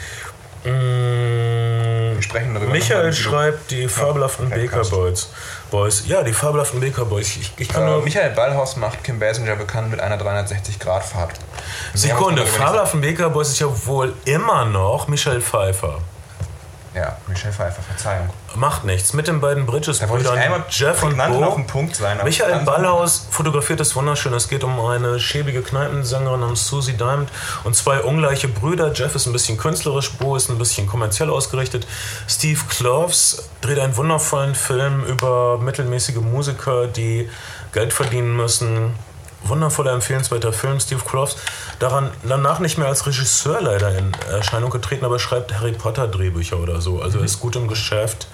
Wir 0.63 2.21
sprechen 2.21 2.53
darüber. 2.53 2.71
Michael 2.71 3.13
schreibt 3.13 3.71
die 3.71 3.87
fabelhaften 3.87 4.49
Baker 4.49 4.83
Boys. 4.83 5.29
Boys. 5.71 6.03
Ja, 6.07 6.23
die 6.23 6.33
fabelhaften 6.33 6.81
Baker 6.81 7.05
Boys. 7.05 7.37
Ich, 7.37 7.53
ich 7.57 7.69
kann 7.69 7.87
äh, 7.87 8.01
Michael 8.01 8.31
Ballhaus 8.31 8.75
macht 8.75 9.03
Kim 9.03 9.19
Basinger 9.19 9.55
bekannt 9.55 9.91
mit 9.91 9.99
einer 9.99 10.17
360-Grad-Fahrt. 10.19 11.33
Sekunde, 11.93 12.45
fabelhaften 12.45 13.01
Baker 13.01 13.29
Boys 13.29 13.49
ist 13.49 13.59
ja 13.59 13.67
wohl 13.85 14.13
immer 14.25 14.65
noch 14.65 15.07
Michelle 15.07 15.41
Pfeiffer. 15.41 15.99
Ja, 16.97 17.15
Michelle 17.27 17.53
Pfeiffer, 17.53 17.83
Verzeihung. 17.83 18.27
Macht 18.55 18.83
nichts. 18.83 19.13
Mit 19.13 19.27
den 19.27 19.39
beiden 19.39 19.67
Bridges-Brüdern, 19.67 20.63
Jeff 20.71 21.03
und 21.03 21.15
Bo. 21.15 21.43
Auf 21.43 21.53
den 21.53 21.67
Punkt 21.67 21.95
sein, 21.95 22.17
Michael 22.23 22.65
Ballhaus 22.65 23.27
fotografiert 23.29 23.79
es 23.81 23.95
wunderschön. 23.95 24.33
Es 24.33 24.49
geht 24.49 24.63
um 24.63 24.83
eine 24.83 25.19
schäbige 25.19 25.61
Kneipensängerin 25.61 26.39
namens 26.39 26.65
Susie 26.65 26.93
Diamond 26.93 27.29
und 27.65 27.75
zwei 27.75 27.99
ungleiche 27.99 28.47
Brüder. 28.47 28.91
Jeff 28.93 29.13
ist 29.13 29.27
ein 29.27 29.33
bisschen 29.33 29.59
künstlerisch, 29.59 30.11
Bo 30.13 30.35
ist 30.35 30.49
ein 30.49 30.57
bisschen 30.57 30.87
kommerziell 30.87 31.29
ausgerichtet. 31.29 31.85
Steve 32.27 32.61
Kloves 32.67 33.47
dreht 33.61 33.77
einen 33.77 33.95
wundervollen 33.95 34.55
Film 34.55 35.03
über 35.03 35.59
mittelmäßige 35.59 36.15
Musiker, 36.15 36.87
die 36.87 37.29
Geld 37.73 37.93
verdienen 37.93 38.35
müssen 38.35 38.95
wundervoller, 39.49 39.91
empfehlenswerter 39.91 40.53
Film. 40.53 40.79
Steve 40.79 41.01
Kloves 41.05 41.37
daran 41.79 42.11
danach 42.23 42.59
nicht 42.59 42.77
mehr 42.77 42.87
als 42.87 43.05
Regisseur 43.05 43.61
leider 43.61 43.97
in 43.97 44.13
Erscheinung 44.29 44.69
getreten, 44.69 45.05
aber 45.05 45.19
schreibt 45.19 45.53
Harry 45.53 45.73
Potter 45.73 46.07
Drehbücher 46.07 46.57
oder 46.57 46.81
so. 46.81 47.01
Also 47.01 47.19
mhm. 47.19 47.25
ist 47.25 47.39
gut 47.39 47.55
im 47.55 47.67
Geschäft. 47.67 48.27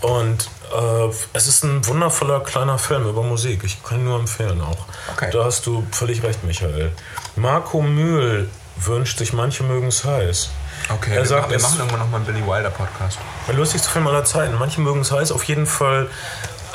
Und 0.00 0.48
äh, 0.72 1.08
es 1.32 1.48
ist 1.48 1.64
ein 1.64 1.84
wundervoller 1.86 2.40
kleiner 2.40 2.78
Film 2.78 3.08
über 3.08 3.22
Musik. 3.22 3.64
Ich 3.64 3.82
kann 3.82 3.98
ihn 3.98 4.04
nur 4.04 4.18
empfehlen 4.18 4.60
auch. 4.60 4.86
Okay. 5.12 5.30
Da 5.32 5.44
hast 5.44 5.66
du 5.66 5.86
völlig 5.90 6.22
recht, 6.22 6.44
Michael. 6.44 6.92
Marco 7.36 7.80
Mühl 7.82 8.48
wünscht 8.76 9.18
sich, 9.18 9.32
manche 9.32 9.64
mögen 9.64 9.88
es 9.88 10.04
heiß. 10.04 10.50
Okay, 10.90 11.14
er 11.14 11.22
wir, 11.22 11.26
sagt, 11.26 11.42
machen, 11.42 11.50
wir 11.50 11.60
machen 11.60 11.78
irgendwann 11.78 12.00
nochmal 12.00 12.20
einen 12.20 12.26
Billy 12.26 12.46
Wilder 12.46 12.70
Podcast. 12.70 13.18
Der 13.46 13.54
lustigste 13.54 13.88
Film 13.88 14.06
aller 14.06 14.24
Zeiten. 14.24 14.56
Manche 14.58 14.80
mögen 14.80 15.00
es 15.00 15.10
heiß. 15.10 15.32
Auf 15.32 15.44
jeden 15.44 15.66
Fall 15.66 16.08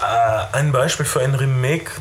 äh, 0.02 0.56
ein 0.56 0.72
Beispiel 0.72 1.06
für 1.06 1.22
ein 1.22 1.36
Remake 1.36 1.92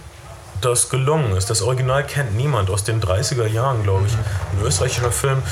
das 0.65 0.89
gelungen 0.89 1.37
ist. 1.37 1.51
Das 1.51 1.63
Original 1.63 2.05
kennt 2.05 2.35
niemand 2.35 2.71
aus 2.71 2.85
den 2.85 3.01
30er 3.01 3.47
Jahren, 3.47 3.83
glaube 3.83 4.07
ich. 4.07 4.15
Ein 4.15 4.67
österreichischer 4.67 5.13
Film, 5.13 5.43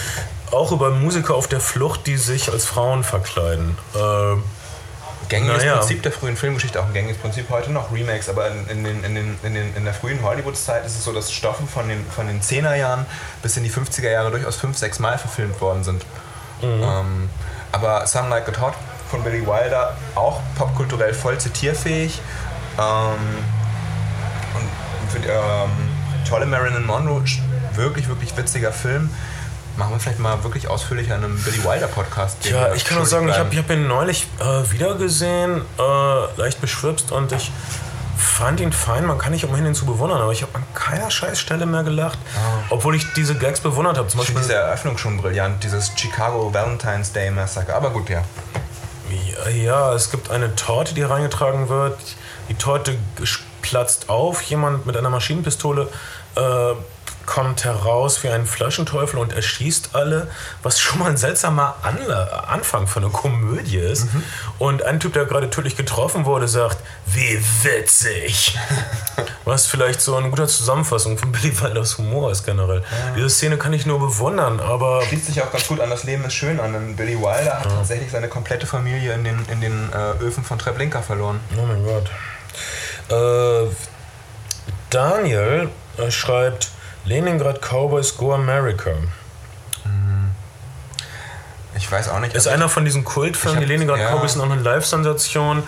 auch 0.52 0.72
über 0.72 0.90
Musiker 0.90 1.34
auf 1.34 1.48
der 1.48 1.60
Flucht, 1.60 2.06
die 2.06 2.16
sich 2.16 2.50
als 2.50 2.64
Frauen 2.64 3.04
verkleiden. 3.04 3.76
Äh, 3.94 4.36
gängiges 5.28 5.58
naja. 5.58 5.76
Prinzip 5.76 6.02
der 6.02 6.12
frühen 6.12 6.36
Filmgeschichte, 6.36 6.80
auch 6.80 6.86
ein 6.86 6.92
gängiges 6.92 7.18
Prinzip 7.18 7.48
heute 7.50 7.70
noch, 7.70 7.92
Remakes, 7.92 8.28
aber 8.28 8.48
in, 8.48 8.66
in, 8.68 8.84
den, 8.84 9.04
in, 9.04 9.14
den, 9.14 9.38
in, 9.42 9.54
den, 9.54 9.76
in 9.76 9.84
der 9.84 9.94
frühen 9.94 10.22
Hollywood-Zeit 10.22 10.84
ist 10.84 10.96
es 10.96 11.04
so, 11.04 11.12
dass 11.12 11.32
Stoffe 11.32 11.66
von 11.66 11.88
den, 11.88 12.04
von 12.06 12.26
den 12.26 12.40
10er 12.40 12.74
Jahren 12.74 13.06
bis 13.42 13.56
in 13.56 13.64
die 13.64 13.70
50er 13.70 14.10
Jahre 14.10 14.30
durchaus 14.30 14.56
fünf, 14.56 14.76
sechs 14.76 14.98
Mal 14.98 15.18
verfilmt 15.18 15.60
worden 15.60 15.84
sind. 15.84 16.04
Mhm. 16.62 16.82
Ähm, 16.82 17.30
aber 17.72 18.06
Some 18.06 18.28
Like 18.28 18.48
It 18.48 18.60
Hot 18.60 18.74
von 19.10 19.22
Billy 19.22 19.46
Wilder 19.46 19.96
auch 20.14 20.40
popkulturell 20.56 21.14
voll 21.14 21.38
zitierfähig. 21.38 22.20
Ähm, 22.78 23.59
die, 25.18 25.28
ähm, 25.28 25.70
tolle 26.28 26.46
Marilyn 26.46 26.86
Monroe, 26.86 27.24
wirklich, 27.74 28.08
wirklich 28.08 28.36
witziger 28.36 28.72
Film. 28.72 29.10
Machen 29.76 29.92
wir 29.92 30.00
vielleicht 30.00 30.18
mal 30.18 30.42
wirklich 30.44 30.68
ausführlicher 30.68 31.16
in 31.16 31.24
einem 31.24 31.42
Billy 31.42 31.64
Wilder 31.64 31.86
Podcast. 31.86 32.44
Ja, 32.44 32.74
ich 32.74 32.84
kann 32.84 32.98
nur 32.98 33.06
sagen, 33.06 33.26
bleiben. 33.26 33.50
ich 33.50 33.58
habe 33.58 33.68
hab 33.68 33.76
ihn 33.76 33.88
neulich 33.88 34.26
äh, 34.40 34.70
wiedergesehen, 34.70 35.62
äh, 35.78 36.40
leicht 36.40 36.60
beschwipst 36.60 37.12
und 37.12 37.32
ich 37.32 37.50
fand 38.16 38.60
ihn 38.60 38.72
fein. 38.72 39.06
Man 39.06 39.16
kann 39.18 39.32
nicht 39.32 39.44
umhin, 39.44 39.64
ihn 39.64 39.74
zu 39.74 39.86
bewundern, 39.86 40.20
aber 40.20 40.32
ich 40.32 40.42
habe 40.42 40.54
an 40.54 40.64
keiner 40.74 41.10
Scheißstelle 41.10 41.66
mehr 41.66 41.82
gelacht, 41.82 42.18
oh. 42.36 42.74
obwohl 42.74 42.94
ich 42.96 43.12
diese 43.14 43.36
Gags 43.36 43.60
bewundert 43.60 43.96
habe. 43.96 44.08
Zum 44.08 44.20
ich 44.20 44.26
Beispiel 44.26 44.42
diese 44.42 44.54
Eröffnung 44.54 44.98
schon 44.98 45.16
brillant, 45.16 45.62
dieses 45.64 45.92
Chicago 45.96 46.52
Valentine's 46.52 47.12
Day 47.12 47.30
Massacre. 47.30 47.74
Aber 47.74 47.90
gut, 47.90 48.10
ja. 48.10 48.22
ja. 49.44 49.50
Ja, 49.50 49.94
es 49.94 50.10
gibt 50.10 50.30
eine 50.30 50.54
Torte, 50.54 50.94
die 50.94 51.02
reingetragen 51.02 51.68
wird. 51.68 51.98
Die 52.48 52.54
Torte 52.54 52.98
platzt 53.62 54.08
auf, 54.08 54.42
jemand 54.42 54.86
mit 54.86 54.96
einer 54.96 55.10
Maschinenpistole 55.10 55.88
äh, 56.36 56.74
kommt 57.30 57.64
heraus 57.64 58.24
wie 58.24 58.28
ein 58.28 58.44
Flaschenteufel 58.44 59.16
und 59.16 59.32
erschießt 59.32 59.90
alle, 59.92 60.26
was 60.64 60.80
schon 60.80 60.98
mal 60.98 61.10
ein 61.10 61.16
seltsamer 61.16 61.76
Anla 61.82 62.24
Anfang 62.48 62.88
für 62.88 62.98
eine 62.98 63.10
Komödie 63.10 63.76
ist. 63.76 64.12
Mhm. 64.12 64.24
Und 64.58 64.82
ein 64.82 64.98
Typ, 64.98 65.12
der 65.12 65.26
gerade 65.26 65.48
tödlich 65.48 65.76
getroffen 65.76 66.24
wurde, 66.24 66.48
sagt, 66.48 66.78
wie 67.06 67.40
witzig. 67.62 68.58
was 69.44 69.66
vielleicht 69.66 70.00
so 70.00 70.16
eine 70.16 70.28
gute 70.30 70.48
Zusammenfassung 70.48 71.18
von 71.18 71.30
Billy 71.30 71.56
Wilders 71.60 71.98
Humor 71.98 72.32
ist 72.32 72.44
generell. 72.44 72.80
Ja. 72.80 73.14
Diese 73.14 73.30
Szene 73.30 73.58
kann 73.58 73.72
ich 73.72 73.86
nur 73.86 74.00
bewundern, 74.00 74.58
aber... 74.58 75.02
Schließt 75.02 75.26
sich 75.26 75.40
auch 75.40 75.52
ganz 75.52 75.68
gut 75.68 75.78
an 75.78 75.88
Das 75.88 76.02
Leben 76.02 76.24
ist 76.24 76.34
schön 76.34 76.58
an. 76.58 76.72
Denn 76.72 76.96
Billy 76.96 77.16
Wilder 77.16 77.60
hat 77.60 77.66
ja. 77.66 77.76
tatsächlich 77.76 78.10
seine 78.10 78.26
komplette 78.26 78.66
Familie 78.66 79.14
in 79.14 79.22
den, 79.22 79.46
in 79.52 79.60
den 79.60 79.90
äh, 79.92 80.24
Öfen 80.24 80.42
von 80.42 80.58
Treblinka 80.58 81.00
verloren. 81.00 81.38
Oh 81.56 81.64
mein 81.64 81.84
Gott. 81.84 82.10
Äh, 83.10 83.66
Daniel 84.90 85.68
äh, 85.98 86.10
schreibt 86.10 86.70
Leningrad 87.04 87.60
Cowboys 87.60 88.16
Go 88.16 88.34
America. 88.34 88.90
Mhm. 89.84 90.30
Ich 91.76 91.90
weiß 91.90 92.08
auch 92.08 92.20
nicht. 92.20 92.34
Ist 92.34 92.48
einer 92.48 92.68
von 92.68 92.84
diesen 92.84 93.04
Kultfilmen. 93.04 93.60
Die 93.60 93.66
Leningrad 93.66 93.98
ja. 93.98 94.10
Cowboys 94.10 94.32
sind 94.32 94.42
auch 94.42 94.50
eine 94.50 94.60
Live-Sensation. 94.60 95.62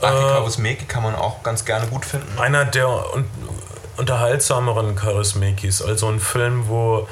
Äh, 0.00 0.06
Kaurismäki 0.06 0.86
kann 0.86 1.02
man 1.02 1.14
auch 1.14 1.42
ganz 1.42 1.64
gerne 1.64 1.86
gut 1.86 2.04
finden. 2.04 2.38
einer 2.38 2.64
der 2.64 2.88
un 2.88 3.28
unterhaltsameren 3.96 4.96
Charismekis. 4.96 5.82
Also 5.82 6.08
ein 6.08 6.20
Film, 6.20 6.68
wo 6.68 7.06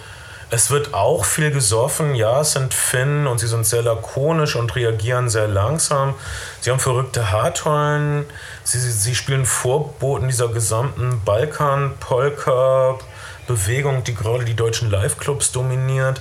es 0.50 0.70
wird 0.70 0.94
auch 0.94 1.26
viel 1.26 1.50
gesoffen. 1.50 2.14
Ja, 2.14 2.40
es 2.40 2.52
sind 2.52 2.72
Finnen 2.72 3.26
und 3.26 3.38
sie 3.38 3.46
sind 3.46 3.66
sehr 3.66 3.82
lakonisch 3.82 4.56
und 4.56 4.74
reagieren 4.74 5.28
sehr 5.28 5.48
langsam. 5.48 6.14
Sie 6.60 6.70
haben 6.70 6.80
verrückte 6.80 7.30
Haartollen. 7.30 8.24
Sie, 8.68 8.78
sie, 8.78 8.92
sie 8.92 9.14
spielen 9.14 9.46
Vorboten 9.46 10.28
dieser 10.28 10.48
gesamten 10.48 11.22
Balkan-Polka-Bewegung, 11.24 14.04
die 14.04 14.14
gerade 14.14 14.44
die 14.44 14.52
deutschen 14.54 14.90
Live-Clubs 14.90 15.52
dominiert. 15.52 16.20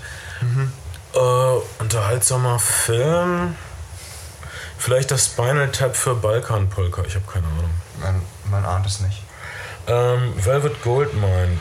Äh, 1.14 1.20
unterhaltsamer 1.80 2.58
Film. 2.60 3.56
Vielleicht 4.78 5.12
das 5.12 5.26
Spinal 5.26 5.70
Tap 5.74 5.98
für 5.98 6.16
Balkan-Polka. 6.16 7.04
Ich 7.06 7.16
habe 7.16 7.26
keine 7.30 7.48
Ahnung. 7.48 7.70
Man, 8.02 8.22
man 8.50 8.64
ahnt 8.66 8.86
es 8.86 9.02
nicht. 9.02 9.24
Ähm, 9.88 10.32
Velvet 10.38 10.82
Goldmine. 10.84 11.58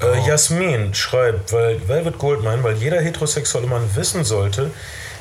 Äh, 0.00 0.04
Oh. 0.04 0.14
Jasmin 0.26 0.94
schreibt, 0.94 1.52
weil 1.52 1.88
Velvet 1.88 2.18
Goldmine, 2.18 2.62
weil 2.62 2.76
jeder 2.76 3.00
heterosexuelle 3.00 3.66
Mann 3.66 3.82
wissen 3.96 4.22
sollte, 4.24 4.70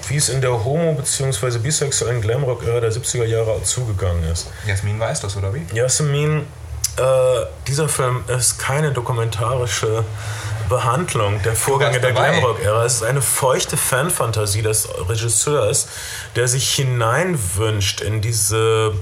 wie 0.07 0.17
es 0.17 0.29
in 0.29 0.41
der 0.41 0.51
homo- 0.63 0.93
bzw. 0.93 1.57
bisexuellen 1.59 2.21
Glamrock-Ära 2.21 2.79
der 2.79 2.91
70er 2.91 3.25
Jahre 3.25 3.61
zugegangen 3.63 4.23
ist. 4.31 4.47
Jasmin 4.65 4.99
weiß 4.99 5.21
das, 5.21 5.35
oder 5.37 5.53
wie? 5.53 5.65
Jasmin, 5.73 6.45
äh, 6.97 7.01
dieser 7.67 7.89
Film 7.89 8.23
ist 8.27 8.57
keine 8.59 8.91
dokumentarische 8.91 10.03
Behandlung 10.69 11.41
der 11.43 11.55
Vorgänge 11.55 11.99
der. 11.99 12.11
Glamrock-Ära. 12.11 12.85
Es 12.85 12.95
ist 12.95 13.03
eine 13.03 13.21
feuchte 13.21 13.77
Fanfantasie 13.77 14.61
des 14.61 14.87
Regisseurs, 15.07 15.87
der 16.35 16.47
sich 16.47 16.69
hineinwünscht 16.73 18.01
in 18.01 18.21
diese, 18.21 18.93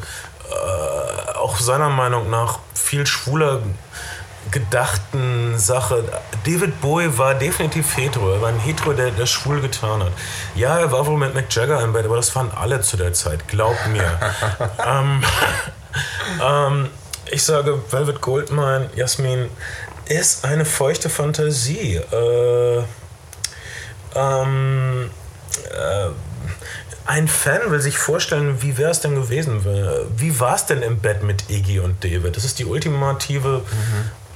äh, 0.49 1.31
auch 1.37 1.59
seiner 1.59 1.89
Meinung 1.89 2.29
nach, 2.29 2.59
viel 2.73 3.05
schwuler 3.07 3.59
gedachten 4.53 5.57
Sache. 5.57 6.03
David 6.45 6.79
Bowie 6.79 7.17
war 7.17 7.35
definitiv 7.35 7.97
hetero. 7.97 8.33
Er 8.33 8.41
war 8.41 8.49
ein 8.49 8.59
Hetero, 8.59 8.93
der 8.93 9.11
das 9.11 9.29
schwul 9.29 9.59
getan 9.59 10.03
hat. 10.03 10.11
Ja, 10.55 10.79
er 10.79 10.91
war 10.91 11.05
wohl 11.07 11.17
mit 11.17 11.33
Mick 11.33 11.53
Jagger 11.53 11.81
im 11.81 11.91
Bett, 11.91 12.05
aber 12.05 12.15
das 12.15 12.33
waren 12.35 12.51
alle 12.51 12.79
zu 12.81 12.95
der 12.95 13.13
Zeit. 13.13 13.47
Glaub 13.47 13.75
mir. 13.87 14.19
ähm, 14.85 15.23
ähm, 16.41 16.89
ich 17.31 17.43
sage, 17.43 17.81
Velvet 17.89 18.21
Goldmine, 18.21 18.89
Jasmin, 18.95 19.49
ist 20.05 20.45
eine 20.45 20.65
feuchte 20.65 21.09
Fantasie. 21.09 21.95
Äh, 21.95 22.83
ähm, 24.15 25.09
äh, 25.71 26.09
ein 27.05 27.27
Fan 27.27 27.69
will 27.69 27.81
sich 27.81 27.97
vorstellen, 27.97 28.61
wie 28.61 28.77
wäre 28.77 28.91
es 28.91 29.01
denn 29.01 29.15
gewesen? 29.15 29.65
Wie 30.15 30.39
war 30.39 30.55
es 30.55 30.67
denn 30.67 30.81
im 30.81 30.99
Bett 30.99 31.21
mit 31.21 31.49
Iggy 31.49 31.79
und 31.79 32.01
David? 32.03 32.37
Das 32.37 32.45
ist 32.45 32.59
die 32.59 32.65
ultimative 32.65 33.63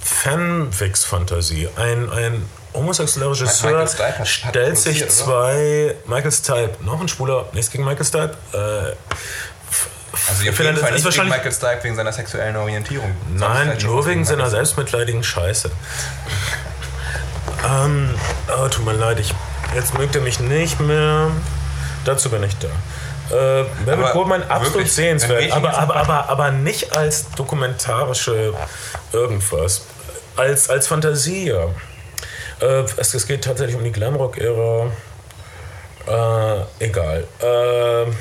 Fanfix-Fantasie. 0.07 1.69
Ein, 1.75 2.09
ein 2.11 2.45
homosexueller 2.73 3.31
Regisseur 3.31 3.87
stellt 4.25 4.77
sich 4.77 5.07
zwei. 5.09 5.95
Michael 6.05 6.31
Stipe, 6.31 6.71
noch 6.81 6.99
ein 7.01 7.07
Schwuler, 7.07 7.45
nichts 7.53 7.71
gegen 7.71 7.83
Michael 7.85 8.05
Stipe. 8.05 8.35
Äh, 8.53 8.57
Also 8.57 8.95
auf 10.31 10.41
jeden 10.43 10.55
Fall 10.55 10.73
nicht 10.73 10.83
wegen 10.95 11.05
wahrscheinlich- 11.05 11.33
Michael 11.35 11.51
Stipe 11.51 11.83
wegen 11.83 11.95
seiner 11.95 12.13
sexuellen 12.13 12.55
Orientierung. 12.55 13.11
Nein, 13.35 13.77
nur 13.83 14.05
wegen 14.05 14.25
seiner 14.25 14.49
selbstmitleidigen 14.49 15.23
Scheiße. 15.23 15.69
Ähm, 17.67 18.13
oh, 18.57 18.67
tut 18.69 18.85
mir 18.85 18.93
leid, 18.93 19.19
ich, 19.19 19.33
jetzt 19.75 19.93
mögt 19.97 20.15
ihr 20.15 20.21
mich 20.21 20.39
nicht 20.39 20.79
mehr. 20.79 21.31
Dazu 22.05 22.29
bin 22.29 22.43
ich 22.43 22.55
da. 22.57 22.67
Äh, 23.29 23.65
Velvet 23.85 23.93
Aber 24.05 24.11
Goldmine 24.13 24.49
absolut 24.49 24.87
sehenswert, 24.87 25.51
aber, 25.51 25.77
aber, 25.77 25.95
aber, 25.97 26.29
aber 26.29 26.51
nicht 26.51 26.95
als 26.95 27.29
dokumentarische 27.31 28.53
irgendwas. 29.11 29.81
Als, 30.37 30.69
als 30.69 30.87
Fantasie, 30.87 31.49
ja. 31.49 31.65
Äh, 32.61 32.83
es, 32.97 33.13
es 33.13 33.27
geht 33.27 33.43
tatsächlich 33.43 33.75
um 33.75 33.83
die 33.83 33.91
Glamrock-Ära. 33.91 34.91
Äh, 36.07 36.85
egal. 36.85 37.25
Äh, 37.39 38.11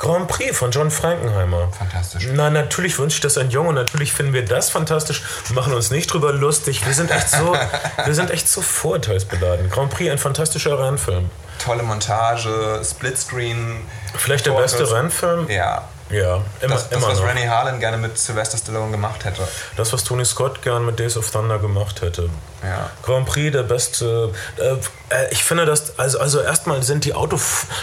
Grand 0.00 0.28
Prix 0.28 0.56
von 0.56 0.70
John 0.70 0.90
Frankenheimer. 0.90 1.70
Fantastisch. 1.72 2.26
Na, 2.32 2.48
natürlich 2.48 2.98
wünsche 2.98 3.16
ich 3.16 3.20
das 3.20 3.36
ein 3.36 3.50
Junge 3.50 3.68
und 3.68 3.74
natürlich 3.74 4.14
finden 4.14 4.32
wir 4.32 4.44
das 4.46 4.70
fantastisch 4.70 5.22
machen 5.52 5.74
uns 5.74 5.90
nicht 5.90 6.10
drüber 6.10 6.32
lustig. 6.32 6.86
Wir 6.86 6.94
sind 6.94 7.10
echt 7.10 7.28
so, 7.28 7.54
wir 8.04 8.14
sind 8.14 8.30
echt 8.30 8.48
so 8.48 8.62
vorurteilsbeladen. 8.62 9.68
Grand 9.68 9.90
Prix, 9.90 10.10
ein 10.10 10.16
fantastischer 10.16 10.78
Rennfilm. 10.78 11.30
Tolle 11.62 11.82
Montage, 11.82 12.80
Splitscreen. 12.82 13.82
Vielleicht 14.16 14.46
der 14.46 14.52
beste 14.52 14.90
Rennfilm? 14.90 15.50
Ja. 15.50 15.86
Ja, 16.10 16.36
immer, 16.60 16.74
Das, 16.74 16.88
das 16.88 16.98
immer 16.98 17.08
was 17.08 17.20
noch. 17.20 17.28
Rennie 17.28 17.48
Harlan 17.48 17.78
gerne 17.80 17.96
mit 17.96 18.18
Sylvester 18.18 18.58
Stallone 18.58 18.90
gemacht 18.90 19.24
hätte. 19.24 19.46
Das, 19.76 19.92
was 19.92 20.04
Tony 20.04 20.24
Scott 20.24 20.62
gern 20.62 20.84
mit 20.84 20.98
Days 20.98 21.16
of 21.16 21.30
Thunder 21.30 21.58
gemacht 21.58 22.02
hätte. 22.02 22.30
Ja. 22.62 22.90
Grand 23.02 23.26
Prix, 23.26 23.52
der 23.52 23.62
beste. 23.62 24.32
Äh, 24.58 24.62
äh, 25.08 25.28
ich 25.30 25.42
finde, 25.44 25.64
dass, 25.66 25.98
also, 25.98 26.18
also 26.20 26.40
erstmal 26.40 26.82
sind 26.82 27.04
die 27.04 27.14
Auto. 27.14 27.38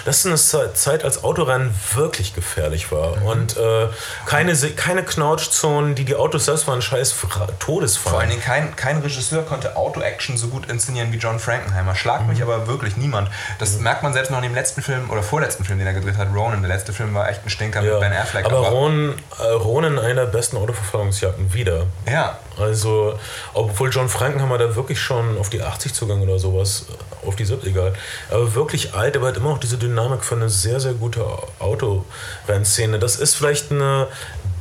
Das 0.05 0.17
ist 0.19 0.25
eine 0.27 0.35
Ze- 0.35 0.73
Zeit, 0.73 1.03
als 1.03 1.23
Autorennen 1.23 1.73
wirklich 1.95 2.33
gefährlich 2.35 2.91
war. 2.91 3.17
Mhm. 3.17 3.25
Und 3.25 3.57
äh, 3.57 3.87
keine, 4.25 4.55
keine 4.75 5.03
Knautschzonen, 5.03 5.95
die 5.95 6.05
die 6.05 6.15
Autos 6.15 6.45
selbst 6.45 6.67
waren, 6.67 6.81
scheiß 6.81 7.15
Todesfall. 7.59 8.11
Vor 8.11 8.19
allen 8.19 8.29
Dingen 8.29 8.41
kein, 8.41 8.75
kein 8.75 8.99
Regisseur 8.99 9.43
konnte 9.43 9.75
Auto-Action 9.75 10.37
so 10.37 10.47
gut 10.47 10.69
inszenieren 10.69 11.11
wie 11.11 11.17
John 11.17 11.39
Frankenheimer. 11.39 11.95
Schlag 11.95 12.21
Mhm. 12.21 12.27
mich 12.29 12.41
aber 12.41 12.67
wirklich 12.67 12.97
niemand. 12.97 13.29
Das 13.59 13.77
merkt 13.79 14.03
man 14.03 14.13
selbst 14.13 14.29
noch 14.29 14.37
in 14.37 14.43
dem 14.43 14.55
letzten 14.55 14.81
Film 14.81 15.09
oder 15.09 15.23
vorletzten 15.23 15.63
Film, 15.65 15.79
den 15.79 15.87
er 15.87 15.93
gedreht 15.93 16.17
hat, 16.17 16.27
Ronan. 16.33 16.61
Der 16.61 16.69
letzte 16.69 16.93
Film 16.93 17.13
war 17.13 17.29
echt 17.29 17.43
ein 17.45 17.49
Stinker 17.49 17.81
mit 17.81 17.99
Ben 17.99 18.13
Affleck. 18.13 18.45
aber 18.45 18.57
Ronan, 18.59 19.15
äh, 19.39 19.43
Ronan 19.53 19.99
einer 19.99 20.25
der 20.25 20.31
besten 20.31 20.57
Autoverfolgungsjagden 20.57 21.53
wieder. 21.53 21.87
ja, 22.09 22.37
Also, 22.59 23.17
obwohl 23.53 23.89
John 23.91 24.09
Frankenhammer 24.09 24.57
da 24.57 24.75
wirklich 24.75 24.99
schon 24.99 25.37
auf 25.37 25.49
die 25.49 25.61
80 25.61 25.93
zugang 25.93 26.21
oder 26.21 26.39
sowas, 26.39 26.87
auf 27.25 27.35
die 27.35 27.45
70, 27.45 27.71
egal, 27.71 27.93
aber 28.29 28.55
wirklich 28.55 28.93
alt, 28.93 29.15
aber 29.15 29.27
hat 29.27 29.37
immer 29.37 29.49
noch 29.49 29.59
diese 29.59 29.77
Dynamik 29.77 30.23
für 30.23 30.35
eine 30.35 30.49
sehr, 30.49 30.79
sehr 30.79 30.93
gute 30.93 31.25
Autorennszene. 31.59 32.99
Das 32.99 33.17
ist 33.17 33.35
vielleicht 33.35 33.71
eine 33.71 34.07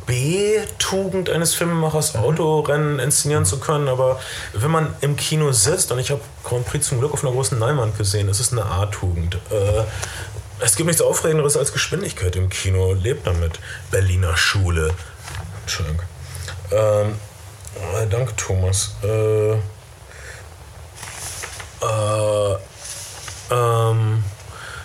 B-Tugend 0.07 1.31
eines 1.31 1.55
Filmemachers, 1.55 2.15
Autorennen 2.15 2.99
inszenieren 2.99 3.45
zu 3.45 3.59
können, 3.59 3.89
aber 3.89 4.21
wenn 4.53 4.71
man 4.71 4.95
im 5.01 5.17
Kino 5.17 5.51
sitzt, 5.53 5.91
und 5.91 5.99
ich 5.99 6.11
habe 6.11 6.21
Grand 6.45 6.67
Prix 6.67 6.87
zum 6.87 7.01
Glück 7.01 7.13
auf 7.13 7.25
einer 7.25 7.33
großen 7.33 7.59
Leinwand 7.59 7.99
gesehen, 7.99 8.29
es 8.29 8.39
ist 8.39 8.53
eine 8.53 8.67
A-Tugend. 8.67 9.37
Äh, 9.51 9.83
es 10.61 10.77
gibt 10.77 10.87
nichts 10.87 11.03
Aufregenderes 11.03 11.57
als 11.57 11.73
Geschwindigkeit 11.73 12.35
im 12.37 12.49
Kino. 12.49 12.95
Lebt 12.95 13.27
damit. 13.27 13.59
Berliner 13.91 14.37
Schule. 14.37 14.95
Entschuldigung. 15.63 16.03
Ähm, 16.71 17.15
äh, 17.77 18.07
danke, 18.09 18.35
Thomas. 18.37 18.95
Äh, 19.03 19.53
äh, 21.83 22.57
ähm, 23.51 24.25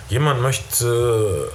jemand 0.09 0.41
möchte 0.41 1.51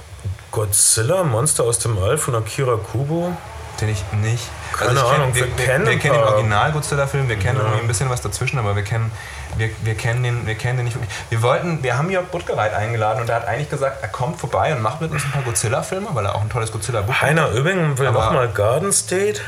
Godzilla, 0.51 1.23
Monster 1.23 1.63
aus 1.63 1.79
dem 1.79 1.97
All 2.01 2.17
von 2.17 2.35
Akira 2.35 2.77
Kubo. 2.77 3.35
den 3.79 3.89
ich 3.89 4.03
nicht. 4.13 4.43
Keine 4.75 4.93
ich 4.93 4.99
kenn- 4.99 5.05
Ahnung, 5.15 5.35
wir, 5.35 5.43
wir 5.45 5.57
wir, 5.57 5.65
kennen 5.65 5.85
wir 5.85 5.99
kennen 5.99 6.13
den 6.15 6.21
paar. 6.23 6.33
Original 6.33 6.71
Godzilla-Film, 6.71 7.29
wir 7.29 7.35
kennen 7.37 7.57
Ja. 7.57 7.63
irgendwie 7.63 7.81
ein 7.81 7.87
bisschen 7.87 8.09
was 8.09 8.21
dazwischen, 8.21 8.57
aber 8.59 8.75
wir 8.75 8.83
kennen, 8.83 9.11
wir, 9.55 9.69
wir 9.83 9.95
kennen 9.95 10.23
den, 10.23 10.45
wir 10.47 10.55
kennen 10.55 10.77
den 10.77 10.85
nicht 10.85 10.95
wirklich. 10.95 11.11
Wir 11.29 11.41
wollten, 11.43 11.81
wir 11.83 11.97
haben 11.97 12.09
Jörg 12.09 12.25
Buttgereit 12.27 12.73
eingeladen 12.73 13.21
und 13.21 13.29
er 13.29 13.35
hat 13.37 13.45
eigentlich 13.47 13.69
gesagt, 13.69 14.01
er 14.01 14.07
kommt 14.09 14.39
vorbei 14.39 14.73
und 14.73 14.81
macht 14.81 15.01
mit 15.01 15.11
uns 15.11 15.23
ein 15.23 15.31
paar 15.31 15.43
Godzilla-Filme, 15.43 16.07
weil 16.13 16.25
er 16.25 16.35
auch 16.35 16.41
ein 16.41 16.49
tolles 16.49 16.71
Godzilla-Buch 16.71 17.13
hat. 17.13 17.21
Heiner 17.21 17.51
Übing 17.51 17.97
will 17.99 18.11
nochmal 18.11 18.49
Garden 18.49 18.91
State. 18.91 19.41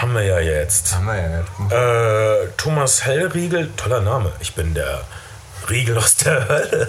Haben 0.00 0.14
wir 0.14 0.22
ja 0.22 0.38
jetzt. 0.38 0.94
Haben 0.94 1.06
wir 1.06 1.16
ja 1.16 1.38
jetzt. 1.40 1.72
Äh, 1.72 2.52
Thomas 2.56 3.04
Hellriegel, 3.04 3.70
toller 3.76 4.00
Name. 4.00 4.32
Ich 4.38 4.54
bin 4.54 4.72
der 4.74 5.02
Riegel 5.68 5.98
aus 5.98 6.16
der 6.16 6.48
Hölle. 6.48 6.88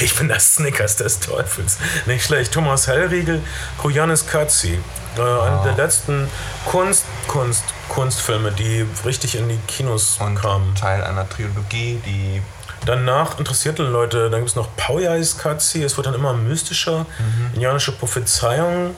Ich 0.00 0.14
bin 0.14 0.28
der 0.28 0.38
Snickers 0.38 0.96
des 0.96 1.18
Teufels. 1.18 1.78
Nicht 2.06 2.24
schlecht. 2.24 2.52
Thomas 2.52 2.86
Hellriegel, 2.86 3.42
Koyanis 3.78 4.26
Katzi. 4.26 4.78
Äh, 5.16 5.20
Einer 5.20 5.62
der 5.64 5.74
letzten 5.74 6.28
Kunst, 6.64 7.04
Kunst, 7.26 7.64
Kunstfilme, 7.88 8.52
die 8.52 8.86
richtig 9.04 9.34
in 9.34 9.48
die 9.48 9.58
Kinos 9.66 10.18
Und 10.20 10.36
kamen. 10.36 10.74
Teil 10.76 11.02
einer 11.02 11.28
Trilogie, 11.28 12.00
die 12.06 12.40
Danach 12.86 13.38
interessierte 13.40 13.82
Leute, 13.82 14.30
dann 14.30 14.40
gibt 14.40 14.50
es 14.50 14.56
noch 14.56 14.68
Paujais 14.76 15.36
Katzi, 15.36 15.82
es 15.82 15.96
wird 15.96 16.06
dann 16.06 16.14
immer 16.14 16.32
mystischer. 16.32 17.00
Mhm. 17.18 17.50
Indianische 17.54 17.90
Prophezeiungen. 17.92 18.96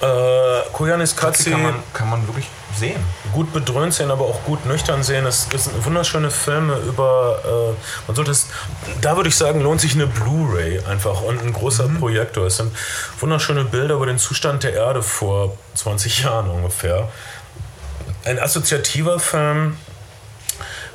Äh, 0.00 0.70
Koyanis 0.72 1.16
Katzi 1.16 1.50
kann 1.50 1.62
man, 1.62 1.74
kann 1.94 2.10
man 2.10 2.26
wirklich 2.26 2.48
sehen. 2.76 3.02
gut 3.32 3.52
bedröhnt 3.52 3.94
sehen, 3.94 4.10
aber 4.10 4.26
auch 4.26 4.44
gut 4.44 4.66
nüchtern 4.66 5.02
sehen. 5.02 5.24
Es 5.24 5.48
sind 5.50 5.84
wunderschöne 5.84 6.30
Filme 6.30 6.76
über. 6.80 7.38
Äh, 7.44 8.06
man 8.06 8.14
sollte 8.14 8.30
es, 8.30 8.48
da 9.00 9.16
würde 9.16 9.30
ich 9.30 9.36
sagen, 9.36 9.62
lohnt 9.62 9.80
sich 9.80 9.94
eine 9.94 10.06
Blu-ray 10.06 10.80
einfach 10.84 11.22
und 11.22 11.40
ein 11.42 11.52
großer 11.52 11.88
Projektor. 11.98 12.46
Es 12.46 12.58
sind 12.58 12.76
wunderschöne 13.20 13.64
Bilder 13.64 13.94
über 13.94 14.06
den 14.06 14.18
Zustand 14.18 14.64
der 14.64 14.74
Erde 14.74 15.02
vor 15.02 15.56
20 15.74 16.22
Jahren 16.24 16.50
ungefähr. 16.50 17.08
Ein 18.24 18.38
assoziativer 18.38 19.18
Film. 19.18 19.78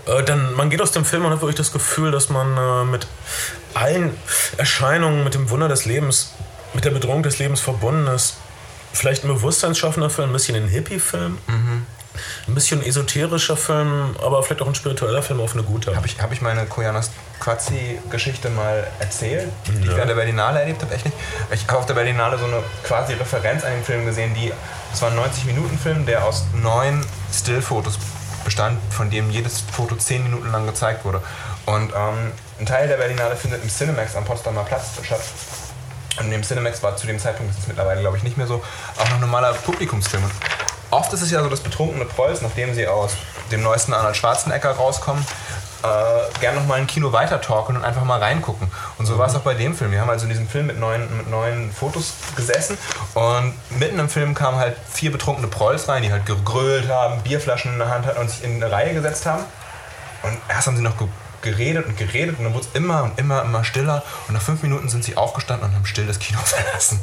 Äh, 0.05 0.23
dann, 0.23 0.53
man 0.53 0.69
geht 0.69 0.81
aus 0.81 0.91
dem 0.91 1.05
Film 1.05 1.25
und 1.25 1.31
hat 1.31 1.41
wirklich 1.41 1.57
das 1.57 1.71
Gefühl, 1.71 2.11
dass 2.11 2.29
man 2.29 2.57
äh, 2.57 2.83
mit 2.85 3.07
allen 3.73 4.15
Erscheinungen, 4.57 5.23
mit 5.23 5.33
dem 5.33 5.49
Wunder 5.49 5.67
des 5.67 5.85
Lebens, 5.85 6.33
mit 6.73 6.85
der 6.85 6.91
Bedrohung 6.91 7.23
des 7.23 7.39
Lebens 7.39 7.61
verbunden 7.61 8.07
ist. 8.07 8.37
Vielleicht 8.93 9.23
ein 9.23 9.27
bewusstseinsschaffender 9.27 10.09
Film, 10.09 10.29
ein 10.29 10.33
bisschen 10.33 10.55
ein 10.55 10.67
Hippie-Film. 10.67 11.37
Ein 12.47 12.55
bisschen 12.55 12.83
esoterischer 12.83 13.55
Film, 13.55 14.15
aber 14.21 14.43
vielleicht 14.43 14.61
auch 14.61 14.67
ein 14.67 14.75
spiritueller 14.75 15.23
Film 15.23 15.39
auf 15.39 15.53
eine 15.53 15.63
gute. 15.63 15.95
Habe 15.95 16.07
ich, 16.07 16.21
hab 16.21 16.31
ich 16.33 16.41
meine 16.41 16.65
Koyanos 16.65 17.09
Quatzi-Geschichte 17.39 18.49
mal 18.49 18.85
erzählt, 18.99 19.49
die 19.67 19.79
ich 19.79 19.87
während 19.87 20.09
der 20.09 20.15
Berlinale 20.15 20.59
erlebt 20.59 20.81
habe? 20.81 20.93
Echt 20.93 21.05
nicht. 21.05 21.17
Ich 21.51 21.67
habe 21.67 21.79
auf 21.79 21.85
der 21.85 21.93
Berlinale 21.93 22.37
so 22.37 22.45
eine 22.45 22.61
quasi 22.83 23.13
Referenz 23.13 23.63
an 23.63 23.71
den 23.71 23.83
Film 23.83 24.05
gesehen, 24.05 24.33
die, 24.33 24.51
das 24.91 25.01
war 25.01 25.11
ein 25.11 25.17
90-Minuten-Film, 25.17 26.05
der 26.05 26.25
aus 26.25 26.45
neun 26.61 27.05
Stillfotos 27.33 27.97
bestand, 28.43 28.79
von 28.91 29.09
dem 29.09 29.29
jedes 29.29 29.61
Foto 29.61 29.95
zehn 29.95 30.23
Minuten 30.23 30.51
lang 30.51 30.65
gezeigt 30.65 31.05
wurde. 31.05 31.21
Und 31.65 31.91
ähm, 31.95 32.31
ein 32.59 32.65
Teil 32.65 32.87
der 32.87 32.97
Berlinale 32.97 33.35
findet 33.35 33.63
im 33.63 33.69
Cinemax 33.69 34.15
am 34.15 34.25
Potsdamer 34.25 34.63
Platz 34.63 34.99
statt. 35.03 35.21
Und 36.21 36.27
in 36.27 36.31
dem 36.31 36.43
Cinemax 36.43 36.83
war 36.83 36.95
zu 36.95 37.07
dem 37.07 37.17
Zeitpunkt, 37.17 37.51
das 37.51 37.61
ist 37.61 37.67
mittlerweile 37.67 38.01
glaube 38.01 38.15
ich 38.17 38.23
nicht 38.23 38.37
mehr 38.37 38.45
so, 38.45 38.63
auch 38.97 39.09
noch 39.09 39.19
normaler 39.19 39.53
Publikumsfilm. 39.53 40.23
Und 40.23 40.31
oft 40.91 41.11
ist 41.13 41.21
es 41.21 41.31
ja 41.31 41.41
so, 41.41 41.49
dass 41.49 41.61
betrunkene 41.61 42.05
Prolls, 42.05 42.41
nachdem 42.41 42.75
sie 42.75 42.87
aus 42.87 43.13
dem 43.51 43.63
neuesten 43.63 43.93
Arnold 43.93 44.15
Schwarzenegger 44.15 44.71
rauskommen, 44.71 45.25
äh, 45.83 46.39
gern 46.39 46.53
noch 46.53 46.67
mal 46.67 46.75
ein 46.75 46.85
Kino 46.85 47.11
weiter 47.11 47.41
talken 47.41 47.75
und 47.75 47.83
einfach 47.83 48.03
mal 48.03 48.19
reingucken. 48.19 48.69
Und 48.99 49.07
so 49.07 49.17
war 49.17 49.27
es 49.27 49.35
auch 49.35 49.41
bei 49.41 49.55
dem 49.55 49.73
Film. 49.73 49.91
Wir 49.91 50.01
haben 50.01 50.11
also 50.11 50.25
in 50.25 50.29
diesem 50.29 50.47
Film 50.47 50.67
mit 50.67 50.79
neuen, 50.79 51.17
mit 51.17 51.27
neuen 51.27 51.71
Fotos 51.71 52.13
gesessen 52.35 52.77
und 53.15 53.55
mitten 53.79 53.97
im 53.97 54.07
Film 54.07 54.35
kamen 54.35 54.57
halt 54.57 54.77
vier 54.91 55.11
betrunkene 55.11 55.47
Prolls 55.47 55.87
rein, 55.87 56.03
die 56.03 56.11
halt 56.11 56.27
gegrölt 56.27 56.87
haben, 56.87 57.23
Bierflaschen 57.23 57.73
in 57.73 57.79
der 57.79 57.89
Hand 57.89 58.05
hatten 58.05 58.19
und 58.19 58.29
sich 58.29 58.43
in 58.43 58.63
eine 58.63 58.71
Reihe 58.71 58.93
gesetzt 58.93 59.25
haben. 59.25 59.43
Und 60.21 60.37
erst 60.49 60.67
haben 60.67 60.77
sie 60.77 60.83
noch 60.83 60.97
geredet 61.41 61.85
und 61.85 61.97
geredet 61.97 62.37
und 62.37 62.45
dann 62.45 62.53
wurde 62.53 62.67
es 62.67 62.75
immer 62.75 63.03
und 63.03 63.17
immer, 63.19 63.43
immer 63.43 63.63
stiller. 63.63 64.03
Und 64.27 64.33
nach 64.33 64.41
fünf 64.41 64.63
Minuten 64.63 64.89
sind 64.89 65.03
sie 65.03 65.17
aufgestanden 65.17 65.69
und 65.69 65.75
haben 65.75 65.85
still 65.85 66.07
das 66.07 66.19
Kino 66.19 66.39
verlassen. 66.43 66.99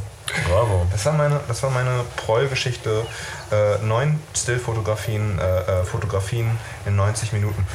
Bravo. 0.49 0.87
Das 0.93 1.07
war 1.07 1.15
meine, 1.15 1.41
das 1.49 1.63
war 1.63 1.71
meine 1.71 2.05
Proll-Geschichte. 2.17 3.07
Äh, 3.51 3.85
neun 3.85 4.21
Stillfotografien, 4.35 5.39
äh, 5.39 5.81
äh, 5.81 5.85
Fotografien 5.85 6.51
in 6.87 6.97
90 6.97 7.33
Minuten 7.33 7.67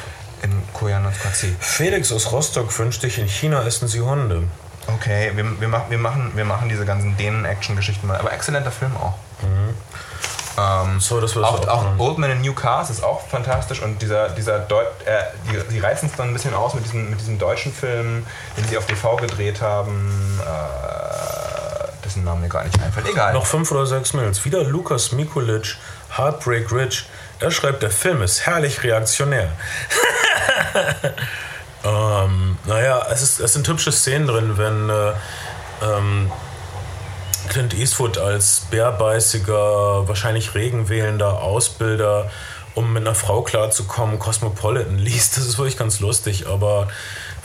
in 0.43 0.61
Koyanos 0.74 1.18
Quatzi. 1.20 1.55
Felix 1.59 2.11
aus 2.11 2.32
Rostock 2.32 2.78
wünscht 2.78 3.01
sich, 3.01 3.18
in 3.18 3.28
China 3.28 3.66
essen 3.66 3.88
sie 3.88 4.01
Hunde. 4.01 4.43
Okay, 4.88 5.32
wir, 5.36 5.59
wir, 5.59 5.68
mach, 5.70 5.89
wir, 5.89 5.97
machen, 5.97 6.34
wir 6.36 6.45
machen 6.45 6.68
diese 6.68 6.86
ganzen 6.86 7.16
Dänen-Action-Geschichten 7.16 8.05
mal. 8.05 8.18
Aber 8.18 8.34
exzellenter 8.34 8.72
Film 8.72 8.95
auch. 8.97 9.16
Ähm, 10.57 10.99
So, 10.99 11.19
das 11.19 11.35
auch, 11.35 11.67
auch 11.67 11.85
Old 11.97 12.17
Man 12.17 12.31
in 12.31 12.41
New 12.41 12.53
Cars 12.53 12.89
ist 12.89 13.03
auch 13.03 13.27
fantastisch 13.27 13.81
und 13.81 14.01
dieser, 14.01 14.29
dieser 14.29 14.59
Deut 14.59 14.85
äh, 15.05 15.23
die, 15.49 15.73
die 15.73 15.79
reißen 15.79 16.09
es 16.09 16.15
dann 16.15 16.27
ein 16.27 16.33
bisschen 16.33 16.53
aus 16.53 16.73
mit 16.73 16.85
diesem, 16.85 17.09
mit 17.09 17.19
diesem 17.19 17.39
deutschen 17.39 17.73
Film, 17.73 18.25
den 18.57 18.67
sie 18.67 18.77
auf 18.77 18.85
TV 18.85 19.15
gedreht 19.15 19.61
haben, 19.61 20.39
äh, 20.41 22.05
dessen 22.05 22.23
Namen 22.23 22.41
mir 22.41 22.49
gar 22.49 22.63
nicht 22.63 22.79
einfällt. 22.81 23.07
Egal. 23.09 23.33
Noch 23.33 23.45
fünf 23.45 23.71
oder 23.71 23.85
sechs 23.85 24.13
Mails. 24.13 24.43
Wieder 24.45 24.63
Lukas 24.63 25.11
Mikulic, 25.11 25.75
Heartbreak 26.15 26.71
Ridge. 26.71 27.03
Er 27.39 27.51
schreibt, 27.51 27.81
der 27.81 27.91
Film 27.91 28.21
ist 28.21 28.45
herrlich 28.45 28.83
reaktionär. 28.83 29.51
ähm, 31.83 32.57
naja, 32.65 33.07
es, 33.11 33.21
ist, 33.21 33.39
es 33.39 33.53
sind 33.53 33.67
hübsche 33.67 33.91
Szenen 33.91 34.27
drin, 34.27 34.57
wenn 34.57 34.89
äh, 34.89 35.13
ähm, 35.83 36.31
Clint 37.49 37.73
Eastwood 37.73 38.17
als 38.17 38.61
bärbeißiger, 38.71 40.07
wahrscheinlich 40.07 40.55
regenwählender 40.55 41.41
Ausbilder, 41.41 42.31
um 42.75 42.93
mit 42.93 43.03
einer 43.03 43.15
Frau 43.15 43.41
klarzukommen, 43.43 44.19
Cosmopolitan 44.19 44.97
liest. 44.97 45.37
Das 45.37 45.45
ist 45.45 45.57
wirklich 45.57 45.77
ganz 45.77 45.99
lustig, 45.99 46.47
aber 46.47 46.87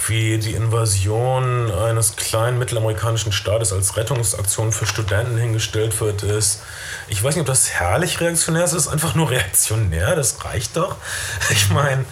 wie 0.07 0.39
die 0.39 0.55
Invasion 0.55 1.71
eines 1.71 2.17
kleinen 2.17 2.59
mittelamerikanischen 2.59 3.33
Staates 3.33 3.73
als 3.73 3.97
Rettungsaktion 3.97 4.73
für 4.73 4.87
Studenten 4.87 5.37
hingestellt 5.37 6.01
wird, 6.01 6.23
ist. 6.23 6.63
Ich 7.09 7.23
weiß 7.23 7.35
nicht, 7.35 7.43
ob 7.43 7.47
das 7.47 7.71
herrlich 7.71 8.21
reaktionär 8.21 8.65
ist, 8.65 8.73
ist 8.73 8.89
einfach 8.89 9.15
nur 9.15 9.31
reaktionär, 9.31 10.15
das 10.15 10.45
reicht 10.45 10.77
doch. 10.77 10.97
Ich 11.51 11.69
meine, 11.71 12.05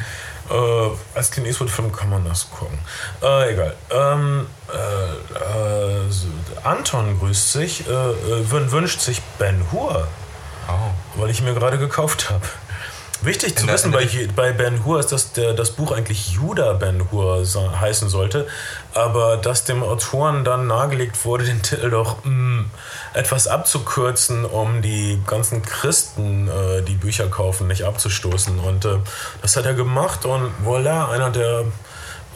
äh, 0.51 0.89
als 1.19 1.31
Clint 1.31 1.47
Eastwood-Film 1.47 1.93
kann 1.93 2.11
man 2.11 2.25
das 2.25 2.49
gucken. 2.51 2.79
Äh, 3.23 3.53
egal. 3.53 3.75
Ähm, 3.91 4.47
äh, 4.73 4.77
äh, 4.77 6.11
so, 6.11 6.27
Anton 6.65 7.19
grüßt 7.19 7.53
sich, 7.53 7.87
äh, 7.89 7.93
äh, 7.93 8.45
wün- 8.51 8.71
wünscht 8.71 9.01
sich 9.01 9.21
Ben 9.39 9.65
Hur, 9.73 10.07
Oh. 10.69 11.21
weil 11.21 11.31
ich 11.31 11.39
ihn 11.41 11.45
mir 11.47 11.55
gerade 11.55 11.79
gekauft 11.79 12.31
habe. 12.31 12.43
Wichtig 13.23 13.57
zu 13.57 13.65
der- 13.65 13.75
wissen 13.75 13.93
bei, 13.93 14.07
bei 14.37 14.53
Ben 14.53 14.85
Hur 14.85 15.01
ist, 15.01 15.11
dass 15.11 15.33
der, 15.33 15.55
das 15.55 15.71
Buch 15.71 15.91
eigentlich 15.91 16.33
Judah 16.33 16.75
Ben 16.75 17.11
Hur 17.11 17.47
sa- 17.47 17.81
heißen 17.81 18.11
sollte, 18.11 18.47
aber 18.93 19.39
dass 19.39 19.65
dem 19.65 19.83
Autoren 19.83 20.45
dann 20.45 20.67
nahegelegt 20.67 21.25
wurde, 21.25 21.45
den 21.45 21.63
Titel 21.63 21.89
doch 21.91 22.25
mh, 22.25 22.65
etwas 23.17 23.49
abzukürzen, 23.49 24.45
um 24.45 24.83
die 24.83 25.19
ganzen 25.27 25.63
Christen, 25.63 26.49
äh, 26.49 26.83
die 26.83 26.97
Bücher 26.97 27.29
kaufen, 27.29 27.67
nicht 27.67 27.83
abzustoßen. 27.83 28.59
Und 28.59 28.85
äh, 28.85 28.99
das 29.41 29.57
hat 29.57 29.65
er 29.65 29.75
gemacht 29.75 30.27
und 30.27 30.53
voilà, 30.65 31.09
einer 31.09 31.31
der 31.31 31.65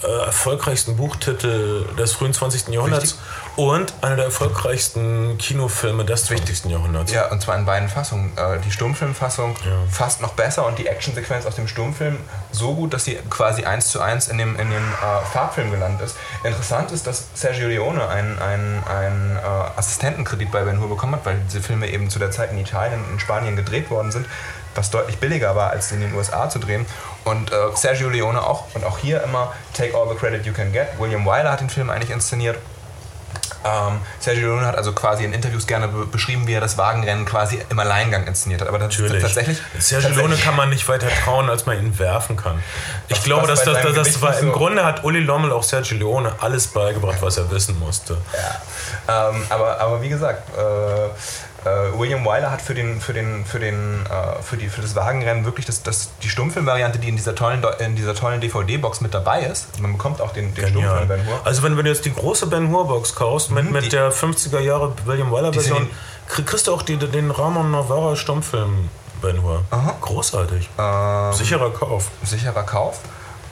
äh, 0.03 0.26
erfolgreichsten 0.26 0.96
Buchtitel 0.96 1.84
des 1.96 2.12
frühen 2.12 2.32
20. 2.32 2.68
Jahrhunderts 2.68 3.14
Wichtig. 3.14 3.59
und 3.59 3.92
einer 4.01 4.16
der 4.16 4.24
erfolgreichsten 4.26 5.36
Kinofilme 5.38 6.05
des 6.05 6.24
20. 6.26 6.66
Jahrhunderts. 6.66 7.12
Ja, 7.12 7.30
und 7.30 7.42
zwar 7.42 7.57
in 7.57 7.66
beiden 7.66 7.88
Fassungen. 7.88 8.32
Äh, 8.36 8.59
Die 8.64 8.70
Stummfilmfassung 8.70 9.57
fast 9.90 10.22
noch 10.22 10.32
besser 10.34 10.66
und 10.66 10.78
die 10.78 10.86
Actionsequenz 10.86 11.46
aus 11.46 11.57
dem 11.57 11.68
Stummfilm 11.68 12.16
so 12.53 12.74
gut, 12.74 12.94
dass 12.94 13.05
sie 13.05 13.18
quasi 13.28 13.64
eins 13.64 13.88
zu 13.88 14.01
eins 14.01 14.28
in 14.28 14.38
dem, 14.38 14.59
in 14.59 14.70
dem 14.70 14.92
äh, 14.92 15.24
Farbfilm 15.32 15.70
gelandet 15.70 16.07
ist. 16.07 16.16
Interessant 16.44 16.90
ist, 16.92 17.07
dass 17.07 17.26
Sergio 17.34 17.68
Leone 17.68 18.09
einen, 18.09 18.38
einen, 18.38 18.82
einen 18.84 19.36
äh, 19.36 19.40
Assistentenkredit 19.76 20.51
bei 20.51 20.62
Ben 20.64 20.80
Hur 20.80 20.88
bekommen 20.88 21.14
hat, 21.16 21.26
weil 21.26 21.38
diese 21.46 21.61
Filme 21.61 21.88
eben 21.90 22.09
zu 22.11 22.18
der 22.18 22.30
Zeit 22.30 22.53
in 22.53 22.59
Italien 22.59 23.05
und 23.05 23.12
in 23.12 23.20
Spanien 23.20 23.57
gedreht 23.57 23.90
worden 23.90 24.11
sind, 24.12 24.26
was 24.75 24.91
deutlich 24.91 25.18
billiger 25.18 25.57
war, 25.57 25.71
als 25.71 25.91
in 25.93 26.01
den 26.01 26.14
USA 26.14 26.49
zu 26.49 26.59
drehen. 26.59 26.87
Und 27.25 27.53
äh, 27.53 27.57
Sergio 27.75 28.09
Leone 28.09 28.43
auch, 28.43 28.64
und 28.75 28.85
auch 28.85 28.99
hier 28.99 29.23
immer 29.23 29.53
Take 29.77 29.95
all 29.97 30.09
the 30.09 30.14
credit 30.14 30.47
you 30.47 30.53
can 30.53 30.73
get. 30.73 30.89
William 30.99 31.25
Wyler 31.27 31.53
hat 31.53 31.61
den 31.61 31.71
Film 31.71 31.91
eigentlich 31.91 32.11
inszeniert. 32.11 32.57
Ähm, 33.62 34.01
Sergio 34.21 34.49
Leone 34.55 34.66
hat 34.66 34.75
also 34.77 34.93
quasi 34.95 35.23
in 35.23 35.35
Interviews 35.35 35.66
gerne 35.66 35.87
be 35.89 36.07
beschrieben, 36.07 36.47
wie 36.47 36.55
er 36.55 36.62
das 36.62 36.79
Wagenrennen 36.79 37.27
quasi 37.27 37.61
im 37.68 37.79
Alleingang 37.79 38.27
inszeniert 38.27 38.62
hat. 38.62 38.68
Aber 38.68 38.79
das 38.79 38.97
Natürlich. 38.99 39.23
tatsächlich. 39.23 39.59
Sergio 39.79 40.09
Leone 40.11 40.37
kann 40.37 40.57
man 40.57 40.71
nicht 40.71 40.89
weiter 40.89 41.09
trauen, 41.25 41.51
als 41.51 41.66
man 41.66 41.77
ihn 41.79 41.99
werfen 41.99 42.37
kann. 42.39 42.62
Ich 43.09 43.18
Was- 43.18 43.25
glaube, 43.25 43.47
dass 43.47 43.62
das, 43.64 43.83
das, 43.83 43.95
Gewicht 43.95 44.23
war 44.23 44.31
nicht 44.31 44.41
im 44.41 44.47
so- 44.49 44.55
Grunde 44.55 44.83
hat 44.83 45.05
Uli 45.05 45.21
Lommel 45.21 45.53
auch 45.53 45.62
Sergio 45.62 45.99
Leone 45.99 46.33
alles 46.41 46.68
beigebracht, 46.68 47.18
was 47.21 47.37
er 47.37 47.51
wissen 47.51 47.79
musste. 47.79 48.16
Ähm, 49.09 49.43
aber, 49.51 49.79
aber 49.79 50.01
wie 50.01 50.09
gesagt, 50.09 50.43
äh, 50.57 50.62
William 51.98 52.24
Wyler 52.24 52.50
hat 52.50 52.62
für, 52.62 52.74
den, 52.74 53.00
für, 53.00 53.12
den, 53.12 53.44
für, 53.44 53.58
den, 53.58 54.04
äh, 54.06 54.42
für, 54.42 54.56
die, 54.56 54.68
für 54.68 54.80
das 54.80 54.94
Wagenrennen 54.96 55.44
wirklich 55.44 55.66
das, 55.66 55.82
das, 55.82 56.11
die 56.22 56.28
Stummfilmvariante, 56.28 56.98
die 56.98 57.08
in 57.08 57.16
dieser 57.16 57.34
tollen, 57.34 57.62
in 57.80 57.96
dieser 57.96 58.14
tollen 58.14 58.40
DVD-Box 58.40 59.00
mit 59.02 59.12
dabei 59.14 59.42
ist. 59.42 59.78
Man 59.80 59.92
bekommt 59.92 60.20
auch 60.20 60.32
den, 60.32 60.54
den 60.54 60.68
Stummfilm 60.68 61.08
Ben 61.08 61.26
Hur. 61.26 61.40
Also 61.44 61.62
wenn, 61.62 61.76
wenn 61.76 61.84
du 61.84 61.90
jetzt 61.90 62.04
die 62.04 62.14
große 62.14 62.46
Ben 62.46 62.68
Hur 62.70 62.86
Box 62.88 63.14
kaufst 63.14 63.50
mit, 63.50 63.64
Mhm, 63.66 63.72
mit 63.72 63.92
der 63.92 64.12
50er 64.12 64.61
Jahre 64.61 64.92
William 65.04 65.30
Wyler 65.30 65.52
sind 65.52 65.62
Version, 65.62 65.90
krieg- 66.28 66.46
kriegst 66.46 66.66
du 66.66 66.74
auch 66.74 66.82
die, 66.82 66.96
den 66.96 67.30
Ramon 67.30 67.70
Navarra 67.70 68.16
Stummfilm 68.16 68.88
Ben 69.20 69.42
Hur. 69.42 69.62
Aha. 69.70 69.96
Großartig. 70.00 70.70
Ähm, 70.78 71.32
Sicherer 71.34 71.70
Kauf. 71.70 72.08
sicherer 72.24 72.62
Kauf. 72.62 73.00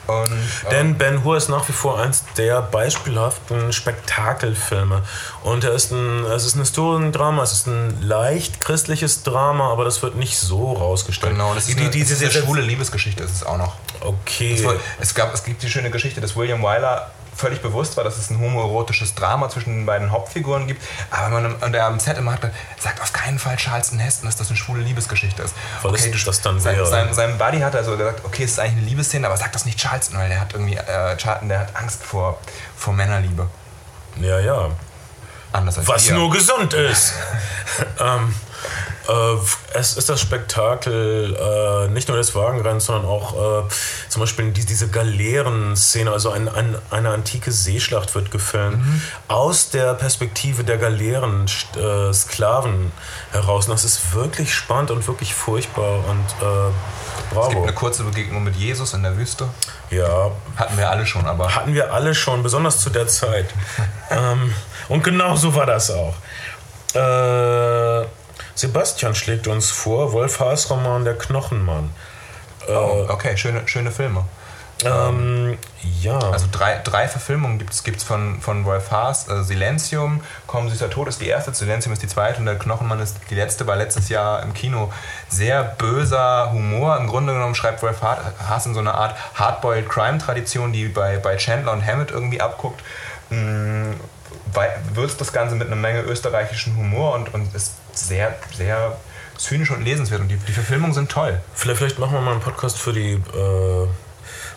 Und, 0.09 0.31
äh, 0.33 0.69
Denn 0.71 0.97
Ben 0.97 1.23
Hur 1.23 1.37
ist 1.37 1.49
nach 1.49 1.67
wie 1.69 1.73
vor 1.73 1.99
eins 1.99 2.23
der 2.37 2.61
beispielhaften 2.61 3.71
Spektakelfilme. 3.73 5.03
Und 5.43 5.63
er 5.63 5.71
ist 5.73 5.91
ein, 5.91 6.25
es 6.25 6.45
ist 6.45 6.55
ein 6.55 6.59
Historiendrama, 6.59 7.43
es 7.43 7.51
ist 7.53 7.67
ein 7.67 8.01
leicht 8.01 8.59
christliches 8.59 9.23
Drama, 9.23 9.71
aber 9.71 9.85
das 9.85 10.01
wird 10.01 10.15
nicht 10.15 10.37
so 10.37 10.73
rausgestellt. 10.73 11.33
genau, 11.33 11.53
das 11.53 11.67
ist 11.67 11.77
die, 11.77 11.81
eine, 11.81 11.89
die, 11.89 11.99
diese 12.03 12.23
eine 12.25 12.31
schwule 12.33 12.61
Liebesgeschichte, 12.61 13.23
ist 13.23 13.33
es 13.35 13.43
auch 13.43 13.57
noch. 13.57 13.75
Okay. 14.01 14.63
War- 14.65 14.75
es, 14.99 15.13
gab, 15.13 15.33
es 15.33 15.43
gibt 15.43 15.61
die 15.63 15.69
schöne 15.69 15.89
Geschichte, 15.91 16.21
dass 16.21 16.35
William 16.35 16.61
Wyler 16.61 17.11
völlig 17.39 17.61
bewusst 17.61 17.95
war, 17.97 18.03
dass 18.03 18.17
es 18.17 18.29
ein 18.29 18.39
homoerotisches 18.39 19.15
Drama 19.15 19.49
zwischen 19.49 19.69
den 19.73 19.85
beiden 19.85 20.11
Hauptfiguren 20.11 20.67
gibt. 20.67 20.83
Aber 21.09 21.29
man 21.29 21.55
und 21.55 21.73
er 21.73 21.85
am 21.85 21.99
Set 21.99 22.17
immer 22.17 22.33
hat 22.33 22.41
sagt 22.79 23.01
auf 23.01 23.13
keinen 23.13 23.39
Fall 23.39 23.55
Charleston 23.55 23.97
Heston, 23.99 24.27
dass 24.27 24.35
das 24.35 24.49
eine 24.49 24.57
schwule 24.57 24.81
Liebesgeschichte 24.81 25.41
ist. 25.41 25.55
Weil 25.81 25.91
das- 25.93 26.09
das 26.25 26.41
dann 26.41 26.59
sein, 26.59 26.75
wäre. 26.75 26.85
sein, 26.85 27.13
sein 27.13 27.37
Buddy 27.37 27.59
hat 27.61 27.75
also 27.75 27.95
gesagt, 27.97 28.23
okay, 28.25 28.43
es 28.43 28.51
ist 28.51 28.59
eigentlich 28.59 28.77
eine 28.79 28.85
Liebesszene, 28.87 29.25
aber 29.27 29.37
sag 29.37 29.51
das 29.53 29.65
nicht 29.65 29.79
Charleston, 29.79 30.17
weil 30.19 30.29
der 30.29 30.41
hat 30.41 30.53
irgendwie, 30.53 30.75
äh, 30.75 31.17
Charlton, 31.17 31.47
der 31.49 31.59
hat 31.61 31.75
Angst 31.75 32.03
vor, 32.03 32.39
vor 32.75 32.93
Männerliebe. 32.93 33.47
ja, 34.21 34.39
ja. 34.39 34.69
Anders 35.51 35.79
als 35.79 35.87
Was 35.87 36.07
wir. 36.07 36.13
nur 36.13 36.29
gesund 36.29 36.73
ist. 36.75 37.13
ähm, 37.99 38.35
äh, 38.35 38.48
es 39.73 39.97
ist 39.97 40.07
das 40.09 40.21
Spektakel 40.21 41.35
äh, 41.35 41.87
nicht 41.91 42.07
nur 42.09 42.17
des 42.17 42.35
Wagenrenns, 42.35 42.85
sondern 42.85 43.05
auch 43.05 43.65
äh, 43.65 43.69
zum 44.09 44.19
Beispiel 44.19 44.51
die, 44.51 44.65
diese 44.65 44.87
Galeeren-Szene, 44.89 46.11
also 46.11 46.29
ein, 46.31 46.47
ein, 46.47 46.77
eine 46.91 47.09
antike 47.09 47.51
Seeschlacht 47.51 48.13
wird 48.15 48.29
gefilmt, 48.31 48.77
Mhm. 48.85 49.01
aus 49.27 49.69
der 49.71 49.93
Perspektive 49.95 50.63
der 50.63 50.77
Galeeren-Sklaven 50.77 52.91
heraus. 53.31 53.65
Und 53.67 53.71
das 53.73 53.83
ist 53.83 54.13
wirklich 54.13 54.53
spannend 54.53 54.91
und 54.91 55.07
wirklich 55.07 55.33
furchtbar 55.33 56.03
und 56.07 56.25
äh, 56.41 56.67
Es 56.67 56.73
gibt 57.17 57.33
bravo. 57.33 57.63
eine 57.63 57.73
kurze 57.73 58.03
Begegnung 58.03 58.43
mit 58.43 58.55
Jesus 58.55 58.93
in 58.93 59.01
der 59.03 59.17
Wüste. 59.17 59.47
Ja, 59.89 60.31
Hatten 60.55 60.77
wir 60.77 60.89
alle 60.89 61.05
schon, 61.05 61.25
aber. 61.25 61.55
hatten 61.55 61.73
wir 61.73 61.91
alle 61.93 62.13
schon, 62.13 62.43
besonders 62.43 62.79
zu 62.79 62.89
der 62.91 63.07
Zeit. 63.07 63.47
ähm, 64.11 64.53
und 64.87 65.03
genau 65.03 65.35
so 65.35 65.53
war 65.55 65.65
das 65.65 65.89
auch. 65.91 66.13
Äh, 66.93 68.05
Sebastian 68.55 69.15
schlägt 69.15 69.47
uns 69.47 69.71
vor, 69.71 70.11
Wolf 70.13 70.39
Haas 70.39 70.69
Roman 70.69 71.05
Der 71.05 71.17
Knochenmann. 71.17 71.91
Oh, 72.67 73.05
okay, 73.09 73.37
schöne, 73.37 73.67
schöne 73.67 73.91
Filme. 73.91 74.25
Ähm, 74.85 75.57
ja. 76.01 76.17
Also 76.17 76.47
drei, 76.51 76.79
drei 76.83 77.09
Verfilmungen 77.09 77.59
gibt 77.59 77.73
es 77.73 78.03
von, 78.03 78.39
von 78.39 78.63
Wolf 78.63 78.91
Haas. 78.91 79.27
Äh, 79.27 79.43
Silenzium, 79.43 80.21
Komm 80.47 80.69
süßer 80.69 80.89
Tod 80.89 81.09
ist 81.09 81.19
die 81.19 81.27
erste, 81.27 81.53
Silenzium 81.53 81.91
ist 81.91 82.01
die 82.01 82.07
zweite 82.07 82.39
und 82.39 82.45
der 82.45 82.57
Knochenmann 82.57 83.01
ist 83.01 83.17
die 83.29 83.35
letzte, 83.35 83.67
war 83.67 83.75
letztes 83.75 84.07
Jahr 84.07 84.41
im 84.41 84.53
Kino. 84.53 84.91
Sehr 85.27 85.63
böser 85.63 86.51
Humor. 86.53 86.97
Im 86.97 87.07
Grunde 87.07 87.33
genommen 87.33 87.55
schreibt 87.55 87.81
Wolf 87.81 88.01
Haas 88.01 88.65
in 88.65 88.73
so 88.73 88.79
einer 88.79 88.95
Art 88.95 89.17
Hardboiled 89.35 89.89
Crime-Tradition, 89.89 90.71
die 90.71 90.87
bei, 90.87 91.17
bei 91.17 91.35
Chandler 91.35 91.73
und 91.73 91.85
Hammett 91.85 92.11
irgendwie 92.11 92.39
abguckt. 92.39 92.81
Wei- 93.29 94.75
würzt 94.93 95.19
das 95.19 95.33
Ganze 95.33 95.55
mit 95.55 95.67
einer 95.67 95.75
Menge 95.75 96.01
österreichischen 96.01 96.77
Humor 96.77 97.15
und, 97.15 97.33
und 97.33 97.53
ist 97.53 97.73
sehr, 98.07 98.35
sehr 98.55 98.97
zynisch 99.37 99.71
und 99.71 99.83
lesenswert. 99.83 100.21
Und 100.21 100.29
die, 100.29 100.37
die 100.37 100.51
Verfilmungen 100.51 100.93
sind 100.93 101.09
toll. 101.09 101.39
Vielleicht, 101.53 101.77
vielleicht 101.79 101.99
machen 101.99 102.13
wir 102.13 102.21
mal 102.21 102.31
einen 102.31 102.41
Podcast 102.41 102.77
für 102.77 102.93
die 102.93 103.13
äh, 103.13 103.87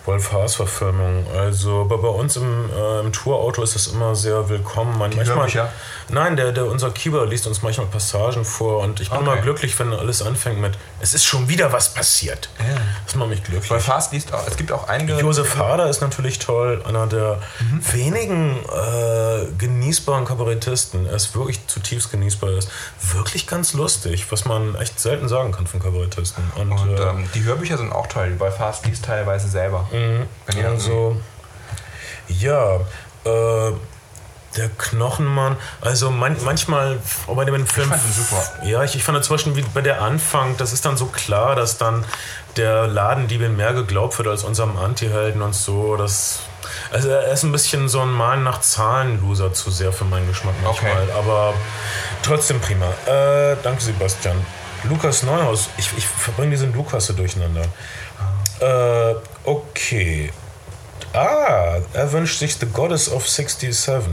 Wolf 0.04 0.32
Haas-Verfilmung. 0.32 1.26
Also 1.36 1.84
bei, 1.88 1.96
bei 1.96 2.08
uns 2.08 2.36
im, 2.36 2.70
äh, 2.70 3.00
im 3.00 3.12
Tourauto 3.12 3.62
ist 3.62 3.74
das 3.76 3.86
immer 3.86 4.16
sehr 4.16 4.48
willkommen. 4.48 4.98
Man, 4.98 5.14
manchmal, 5.14 5.36
Hörbücher? 5.38 5.72
nein, 6.08 6.34
der, 6.36 6.50
der, 6.52 6.66
unser 6.66 6.90
Keeper 6.90 7.24
liest 7.26 7.46
uns 7.46 7.62
manchmal 7.62 7.86
Passagen 7.86 8.44
vor 8.44 8.80
und 8.80 9.00
ich 9.00 9.10
bin 9.10 9.18
Okay. 9.18 9.26
immer 9.32 9.40
glücklich, 9.40 9.78
wenn 9.78 9.92
alles 9.92 10.20
anfängt 10.22 10.60
mit 10.60 10.74
Es 11.00 11.14
ist 11.14 11.24
schon 11.24 11.48
wieder 11.48 11.72
was 11.72 11.94
passiert. 11.94 12.48
Das 13.06 13.14
macht 13.14 13.28
mich 13.28 13.44
glücklich. 13.44 13.70
Wolf 13.70 13.86
Haas 13.88 14.10
liest 14.10 14.32
auch, 14.34 14.44
es 14.46 14.56
gibt 14.56 14.72
auch 14.72 14.88
einige. 14.88 15.18
Josef 15.20 15.56
Hader 15.56 15.88
ist 15.88 16.00
natürlich 16.00 16.38
toll, 16.40 16.82
einer 16.86 17.06
der 17.06 17.38
Mhm. 17.60 17.92
wenigen 17.92 18.56
äh, 18.56 19.46
genießbaren 19.58 20.24
Kabarettisten. 20.24 21.06
Er 21.06 21.14
ist 21.14 21.34
wirklich 21.36 21.64
zutiefst 21.68 22.10
genießbar. 22.10 22.50
Er 22.50 22.58
ist 22.58 22.70
wirklich 23.14 23.46
ganz 23.46 23.72
lustig, 23.72 24.26
was 24.30 24.44
man 24.46 24.74
echt 24.76 24.98
selten 24.98 25.28
sagen 25.28 25.52
kann 25.52 25.66
von 25.66 25.80
Kabarettisten. 25.80 26.42
Und, 26.56 26.72
Und 26.72 26.98
äh, 26.98 27.02
ähm, 27.02 27.28
die 27.34 27.44
Hörbücher 27.44 27.78
sind 27.78 27.92
auch 27.92 28.06
toll. 28.08 28.34
Wolf 28.38 28.58
Haas 28.58 28.84
liest 28.84 29.04
teilweise 29.04 29.48
selber. 29.48 29.86
Ihr 29.92 30.68
Also, 30.68 31.20
ja, 32.28 32.76
äh, 33.24 33.72
der 34.56 34.68
Knochenmann, 34.76 35.56
also 35.80 36.10
man, 36.10 36.36
manchmal 36.44 36.98
auch 37.26 37.36
bei 37.36 37.44
dem 37.44 37.66
Film. 37.66 37.88
fand 37.88 38.04
ihn 38.04 38.12
super. 38.12 38.42
Ja, 38.64 38.82
ich, 38.82 38.94
ich 38.94 39.04
fand 39.04 39.22
zum 39.24 39.34
Beispiel 39.34 39.56
wie 39.56 39.62
bei 39.62 39.80
der 39.80 40.02
Anfang, 40.02 40.56
das 40.56 40.72
ist 40.72 40.84
dann 40.84 40.96
so 40.96 41.06
klar, 41.06 41.56
dass 41.56 41.78
dann 41.78 42.04
der 42.56 42.86
Ladendiebin 42.86 43.56
mehr 43.56 43.72
geglaubt 43.72 44.18
wird 44.18 44.28
als 44.28 44.44
unserem 44.44 44.76
Anti-Helden 44.76 45.40
und 45.40 45.54
so. 45.54 45.96
Das, 45.96 46.40
also 46.90 47.08
er 47.08 47.32
ist 47.32 47.44
ein 47.44 47.52
bisschen 47.52 47.88
so 47.88 48.00
ein 48.00 48.10
Malen 48.10 48.42
nach 48.42 48.60
Zahlen-Loser 48.60 49.54
zu 49.54 49.70
sehr 49.70 49.92
für 49.92 50.04
meinen 50.04 50.28
Geschmack 50.28 50.54
manchmal. 50.62 51.02
Okay. 51.02 51.12
Aber 51.16 51.54
trotzdem 52.22 52.60
prima. 52.60 52.86
Äh, 53.06 53.56
danke, 53.62 53.82
Sebastian. 53.82 54.36
Lukas 54.84 55.22
Neuhaus, 55.22 55.68
ich, 55.76 55.96
ich 55.96 56.06
verbringe 56.06 56.50
diese 56.50 56.66
Lukasse 56.66 57.14
durcheinander. 57.14 57.64
Äh, 58.62 59.14
okay. 59.44 60.30
Ah, 61.12 61.80
er 61.92 62.12
wünscht 62.12 62.38
sich 62.38 62.56
The 62.56 62.66
Goddess 62.66 63.10
of 63.10 63.28
67. 63.28 64.12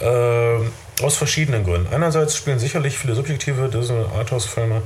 Ähm, 0.00 0.72
aus 1.02 1.16
verschiedenen 1.16 1.64
Gründen. 1.64 1.92
Einerseits 1.92 2.36
spielen 2.36 2.58
sicherlich 2.58 2.96
viele 2.96 3.14
subjektive 3.14 3.68
Disney 3.68 4.04
Arthouse-Filme 4.16 4.82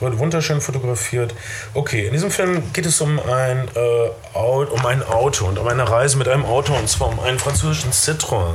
wunderschön 0.00 0.60
fotografiert. 0.60 1.34
Okay, 1.74 2.06
in 2.06 2.12
diesem 2.12 2.30
Film 2.30 2.72
geht 2.72 2.86
es 2.86 3.00
um 3.00 3.20
ein, 3.20 3.68
äh, 3.74 4.10
um 4.34 4.86
ein 4.86 5.02
Auto 5.02 5.46
und 5.46 5.58
um 5.58 5.68
eine 5.68 5.88
Reise 5.88 6.16
mit 6.16 6.28
einem 6.28 6.44
Auto 6.44 6.74
und 6.74 6.88
zwar 6.88 7.08
um 7.08 7.20
einen 7.20 7.38
französischen 7.38 7.92
Citroën. 7.92 8.54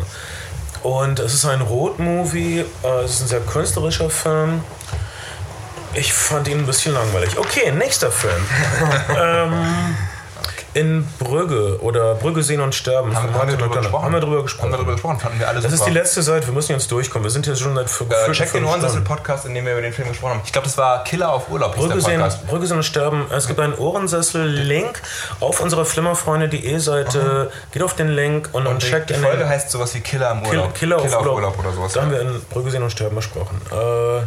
Und 0.83 1.19
es 1.19 1.33
ist 1.33 1.45
ein 1.45 1.61
Road-Movie, 1.61 2.65
äh, 2.83 2.87
es 3.03 3.15
ist 3.15 3.21
ein 3.21 3.27
sehr 3.27 3.41
künstlerischer 3.41 4.09
Film. 4.09 4.63
Ich 5.95 6.13
fand 6.13 6.47
ihn 6.47 6.59
ein 6.59 6.65
bisschen 6.65 6.93
langweilig. 6.93 7.37
Okay, 7.37 7.71
nächster 7.71 8.11
Film. 8.11 8.45
ähm, 9.17 9.95
in 10.75 11.07
Brügge 11.19 11.79
oder 11.81 12.15
Brügge 12.15 12.43
sehen 12.43 12.59
und 12.59 12.75
sterben. 12.75 13.15
Haben, 13.15 13.33
haben, 13.33 13.49
wir 13.49 13.55
drüber 13.55 13.77
gesprochen? 13.77 14.03
Haben 14.03 14.13
wir 14.13 14.19
drüber 14.19 14.43
gesprochen. 14.43 14.63
Haben 14.65 14.73
wir 14.73 14.77
drüber 14.77 14.91
gesprochen, 14.91 15.19
fanden 15.19 15.39
wir 15.39 15.47
alle 15.47 15.61
Das 15.61 15.71
ist 15.71 15.79
super. 15.79 15.89
die 15.89 15.97
letzte 15.97 16.21
Seite, 16.21 16.47
wir 16.47 16.53
müssen 16.53 16.73
jetzt 16.73 16.91
durchkommen. 16.91 17.23
Wir 17.23 17.31
sind 17.31 17.47
jetzt 17.47 17.61
schon 17.61 17.75
seit 17.75 17.89
für 17.89 18.03
äh, 18.03 18.31
check 18.33 18.51
den 18.51 18.65
Ohrensessel-Podcast, 18.65 19.45
in 19.45 19.55
dem 19.55 19.65
wir 19.65 19.71
über 19.71 19.81
den 19.81 19.93
Film 19.93 20.09
gesprochen 20.09 20.33
haben. 20.33 20.41
Ich 20.43 20.51
glaube, 20.51 20.67
das 20.67 20.77
war 20.77 21.05
Killer 21.05 21.31
auf 21.31 21.49
Urlaub, 21.49 21.77
Brügge 21.77 22.01
sehen, 22.01 22.19
Podcast. 22.19 22.47
Brügge 22.47 22.67
sehen 22.67 22.77
und 22.77 22.83
sterben. 22.83 23.25
Es 23.31 23.47
gibt 23.47 23.61
einen 23.61 23.73
Ohrensessel-Link 23.73 25.01
auf 25.39 25.61
unserer 25.61 25.85
flimmerfreunde.de 25.85 26.77
Seite. 26.79 27.51
Geht 27.71 27.81
auf 27.81 27.95
den 27.95 28.09
Link 28.09 28.49
und, 28.51 28.67
und 28.67 28.83
die, 28.83 28.87
checkt 28.87 29.11
die 29.11 29.13
in 29.13 29.21
Folge 29.21 29.47
heißt 29.47 29.71
sowas 29.71 29.95
wie 29.95 30.01
Killer 30.01 30.31
im 30.31 30.43
Kill, 30.43 30.59
Urlaub. 30.59 30.75
Killer, 30.75 30.97
auf, 30.97 31.25
Urlaub. 31.25 31.57
oder 31.57 31.71
sowas. 31.71 31.93
Da 31.93 32.01
haben 32.01 32.11
ja. 32.11 32.19
wir 32.19 32.27
in 32.27 32.41
Brügge 32.49 32.71
sehen 32.71 32.83
und 32.83 32.91
sterben 32.91 33.15
besprochen. 33.15 33.61
Äh, 33.71 34.23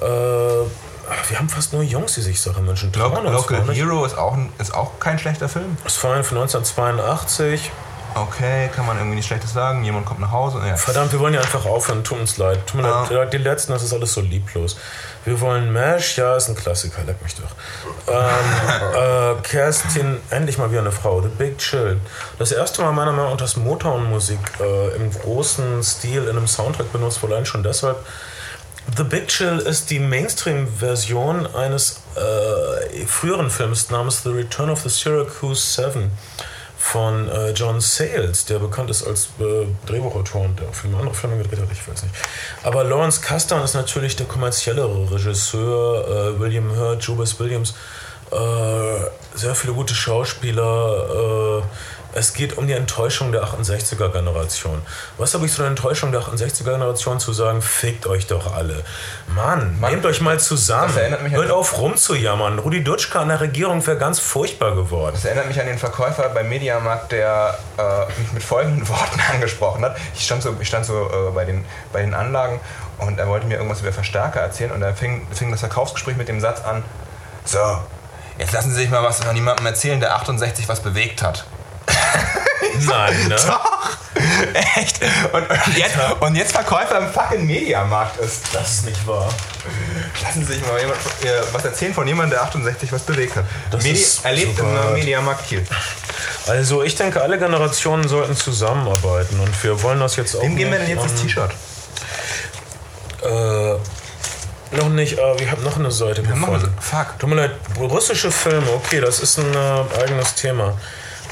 äh, 0.00 0.04
wir 1.28 1.38
haben 1.38 1.48
fast 1.48 1.72
nur 1.72 1.82
Jungs, 1.82 2.14
die 2.14 2.22
sich 2.22 2.40
Sachen 2.40 2.66
wünschen. 2.66 2.92
Local 2.94 3.62
nicht. 3.64 3.76
Hero 3.78 4.04
ist 4.04 4.16
auch, 4.16 4.32
ein, 4.34 4.52
ist 4.58 4.74
auch 4.74 4.98
kein 4.98 5.18
schlechter 5.18 5.48
Film. 5.48 5.76
Das 5.84 6.02
war 6.02 6.14
ein 6.14 6.24
von 6.24 6.38
1982. 6.38 7.70
Okay, 8.16 8.70
kann 8.74 8.86
man 8.86 8.96
irgendwie 8.96 9.16
nicht 9.16 9.26
schlechtes 9.26 9.52
sagen. 9.52 9.82
Jemand 9.82 10.06
kommt 10.06 10.20
nach 10.20 10.30
Hause. 10.30 10.62
Ja. 10.64 10.76
Verdammt, 10.76 11.10
wir 11.10 11.18
wollen 11.18 11.34
ja 11.34 11.40
einfach 11.40 11.64
aufhören. 11.66 12.04
Tut 12.04 12.20
uns 12.20 12.36
leid. 12.38 12.64
Tut 12.64 12.80
mir 12.80 12.86
Ah. 12.88 13.08
leid. 13.10 13.32
Die 13.32 13.38
letzten, 13.38 13.72
das 13.72 13.82
ist 13.82 13.92
alles 13.92 14.12
so 14.14 14.20
lieblos. 14.20 14.76
Wir 15.24 15.40
wollen 15.40 15.72
MASH, 15.72 16.16
ja, 16.18 16.36
ist 16.36 16.48
ein 16.48 16.54
Klassiker, 16.54 17.02
leck 17.04 17.20
mich 17.22 17.34
doch. 17.34 18.12
Ähm, 18.14 19.34
äh, 19.38 19.42
Kerstin, 19.42 20.18
endlich 20.30 20.58
mal 20.58 20.70
wieder 20.70 20.82
eine 20.82 20.92
Frau. 20.92 21.22
The 21.22 21.28
Big 21.28 21.58
Chill. 21.58 21.98
Das 22.38 22.52
erste 22.52 22.82
Mal 22.82 22.92
meiner 22.92 23.10
Meinung 23.12 23.32
nach, 23.32 23.36
dass 23.38 23.56
Motown-Musik 23.56 24.38
äh, 24.60 24.94
im 24.96 25.10
großen 25.10 25.82
Stil 25.82 26.22
in 26.24 26.30
einem 26.36 26.46
Soundtrack 26.46 26.92
benutzt 26.92 27.20
wurde, 27.22 27.34
allein 27.34 27.46
schon 27.46 27.64
deshalb. 27.64 27.96
The 28.96 29.02
Big 29.02 29.28
Chill 29.28 29.58
ist 29.58 29.90
die 29.90 29.98
Mainstream-Version 29.98 31.46
eines 31.54 32.02
äh, 32.14 33.06
früheren 33.06 33.50
Films 33.50 33.90
namens 33.90 34.22
The 34.22 34.28
Return 34.28 34.70
of 34.70 34.82
the 34.82 34.88
Syracuse 34.88 35.60
Seven 35.60 36.10
von 36.76 37.28
äh, 37.28 37.50
John 37.52 37.80
Sayles, 37.80 38.44
der 38.44 38.58
bekannt 38.58 38.90
ist 38.90 39.06
als 39.06 39.30
äh, 39.40 39.66
Drehbuchautor 39.86 40.42
und 40.42 40.60
der 40.60 40.68
auch 40.68 40.74
viele 40.74 40.96
andere 40.96 41.14
Filme 41.14 41.38
gedreht 41.38 41.60
hat, 41.60 41.72
ich 41.72 41.88
weiß 41.88 42.02
nicht. 42.02 42.14
Aber 42.62 42.84
Lawrence 42.84 43.22
Kasdan 43.22 43.64
ist 43.64 43.74
natürlich 43.74 44.16
der 44.16 44.26
kommerziellere 44.26 45.10
Regisseur, 45.10 46.34
äh, 46.36 46.38
William 46.38 46.76
Hurt, 46.76 47.02
Jobis 47.02 47.40
Williams, 47.40 47.74
äh, 48.30 48.36
sehr 49.34 49.54
viele 49.54 49.72
gute 49.72 49.94
Schauspieler. 49.94 51.62
Es 52.16 52.32
geht 52.32 52.56
um 52.56 52.68
die 52.68 52.74
Enttäuschung 52.74 53.32
der 53.32 53.42
68er-Generation. 53.42 54.82
Was 55.18 55.34
habe 55.34 55.46
ich 55.46 55.52
zu 55.52 55.62
der 55.62 55.68
Enttäuschung 55.68 56.12
der 56.12 56.20
68er-Generation 56.20 57.18
zu 57.18 57.32
sagen? 57.32 57.60
Fickt 57.60 58.06
euch 58.06 58.28
doch 58.28 58.54
alle. 58.54 58.84
Mann, 59.26 59.80
Mann, 59.80 59.90
nehmt 59.90 60.06
euch 60.06 60.20
mal 60.20 60.38
zusammen. 60.38 60.94
Hört 61.30 61.50
auf 61.50 61.76
rumzujammern. 61.76 62.60
Rudi 62.60 62.84
Dutschke 62.84 63.18
an 63.18 63.28
der 63.28 63.40
Regierung 63.40 63.84
wäre 63.84 63.98
ganz 63.98 64.20
furchtbar 64.20 64.76
geworden. 64.76 65.14
Das 65.16 65.24
erinnert 65.24 65.48
mich 65.48 65.60
an 65.60 65.66
den 65.66 65.76
Verkäufer 65.76 66.28
beim 66.28 66.48
Mediamarkt, 66.48 67.10
der 67.10 67.58
äh, 67.76 68.20
mich 68.20 68.32
mit 68.32 68.44
folgenden 68.44 68.88
Worten 68.88 69.20
angesprochen 69.32 69.84
hat. 69.84 69.96
Ich 70.14 70.24
stand 70.24 70.44
so, 70.44 70.56
ich 70.60 70.68
stand 70.68 70.86
so 70.86 71.10
äh, 71.10 71.30
bei, 71.34 71.44
den, 71.44 71.64
bei 71.92 72.00
den 72.00 72.14
Anlagen 72.14 72.60
und 72.98 73.18
er 73.18 73.26
wollte 73.26 73.48
mir 73.48 73.56
irgendwas 73.56 73.80
über 73.80 73.92
Verstärker 73.92 74.38
erzählen 74.38 74.70
und 74.70 74.80
da 74.80 74.92
fing, 74.92 75.26
fing 75.32 75.50
das 75.50 75.60
Verkaufsgespräch 75.60 76.16
mit 76.16 76.28
dem 76.28 76.40
Satz 76.40 76.60
an: 76.64 76.84
So, 77.44 77.58
jetzt 78.38 78.52
lassen 78.52 78.70
Sie 78.70 78.76
sich 78.76 78.90
mal 78.90 79.02
was 79.02 79.24
von 79.24 79.34
jemandem 79.34 79.66
erzählen, 79.66 79.98
der 79.98 80.14
68 80.14 80.68
was 80.68 80.78
bewegt 80.78 81.20
hat. 81.20 81.44
Nein, 82.86 83.28
ne? 83.28 83.36
Echt? 84.76 85.00
Und, 85.32 85.42
und, 85.42 85.76
jetzt, 85.76 85.96
und 86.20 86.34
jetzt 86.34 86.52
Verkäufer 86.52 86.98
im 86.98 87.12
fucking 87.12 87.46
Mediamarkt 87.46 88.18
ist. 88.18 88.42
Das 88.52 88.70
ist 88.70 88.86
nicht 88.86 89.06
wahr. 89.06 89.32
Lassen 90.22 90.46
Sie 90.46 90.54
sich 90.54 90.66
mal 90.66 90.80
jemand, 90.80 90.98
äh, 91.22 91.42
was 91.52 91.64
erzählen 91.64 91.94
von 91.94 92.06
jemandem, 92.06 92.38
der 92.38 92.42
68 92.42 92.92
was 92.92 93.02
bewegt 93.02 93.36
hat. 93.36 93.44
Das 93.70 93.82
Medi 93.82 93.98
ist 93.98 94.24
er 94.24 94.32
lebt 94.32 94.58
im. 94.58 94.92
Mediamarkt 94.94 95.46
Kiel. 95.48 95.64
Also 96.46 96.82
ich 96.82 96.94
denke, 96.94 97.22
alle 97.22 97.38
Generationen 97.38 98.06
sollten 98.08 98.36
zusammenarbeiten 98.36 99.40
und 99.40 99.64
wir 99.64 99.82
wollen 99.82 100.00
das 100.00 100.16
jetzt 100.16 100.36
auch 100.36 100.42
Wem 100.42 100.56
geben 100.56 100.72
wir 100.72 100.78
denn 100.78 100.88
jetzt 100.90 101.04
das 101.04 101.14
T-Shirt? 101.14 101.50
Äh, 103.22 104.76
noch 104.76 104.88
nicht, 104.88 105.18
aber 105.18 105.38
wir 105.38 105.50
haben 105.50 105.62
noch 105.62 105.76
eine 105.76 105.90
Seite 105.90 106.22
gefunden. 106.22 106.74
fuck. 106.80 107.18
Tut 107.18 107.30
mir 107.30 107.36
leid, 107.36 107.52
russische 107.78 108.30
Filme, 108.30 108.70
okay, 108.72 109.00
das 109.00 109.20
ist 109.20 109.38
ein 109.38 109.54
äh, 109.54 110.02
eigenes 110.02 110.34
Thema. 110.34 110.76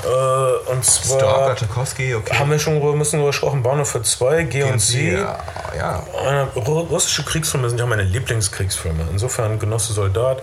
Äh, 0.04 0.70
und 0.72 0.84
zwar 0.84 1.18
Stalker, 1.54 2.16
okay. 2.16 2.34
haben 2.38 2.50
wir 2.50 2.58
schon 2.58 2.80
drüber- 2.80 2.94
müssen 2.96 3.16
drüber 3.16 3.28
gesprochen, 3.30 3.62
Bahnhof 3.62 3.90
für 3.90 4.02
zwei, 4.02 4.42
G 4.44 4.62
und 4.64 4.80
Sie. 4.80 5.12
Ja, 5.12 5.38
ja. 5.76 6.02
Ru- 6.56 6.88
russische 6.88 7.22
Kriegsfilme 7.24 7.68
sind 7.68 7.78
ja 7.78 7.86
meine 7.86 8.02
Lieblingskriegsfilme. 8.02 9.04
Insofern 9.12 9.58
Genosse 9.58 9.92
Soldat, 9.92 10.42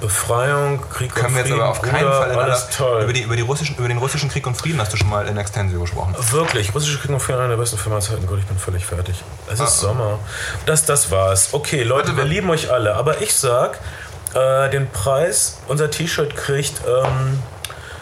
Befreiung, 0.00 0.80
Krieg 0.90 1.14
Können 1.14 1.26
und 1.26 1.32
wir 1.34 1.38
jetzt 1.40 1.48
Frieden, 1.50 1.60
aber 1.60 1.70
auf 1.70 1.82
keinen 1.82 1.98
Bruder, 2.04 2.12
Fall 2.22 2.40
alles 2.40 2.68
toll. 2.76 3.02
über, 3.02 3.12
die, 3.12 3.20
über, 3.22 3.36
die 3.36 3.42
russischen, 3.42 3.76
über 3.76 3.88
den 3.88 3.98
russischen 3.98 4.30
Krieg 4.30 4.46
und 4.46 4.54
Frieden 4.54 4.80
hast 4.80 4.92
du 4.92 4.96
schon 4.96 5.10
mal 5.10 5.26
in 5.28 5.36
Extensio 5.36 5.80
gesprochen. 5.80 6.14
Wirklich, 6.30 6.74
russische 6.74 6.98
Krieg 6.98 7.10
und 7.10 7.20
Frieden, 7.20 7.38
einer 7.40 7.48
der 7.50 7.56
besten 7.56 7.76
Filme 7.78 7.96
aller 7.96 8.04
Zeiten. 8.04 8.26
Gott, 8.26 8.38
ich 8.38 8.46
bin 8.46 8.58
völlig 8.58 8.84
fertig. 8.86 9.22
Es 9.46 9.54
ist 9.54 9.60
Ah. 9.60 9.66
Sommer. 9.66 10.18
Das, 10.66 10.84
das 10.86 11.10
war's. 11.10 11.50
Okay, 11.52 11.82
Leute, 11.82 12.16
wir 12.16 12.24
lieben 12.24 12.48
euch 12.50 12.70
alle. 12.72 12.94
Aber 12.94 13.20
ich 13.20 13.34
sag, 13.34 13.78
äh, 14.34 14.70
den 14.70 14.88
Preis, 14.90 15.58
unser 15.68 15.90
T-Shirt 15.90 16.34
kriegt 16.34 16.80
ähm, 16.88 17.38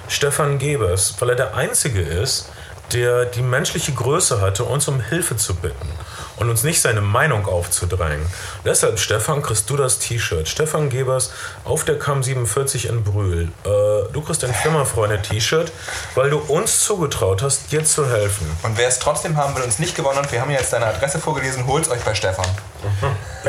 Stefan 0.08 0.58
Gebers, 0.58 1.14
weil 1.18 1.30
er 1.30 1.36
der 1.36 1.54
Einzige 1.54 2.00
ist, 2.00 2.50
der 2.92 3.26
die 3.26 3.42
menschliche 3.42 3.92
Größe 3.92 4.40
hatte, 4.40 4.64
uns 4.64 4.88
um 4.88 5.00
Hilfe 5.00 5.36
zu 5.36 5.54
bitten 5.54 5.88
und 6.38 6.50
uns 6.50 6.62
nicht 6.62 6.80
seine 6.80 7.00
Meinung 7.00 7.46
aufzudrängen. 7.46 8.24
Deshalb, 8.64 8.98
Stefan, 8.98 9.42
kriegst 9.42 9.68
du 9.70 9.76
das 9.76 9.98
T-Shirt. 9.98 10.48
Stefan 10.48 10.88
Gebers 10.88 11.32
auf 11.64 11.84
der 11.84 11.98
Cam 11.98 12.22
47 12.22 12.88
in 12.88 13.04
Brühl. 13.04 13.48
Äh, 13.64 13.68
du 14.12 14.22
kriegst 14.22 14.44
ein 14.44 14.54
Flimmerfreunde-T-Shirt, 14.54 15.72
weil 16.14 16.30
du 16.30 16.38
uns 16.38 16.84
zugetraut 16.84 17.42
hast, 17.42 17.72
dir 17.72 17.84
zu 17.84 18.08
helfen. 18.08 18.50
Und 18.62 18.78
wer 18.78 18.88
es 18.88 18.98
trotzdem 18.98 19.36
haben 19.36 19.54
will 19.56 19.62
und 19.62 19.68
es 19.68 19.78
nicht 19.78 19.94
gewonnen 19.94 20.18
hat, 20.18 20.30
wir 20.32 20.40
haben 20.40 20.50
jetzt 20.50 20.72
deine 20.72 20.86
Adresse 20.86 21.18
vorgelesen, 21.18 21.66
holt's 21.66 21.90
euch 21.90 22.00
bei 22.00 22.14
Stefan. 22.14 22.46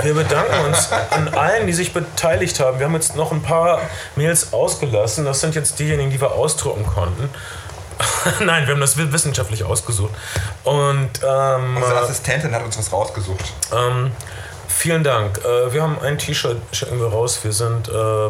Wir 0.01 0.13
bedanken 0.13 0.65
uns 0.65 0.89
an 0.91 1.27
allen, 1.29 1.67
die 1.67 1.73
sich 1.73 1.93
beteiligt 1.93 2.59
haben. 2.59 2.79
Wir 2.79 2.85
haben 2.85 2.93
jetzt 2.93 3.15
noch 3.15 3.31
ein 3.31 3.41
paar 3.41 3.81
Mails 4.15 4.53
ausgelassen. 4.53 5.25
Das 5.25 5.39
sind 5.41 5.55
jetzt 5.55 5.79
diejenigen, 5.79 6.09
die 6.09 6.19
wir 6.19 6.31
ausdrucken 6.31 6.85
konnten. 6.85 7.29
Nein, 8.39 8.65
wir 8.67 8.73
haben 8.73 8.81
das 8.81 8.97
wissenschaftlich 8.97 9.63
ausgesucht. 9.63 10.11
Und 10.63 11.09
ähm, 11.23 11.77
Unsere 11.77 11.99
Assistentin 12.01 12.53
hat 12.55 12.63
uns 12.63 12.77
was 12.77 12.91
rausgesucht. 12.91 13.43
ähm, 13.75 14.11
vielen 14.67 15.03
Dank. 15.03 15.39
Äh, 15.43 15.73
wir 15.73 15.81
haben 15.81 15.99
ein 16.01 16.17
T-Shirt, 16.17 16.57
schicken 16.71 16.99
wir 16.99 17.07
raus. 17.07 17.39
Wir 17.43 17.51
sind 17.51 17.89
äh, 17.89 18.29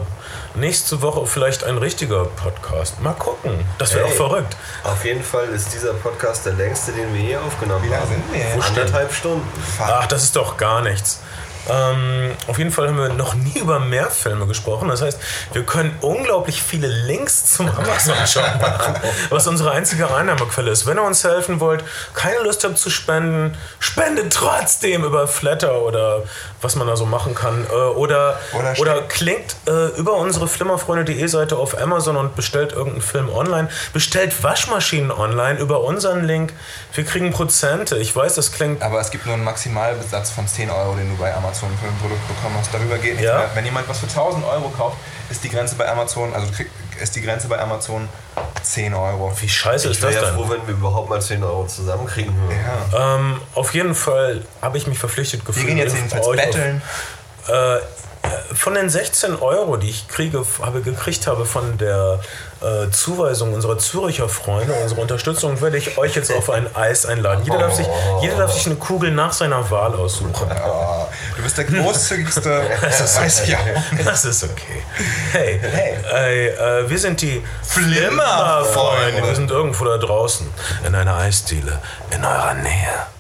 nächste 0.56 1.02
Woche 1.02 1.26
vielleicht 1.28 1.64
ein 1.64 1.78
richtiger 1.78 2.26
Podcast. 2.26 3.00
Mal 3.02 3.14
gucken. 3.14 3.64
Das 3.78 3.94
wäre 3.94 4.06
Hey. 4.06 4.12
auch 4.14 4.18
verrückt. 4.18 4.56
Auf 4.84 5.06
jeden 5.06 5.24
Fall 5.24 5.48
ist 5.50 5.74
dieser 5.74 5.94
Podcast 5.94 6.46
der 6.46 6.54
längste, 6.54 6.92
den 6.92 7.14
wir 7.14 7.22
je 7.22 7.38
aufgenommen 7.38 7.84
Wie 7.84 7.90
lange 7.90 8.02
haben. 8.02 8.10
sind 8.12 8.34
wir 8.34 8.40
jetzt? 8.40 8.66
Anderthalb 8.68 9.14
Stunden. 9.14 9.48
Ach, 9.80 10.08
das 10.08 10.24
ist 10.24 10.36
doch 10.36 10.58
gar 10.58 10.82
nichts. 10.82 11.20
Ähm, 11.68 12.32
auf 12.48 12.58
jeden 12.58 12.72
Fall 12.72 12.88
haben 12.88 12.98
wir 12.98 13.10
noch 13.10 13.34
nie 13.34 13.60
über 13.60 13.80
mehr 13.80 14.10
Filme 14.10 14.48
gesprochen. 14.48 14.90
Das 14.90 15.02
heißt, 15.02 15.20
wir 15.54 15.64
können 15.64 15.96
unglaublich 16.02 16.62
viele 16.62 16.88
Links 16.88 17.54
zum 17.54 17.70
Amazon-Shop 17.70 18.44
machen, 18.62 18.96
was 19.30 19.48
unsere 19.48 19.72
einzige 19.72 20.14
Einnahmequelle 20.14 20.72
ist. 20.72 20.86
Wenn 20.86 20.98
ihr 20.98 21.04
uns 21.04 21.24
helfen 21.24 21.60
wollt, 21.60 21.84
keine 22.14 22.40
Lust 22.44 22.64
habt 22.64 22.78
zu 22.78 22.90
spenden, 22.90 23.58
spendet 23.80 24.34
trotzdem 24.34 25.04
über 25.04 25.28
Flatter 25.28 25.82
oder 25.82 26.24
was 26.62 26.76
man 26.76 26.88
da 26.88 26.96
so 26.96 27.06
machen 27.06 27.36
kann. 27.36 27.66
Äh, 27.70 27.74
oder, 27.74 28.40
Oder 28.54 28.74
oder, 28.80 29.02
klingt 29.04 29.56
äh, 29.68 29.88
über 29.98 30.14
unsere 30.16 30.48
flimmerfreunde.de 30.48 31.26
Seite 31.28 31.58
auf 31.58 31.78
Amazon 31.80 32.18
und 32.18 32.36
bestellt 32.36 32.72
irgendeinen 32.74 33.02
Film 33.02 33.30
online. 33.30 33.70
Bestellt 33.94 34.44
Waschmaschinen 34.44 35.12
online 35.12 35.60
über 35.60 35.82
unseren 35.84 36.24
Link. 36.26 36.54
Wir 36.94 37.06
kriegen 37.06 37.32
Prozente. 37.32 37.98
Ich 37.98 38.16
weiß, 38.16 38.36
das 38.36 38.52
klingt 38.52 38.82
Aber 38.82 39.00
es 39.00 39.12
gibt 39.12 39.26
nur 39.26 39.36
einen 39.36 39.44
Maximalbesatz 39.44 40.32
von 40.32 40.48
10 40.48 40.70
Euro, 40.70 40.96
den 40.96 41.10
du 41.10 41.18
bei 41.22 41.34
Amazon 41.34 41.70
für 41.82 41.88
ein 41.88 41.98
Produkt 42.00 42.28
bekommen 42.28 42.56
hast. 42.60 42.74
Darüber 42.74 42.98
geht 42.98 43.14
nichts 43.16 43.24
Ja. 43.26 43.38
mehr. 43.40 43.50
Wenn 43.54 43.66
jemand 43.66 43.88
was 43.88 44.00
für 44.00 44.08
1000 44.08 44.46
Euro 44.46 44.70
kauft, 44.70 44.98
ist 45.30 45.44
die 45.44 45.50
Grenze 45.50 45.76
bei 45.76 45.88
Amazon, 45.90 46.34
also 46.34 46.48
du 46.48 46.54
krieg- 46.54 46.70
ist 47.02 47.16
die 47.16 47.22
Grenze 47.22 47.48
bei 47.48 47.60
Amazon 47.60 48.08
10 48.64 48.94
Euro. 48.94 49.32
Wie 49.40 49.50
scheiße 49.50 49.88
Ich 49.88 49.98
ist 49.98 50.02
wäre 50.02 50.14
das 50.14 50.22
ja 50.24 50.28
denn? 50.30 50.36
froh, 50.40 50.50
wenn 50.50 50.68
wir 50.68 50.74
überhaupt 50.76 51.10
mal 51.10 51.22
10 51.22 51.44
Euro 51.44 51.66
zusammenkriegen 51.68 52.34
würden. 52.42 52.60
Ja. 52.94 53.16
Ähm, 53.16 53.42
auf 53.56 53.74
jeden 53.74 53.96
Fall 53.96 54.44
habe 54.62 54.78
ich 54.78 54.88
mich 54.88 55.00
verpflichtet 55.00 55.42
Wir 55.42 55.46
gefühlt. 55.48 55.68
gehen 55.68 55.78
jetzt 55.78 55.96
jedenfalls 55.96 56.28
auf- 56.28 56.36
betteln. 56.36 56.82
Äh, 57.48 57.78
von 58.54 58.74
den 58.76 58.90
16 58.90 59.36
Euro, 59.38 59.78
die 59.78 59.90
ich 59.90 60.08
kriege, 60.08 60.44
habe 60.62 60.82
gekriegt 60.82 61.26
habe 61.28 61.46
von 61.46 61.78
der 61.78 62.20
äh, 62.62 62.90
Zuweisung 62.92 63.54
unserer 63.54 63.78
Züricher 63.78 64.30
Freunde, 64.30 64.74
unsere 64.74 65.02
Unterstützung, 65.02 65.62
werde 65.62 65.78
ich 65.78 65.98
euch 65.98 66.16
jetzt 66.16 66.32
auf 66.32 66.50
ein 66.50 66.74
Eis 66.76 67.06
einladen. 67.06 67.44
Jeder 67.44 67.58
darf 67.60 67.76
sich, 67.76 67.88
jeder 68.22 68.38
darf 68.38 68.54
sich 68.54 68.66
eine 68.66 68.76
Kugel 68.76 69.12
nach 69.12 69.34
seiner 69.34 69.70
Wahl 69.72 69.94
aussuchen. 69.94 70.34
Oh, 70.66 71.06
du 71.38 71.44
bist 71.44 71.58
der 71.58 71.66
großzügigste. 71.66 72.62
das 72.82 73.20
weiß 73.20 73.48
ich. 73.48 73.58
Das 74.04 74.26
ist 74.26 74.44
okay. 74.44 74.84
Hey, 75.32 75.60
Hey. 75.62 75.98
Ey, 76.12 76.48
äh, 76.50 76.90
wir 76.90 77.00
sind 77.00 77.22
die. 77.22 77.44
Flimmerfreunde. 77.64 79.24
Wir 79.24 79.36
sind 79.36 79.52
irgendwo 79.52 79.86
da 79.86 79.98
draußen 79.98 80.48
in 80.86 80.96
einer 80.96 81.16
Eisdiele 81.16 81.80
in 82.12 82.24
eurer 82.24 82.54
Nähe. 82.56 83.19